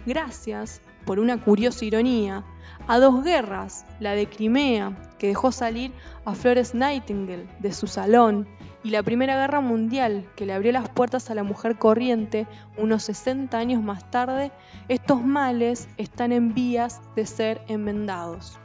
gracias, 0.06 0.82
por 1.06 1.20
una 1.20 1.42
curiosa 1.42 1.86
ironía, 1.86 2.44
a 2.90 3.00
dos 3.00 3.24
guerras, 3.24 3.86
la 4.02 4.12
de 4.12 4.28
Crimea, 4.28 4.98
que 5.18 5.28
dejó 5.28 5.54
salir 5.54 5.94
a 6.26 6.36
Flores 6.36 6.76
Nightingale 6.76 7.48
de 7.60 7.72
su 7.72 7.88
salón, 7.88 8.50
y 8.88 8.90
la 8.90 9.04
Primera 9.04 9.36
Guerra 9.36 9.60
Mundial, 9.60 10.26
que 10.38 10.46
le 10.46 10.54
abrió 10.54 10.72
las 10.72 10.88
puertas 10.88 11.30
a 11.30 11.36
la 11.36 11.44
mujer 11.44 11.78
corriente 11.78 12.48
unos 12.78 13.04
60 13.04 13.58
años 13.58 13.84
más 13.84 14.10
tarde, 14.10 14.50
estos 14.88 15.22
males 15.22 15.90
están 15.98 16.32
en 16.32 16.54
vías 16.54 17.02
de 17.14 17.26
ser 17.26 17.62
enmendados. 17.68 18.58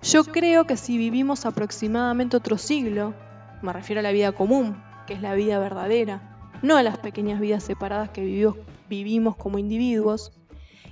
Yo 0.00 0.22
creo 0.22 0.64
que 0.64 0.76
si 0.76 0.96
vivimos 0.96 1.44
aproximadamente 1.44 2.36
otro 2.36 2.56
siglo, 2.56 3.14
me 3.62 3.72
refiero 3.72 3.98
a 3.98 4.04
la 4.04 4.12
vida 4.12 4.30
común, 4.30 4.80
que 5.08 5.14
es 5.14 5.22
la 5.22 5.34
vida 5.34 5.58
verdadera, 5.58 6.38
no 6.62 6.76
a 6.76 6.84
las 6.84 6.98
pequeñas 6.98 7.40
vidas 7.40 7.64
separadas 7.64 8.10
que 8.10 8.20
vivimos, 8.20 8.58
vivimos 8.88 9.34
como 9.34 9.58
individuos, 9.58 10.30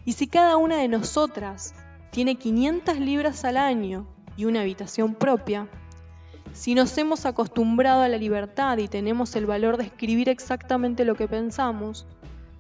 y 0.05 0.15
si 0.15 0.27
cada 0.27 0.57
una 0.57 0.79
de 0.79 0.89
nosotras 0.89 1.73
tiene 2.11 2.35
500 2.35 2.99
libras 2.99 3.45
al 3.45 3.57
año 3.57 4.09
y 4.37 4.47
una 4.47 4.63
habitación 4.63 5.15
propia, 5.15 5.69
si 6.57 6.75
nos 6.75 6.97
hemos 6.97 7.27
acostumbrado 7.27 8.01
a 8.01 8.09
la 8.09 8.17
libertad 8.17 8.79
y 8.79 8.89
tenemos 8.89 9.37
el 9.37 9.45
valor 9.45 9.77
de 9.77 9.85
escribir 9.85 10.31
exactamente 10.31 11.05
lo 11.05 11.15
que 11.15 11.29
pensamos, 11.29 12.07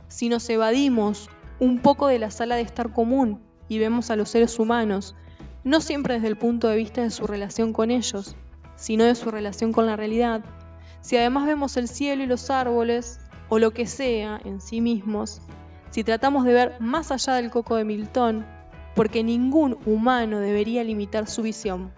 si 0.08 0.28
nos 0.28 0.48
evadimos 0.50 1.30
un 1.60 1.78
poco 1.78 2.06
de 2.06 2.18
la 2.18 2.30
sala 2.30 2.56
de 2.56 2.60
estar 2.60 2.92
común 2.92 3.40
y 3.68 3.78
vemos 3.78 4.10
a 4.10 4.16
los 4.16 4.28
seres 4.28 4.58
humanos, 4.58 5.16
no 5.64 5.80
siempre 5.80 6.14
desde 6.14 6.28
el 6.28 6.36
punto 6.36 6.68
de 6.68 6.76
vista 6.76 7.00
de 7.00 7.10
su 7.10 7.26
relación 7.26 7.72
con 7.72 7.90
ellos, 7.90 8.36
sino 8.76 9.04
de 9.04 9.14
su 9.14 9.30
relación 9.30 9.72
con 9.72 9.86
la 9.86 9.96
realidad, 9.96 10.44
si 11.00 11.16
además 11.16 11.46
vemos 11.46 11.78
el 11.78 11.88
cielo 11.88 12.22
y 12.22 12.26
los 12.26 12.50
árboles, 12.50 13.18
o 13.48 13.58
lo 13.58 13.70
que 13.70 13.86
sea 13.86 14.38
en 14.44 14.60
sí 14.60 14.82
mismos, 14.82 15.40
si 15.90 16.04
tratamos 16.04 16.44
de 16.44 16.52
ver 16.52 16.76
más 16.80 17.10
allá 17.12 17.32
del 17.36 17.50
coco 17.50 17.76
de 17.76 17.84
Milton, 17.84 18.44
porque 18.94 19.24
ningún 19.24 19.78
humano 19.86 20.38
debería 20.38 20.84
limitar 20.84 21.26
su 21.28 21.40
visión, 21.40 21.92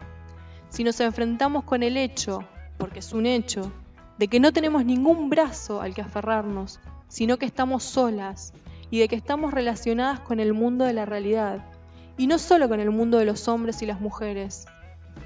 si 0.68 0.84
nos 0.84 1.00
enfrentamos 1.00 1.64
con 1.64 1.82
el 1.82 1.96
hecho, 1.96 2.44
porque 2.76 3.00
es 3.00 3.12
un 3.12 3.26
hecho, 3.26 3.72
de 4.18 4.28
que 4.28 4.40
no 4.40 4.52
tenemos 4.52 4.84
ningún 4.84 5.30
brazo 5.30 5.80
al 5.80 5.94
que 5.94 6.02
aferrarnos, 6.02 6.80
sino 7.08 7.38
que 7.38 7.46
estamos 7.46 7.84
solas 7.84 8.52
y 8.90 8.98
de 8.98 9.08
que 9.08 9.16
estamos 9.16 9.52
relacionadas 9.54 10.20
con 10.20 10.40
el 10.40 10.52
mundo 10.54 10.84
de 10.84 10.92
la 10.92 11.06
realidad, 11.06 11.64
y 12.16 12.26
no 12.26 12.38
solo 12.38 12.68
con 12.68 12.80
el 12.80 12.90
mundo 12.90 13.18
de 13.18 13.24
los 13.24 13.48
hombres 13.48 13.80
y 13.82 13.86
las 13.86 14.00
mujeres. 14.00 14.66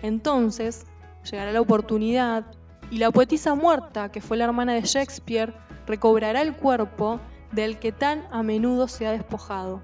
Entonces, 0.03 0.87
llegará 1.31 1.53
la 1.53 1.61
oportunidad 1.61 2.45
y 2.91 2.99
la 2.99 3.11
poetisa 3.11 3.55
muerta, 3.55 4.11
que 4.11 4.21
fue 4.21 4.37
la 4.37 4.45
hermana 4.45 4.75
de 4.75 4.83
Shakespeare, 4.83 5.55
recobrará 5.87 6.43
el 6.43 6.55
cuerpo 6.55 7.21
del 7.51 7.79
que 7.79 7.93
tan 7.93 8.25
a 8.31 8.43
menudo 8.43 8.89
se 8.89 9.07
ha 9.07 9.13
despojado, 9.13 9.83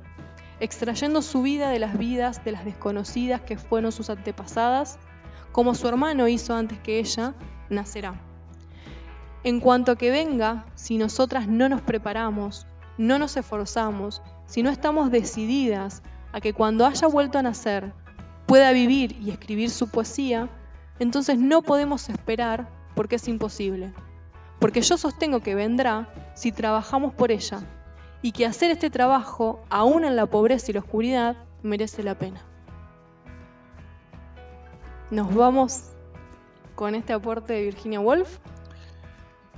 extrayendo 0.61 1.23
su 1.23 1.43
vida 1.43 1.71
de 1.71 1.79
las 1.79 1.97
vidas 1.97 2.45
de 2.45 2.53
las 2.53 2.65
desconocidas 2.65 3.41
que 3.41 3.57
fueron 3.57 3.93
sus 3.93 4.11
antepasadas, 4.11 4.99
como 5.53 5.75
su 5.75 5.89
hermano 5.89 6.29
hizo 6.29 6.55
antes 6.55 6.79
que 6.79 6.99
ella, 6.99 7.35
nacerá. 7.71 8.21
En 9.45 9.61
cuanto 9.61 9.93
a 9.93 9.97
que 9.97 10.11
venga, 10.11 10.67
si 10.75 10.99
nosotras 10.99 11.49
no 11.49 11.69
nos 11.69 11.81
preparamos, 11.81 12.67
no 12.97 13.19
nos 13.19 13.37
esforzamos 13.37 14.23
si 14.47 14.63
no 14.63 14.71
estamos 14.71 15.11
decididas 15.11 16.03
a 16.33 16.41
que 16.41 16.53
cuando 16.53 16.87
haya 16.87 17.07
vuelto 17.07 17.39
a 17.39 17.43
nacer 17.43 17.93
pueda 18.47 18.73
vivir 18.73 19.17
y 19.21 19.31
escribir 19.31 19.71
su 19.71 19.89
poesía, 19.89 20.49
entonces 20.99 21.39
no 21.39 21.63
podemos 21.63 22.09
esperar 22.09 22.69
porque 22.95 23.17
es 23.17 23.29
imposible. 23.29 23.93
Porque 24.59 24.81
yo 24.81 24.97
sostengo 24.97 25.41
que 25.41 25.55
vendrá 25.55 26.13
si 26.35 26.51
trabajamos 26.51 27.13
por 27.13 27.31
ella 27.31 27.61
y 28.23 28.33
que 28.33 28.47
hacer 28.47 28.71
este 28.71 28.91
trabajo, 28.91 29.61
aún 29.69 30.05
en 30.05 30.17
la 30.17 30.27
pobreza 30.27 30.71
y 30.71 30.75
la 30.75 30.81
oscuridad, 30.81 31.37
merece 31.63 32.03
la 32.03 32.19
pena. 32.19 32.43
Nos 35.11 35.35
vamos 35.35 35.91
con 36.75 36.95
este 36.95 37.13
aporte 37.13 37.53
de 37.55 37.63
Virginia 37.63 38.01
Woolf 38.01 38.39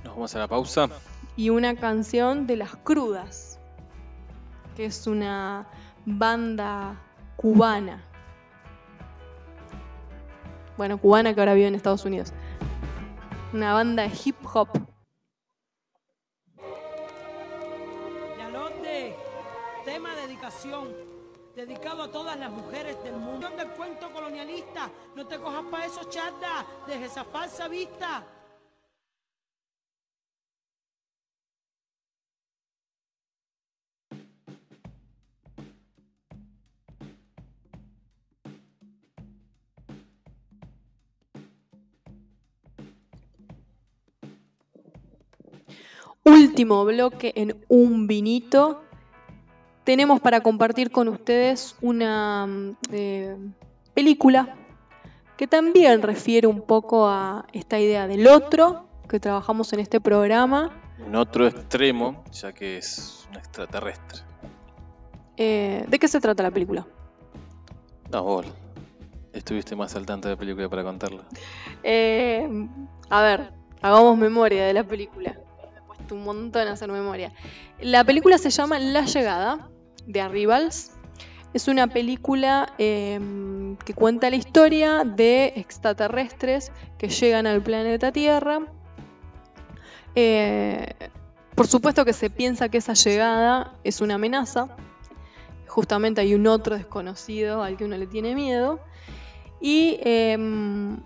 Nos 0.03 0.13
vamos 0.15 0.35
a 0.35 0.39
la 0.39 0.47
pausa. 0.47 0.89
y 1.35 1.49
una 1.49 1.75
canción 1.75 2.47
de 2.47 2.57
Las 2.57 2.75
Crudas, 2.77 3.59
que 4.75 4.85
es 4.85 5.07
una 5.07 5.67
banda 6.05 6.95
cubana. 7.35 8.03
Bueno, 10.77 10.97
cubana 10.97 11.33
que 11.33 11.39
ahora 11.41 11.53
vive 11.53 11.67
en 11.67 11.75
Estados 11.75 12.05
Unidos. 12.05 12.33
Una 13.53 13.73
banda 13.73 14.03
de 14.03 14.11
hip 14.23 14.37
hop. 14.53 14.69
Yalote, 18.39 19.15
tema 19.85 20.15
dedicación, 20.15 20.87
dedicado 21.55 22.03
a 22.03 22.11
todas 22.11 22.37
las 22.37 22.51
mujeres 22.51 23.01
del 23.03 23.15
mundo. 23.15 23.49
del 23.49 23.69
cuento 23.69 24.11
colonialista, 24.11 24.89
no 25.15 25.25
te 25.27 25.37
cojas 25.37 25.63
para 25.69 25.85
eso, 25.85 26.03
chata, 26.09 26.65
deja 26.87 27.05
esa 27.05 27.23
falsa 27.23 27.67
vista. 27.67 28.25
Último 46.23 46.85
bloque 46.85 47.33
en 47.35 47.65
un 47.67 48.07
vinito. 48.07 48.83
Tenemos 49.83 50.19
para 50.19 50.41
compartir 50.41 50.91
con 50.91 51.07
ustedes 51.07 51.75
una 51.81 52.45
mm, 52.45 52.75
eh, 52.91 53.37
película 53.93 54.55
que 55.37 55.47
también 55.47 56.01
refiere 56.01 56.47
un 56.47 56.61
poco 56.61 57.07
a 57.07 57.45
esta 57.51 57.79
idea 57.79 58.07
del 58.07 58.27
otro 58.27 58.85
que 59.09 59.19
trabajamos 59.19 59.73
en 59.73 59.79
este 59.79 59.99
programa. 59.99 60.71
En 61.05 61.15
otro 61.15 61.47
extremo, 61.47 62.23
ya 62.31 62.53
que 62.53 62.77
es 62.77 63.27
un 63.29 63.37
extraterrestre. 63.37 64.21
Eh, 65.37 65.83
¿De 65.87 65.97
qué 65.97 66.07
se 66.07 66.21
trata 66.21 66.43
la 66.43 66.51
película? 66.51 66.85
No, 68.11 68.23
vos 68.23 68.45
estuviste 69.33 69.75
más 69.75 69.95
al 69.95 70.05
tanto 70.05 70.27
de 70.27 70.35
la 70.35 70.39
película 70.39 70.69
para 70.69 70.83
contarla. 70.83 71.23
Eh, 71.83 72.47
a 73.09 73.21
ver, 73.21 73.51
hagamos 73.81 74.17
memoria 74.17 74.65
de 74.65 74.73
la 74.73 74.83
película. 74.83 75.37
Un 76.11 76.23
montón 76.23 76.67
hacer 76.67 76.91
memoria. 76.91 77.33
La 77.79 78.03
película 78.03 78.37
se 78.37 78.49
llama 78.49 78.79
La 78.79 79.05
Llegada, 79.05 79.69
de 80.05 80.21
Arrivals. 80.21 80.91
Es 81.53 81.67
una 81.67 81.87
película 81.87 82.73
eh, 82.77 83.19
que 83.83 83.93
cuenta 83.93 84.29
la 84.29 84.35
historia 84.35 85.03
de 85.03 85.53
extraterrestres 85.55 86.71
que 86.97 87.09
llegan 87.09 87.47
al 87.47 87.61
planeta 87.61 88.11
Tierra. 88.11 88.61
Eh, 90.15 90.93
por 91.55 91.67
supuesto 91.67 92.05
que 92.05 92.13
se 92.13 92.29
piensa 92.29 92.69
que 92.69 92.77
esa 92.77 92.93
llegada 92.93 93.73
es 93.83 94.01
una 94.01 94.15
amenaza. 94.15 94.75
Justamente 95.67 96.21
hay 96.21 96.33
un 96.33 96.47
otro 96.47 96.75
desconocido 96.75 97.63
al 97.63 97.77
que 97.77 97.85
uno 97.85 97.97
le 97.97 98.07
tiene 98.07 98.35
miedo. 98.35 98.79
Y 99.59 99.99
em, 100.01 100.97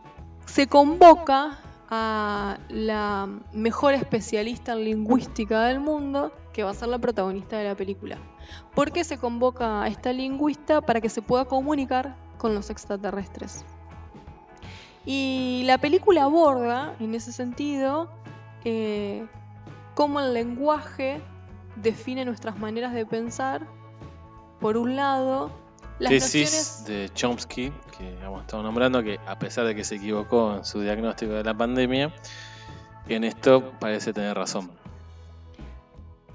se 0.46 0.68
convoca 0.68 1.60
a 1.90 2.58
la 2.70 3.30
mejor 3.54 3.94
especialista 3.94 4.74
en 4.74 4.86
lingüística 4.86 5.66
del 5.66 5.80
mundo, 5.80 6.32
que 6.54 6.64
va 6.64 6.72
a 6.72 6.74
ser 6.74 6.90
la 6.90 7.00
protagonista 7.00 7.58
de 7.58 7.66
la 7.66 7.76
película. 7.76 8.18
¿Por 8.74 8.92
qué 8.92 9.04
se 9.04 9.18
convoca 9.18 9.84
a 9.84 9.88
esta 9.88 10.14
lingüista? 10.14 10.82
Para 10.82 11.02
que 11.02 11.10
se 11.10 11.22
pueda 11.22 11.46
comunicar 11.46 12.16
con 12.38 12.56
los 12.56 12.70
extraterrestres. 12.70 13.66
Y 15.06 15.64
la 15.66 15.78
película 15.78 16.24
aborda, 16.24 16.96
en 17.00 17.14
ese 17.14 17.32
sentido, 17.32 18.10
eh, 18.64 19.26
cómo 19.94 20.20
el 20.20 20.34
lenguaje 20.34 21.22
define 21.76 22.26
nuestras 22.26 22.58
maneras 22.58 22.94
de 22.94 23.06
pensar, 23.06 23.68
por 24.60 24.78
un 24.78 24.96
lado, 24.96 25.52
las 26.00 26.10
Tesis 26.10 26.84
de 26.86 27.10
Chomsky, 27.14 27.72
que 27.98 28.18
hemos 28.22 28.42
estado 28.42 28.64
nombrando, 28.64 29.04
que 29.04 29.20
a 29.26 29.40
pesar 29.40 29.66
de 29.66 29.76
que 29.76 29.84
se 29.84 29.96
equivocó 29.96 30.58
en 30.58 30.66
su 30.66 30.82
diagnóstico 30.82 31.34
de 31.34 31.44
la 31.44 31.54
pandemia, 31.54 32.14
en 33.08 33.24
esto 33.24 33.72
parece 33.80 34.14
tener 34.14 34.36
razón. 34.36 34.72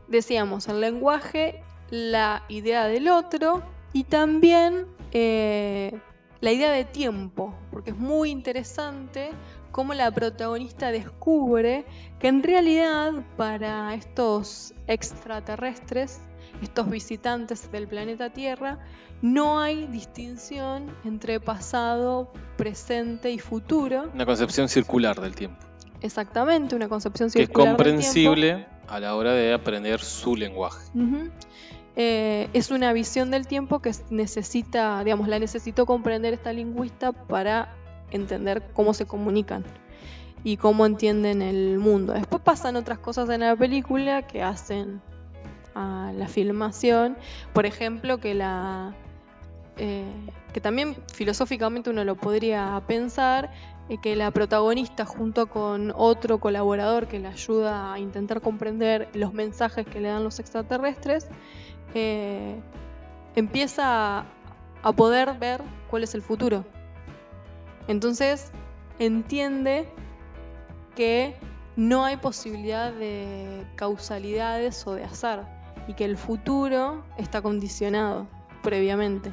decíamos, 0.08 0.68
el 0.68 0.80
lenguaje, 0.80 1.62
la 1.90 2.42
idea 2.48 2.86
del 2.86 3.08
otro 3.08 3.62
y 3.92 4.04
también 4.04 4.86
eh, 5.12 5.98
la 6.40 6.52
idea 6.52 6.70
de 6.72 6.84
tiempo, 6.84 7.54
porque 7.70 7.90
es 7.90 7.96
muy 7.96 8.30
interesante 8.30 9.30
cómo 9.72 9.94
la 9.94 10.10
protagonista 10.10 10.90
descubre 10.90 11.84
que 12.18 12.28
en 12.28 12.42
realidad 12.42 13.12
para 13.36 13.94
estos 13.94 14.74
extraterrestres, 14.86 16.20
estos 16.62 16.90
visitantes 16.90 17.70
del 17.70 17.88
planeta 17.88 18.30
Tierra, 18.30 18.78
no 19.22 19.60
hay 19.60 19.86
distinción 19.86 20.94
entre 21.04 21.40
pasado, 21.40 22.32
presente 22.56 23.30
y 23.30 23.38
futuro. 23.38 24.10
Una 24.14 24.26
concepción 24.26 24.68
circular 24.68 25.20
del 25.20 25.34
tiempo, 25.34 25.58
Exactamente, 26.00 26.74
una 26.74 26.88
concepción 26.88 27.30
que 27.30 27.42
es 27.42 27.46
circular 27.46 27.76
del 27.76 27.76
tiempo. 27.76 27.92
comprensible 27.92 28.66
a 28.88 29.00
la 29.00 29.14
hora 29.14 29.32
de 29.32 29.52
aprender 29.52 30.00
su 30.00 30.36
lenguaje. 30.36 30.84
Eh, 31.96 32.48
es 32.52 32.70
una 32.70 32.92
visión 32.92 33.30
del 33.30 33.46
tiempo 33.46 33.80
que 33.80 33.92
necesita, 34.10 35.02
digamos, 35.04 35.28
la 35.28 35.38
necesitó 35.38 35.86
comprender 35.86 36.32
esta 36.32 36.52
lingüista 36.52 37.12
para 37.12 37.74
entender 38.10 38.62
cómo 38.72 38.94
se 38.94 39.06
comunican 39.06 39.64
y 40.42 40.56
cómo 40.56 40.86
entienden 40.86 41.42
el 41.42 41.78
mundo. 41.78 42.12
Después 42.12 42.42
pasan 42.42 42.76
otras 42.76 42.98
cosas 42.98 43.28
en 43.30 43.40
la 43.40 43.56
película 43.56 44.26
que 44.26 44.42
hacen 44.42 45.02
a 45.74 46.12
la 46.14 46.28
filmación, 46.28 47.16
por 47.52 47.66
ejemplo, 47.66 48.18
que 48.18 48.34
la 48.34 48.94
eh, 49.82 50.04
que 50.52 50.60
también 50.60 50.94
filosóficamente 51.14 51.88
uno 51.88 52.04
lo 52.04 52.14
podría 52.14 52.82
pensar, 52.86 53.50
eh, 53.88 53.96
que 54.02 54.14
la 54.14 54.30
protagonista 54.30 55.06
junto 55.06 55.46
con 55.48 55.92
otro 55.96 56.38
colaborador 56.38 57.06
que 57.06 57.18
le 57.18 57.28
ayuda 57.28 57.94
a 57.94 57.98
intentar 57.98 58.42
comprender 58.42 59.08
los 59.14 59.32
mensajes 59.32 59.86
que 59.86 60.00
le 60.00 60.08
dan 60.08 60.22
los 60.22 60.38
extraterrestres, 60.38 61.28
eh, 61.94 62.60
empieza 63.36 64.18
a, 64.18 64.26
a 64.82 64.92
poder 64.92 65.38
ver 65.38 65.62
cuál 65.88 66.02
es 66.02 66.14
el 66.14 66.20
futuro. 66.20 66.66
Entonces 67.88 68.52
entiende 68.98 69.88
que 70.94 71.34
no 71.76 72.04
hay 72.04 72.18
posibilidad 72.18 72.92
de 72.92 73.64
causalidades 73.76 74.86
o 74.86 74.94
de 74.94 75.04
azar 75.04 75.59
y 75.88 75.94
que 75.94 76.04
el 76.04 76.16
futuro 76.16 77.04
está 77.16 77.42
condicionado 77.42 78.26
previamente. 78.62 79.32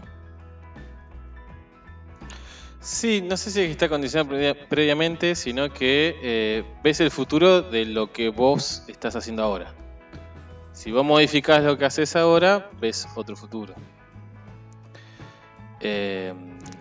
Sí, 2.79 3.21
no 3.21 3.35
sé 3.35 3.51
si 3.51 3.61
está 3.61 3.89
condicionado 3.89 4.29
previa- 4.29 4.67
previamente, 4.69 5.35
sino 5.35 5.69
que 5.73 6.15
eh, 6.21 6.63
ves 6.83 7.01
el 7.01 7.11
futuro 7.11 7.61
de 7.61 7.85
lo 7.85 8.11
que 8.13 8.29
vos 8.29 8.83
estás 8.87 9.15
haciendo 9.15 9.43
ahora. 9.43 9.73
Si 10.71 10.91
vos 10.91 11.03
modificás 11.03 11.63
lo 11.63 11.77
que 11.77 11.85
haces 11.85 12.15
ahora, 12.15 12.69
ves 12.79 13.07
otro 13.15 13.35
futuro. 13.35 13.73
Eh, 15.79 16.33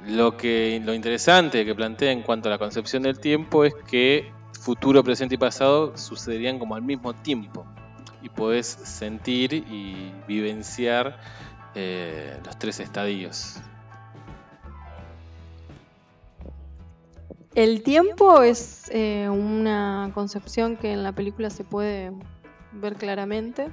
lo, 0.07 0.37
que, 0.37 0.81
lo 0.85 0.95
interesante 0.95 1.65
que 1.65 1.75
plantea 1.75 2.13
en 2.13 2.23
cuanto 2.23 2.49
a 2.49 2.53
la 2.53 2.59
concepción 2.59 3.03
del 3.03 3.19
tiempo 3.19 3.65
es 3.65 3.75
que 3.75 4.31
futuro, 4.61 5.03
presente 5.03 5.35
y 5.35 5.39
pasado 5.39 5.97
sucederían 5.97 6.59
como 6.59 6.75
al 6.77 6.83
mismo 6.83 7.15
tiempo. 7.15 7.67
Y 8.27 8.29
podés 8.29 8.67
sentir 8.67 9.55
y 9.55 10.13
vivenciar 10.27 11.17
eh, 11.77 12.37
los 12.45 12.59
tres 12.59 12.81
estadios. 12.81 13.61
El 17.55 17.85
tiempo 17.85 18.43
es 18.43 18.91
eh, 18.91 19.29
una 19.29 20.11
concepción 20.13 20.77
que 20.77 20.93
en 20.93 21.05
la 21.05 21.13
película 21.13 21.51
se 21.51 21.63
puede 21.63 22.11
ver 22.73 22.97
claramente. 22.97 23.69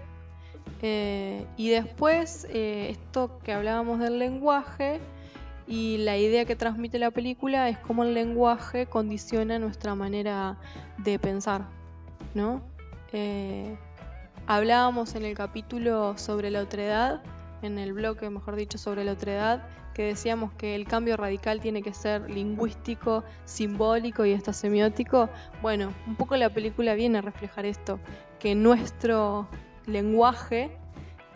Eh, 0.84 1.48
y 1.58 1.70
después, 1.70 2.46
esto 2.52 3.40
que 3.44 3.54
hablábamos 3.54 4.02
del 4.02 4.20
lenguaje 4.20 5.00
y 5.66 5.98
la 5.98 6.16
idea 6.20 6.46
que 6.46 6.56
transmite 6.56 7.00
la 7.00 7.10
película 7.10 7.70
es 7.70 7.80
cómo 7.80 8.04
el 8.04 8.14
lenguaje 8.14 8.86
condiciona 8.86 9.58
nuestra 9.58 9.96
manera 9.96 10.60
de 11.00 11.18
pensar, 11.18 11.66
¿no? 12.36 12.62
Hablábamos 14.48 15.16
en 15.16 15.26
el 15.26 15.36
capítulo 15.36 16.18
sobre 16.18 16.50
la 16.52 16.62
otredad 16.62 17.22
en 17.64 17.80
el 17.80 17.94
bloque, 17.94 18.30
mejor 18.30 18.56
dicho, 18.56 18.78
sobre 18.78 19.04
la 19.04 19.14
otredad, 19.14 19.64
que 19.94 20.04
decíamos 20.04 20.52
que 20.54 20.76
el 20.76 20.86
cambio 20.86 21.18
radical 21.18 21.60
tiene 21.62 21.82
que 21.82 21.94
ser 21.94 22.30
lingüístico, 22.30 23.24
simbólico 23.46 24.26
y 24.26 24.34
hasta 24.34 24.54
semiótico. 24.54 25.30
Bueno, 25.62 25.94
un 26.08 26.16
poco 26.16 26.36
la 26.36 26.50
película 26.50 26.94
viene 26.94 27.20
a 27.20 27.22
reflejar 27.22 27.66
esto, 27.66 28.00
que 28.40 28.56
nuestro 28.56 29.48
lenguaje 29.86 30.78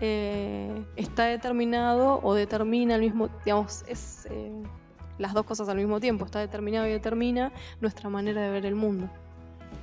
eh, 0.02 0.86
está 0.96 1.26
determinado 1.26 2.20
o 2.22 2.34
determina 2.34 2.96
al 2.96 3.02
mismo, 3.02 3.30
digamos, 3.46 3.84
es 3.88 4.28
eh, 4.30 4.52
las 5.18 5.34
dos 5.34 5.46
cosas 5.46 5.70
al 5.70 5.78
mismo 5.78 6.00
tiempo, 6.00 6.26
está 6.26 6.40
determinado 6.40 6.88
y 6.88 6.92
determina 6.92 7.52
nuestra 7.80 8.10
manera 8.10 8.42
de 8.42 8.50
ver 8.50 8.66
el 8.66 8.76
mundo. 8.76 9.10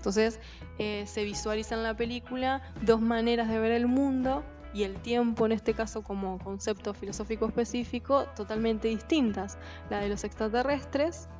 Entonces 0.05 0.39
eh, 0.79 1.05
se 1.07 1.25
visualiza 1.25 1.77
en 1.77 1.83
la 1.83 1.97
película 1.97 2.61
dos 2.83 3.01
maneras 3.01 3.49
de 3.49 3.59
ver 3.59 3.73
el 3.73 3.87
mundo 3.87 4.45
y 4.75 4.83
el 4.83 4.97
tiempo 4.97 5.47
en 5.47 5.53
este 5.53 5.73
caso 5.73 6.03
como 6.03 6.39
concepto 6.41 6.93
filosófico 6.93 7.47
específico 7.47 8.27
totalmente 8.37 8.89
distintas, 8.89 9.57
la 9.89 10.01
de 10.01 10.11
los 10.11 10.23
extraterrestres 10.25 11.31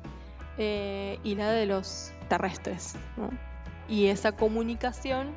eh, 0.57 1.19
y 1.23 1.35
la 1.35 1.51
de 1.51 1.67
los 1.67 2.11
terrestres. 2.27 2.95
Y 3.87 4.07
esa 4.07 4.31
comunicación, 4.31 5.35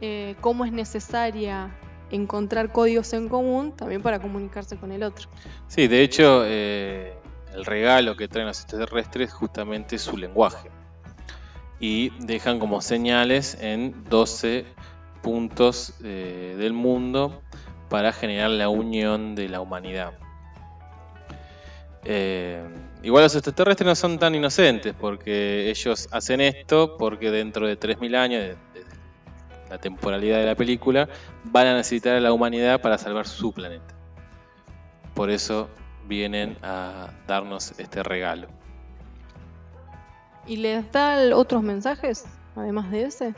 eh, 0.00 0.34
cómo 0.40 0.64
es 0.64 0.72
necesaria 0.72 1.76
encontrar 2.10 2.72
códigos 2.72 3.12
en 3.12 3.28
común 3.28 3.76
también 3.76 4.00
para 4.00 4.20
comunicarse 4.20 4.78
con 4.78 4.90
el 4.90 5.02
otro. 5.02 5.28
Sí, 5.66 5.86
de 5.86 6.02
hecho, 6.02 6.44
eh, 6.46 7.12
el 7.52 7.66
regalo 7.66 8.16
que 8.16 8.26
traen 8.26 8.46
los 8.46 8.58
extraterrestres 8.62 9.34
justamente 9.34 9.96
es 9.96 10.02
su 10.02 10.16
lenguaje. 10.16 10.70
Y 11.80 12.10
dejan 12.24 12.58
como 12.58 12.80
señales 12.80 13.56
en 13.60 14.04
12 14.08 14.64
puntos 15.22 15.94
eh, 16.02 16.56
del 16.58 16.72
mundo 16.72 17.42
para 17.88 18.12
generar 18.12 18.50
la 18.50 18.68
unión 18.68 19.34
de 19.34 19.48
la 19.48 19.60
humanidad. 19.60 20.12
Eh, 22.04 22.62
igual 23.02 23.24
los 23.24 23.34
extraterrestres 23.34 23.86
no 23.86 23.94
son 23.94 24.18
tan 24.18 24.34
inocentes 24.34 24.94
porque 24.98 25.68
ellos 25.68 26.08
hacen 26.10 26.40
esto 26.40 26.96
porque 26.96 27.30
dentro 27.30 27.66
de 27.66 27.78
3.000 27.78 28.16
años, 28.16 28.42
de, 28.42 28.56
la 29.68 29.78
temporalidad 29.78 30.38
de 30.38 30.46
la 30.46 30.54
película, 30.54 31.08
van 31.44 31.66
a 31.66 31.74
necesitar 31.74 32.16
a 32.16 32.20
la 32.20 32.32
humanidad 32.32 32.80
para 32.80 32.96
salvar 32.98 33.26
su 33.26 33.52
planeta. 33.52 33.94
Por 35.14 35.30
eso 35.30 35.68
vienen 36.06 36.56
a 36.62 37.10
darnos 37.26 37.78
este 37.78 38.02
regalo. 38.02 38.48
¿Y 40.48 40.56
les 40.56 40.90
da 40.90 41.36
otros 41.36 41.62
mensajes, 41.62 42.24
además 42.56 42.90
de 42.90 43.02
ese? 43.04 43.34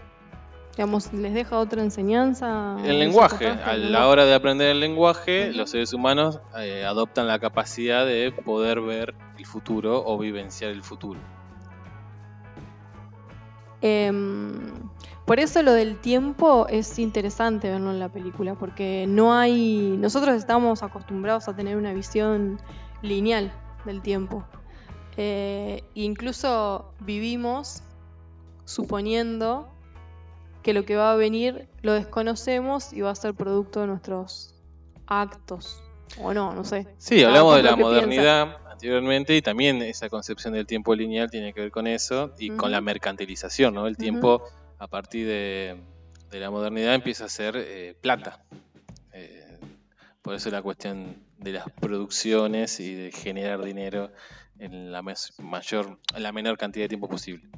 Digamos, 0.76 1.12
¿les 1.12 1.34
deja 1.34 1.58
otra 1.58 1.82
enseñanza? 1.82 2.76
El 2.84 3.00
lenguaje. 3.00 3.48
A 3.48 3.76
la 3.76 4.06
hora 4.06 4.24
de 4.24 4.32
aprender 4.32 4.68
el 4.68 4.78
lenguaje, 4.78 5.52
los 5.52 5.70
seres 5.70 5.92
humanos 5.92 6.38
eh, 6.56 6.84
adoptan 6.84 7.26
la 7.26 7.40
capacidad 7.40 8.06
de 8.06 8.32
poder 8.32 8.80
ver 8.80 9.14
el 9.36 9.44
futuro 9.44 10.04
o 10.06 10.16
vivenciar 10.16 10.70
el 10.70 10.82
futuro. 10.82 11.18
Em, 13.82 14.88
por 15.26 15.40
eso 15.40 15.62
lo 15.64 15.72
del 15.72 15.96
tiempo 15.98 16.68
es 16.68 16.98
interesante 17.00 17.70
verlo 17.70 17.90
en 17.90 17.98
la 17.98 18.08
película, 18.08 18.54
porque 18.54 19.06
no 19.08 19.34
hay. 19.34 19.96
Nosotros 19.98 20.36
estamos 20.36 20.84
acostumbrados 20.84 21.48
a 21.48 21.56
tener 21.56 21.76
una 21.76 21.92
visión 21.92 22.60
lineal 23.02 23.52
del 23.84 24.00
tiempo. 24.00 24.44
Eh, 25.16 25.82
incluso 25.94 26.94
vivimos 27.00 27.82
suponiendo 28.64 29.68
que 30.62 30.72
lo 30.72 30.84
que 30.84 30.96
va 30.96 31.12
a 31.12 31.16
venir 31.16 31.68
lo 31.82 31.92
desconocemos 31.92 32.92
y 32.92 33.00
va 33.00 33.10
a 33.10 33.14
ser 33.14 33.34
producto 33.34 33.80
de 33.80 33.86
nuestros 33.86 34.54
actos. 35.06 35.82
O 36.18 36.34
no, 36.34 36.54
no 36.54 36.64
sé. 36.64 36.86
Sí, 36.98 37.22
hablamos 37.22 37.56
de 37.56 37.62
la 37.62 37.76
modernidad 37.76 38.56
anteriormente 38.70 39.36
y 39.36 39.42
también 39.42 39.82
esa 39.82 40.08
concepción 40.08 40.54
del 40.54 40.66
tiempo 40.66 40.94
lineal 40.94 41.30
tiene 41.30 41.52
que 41.52 41.60
ver 41.60 41.70
con 41.70 41.86
eso 41.86 42.34
y 42.38 42.50
con 42.50 42.70
la 42.70 42.80
mercantilización, 42.80 43.74
¿no? 43.74 43.86
El 43.86 43.96
tiempo 43.96 44.42
a 44.78 44.88
partir 44.88 45.26
de, 45.26 45.76
la 46.32 46.50
modernidad 46.50 46.94
empieza 46.94 47.26
a 47.26 47.28
ser 47.28 47.54
eh, 47.56 47.94
plata. 48.00 48.42
Eh, 49.12 49.58
por 50.22 50.34
eso 50.34 50.50
la 50.50 50.62
cuestión 50.62 51.16
de 51.38 51.52
las 51.52 51.70
producciones 51.70 52.80
y 52.80 52.94
de 52.94 53.12
generar 53.12 53.62
dinero 53.62 54.10
en 54.60 54.92
la 54.92 55.02
mayor, 55.02 55.98
en 56.14 56.22
la 56.22 56.32
menor 56.32 56.58
cantidad 56.58 56.84
de 56.84 56.88
tiempo 56.88 57.08
posible. 57.08 57.48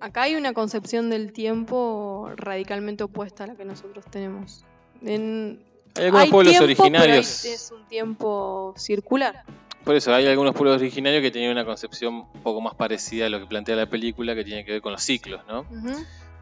Acá 0.00 0.22
hay 0.22 0.34
una 0.34 0.52
concepción 0.52 1.10
del 1.10 1.32
tiempo 1.32 2.30
radicalmente 2.36 3.04
opuesta 3.04 3.44
a 3.44 3.46
la 3.48 3.54
que 3.54 3.64
nosotros 3.64 4.04
tenemos. 4.10 4.64
En, 5.02 5.62
hay 5.96 6.06
algunos 6.06 6.28
pueblos 6.28 6.60
originarios. 6.60 7.44
es 7.44 7.70
un 7.70 7.86
tiempo 7.86 8.74
circular. 8.76 9.44
Por 9.84 9.94
eso, 9.94 10.14
hay 10.14 10.26
algunos 10.26 10.54
pueblos 10.54 10.80
originarios 10.80 11.22
que 11.22 11.30
tienen 11.30 11.50
una 11.50 11.64
concepción 11.64 12.14
un 12.14 12.42
poco 12.42 12.60
más 12.60 12.74
parecida 12.74 13.26
a 13.26 13.28
lo 13.28 13.40
que 13.40 13.46
plantea 13.46 13.76
la 13.76 13.86
película, 13.88 14.34
que 14.34 14.44
tiene 14.44 14.64
que 14.64 14.72
ver 14.72 14.82
con 14.82 14.92
los 14.92 15.02
ciclos, 15.02 15.42
¿no? 15.48 15.64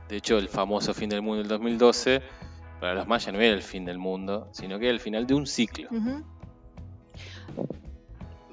De 0.08 0.16
hecho, 0.16 0.38
el 0.38 0.48
famoso 0.48 0.92
fin 0.94 1.08
del 1.08 1.22
mundo 1.22 1.38
del 1.38 1.48
2012, 1.48 2.22
para 2.80 2.94
los 2.94 3.06
mayas 3.06 3.32
no 3.32 3.40
era 3.40 3.54
el 3.54 3.62
fin 3.62 3.84
del 3.84 3.98
mundo, 3.98 4.48
sino 4.52 4.78
que 4.78 4.86
era 4.86 4.94
el 4.94 5.00
final 5.00 5.26
de 5.26 5.34
un 5.34 5.46
ciclo. 5.46 5.88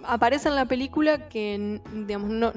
Aparece 0.08 0.50
en 0.50 0.56
la 0.56 0.66
película 0.66 1.30
que, 1.30 1.82
digamos, 1.94 2.30
no, 2.30 2.54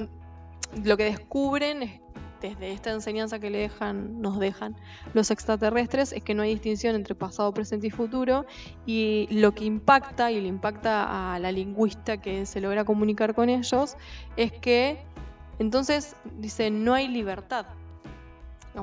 lo 0.84 0.96
que 0.96 1.04
descubren 1.04 1.82
es 1.82 2.00
desde 2.40 2.72
esta 2.72 2.90
enseñanza 2.90 3.38
que 3.38 3.50
le 3.50 3.58
dejan, 3.58 4.20
nos 4.20 4.38
dejan 4.38 4.76
los 5.14 5.30
extraterrestres 5.30 6.12
es 6.12 6.22
que 6.22 6.34
no 6.34 6.42
hay 6.42 6.50
distinción 6.50 6.94
entre 6.94 7.14
pasado, 7.14 7.52
presente 7.52 7.88
y 7.88 7.90
futuro 7.90 8.46
y 8.86 9.28
lo 9.30 9.52
que 9.52 9.64
impacta 9.64 10.30
y 10.30 10.40
le 10.40 10.48
impacta 10.48 11.34
a 11.34 11.38
la 11.38 11.52
lingüista 11.52 12.20
que 12.20 12.46
se 12.46 12.60
logra 12.60 12.84
comunicar 12.84 13.34
con 13.34 13.48
ellos 13.48 13.96
es 14.36 14.52
que 14.52 14.98
entonces 15.58 16.14
dice 16.38 16.70
no 16.70 16.94
hay 16.94 17.08
libertad. 17.08 17.66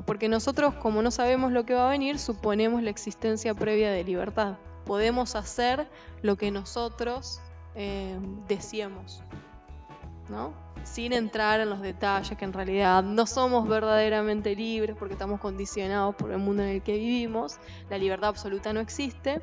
porque 0.06 0.28
nosotros 0.28 0.74
como 0.76 1.02
no 1.02 1.12
sabemos 1.12 1.54
lo 1.54 1.66
que 1.66 1.74
va 1.74 1.88
a 1.88 1.92
venir 1.92 2.20
suponemos 2.20 2.84
la 2.84 2.90
existencia 2.90 3.54
previa 3.54 3.92
de 3.92 4.04
libertad. 4.04 4.58
Podemos 4.86 5.36
hacer 5.36 5.88
lo 6.22 6.36
que 6.36 6.52
nosotros 6.52 7.40
eh, 7.76 8.18
deseamos. 8.48 9.22
¿no? 10.30 10.54
sin 10.86 11.14
entrar 11.14 11.60
en 11.60 11.70
los 11.70 11.82
detalles 11.82 12.38
que 12.38 12.46
en 12.46 12.54
realidad 12.54 13.04
no 13.04 13.26
somos 13.26 13.68
verdaderamente 13.68 14.56
libres 14.56 14.96
porque 14.98 15.14
estamos 15.14 15.40
condicionados 15.40 16.16
por 16.16 16.32
el 16.32 16.38
mundo 16.38 16.64
en 16.64 16.70
el 16.70 16.82
que 16.82 16.94
vivimos, 16.94 17.58
la 17.90 17.98
libertad 17.98 18.30
absoluta 18.30 18.72
no 18.72 18.80
existe, 18.80 19.42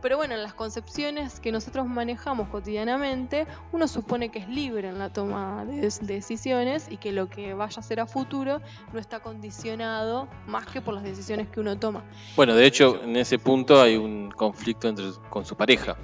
pero 0.00 0.16
bueno, 0.16 0.34
en 0.34 0.42
las 0.42 0.54
concepciones 0.54 1.40
que 1.40 1.50
nosotros 1.50 1.86
manejamos 1.86 2.48
cotidianamente, 2.48 3.46
uno 3.72 3.88
supone 3.88 4.30
que 4.30 4.40
es 4.40 4.48
libre 4.48 4.88
en 4.88 4.98
la 4.98 5.10
toma 5.10 5.64
de 5.64 5.88
decisiones 6.02 6.86
y 6.90 6.98
que 6.98 7.12
lo 7.12 7.28
que 7.28 7.54
vaya 7.54 7.80
a 7.80 7.82
ser 7.82 8.00
a 8.00 8.06
futuro 8.06 8.60
no 8.92 8.98
está 8.98 9.20
condicionado 9.20 10.28
más 10.46 10.66
que 10.66 10.82
por 10.82 10.94
las 10.94 11.04
decisiones 11.04 11.48
que 11.48 11.60
uno 11.60 11.78
toma. 11.78 12.04
Bueno, 12.36 12.54
de 12.54 12.66
hecho, 12.66 13.02
en 13.02 13.16
ese 13.16 13.38
punto 13.38 13.80
hay 13.80 13.96
un 13.96 14.30
conflicto 14.30 14.88
entre, 14.88 15.06
con 15.30 15.44
su 15.46 15.56
pareja 15.56 15.96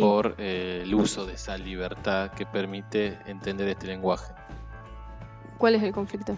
por 0.00 0.34
eh, 0.38 0.80
el 0.82 0.94
uso 0.94 1.26
de 1.26 1.34
esa 1.34 1.56
libertad 1.56 2.30
que 2.32 2.46
permite 2.46 3.18
entender 3.26 3.68
este 3.68 3.86
lenguaje. 3.86 4.32
¿Cuál 5.58 5.74
es 5.74 5.82
el 5.82 5.92
conflicto? 5.92 6.36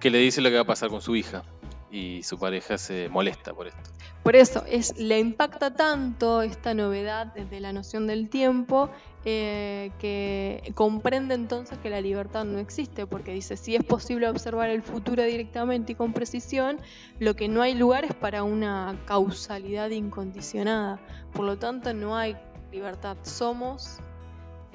Que 0.00 0.10
le 0.10 0.18
dice 0.18 0.40
lo 0.40 0.48
que 0.50 0.56
va 0.56 0.62
a 0.62 0.66
pasar 0.66 0.88
con 0.88 1.00
su 1.00 1.14
hija 1.14 1.44
y 1.90 2.22
su 2.24 2.38
pareja 2.38 2.76
se 2.76 3.08
molesta 3.08 3.54
por 3.54 3.68
esto. 3.68 3.90
Por 4.24 4.34
eso, 4.36 4.64
es, 4.66 4.98
le 4.98 5.20
impacta 5.20 5.74
tanto 5.74 6.42
esta 6.42 6.74
novedad 6.74 7.26
de 7.34 7.60
la 7.60 7.72
noción 7.72 8.06
del 8.06 8.28
tiempo 8.30 8.90
eh, 9.26 9.92
que 9.98 10.72
comprende 10.74 11.34
entonces 11.34 11.78
que 11.78 11.90
la 11.90 12.00
libertad 12.00 12.44
no 12.44 12.58
existe, 12.58 13.06
porque 13.06 13.32
dice, 13.32 13.56
si 13.56 13.76
es 13.76 13.84
posible 13.84 14.28
observar 14.28 14.70
el 14.70 14.82
futuro 14.82 15.22
directamente 15.22 15.92
y 15.92 15.94
con 15.94 16.12
precisión, 16.12 16.78
lo 17.20 17.36
que 17.36 17.48
no 17.48 17.62
hay 17.62 17.74
lugar 17.74 18.04
es 18.04 18.14
para 18.14 18.42
una 18.42 18.98
causalidad 19.04 19.90
incondicionada. 19.90 20.98
Por 21.32 21.44
lo 21.44 21.58
tanto, 21.58 21.94
no 21.94 22.16
hay 22.16 22.36
libertad. 22.74 23.16
Somos, 23.22 23.98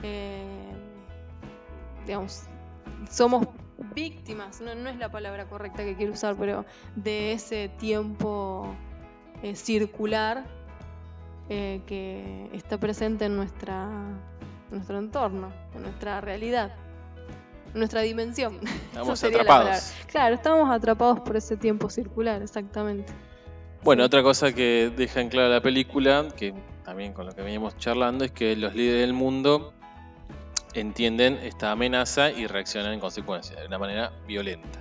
eh, 0.02 0.72
digamos, 2.06 2.44
somos 3.10 3.48
víctimas, 3.94 4.62
no, 4.62 4.72
es 4.72 4.98
la 4.98 5.12
palabra 5.12 5.48
correcta 5.48 5.84
que 5.84 5.96
quiero 5.96 6.14
usar, 6.14 6.36
pero 6.36 6.66
de 6.96 7.34
ese 7.34 7.70
tiempo 7.70 8.74
eh, 9.44 9.56
circular 9.56 10.46
eh, 11.50 11.82
que 11.86 12.50
está 12.54 12.78
presente 12.78 13.26
en 13.26 13.36
nuestra 13.36 13.88
nuestro 14.72 15.00
entorno, 15.00 15.52
en 15.76 15.82
nuestra 15.82 16.22
realidad, 16.22 16.72
en 17.74 17.80
nuestra 17.80 18.02
dimensión. 18.02 18.60
Estamos 18.90 19.24
atrapados. 19.24 19.94
Claro, 20.08 20.36
estamos 20.36 20.70
atrapados 20.70 21.22
por 21.22 21.36
ese 21.36 21.58
tiempo 21.58 21.90
circular, 21.90 22.42
exactamente. 22.42 23.12
Bueno, 23.84 24.04
otra 24.04 24.22
cosa 24.22 24.54
que 24.54 24.92
deja 24.96 25.22
en 25.22 25.30
claro 25.30 25.50
la 25.50 25.62
película, 25.62 26.28
que 26.36 26.54
también 26.90 27.14
con 27.14 27.28
lo 27.28 27.36
que 27.36 27.44
veníamos 27.44 27.78
charlando, 27.78 28.26
es 28.26 28.32
que 28.32 28.56
los 28.56 28.74
líderes 28.74 29.02
del 29.02 29.14
mundo 29.14 29.74
entienden 30.74 31.38
esta 31.44 31.72
amenaza 31.72 32.32
y 32.32 32.48
reaccionan 32.48 32.94
en 32.94 33.00
consecuencia, 33.00 33.60
de 33.60 33.68
una 33.68 33.78
manera 33.78 34.12
violenta. 34.26 34.80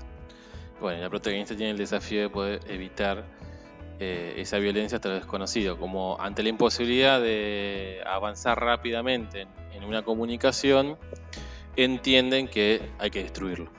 Bueno, 0.81 1.03
la 1.03 1.11
protagonista 1.11 1.55
tiene 1.55 1.73
el 1.73 1.77
desafío 1.77 2.23
de 2.23 2.31
poder 2.31 2.61
evitar 2.67 3.25
eh, 4.01 4.37
esa 4.39 4.57
violencia 4.57 4.97
hasta 4.97 5.11
lo 5.11 5.17
desconocido, 5.17 5.77
como 5.77 6.17
ante 6.19 6.43
la 6.43 6.49
imposibilidad 6.49 7.21
de 7.21 8.01
avanzar 8.07 8.59
rápidamente 8.59 9.43
en, 9.43 9.49
en 9.75 9.85
una 9.85 10.01
comunicación, 10.01 10.97
entienden 11.77 12.49
que 12.49 12.81
hay 12.99 13.11
que 13.11 13.23
destruirlo. 13.23 13.71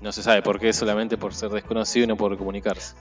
No 0.00 0.10
se 0.10 0.24
sabe 0.24 0.42
por 0.42 0.58
qué, 0.58 0.72
solamente 0.72 1.16
por 1.16 1.32
ser 1.32 1.50
desconocido 1.50 2.06
y 2.06 2.08
no 2.08 2.16
por 2.16 2.36
comunicarse. 2.36 2.96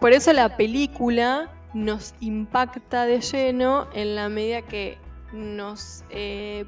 Por 0.00 0.14
eso 0.14 0.32
la 0.32 0.56
película 0.56 1.50
nos 1.74 2.14
impacta 2.20 3.04
de 3.04 3.20
lleno 3.20 3.88
en 3.92 4.14
la 4.14 4.28
medida 4.28 4.62
que 4.62 4.96
nos, 5.32 6.04
eh, 6.08 6.64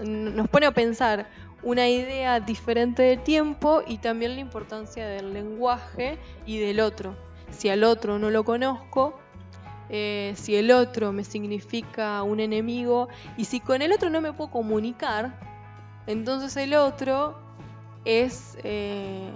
nos 0.00 0.48
pone 0.48 0.66
a 0.66 0.72
pensar 0.72 1.26
una 1.62 1.88
idea 1.88 2.40
diferente 2.40 3.02
de 3.02 3.16
tiempo 3.16 3.82
y 3.86 3.98
también 3.98 4.34
la 4.34 4.40
importancia 4.40 5.08
del 5.08 5.32
lenguaje 5.32 6.18
y 6.46 6.58
del 6.58 6.80
otro. 6.80 7.16
Si 7.50 7.70
al 7.70 7.84
otro 7.84 8.18
no 8.18 8.28
lo 8.30 8.44
conozco, 8.44 9.18
eh, 9.88 10.34
si 10.36 10.56
el 10.56 10.70
otro 10.70 11.12
me 11.12 11.24
significa 11.24 12.22
un 12.22 12.40
enemigo 12.40 13.08
y 13.38 13.46
si 13.46 13.60
con 13.60 13.80
el 13.80 13.92
otro 13.92 14.10
no 14.10 14.20
me 14.20 14.32
puedo 14.34 14.50
comunicar, 14.50 15.38
entonces 16.06 16.54
el 16.58 16.74
otro 16.74 17.38
es, 18.04 18.58
eh, 18.62 19.30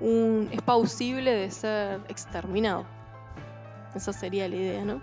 un, 0.00 0.50
es 0.52 0.60
pausible 0.60 1.32
de 1.32 1.50
ser 1.50 2.00
exterminado. 2.08 2.93
Esa 3.94 4.12
sería 4.12 4.48
la 4.48 4.56
idea, 4.56 4.84
¿no? 4.84 5.00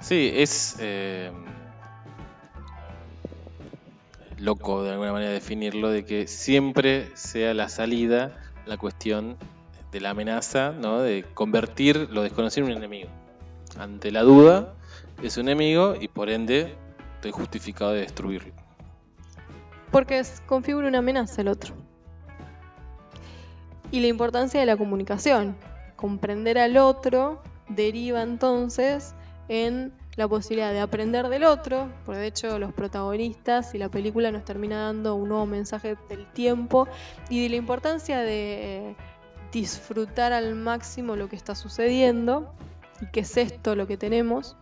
Sí, 0.00 0.32
es 0.34 0.76
eh, 0.80 1.30
loco 4.38 4.82
de 4.82 4.90
alguna 4.90 5.12
manera 5.12 5.30
definirlo, 5.30 5.90
de 5.90 6.04
que 6.04 6.26
siempre 6.26 7.10
sea 7.14 7.54
la 7.54 7.68
salida 7.68 8.36
la 8.66 8.76
cuestión 8.76 9.36
de 9.92 10.00
la 10.00 10.10
amenaza, 10.10 10.72
¿no? 10.72 11.00
de 11.00 11.24
convertir 11.34 12.08
lo 12.10 12.22
desconocido 12.22 12.66
en 12.66 12.72
un 12.72 12.78
enemigo. 12.78 13.10
Ante 13.78 14.10
la 14.10 14.22
duda 14.22 14.74
es 15.22 15.36
un 15.36 15.48
enemigo 15.48 15.94
y 16.00 16.08
por 16.08 16.30
ende 16.30 16.74
estoy 17.14 17.30
justificado 17.30 17.92
de 17.92 18.00
destruirlo. 18.00 18.52
Porque 19.90 20.18
es, 20.18 20.42
configura 20.46 20.88
una 20.88 20.98
amenaza 20.98 21.42
el 21.42 21.48
otro. 21.48 21.74
Y 23.90 24.00
la 24.00 24.06
importancia 24.06 24.58
de 24.58 24.66
la 24.66 24.76
comunicación. 24.76 25.54
Comprender 25.96 26.58
al 26.58 26.78
otro 26.78 27.42
deriva 27.68 28.22
entonces 28.22 29.14
en 29.48 29.92
la 30.16 30.28
posibilidad 30.28 30.72
de 30.72 30.80
aprender 30.80 31.28
del 31.28 31.44
otro, 31.44 31.90
porque 32.04 32.20
de 32.20 32.26
hecho 32.26 32.58
los 32.58 32.72
protagonistas 32.72 33.74
y 33.74 33.78
la 33.78 33.88
película 33.88 34.30
nos 34.30 34.44
termina 34.44 34.82
dando 34.82 35.14
un 35.14 35.28
nuevo 35.28 35.46
mensaje 35.46 35.96
del 36.08 36.26
tiempo 36.32 36.86
y 37.30 37.42
de 37.42 37.48
la 37.48 37.56
importancia 37.56 38.20
de 38.20 38.94
disfrutar 39.52 40.32
al 40.32 40.54
máximo 40.54 41.16
lo 41.16 41.28
que 41.28 41.36
está 41.36 41.54
sucediendo 41.54 42.52
y 43.00 43.06
que 43.06 43.20
es 43.20 43.36
esto 43.36 43.74
lo 43.74 43.86
que 43.86 43.96
tenemos. 43.96 44.56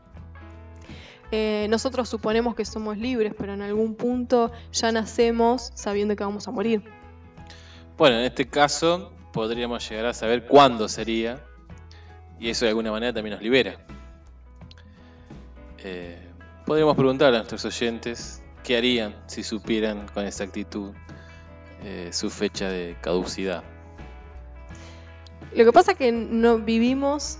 Eh, 1.32 1.66
nosotros 1.70 2.08
suponemos 2.08 2.56
que 2.56 2.64
somos 2.64 2.98
libres, 2.98 3.34
pero 3.38 3.54
en 3.54 3.62
algún 3.62 3.94
punto 3.94 4.50
ya 4.72 4.90
nacemos 4.90 5.70
sabiendo 5.74 6.16
que 6.16 6.24
vamos 6.24 6.48
a 6.48 6.50
morir. 6.50 6.82
Bueno, 7.96 8.18
en 8.18 8.24
este 8.24 8.48
caso 8.48 9.12
podríamos 9.32 9.88
llegar 9.88 10.06
a 10.06 10.14
saber 10.14 10.46
cuándo 10.46 10.88
sería 10.88 11.44
y 12.40 12.48
eso 12.50 12.64
de 12.64 12.70
alguna 12.70 12.90
manera 12.90 13.12
también 13.12 13.34
nos 13.34 13.42
libera. 13.42 13.76
Eh, 15.78 16.18
podríamos 16.66 16.96
preguntar 16.96 17.34
a 17.34 17.38
nuestros 17.38 17.64
oyentes 17.64 18.42
qué 18.64 18.76
harían 18.76 19.14
si 19.26 19.42
supieran 19.42 20.08
con 20.12 20.26
exactitud 20.26 20.92
eh, 21.82 22.08
su 22.12 22.30
fecha 22.30 22.68
de 22.68 22.96
caducidad. 23.00 23.62
Lo 25.54 25.64
que 25.64 25.72
pasa 25.72 25.92
es 25.92 25.98
que 25.98 26.12
no 26.12 26.58
vivimos 26.58 27.38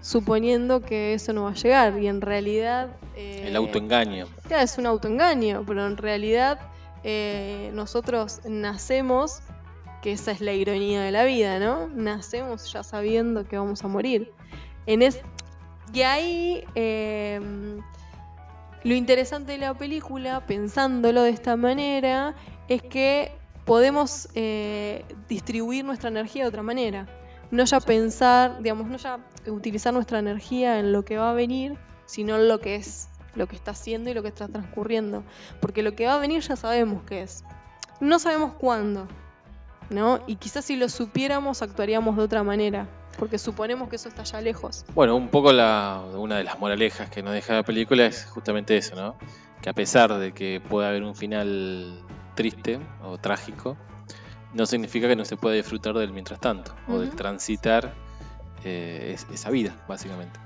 suponiendo 0.00 0.80
que 0.80 1.14
eso 1.14 1.32
no 1.32 1.44
va 1.44 1.50
a 1.50 1.54
llegar 1.54 1.98
y 1.98 2.08
en 2.08 2.20
realidad... 2.20 2.88
eh, 3.16 3.44
El 3.46 3.56
autoengaño. 3.56 4.26
Ya, 4.48 4.62
es 4.62 4.78
un 4.78 4.86
autoengaño, 4.86 5.62
pero 5.66 5.86
en 5.86 5.96
realidad 5.96 6.58
eh, 7.04 7.70
nosotros 7.74 8.40
nacemos, 8.46 9.40
que 10.02 10.12
esa 10.12 10.32
es 10.32 10.40
la 10.40 10.52
ironía 10.52 11.02
de 11.02 11.12
la 11.12 11.24
vida, 11.24 11.58
¿no? 11.58 11.88
Nacemos 11.88 12.72
ya 12.72 12.82
sabiendo 12.82 13.46
que 13.46 13.58
vamos 13.58 13.84
a 13.84 13.88
morir. 13.88 14.32
En 14.86 15.02
es, 15.02 15.20
y 15.92 16.02
ahí 16.02 16.64
eh, 16.74 17.40
lo 18.82 18.94
interesante 18.94 19.52
de 19.52 19.58
la 19.58 19.74
película, 19.74 20.46
pensándolo 20.46 21.22
de 21.22 21.30
esta 21.30 21.56
manera, 21.56 22.34
es 22.68 22.82
que 22.82 23.32
podemos 23.66 24.28
eh, 24.34 25.04
distribuir 25.28 25.84
nuestra 25.84 26.08
energía 26.08 26.44
de 26.44 26.48
otra 26.48 26.62
manera. 26.62 27.06
No 27.50 27.64
ya 27.64 27.80
pensar, 27.80 28.62
digamos, 28.62 28.88
no 28.88 28.96
ya 28.96 29.18
utilizar 29.46 29.92
nuestra 29.92 30.18
energía 30.18 30.78
en 30.78 30.92
lo 30.92 31.04
que 31.04 31.18
va 31.18 31.30
a 31.30 31.34
venir, 31.34 31.76
sino 32.06 32.36
en 32.36 32.48
lo 32.48 32.60
que 32.60 32.76
es, 32.76 33.08
lo 33.34 33.48
que 33.48 33.56
está 33.56 33.72
haciendo 33.72 34.08
y 34.08 34.14
lo 34.14 34.22
que 34.22 34.28
está 34.28 34.48
transcurriendo. 34.48 35.24
Porque 35.60 35.82
lo 35.82 35.94
que 35.94 36.06
va 36.06 36.14
a 36.14 36.18
venir 36.18 36.40
ya 36.42 36.56
sabemos 36.56 37.02
qué 37.02 37.22
es. 37.22 37.44
No 38.00 38.18
sabemos 38.18 38.54
cuándo, 38.54 39.08
¿no? 39.90 40.20
Y 40.26 40.36
quizás 40.36 40.64
si 40.64 40.76
lo 40.76 40.88
supiéramos 40.88 41.62
actuaríamos 41.62 42.16
de 42.16 42.22
otra 42.22 42.42
manera, 42.42 42.86
porque 43.18 43.38
suponemos 43.38 43.88
que 43.88 43.96
eso 43.96 44.08
está 44.08 44.22
ya 44.22 44.40
lejos. 44.40 44.84
Bueno, 44.94 45.16
un 45.16 45.28
poco 45.28 45.52
la, 45.52 46.02
una 46.14 46.36
de 46.38 46.44
las 46.44 46.58
moralejas 46.58 47.10
que 47.10 47.22
nos 47.22 47.34
deja 47.34 47.54
la 47.54 47.62
película 47.62 48.06
es 48.06 48.24
justamente 48.26 48.76
eso, 48.76 48.94
¿no? 48.96 49.16
Que 49.60 49.68
a 49.68 49.74
pesar 49.74 50.14
de 50.18 50.32
que 50.32 50.60
pueda 50.66 50.88
haber 50.88 51.02
un 51.02 51.14
final 51.14 52.00
triste 52.34 52.78
o 53.02 53.18
trágico, 53.18 53.76
no 54.54 54.64
significa 54.66 55.06
que 55.08 55.16
no 55.16 55.24
se 55.24 55.36
pueda 55.36 55.54
disfrutar 55.56 55.94
del 55.94 56.12
mientras 56.12 56.40
tanto, 56.40 56.74
o 56.88 56.98
del 57.00 57.10
transitar 57.10 57.92
eh, 58.64 59.12
es- 59.14 59.26
esa 59.32 59.50
vida, 59.50 59.74
básicamente. 59.88 60.38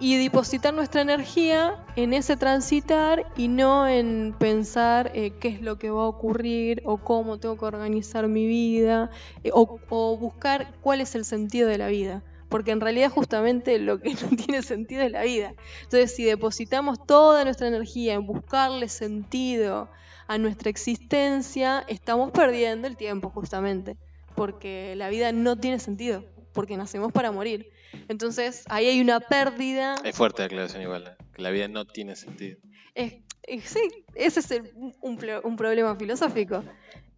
Y 0.00 0.16
depositar 0.16 0.74
nuestra 0.74 1.00
energía 1.00 1.84
en 1.96 2.12
ese 2.12 2.36
transitar 2.36 3.26
y 3.36 3.48
no 3.48 3.88
en 3.88 4.34
pensar 4.38 5.10
eh, 5.14 5.32
qué 5.40 5.48
es 5.48 5.60
lo 5.60 5.78
que 5.78 5.90
va 5.90 6.02
a 6.02 6.06
ocurrir 6.06 6.82
o 6.84 6.98
cómo 6.98 7.38
tengo 7.38 7.56
que 7.56 7.64
organizar 7.64 8.28
mi 8.28 8.46
vida 8.46 9.10
eh, 9.42 9.50
o, 9.52 9.80
o 9.88 10.16
buscar 10.16 10.74
cuál 10.80 11.00
es 11.00 11.14
el 11.14 11.24
sentido 11.24 11.68
de 11.68 11.78
la 11.78 11.88
vida. 11.88 12.22
Porque 12.48 12.70
en 12.70 12.80
realidad 12.80 13.10
justamente 13.10 13.78
lo 13.78 14.00
que 14.00 14.14
no 14.30 14.36
tiene 14.36 14.62
sentido 14.62 15.02
es 15.02 15.10
la 15.10 15.22
vida. 15.22 15.54
Entonces 15.82 16.14
si 16.14 16.24
depositamos 16.24 17.04
toda 17.04 17.44
nuestra 17.44 17.66
energía 17.66 18.14
en 18.14 18.26
buscarle 18.26 18.88
sentido 18.88 19.90
a 20.28 20.38
nuestra 20.38 20.70
existencia, 20.70 21.84
estamos 21.88 22.30
perdiendo 22.30 22.86
el 22.86 22.96
tiempo 22.96 23.30
justamente. 23.30 23.96
Porque 24.36 24.94
la 24.94 25.08
vida 25.08 25.32
no 25.32 25.56
tiene 25.56 25.80
sentido, 25.80 26.24
porque 26.52 26.76
nacemos 26.76 27.12
para 27.12 27.32
morir. 27.32 27.72
Entonces 28.08 28.64
ahí 28.68 28.86
hay 28.86 29.00
una 29.00 29.20
pérdida. 29.20 29.94
Es 30.04 30.16
fuerte 30.16 30.42
la 30.42 30.46
aclaración 30.46 30.82
igual, 30.82 31.06
¿eh? 31.06 31.24
que 31.34 31.42
la 31.42 31.50
vida 31.50 31.68
no 31.68 31.84
tiene 31.86 32.16
sentido. 32.16 32.58
Es- 32.94 33.14
es- 33.42 33.64
sí, 33.64 33.80
ese 34.14 34.40
es 34.40 34.50
el- 34.50 34.72
un, 35.00 35.18
plo- 35.18 35.40
un 35.44 35.56
problema 35.56 35.94
filosófico. 35.96 36.62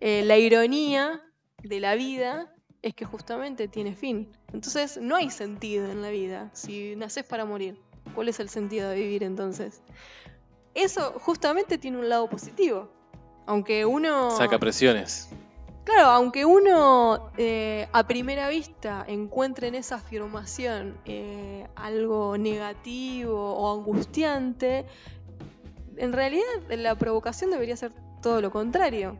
Eh, 0.01 0.23
la 0.25 0.39
ironía 0.39 1.23
de 1.63 1.81
la 1.81 1.95
vida 1.95 2.55
es 2.83 2.95
que 2.95 3.05
justamente 3.05 3.69
tiene 3.69 3.95
fin. 3.95 4.31
Entonces 4.53 4.99
no 5.01 5.17
hay 5.17 5.31
sentido 5.31 5.91
en 5.91 6.03
la 6.03 6.11
vida 6.11 6.51
si 6.55 6.97
naces 6.97 7.25
para 7.25 7.45
morir. 7.45 7.79
¿Cuál 8.15 8.29
es 8.29 8.41
el 8.41 8.49
sentido 8.49 8.89
de 8.89 8.97
vivir 8.97 9.23
entonces? 9.23 9.83
Eso 10.75 11.13
justamente 11.21 11.79
tiene 11.79 11.99
un 11.99 12.09
lado 12.09 12.29
positivo. 12.29 12.91
Aunque 13.47 13.85
uno... 13.85 14.31
Saca 14.31 14.59
presiones. 14.59 15.29
Claro, 15.85 16.09
aunque 16.11 16.45
uno 16.45 17.31
eh, 17.39 17.89
a 17.93 18.07
primera 18.07 18.49
vista 18.49 19.05
encuentre 19.09 19.69
en 19.69 19.75
esa 19.75 19.97
afirmación 19.97 20.97
eh, 21.07 21.67
algo 21.75 22.37
negativo 22.39 23.55
o 23.55 23.75
angustiante, 23.79 24.85
en 25.97 26.13
realidad 26.13 26.45
la 26.69 26.95
provocación 26.95 27.51
debería 27.51 27.77
ser 27.77 27.93
todo 28.23 28.41
lo 28.41 28.51
contrario. 28.51 29.17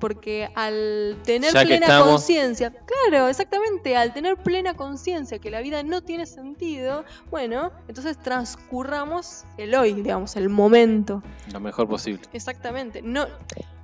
Porque 0.00 0.50
al 0.54 1.16
tener 1.24 1.52
plena 1.52 1.86
estamos- 1.86 2.08
conciencia, 2.08 2.70
claro, 2.70 3.28
exactamente, 3.28 3.96
al 3.96 4.12
tener 4.12 4.36
plena 4.36 4.74
conciencia 4.74 5.38
que 5.38 5.50
la 5.50 5.60
vida 5.60 5.82
no 5.82 6.02
tiene 6.02 6.26
sentido, 6.26 7.04
bueno, 7.30 7.70
entonces 7.88 8.18
transcurramos 8.18 9.44
el 9.56 9.74
hoy, 9.74 9.94
digamos, 9.94 10.36
el 10.36 10.50
momento. 10.50 11.22
Lo 11.52 11.60
mejor 11.60 11.88
posible. 11.88 12.20
Exactamente. 12.32 13.00
No, 13.02 13.26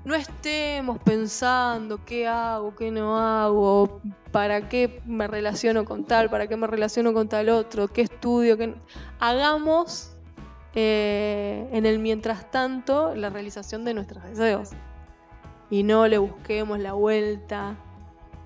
no 0.04 0.14
estemos 0.14 0.98
pensando 0.98 2.04
qué 2.04 2.26
hago, 2.26 2.74
qué 2.74 2.90
no 2.90 3.18
hago, 3.18 4.00
para 4.32 4.68
qué 4.68 5.02
me 5.06 5.26
relaciono 5.26 5.84
con 5.84 6.04
tal, 6.04 6.30
para 6.30 6.46
qué 6.46 6.56
me 6.56 6.66
relaciono 6.66 7.12
con 7.12 7.28
tal 7.28 7.48
otro, 7.50 7.88
qué 7.88 8.02
estudio, 8.02 8.56
qué... 8.56 8.74
Hagamos 9.18 10.12
eh, 10.74 11.68
en 11.72 11.84
el 11.86 11.98
mientras 11.98 12.50
tanto 12.50 13.14
la 13.14 13.28
realización 13.30 13.84
de 13.84 13.94
nuestros 13.94 14.24
deseos. 14.24 14.70
Y 15.68 15.82
no 15.82 16.08
le 16.08 16.18
busquemos 16.18 16.78
la 16.78 16.94
vuelta 16.94 17.76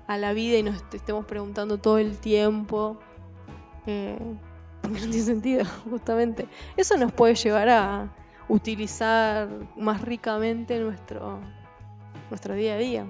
a 0.07 0.19
la 0.19 0.33
vida 0.33 0.59
y 0.59 0.63
nos 0.63 0.77
est- 0.77 0.95
estemos 0.95 1.25
preguntando 1.25 1.79
todo 1.79 1.99
el 1.99 2.19
tiempo. 2.19 2.99
eh, 3.87 4.19
porque 4.83 5.01
no 5.01 5.07
tiene 5.07 5.25
sentido, 5.25 5.65
justamente. 5.91 6.49
Eso 6.77 6.97
nos 6.99 7.13
puede 7.13 7.35
llevar 7.37 7.69
a, 7.71 8.13
utilizar 8.49 9.49
más 9.77 10.01
ricamente 10.03 10.79
nuestro, 10.79 11.41
nuestro 12.31 12.55
día 12.55 12.75
a 12.75 12.79
día. 12.79 13.07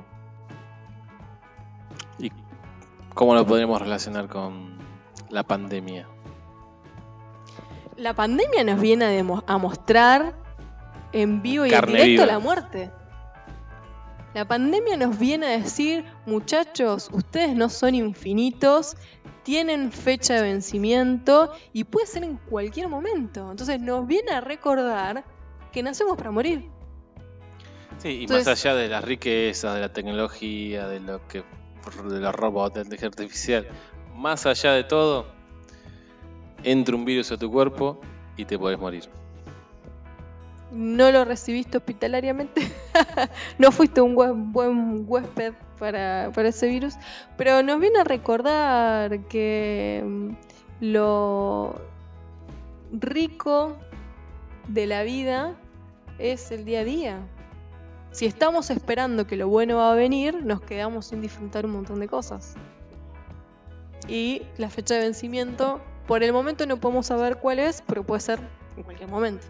¿Y 2.18 2.30
cómo 3.14 3.34
lo 3.34 3.46
podríamos 3.46 3.80
relacionar 3.80 4.28
con 4.28 4.78
la 5.30 5.42
pandemia? 5.42 6.06
La 7.96 8.14
pandemia 8.14 8.64
nos 8.64 8.80
viene 8.80 9.04
a, 9.04 9.52
a 9.52 9.58
mostrar 9.58 10.34
en 11.12 11.42
vivo 11.42 11.64
y 11.66 11.70
Carne 11.70 11.92
en 11.92 11.96
directo 12.06 12.22
viva. 12.22 12.26
la 12.26 12.38
muerte. 12.38 12.90
La 14.34 14.46
pandemia 14.48 14.96
nos 14.96 15.16
viene 15.16 15.46
a 15.46 15.50
decir, 15.50 16.04
muchachos, 16.26 17.08
ustedes 17.12 17.54
no 17.54 17.68
son 17.68 17.94
infinitos, 17.94 18.96
tienen 19.44 19.92
fecha 19.92 20.34
de 20.34 20.42
vencimiento 20.42 21.52
y 21.72 21.84
puede 21.84 22.06
ser 22.06 22.24
en 22.24 22.36
cualquier 22.38 22.88
momento. 22.88 23.48
Entonces 23.50 23.80
nos 23.80 24.06
viene 24.08 24.32
a 24.32 24.40
recordar 24.40 25.24
que 25.70 25.84
nacemos 25.84 26.16
para 26.16 26.32
morir. 26.32 26.68
Sí, 27.98 28.08
y 28.08 28.20
Entonces- 28.22 28.46
más 28.46 28.64
allá 28.64 28.74
de 28.74 28.88
las 28.88 29.04
riquezas, 29.04 29.74
de 29.74 29.80
la 29.80 29.92
tecnología, 29.92 30.88
de 30.88 30.98
lo 30.98 31.26
que 31.28 31.44
de 32.08 32.18
los 32.18 32.34
robots, 32.34 32.74
de 32.74 32.80
la 32.80 32.84
inteligencia 32.86 33.08
artificial, 33.08 33.68
más 34.16 34.46
allá 34.46 34.72
de 34.72 34.84
todo, 34.84 35.26
entra 36.64 36.96
un 36.96 37.04
virus 37.04 37.30
a 37.30 37.36
tu 37.36 37.52
cuerpo 37.52 38.00
y 38.36 38.46
te 38.46 38.58
podés 38.58 38.78
morir. 38.78 39.08
No 40.74 41.12
lo 41.12 41.24
recibiste 41.24 41.78
hospitalariamente, 41.78 42.60
no 43.58 43.70
fuiste 43.70 44.00
un 44.00 44.14
buen 44.52 45.04
huésped 45.06 45.54
para, 45.78 46.32
para 46.34 46.48
ese 46.48 46.66
virus, 46.66 46.94
pero 47.36 47.62
nos 47.62 47.78
viene 47.78 48.00
a 48.00 48.04
recordar 48.04 49.20
que 49.28 50.02
mm, 50.04 50.30
lo 50.80 51.80
rico 52.90 53.76
de 54.66 54.86
la 54.86 55.04
vida 55.04 55.54
es 56.18 56.50
el 56.50 56.64
día 56.64 56.80
a 56.80 56.84
día. 56.84 57.18
Si 58.10 58.26
estamos 58.26 58.70
esperando 58.70 59.26
que 59.26 59.36
lo 59.36 59.48
bueno 59.48 59.76
va 59.76 59.92
a 59.92 59.94
venir, 59.94 60.44
nos 60.44 60.60
quedamos 60.60 61.06
sin 61.06 61.20
disfrutar 61.20 61.66
un 61.66 61.72
montón 61.72 62.00
de 62.00 62.08
cosas. 62.08 62.54
Y 64.06 64.42
la 64.58 64.70
fecha 64.70 64.94
de 64.94 65.00
vencimiento, 65.00 65.80
por 66.06 66.22
el 66.22 66.32
momento 66.32 66.66
no 66.66 66.76
podemos 66.78 67.06
saber 67.06 67.38
cuál 67.38 67.58
es, 67.58 67.82
pero 67.86 68.04
puede 68.04 68.20
ser 68.20 68.40
en 68.76 68.82
cualquier 68.82 69.08
momento. 69.08 69.46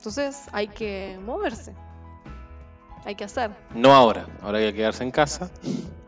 Entonces 0.00 0.46
hay 0.52 0.68
que 0.68 1.18
moverse. 1.26 1.74
Hay 3.04 3.14
que 3.16 3.24
hacer. 3.24 3.50
No 3.74 3.92
ahora, 3.92 4.26
ahora 4.42 4.56
hay 4.56 4.70
que 4.70 4.76
quedarse 4.78 5.04
en 5.04 5.10
casa. 5.10 5.50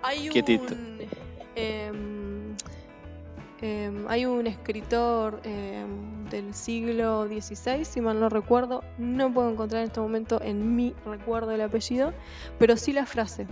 Hay 0.03 0.31
Quietito. 0.31 0.73
un. 0.73 0.99
em, 1.55 2.57
em, 3.61 4.09
hay 4.09 4.25
un 4.25 4.47
escritor 4.47 5.43
em, 5.45 6.25
del 6.31 6.55
siglo 6.55 7.27
XVI, 7.27 7.85
si 7.85 8.01
mal 8.01 8.19
no 8.19 8.31
recuerdo. 8.31 8.83
No 8.97 9.31
puedo 9.31 9.51
encontrar 9.51 9.83
en 9.83 9.89
este 9.89 10.01
momento 10.01 10.41
en 10.43 10.75
mi 10.75 10.95
recuerdo 11.05 11.51
el 11.51 11.61
apellido, 11.61 12.15
pero 12.59 12.79
sí 12.79 12.95
la 12.95 13.05
frase. 13.05 13.47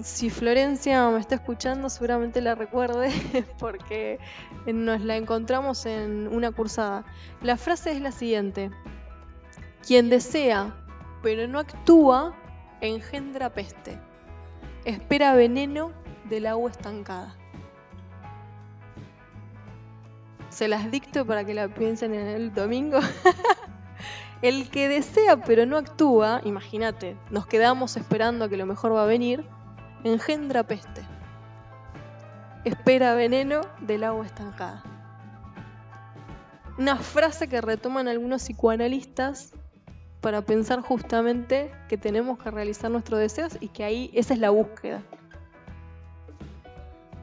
Si 0.00 0.30
Florencia 0.30 1.06
me 1.10 1.20
está 1.20 1.34
escuchando, 1.34 1.90
seguramente 1.90 2.40
la 2.40 2.54
recuerde 2.54 3.10
porque 3.58 4.18
nos 4.66 5.02
la 5.02 5.16
encontramos 5.16 5.84
en 5.84 6.28
una 6.28 6.50
cursada. 6.50 7.04
La 7.42 7.58
frase 7.58 7.92
es 7.92 8.00
la 8.00 8.10
siguiente: 8.10 8.70
Quien 9.86 10.08
desea, 10.08 10.74
pero 11.22 11.46
no 11.46 11.58
actúa, 11.58 12.34
engendra 12.80 13.50
peste. 13.50 13.98
Espera 14.86 15.34
veneno 15.34 15.92
del 16.24 16.46
agua 16.46 16.70
estancada. 16.70 17.36
Se 20.48 20.68
las 20.68 20.90
dicto 20.90 21.26
para 21.26 21.44
que 21.44 21.52
la 21.52 21.68
piensen 21.68 22.14
en 22.14 22.28
el 22.28 22.54
domingo. 22.54 22.98
el 24.42 24.70
que 24.70 24.88
desea 24.88 25.36
pero 25.44 25.66
no 25.66 25.76
actúa, 25.76 26.40
imagínate, 26.44 27.16
nos 27.30 27.46
quedamos 27.46 27.98
esperando 27.98 28.46
a 28.46 28.48
que 28.48 28.56
lo 28.56 28.66
mejor 28.66 28.94
va 28.94 29.04
a 29.04 29.06
venir, 29.06 29.44
engendra 30.04 30.62
peste. 30.62 31.02
Espera 32.64 33.14
veneno 33.14 33.62
del 33.80 34.04
agua 34.04 34.26
estancada. 34.26 34.82
Una 36.78 36.96
frase 36.96 37.48
que 37.48 37.60
retoman 37.60 38.08
algunos 38.08 38.42
psicoanalistas 38.42 39.52
para 40.20 40.42
pensar 40.42 40.80
justamente 40.80 41.70
que 41.88 41.98
tenemos 41.98 42.38
que 42.38 42.50
realizar 42.50 42.90
nuestros 42.90 43.18
deseos 43.18 43.58
y 43.60 43.68
que 43.68 43.84
ahí 43.84 44.10
esa 44.14 44.34
es 44.34 44.40
la 44.40 44.50
búsqueda. 44.50 45.02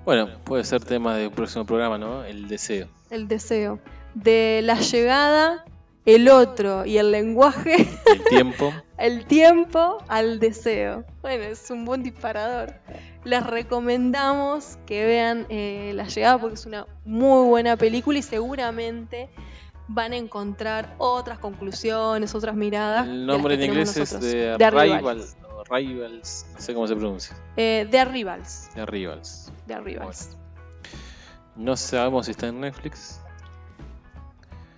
Bueno, 0.06 0.28
puede 0.44 0.64
ser 0.64 0.84
tema 0.84 1.16
del 1.16 1.32
próximo 1.32 1.66
programa, 1.66 1.98
¿no? 1.98 2.24
El 2.24 2.48
deseo. 2.48 2.90
El 3.10 3.28
deseo. 3.28 3.80
De 4.16 4.62
la 4.64 4.80
llegada, 4.80 5.66
el 6.06 6.30
otro 6.30 6.86
y 6.86 6.98
el 6.98 7.12
lenguaje, 7.12 7.88
El 8.12 8.24
tiempo. 8.26 8.74
el 9.00 9.26
tiempo 9.26 10.04
al 10.08 10.40
deseo. 10.40 11.06
Bueno, 11.22 11.46
es 11.46 11.70
un 11.72 11.86
buen 11.86 12.04
disparador. 12.04 12.76
Les 13.24 13.46
recomendamos 13.46 14.78
que 14.86 15.06
vean 15.06 15.46
eh, 15.50 15.92
La 15.96 16.06
llegada 16.06 16.38
porque 16.38 16.56
es 16.56 16.66
una 16.66 16.86
muy 17.06 17.48
buena 17.48 17.78
película 17.78 18.20
y 18.20 18.22
seguramente 18.22 19.30
van 19.88 20.14
a 20.14 20.18
encontrar 20.18 20.96
otras 20.98 21.40
conclusiones, 21.40 22.36
otras 22.36 22.56
miradas. 22.56 23.08
El 23.08 23.26
nombre 23.26 23.56
en 23.56 23.64
inglés 23.64 23.98
es 23.98 24.14
nosotros. 24.14 24.58
The 24.58 24.66
Arrivals. 24.66 25.36
o 25.44 25.64
Rivals, 25.64 26.46
no 26.54 26.62
sé 26.62 26.74
cómo 26.74 26.88
se 26.88 26.96
pronuncia. 26.96 27.36
Eh, 27.58 27.88
The 27.90 28.00
Arrivals. 28.00 28.70
The 28.76 28.82
Arrivals. 28.82 29.52
The 29.68 29.74
Arrivals. 29.74 30.38
No 31.56 31.76
sabemos 31.76 32.28
si 32.28 32.32
está 32.32 32.48
en 32.48 32.62
Netflix, 32.62 33.19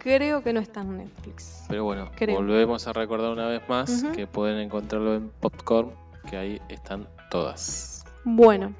Creo 0.03 0.41
que 0.43 0.51
no 0.53 0.59
está 0.59 0.81
en 0.81 0.97
Netflix. 0.97 1.65
pero 1.67 1.83
bueno, 1.83 2.09
Creo. 2.15 2.37
volvemos 2.37 2.87
a 2.87 2.93
recordar 2.93 3.31
una 3.31 3.47
vez 3.47 3.61
más 3.69 4.03
que 4.15 4.25
pueden 4.25 4.57
encontrarlo 4.59 5.13
en 5.13 5.29
Popcorn, 5.29 5.91
que 6.29 6.37
ahí 6.37 6.61
están 6.69 7.07
todas. 7.29 8.03
Bueno, 8.23 8.73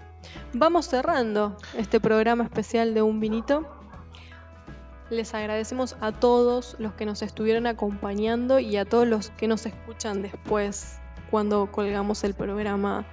vamos 0.53 0.87
cerrando 0.87 1.57
este 1.77 1.99
programa 1.99 2.43
especial 2.43 2.93
de 2.93 3.01
Un 3.01 3.19
Vinito. 3.19 3.65
Les 5.11 5.33
agradecemos 5.33 5.95
a 6.01 6.11
todos 6.11 6.75
los 6.79 6.93
que 6.93 7.05
nos 7.05 7.21
estuvieron 7.21 7.67
acompañando 7.67 8.59
y 8.59 8.77
a 8.77 8.85
todos 8.85 9.07
los 9.07 9.29
que 9.31 9.47
nos 9.47 9.65
escuchan 9.65 10.21
después 10.21 10.99
cuando 11.29 11.69
colgamos 11.71 12.23
el 12.23 12.33
programa 12.33 13.05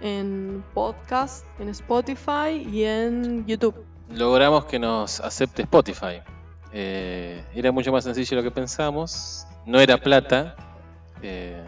en 0.00 0.64
podcast, 0.74 1.46
en 1.58 1.68
Spotify 1.70 2.50
y 2.70 2.84
en 2.84 3.46
YouTube. 3.46 3.74
Logramos 4.10 4.64
que 4.66 4.78
nos 4.78 5.20
acepte 5.20 5.62
Spotify. 5.62 6.20
Eh, 6.76 7.40
era 7.54 7.70
mucho 7.70 7.92
más 7.92 8.02
sencillo 8.02 8.30
de 8.30 8.36
lo 8.36 8.42
que 8.42 8.50
pensamos. 8.50 9.46
No 9.64 9.78
era 9.78 9.96
plata. 9.96 10.56
Eh, 11.22 11.62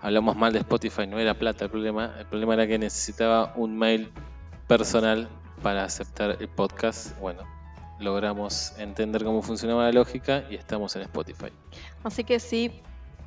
hablamos 0.00 0.36
mal 0.36 0.54
de 0.54 0.60
Spotify, 0.60 1.06
no 1.06 1.18
era 1.18 1.34
plata 1.34 1.66
el 1.66 1.70
problema. 1.70 2.14
El 2.18 2.24
problema 2.24 2.54
era 2.54 2.66
que 2.66 2.78
necesitaba 2.78 3.52
un 3.56 3.76
mail 3.76 4.10
personal 4.66 5.28
para 5.62 5.84
aceptar 5.84 6.38
el 6.40 6.48
podcast. 6.48 7.18
Bueno, 7.20 7.42
logramos 8.00 8.72
entender 8.78 9.22
cómo 9.22 9.42
funcionaba 9.42 9.84
la 9.84 9.92
lógica 9.92 10.44
y 10.50 10.54
estamos 10.54 10.96
en 10.96 11.02
Spotify. 11.02 11.52
Así 12.02 12.24
que 12.24 12.40
si 12.40 12.72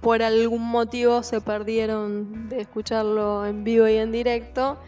por 0.01 0.23
algún 0.23 0.63
motivo 0.63 1.21
se 1.21 1.39
perdieron 1.39 2.49
de 2.49 2.61
escucharlo 2.61 3.45
en 3.45 3.63
vivo 3.63 3.87
y 3.87 3.97
en 3.97 4.11
directo, 4.11 4.79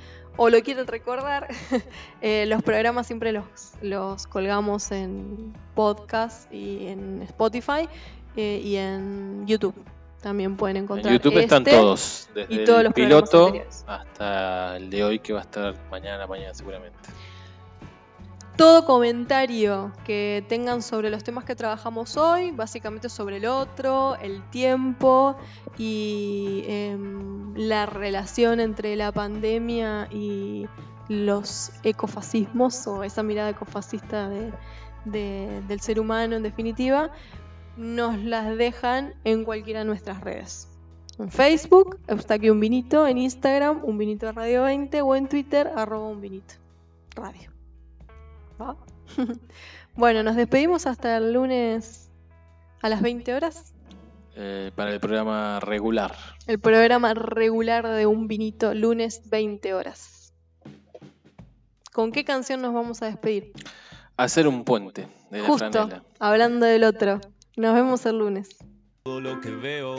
o 0.41 0.49
lo 0.49 0.61
quieren 0.61 0.88
recordar, 0.88 1.49
eh, 2.22 2.45
los 2.45 2.64
programas 2.64 3.07
siempre 3.07 3.34
los, 3.34 3.44
los 3.82 4.26
colgamos 4.26 4.90
en 4.94 5.53
podcast 5.76 6.52
y 6.53 6.88
en 6.88 7.22
Spotify 7.24 7.90
eh, 8.38 8.61
y 8.64 8.78
en 8.78 9.45
YouTube. 9.45 9.76
También 10.22 10.56
pueden 10.56 10.78
En 10.78 10.84
encontrar 10.84 11.14
YouTube 11.14 11.40
están 11.40 11.64
este 11.64 11.78
todos, 11.78 12.30
desde 12.34 12.53
y 12.53 12.64
todos 12.64 12.80
el 12.80 12.86
los 12.86 12.94
piloto 12.94 13.53
hasta 13.86 14.78
el 14.78 14.90
de 14.90 15.03
hoy 15.03 15.20
que 15.20 15.34
va 15.34 15.40
a 15.40 15.44
estar 15.44 15.76
mañana, 15.91 16.26
mañana 16.26 16.53
seguramente. 16.53 16.98
Todo 18.58 18.86
comentario 18.86 19.92
que 20.04 20.44
tengan 20.50 20.82
sobre 20.82 21.10
los 21.10 21.24
temas 21.24 21.46
que 21.46 21.56
trabajamos 21.56 22.18
hoy, 22.18 22.52
básicamente 22.52 23.08
sobre 23.10 23.38
el 23.38 23.46
otro, 23.46 24.16
el 24.18 24.42
tiempo 24.50 25.38
y 25.78 26.64
em, 26.68 27.54
la 27.56 27.86
relación 27.86 28.60
entre 28.60 28.96
la 28.98 29.12
pandemia 29.14 30.08
y 30.12 30.68
los 31.08 31.72
ecofascismos 31.84 32.86
o 32.88 33.04
esa 33.04 33.24
mirada 33.24 33.50
ecofascista 33.50 34.28
de- 34.30 34.52
de- 35.06 35.62
del 35.68 35.80
ser 35.80 36.00
humano 36.00 36.36
en 36.36 36.44
definitiva, 36.44 37.12
nos 37.78 38.18
las 38.20 38.58
dejan 38.58 39.14
en 39.24 39.46
cualquiera 39.46 39.80
de 39.80 39.86
nuestras 39.86 40.20
redes. 40.22 40.68
En 41.18 41.30
Facebook, 41.32 41.98
Eustaquio 42.08 42.52
Un 42.54 42.60
Vinito, 42.60 43.08
en 43.08 43.18
Instagram, 43.18 43.82
Un 43.84 43.98
Vinito 43.98 44.30
Radio 44.34 44.64
20 44.64 45.02
o 45.02 45.16
en 45.16 45.28
Twitter, 45.30 45.72
arroba 45.76 46.08
Un 46.10 46.22
Radio. 47.16 47.59
Bueno, 49.95 50.23
nos 50.23 50.36
despedimos 50.36 50.86
hasta 50.86 51.18
el 51.18 51.34
lunes 51.34 52.10
a 52.81 52.90
las 52.90 53.02
20 53.02 53.34
horas. 53.34 53.73
Eh, 54.36 54.72
para 54.76 54.94
el 54.94 54.99
programa 54.99 55.60
regular. 55.60 56.15
El 56.48 56.60
programa 56.60 57.14
regular 57.14 57.86
de 57.88 58.06
Un 58.06 58.27
Vinito, 58.27 58.73
lunes 58.73 59.30
20 59.30 59.73
horas. 59.73 60.34
¿Con 61.91 62.11
qué 62.14 62.23
canción 62.23 62.61
nos 62.61 62.73
vamos 62.73 63.02
a 63.02 63.07
despedir? 63.07 63.52
Hacer 64.15 64.48
un 64.48 64.64
puente 64.64 65.07
de 65.31 65.41
la 65.41 65.48
Justo, 65.48 65.72
franela. 65.72 66.03
hablando 66.19 66.65
del 66.65 66.86
otro. 66.86 67.19
Nos 67.57 67.73
vemos 67.73 68.06
el 68.06 68.19
lunes. 68.19 68.56
todo 69.03 69.19
lo 69.19 69.41
que 69.41 69.52
veo, 69.52 69.98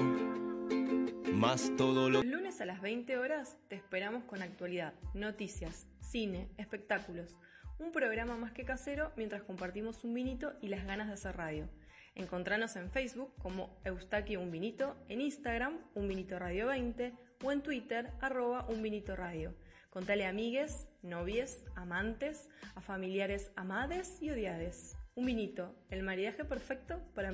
más 1.35 1.73
todo 1.77 2.09
lo 2.09 2.23
El 2.23 2.31
lunes 2.31 2.61
a 2.63 2.65
las 2.65 2.81
20 2.81 3.19
horas 3.19 3.59
te 3.69 3.75
esperamos 3.75 4.25
con 4.25 4.41
actualidad, 4.41 4.95
noticias, 5.13 5.87
cine, 6.01 6.49
espectáculos. 6.57 7.37
Un 7.81 7.93
programa 7.93 8.37
más 8.37 8.53
que 8.53 8.65
casero 8.65 9.11
mientras 9.17 9.43
compartimos 9.43 10.05
un 10.05 10.15
vinito 10.15 10.53
y 10.61 10.69
las 10.69 10.85
ganas 10.85 11.09
de 11.09 11.15
hacer 11.15 11.37
radio. 11.37 11.69
Encontranos 12.15 12.77
en 12.77 12.91
Facebook 12.91 13.35
como 13.39 13.81
Eustaquio 13.85 14.41
Un 14.41 14.51
Vinito, 14.51 14.97
en 15.09 15.21
Instagram 15.21 15.79
Un 15.95 16.09
Vinito 16.09 16.39
Radio 16.39 16.67
20 16.67 17.13
o 17.43 17.53
en 17.53 17.63
Twitter 17.63 18.11
arroba 18.21 18.67
Un 18.69 18.83
Radio. 19.17 19.55
Contale 19.89 20.27
a 20.27 20.29
amigues, 20.29 20.89
novies, 21.03 21.65
amantes, 21.75 22.49
a 22.75 22.81
familiares 22.81 23.51
amades 23.57 24.21
y 24.21 24.31
odiades. 24.31 24.97
Un 25.17 25.27
vinito, 25.27 25.75
el 25.91 26.03
maridaje 26.03 26.45
perfecto 26.45 27.03
para 27.15 27.29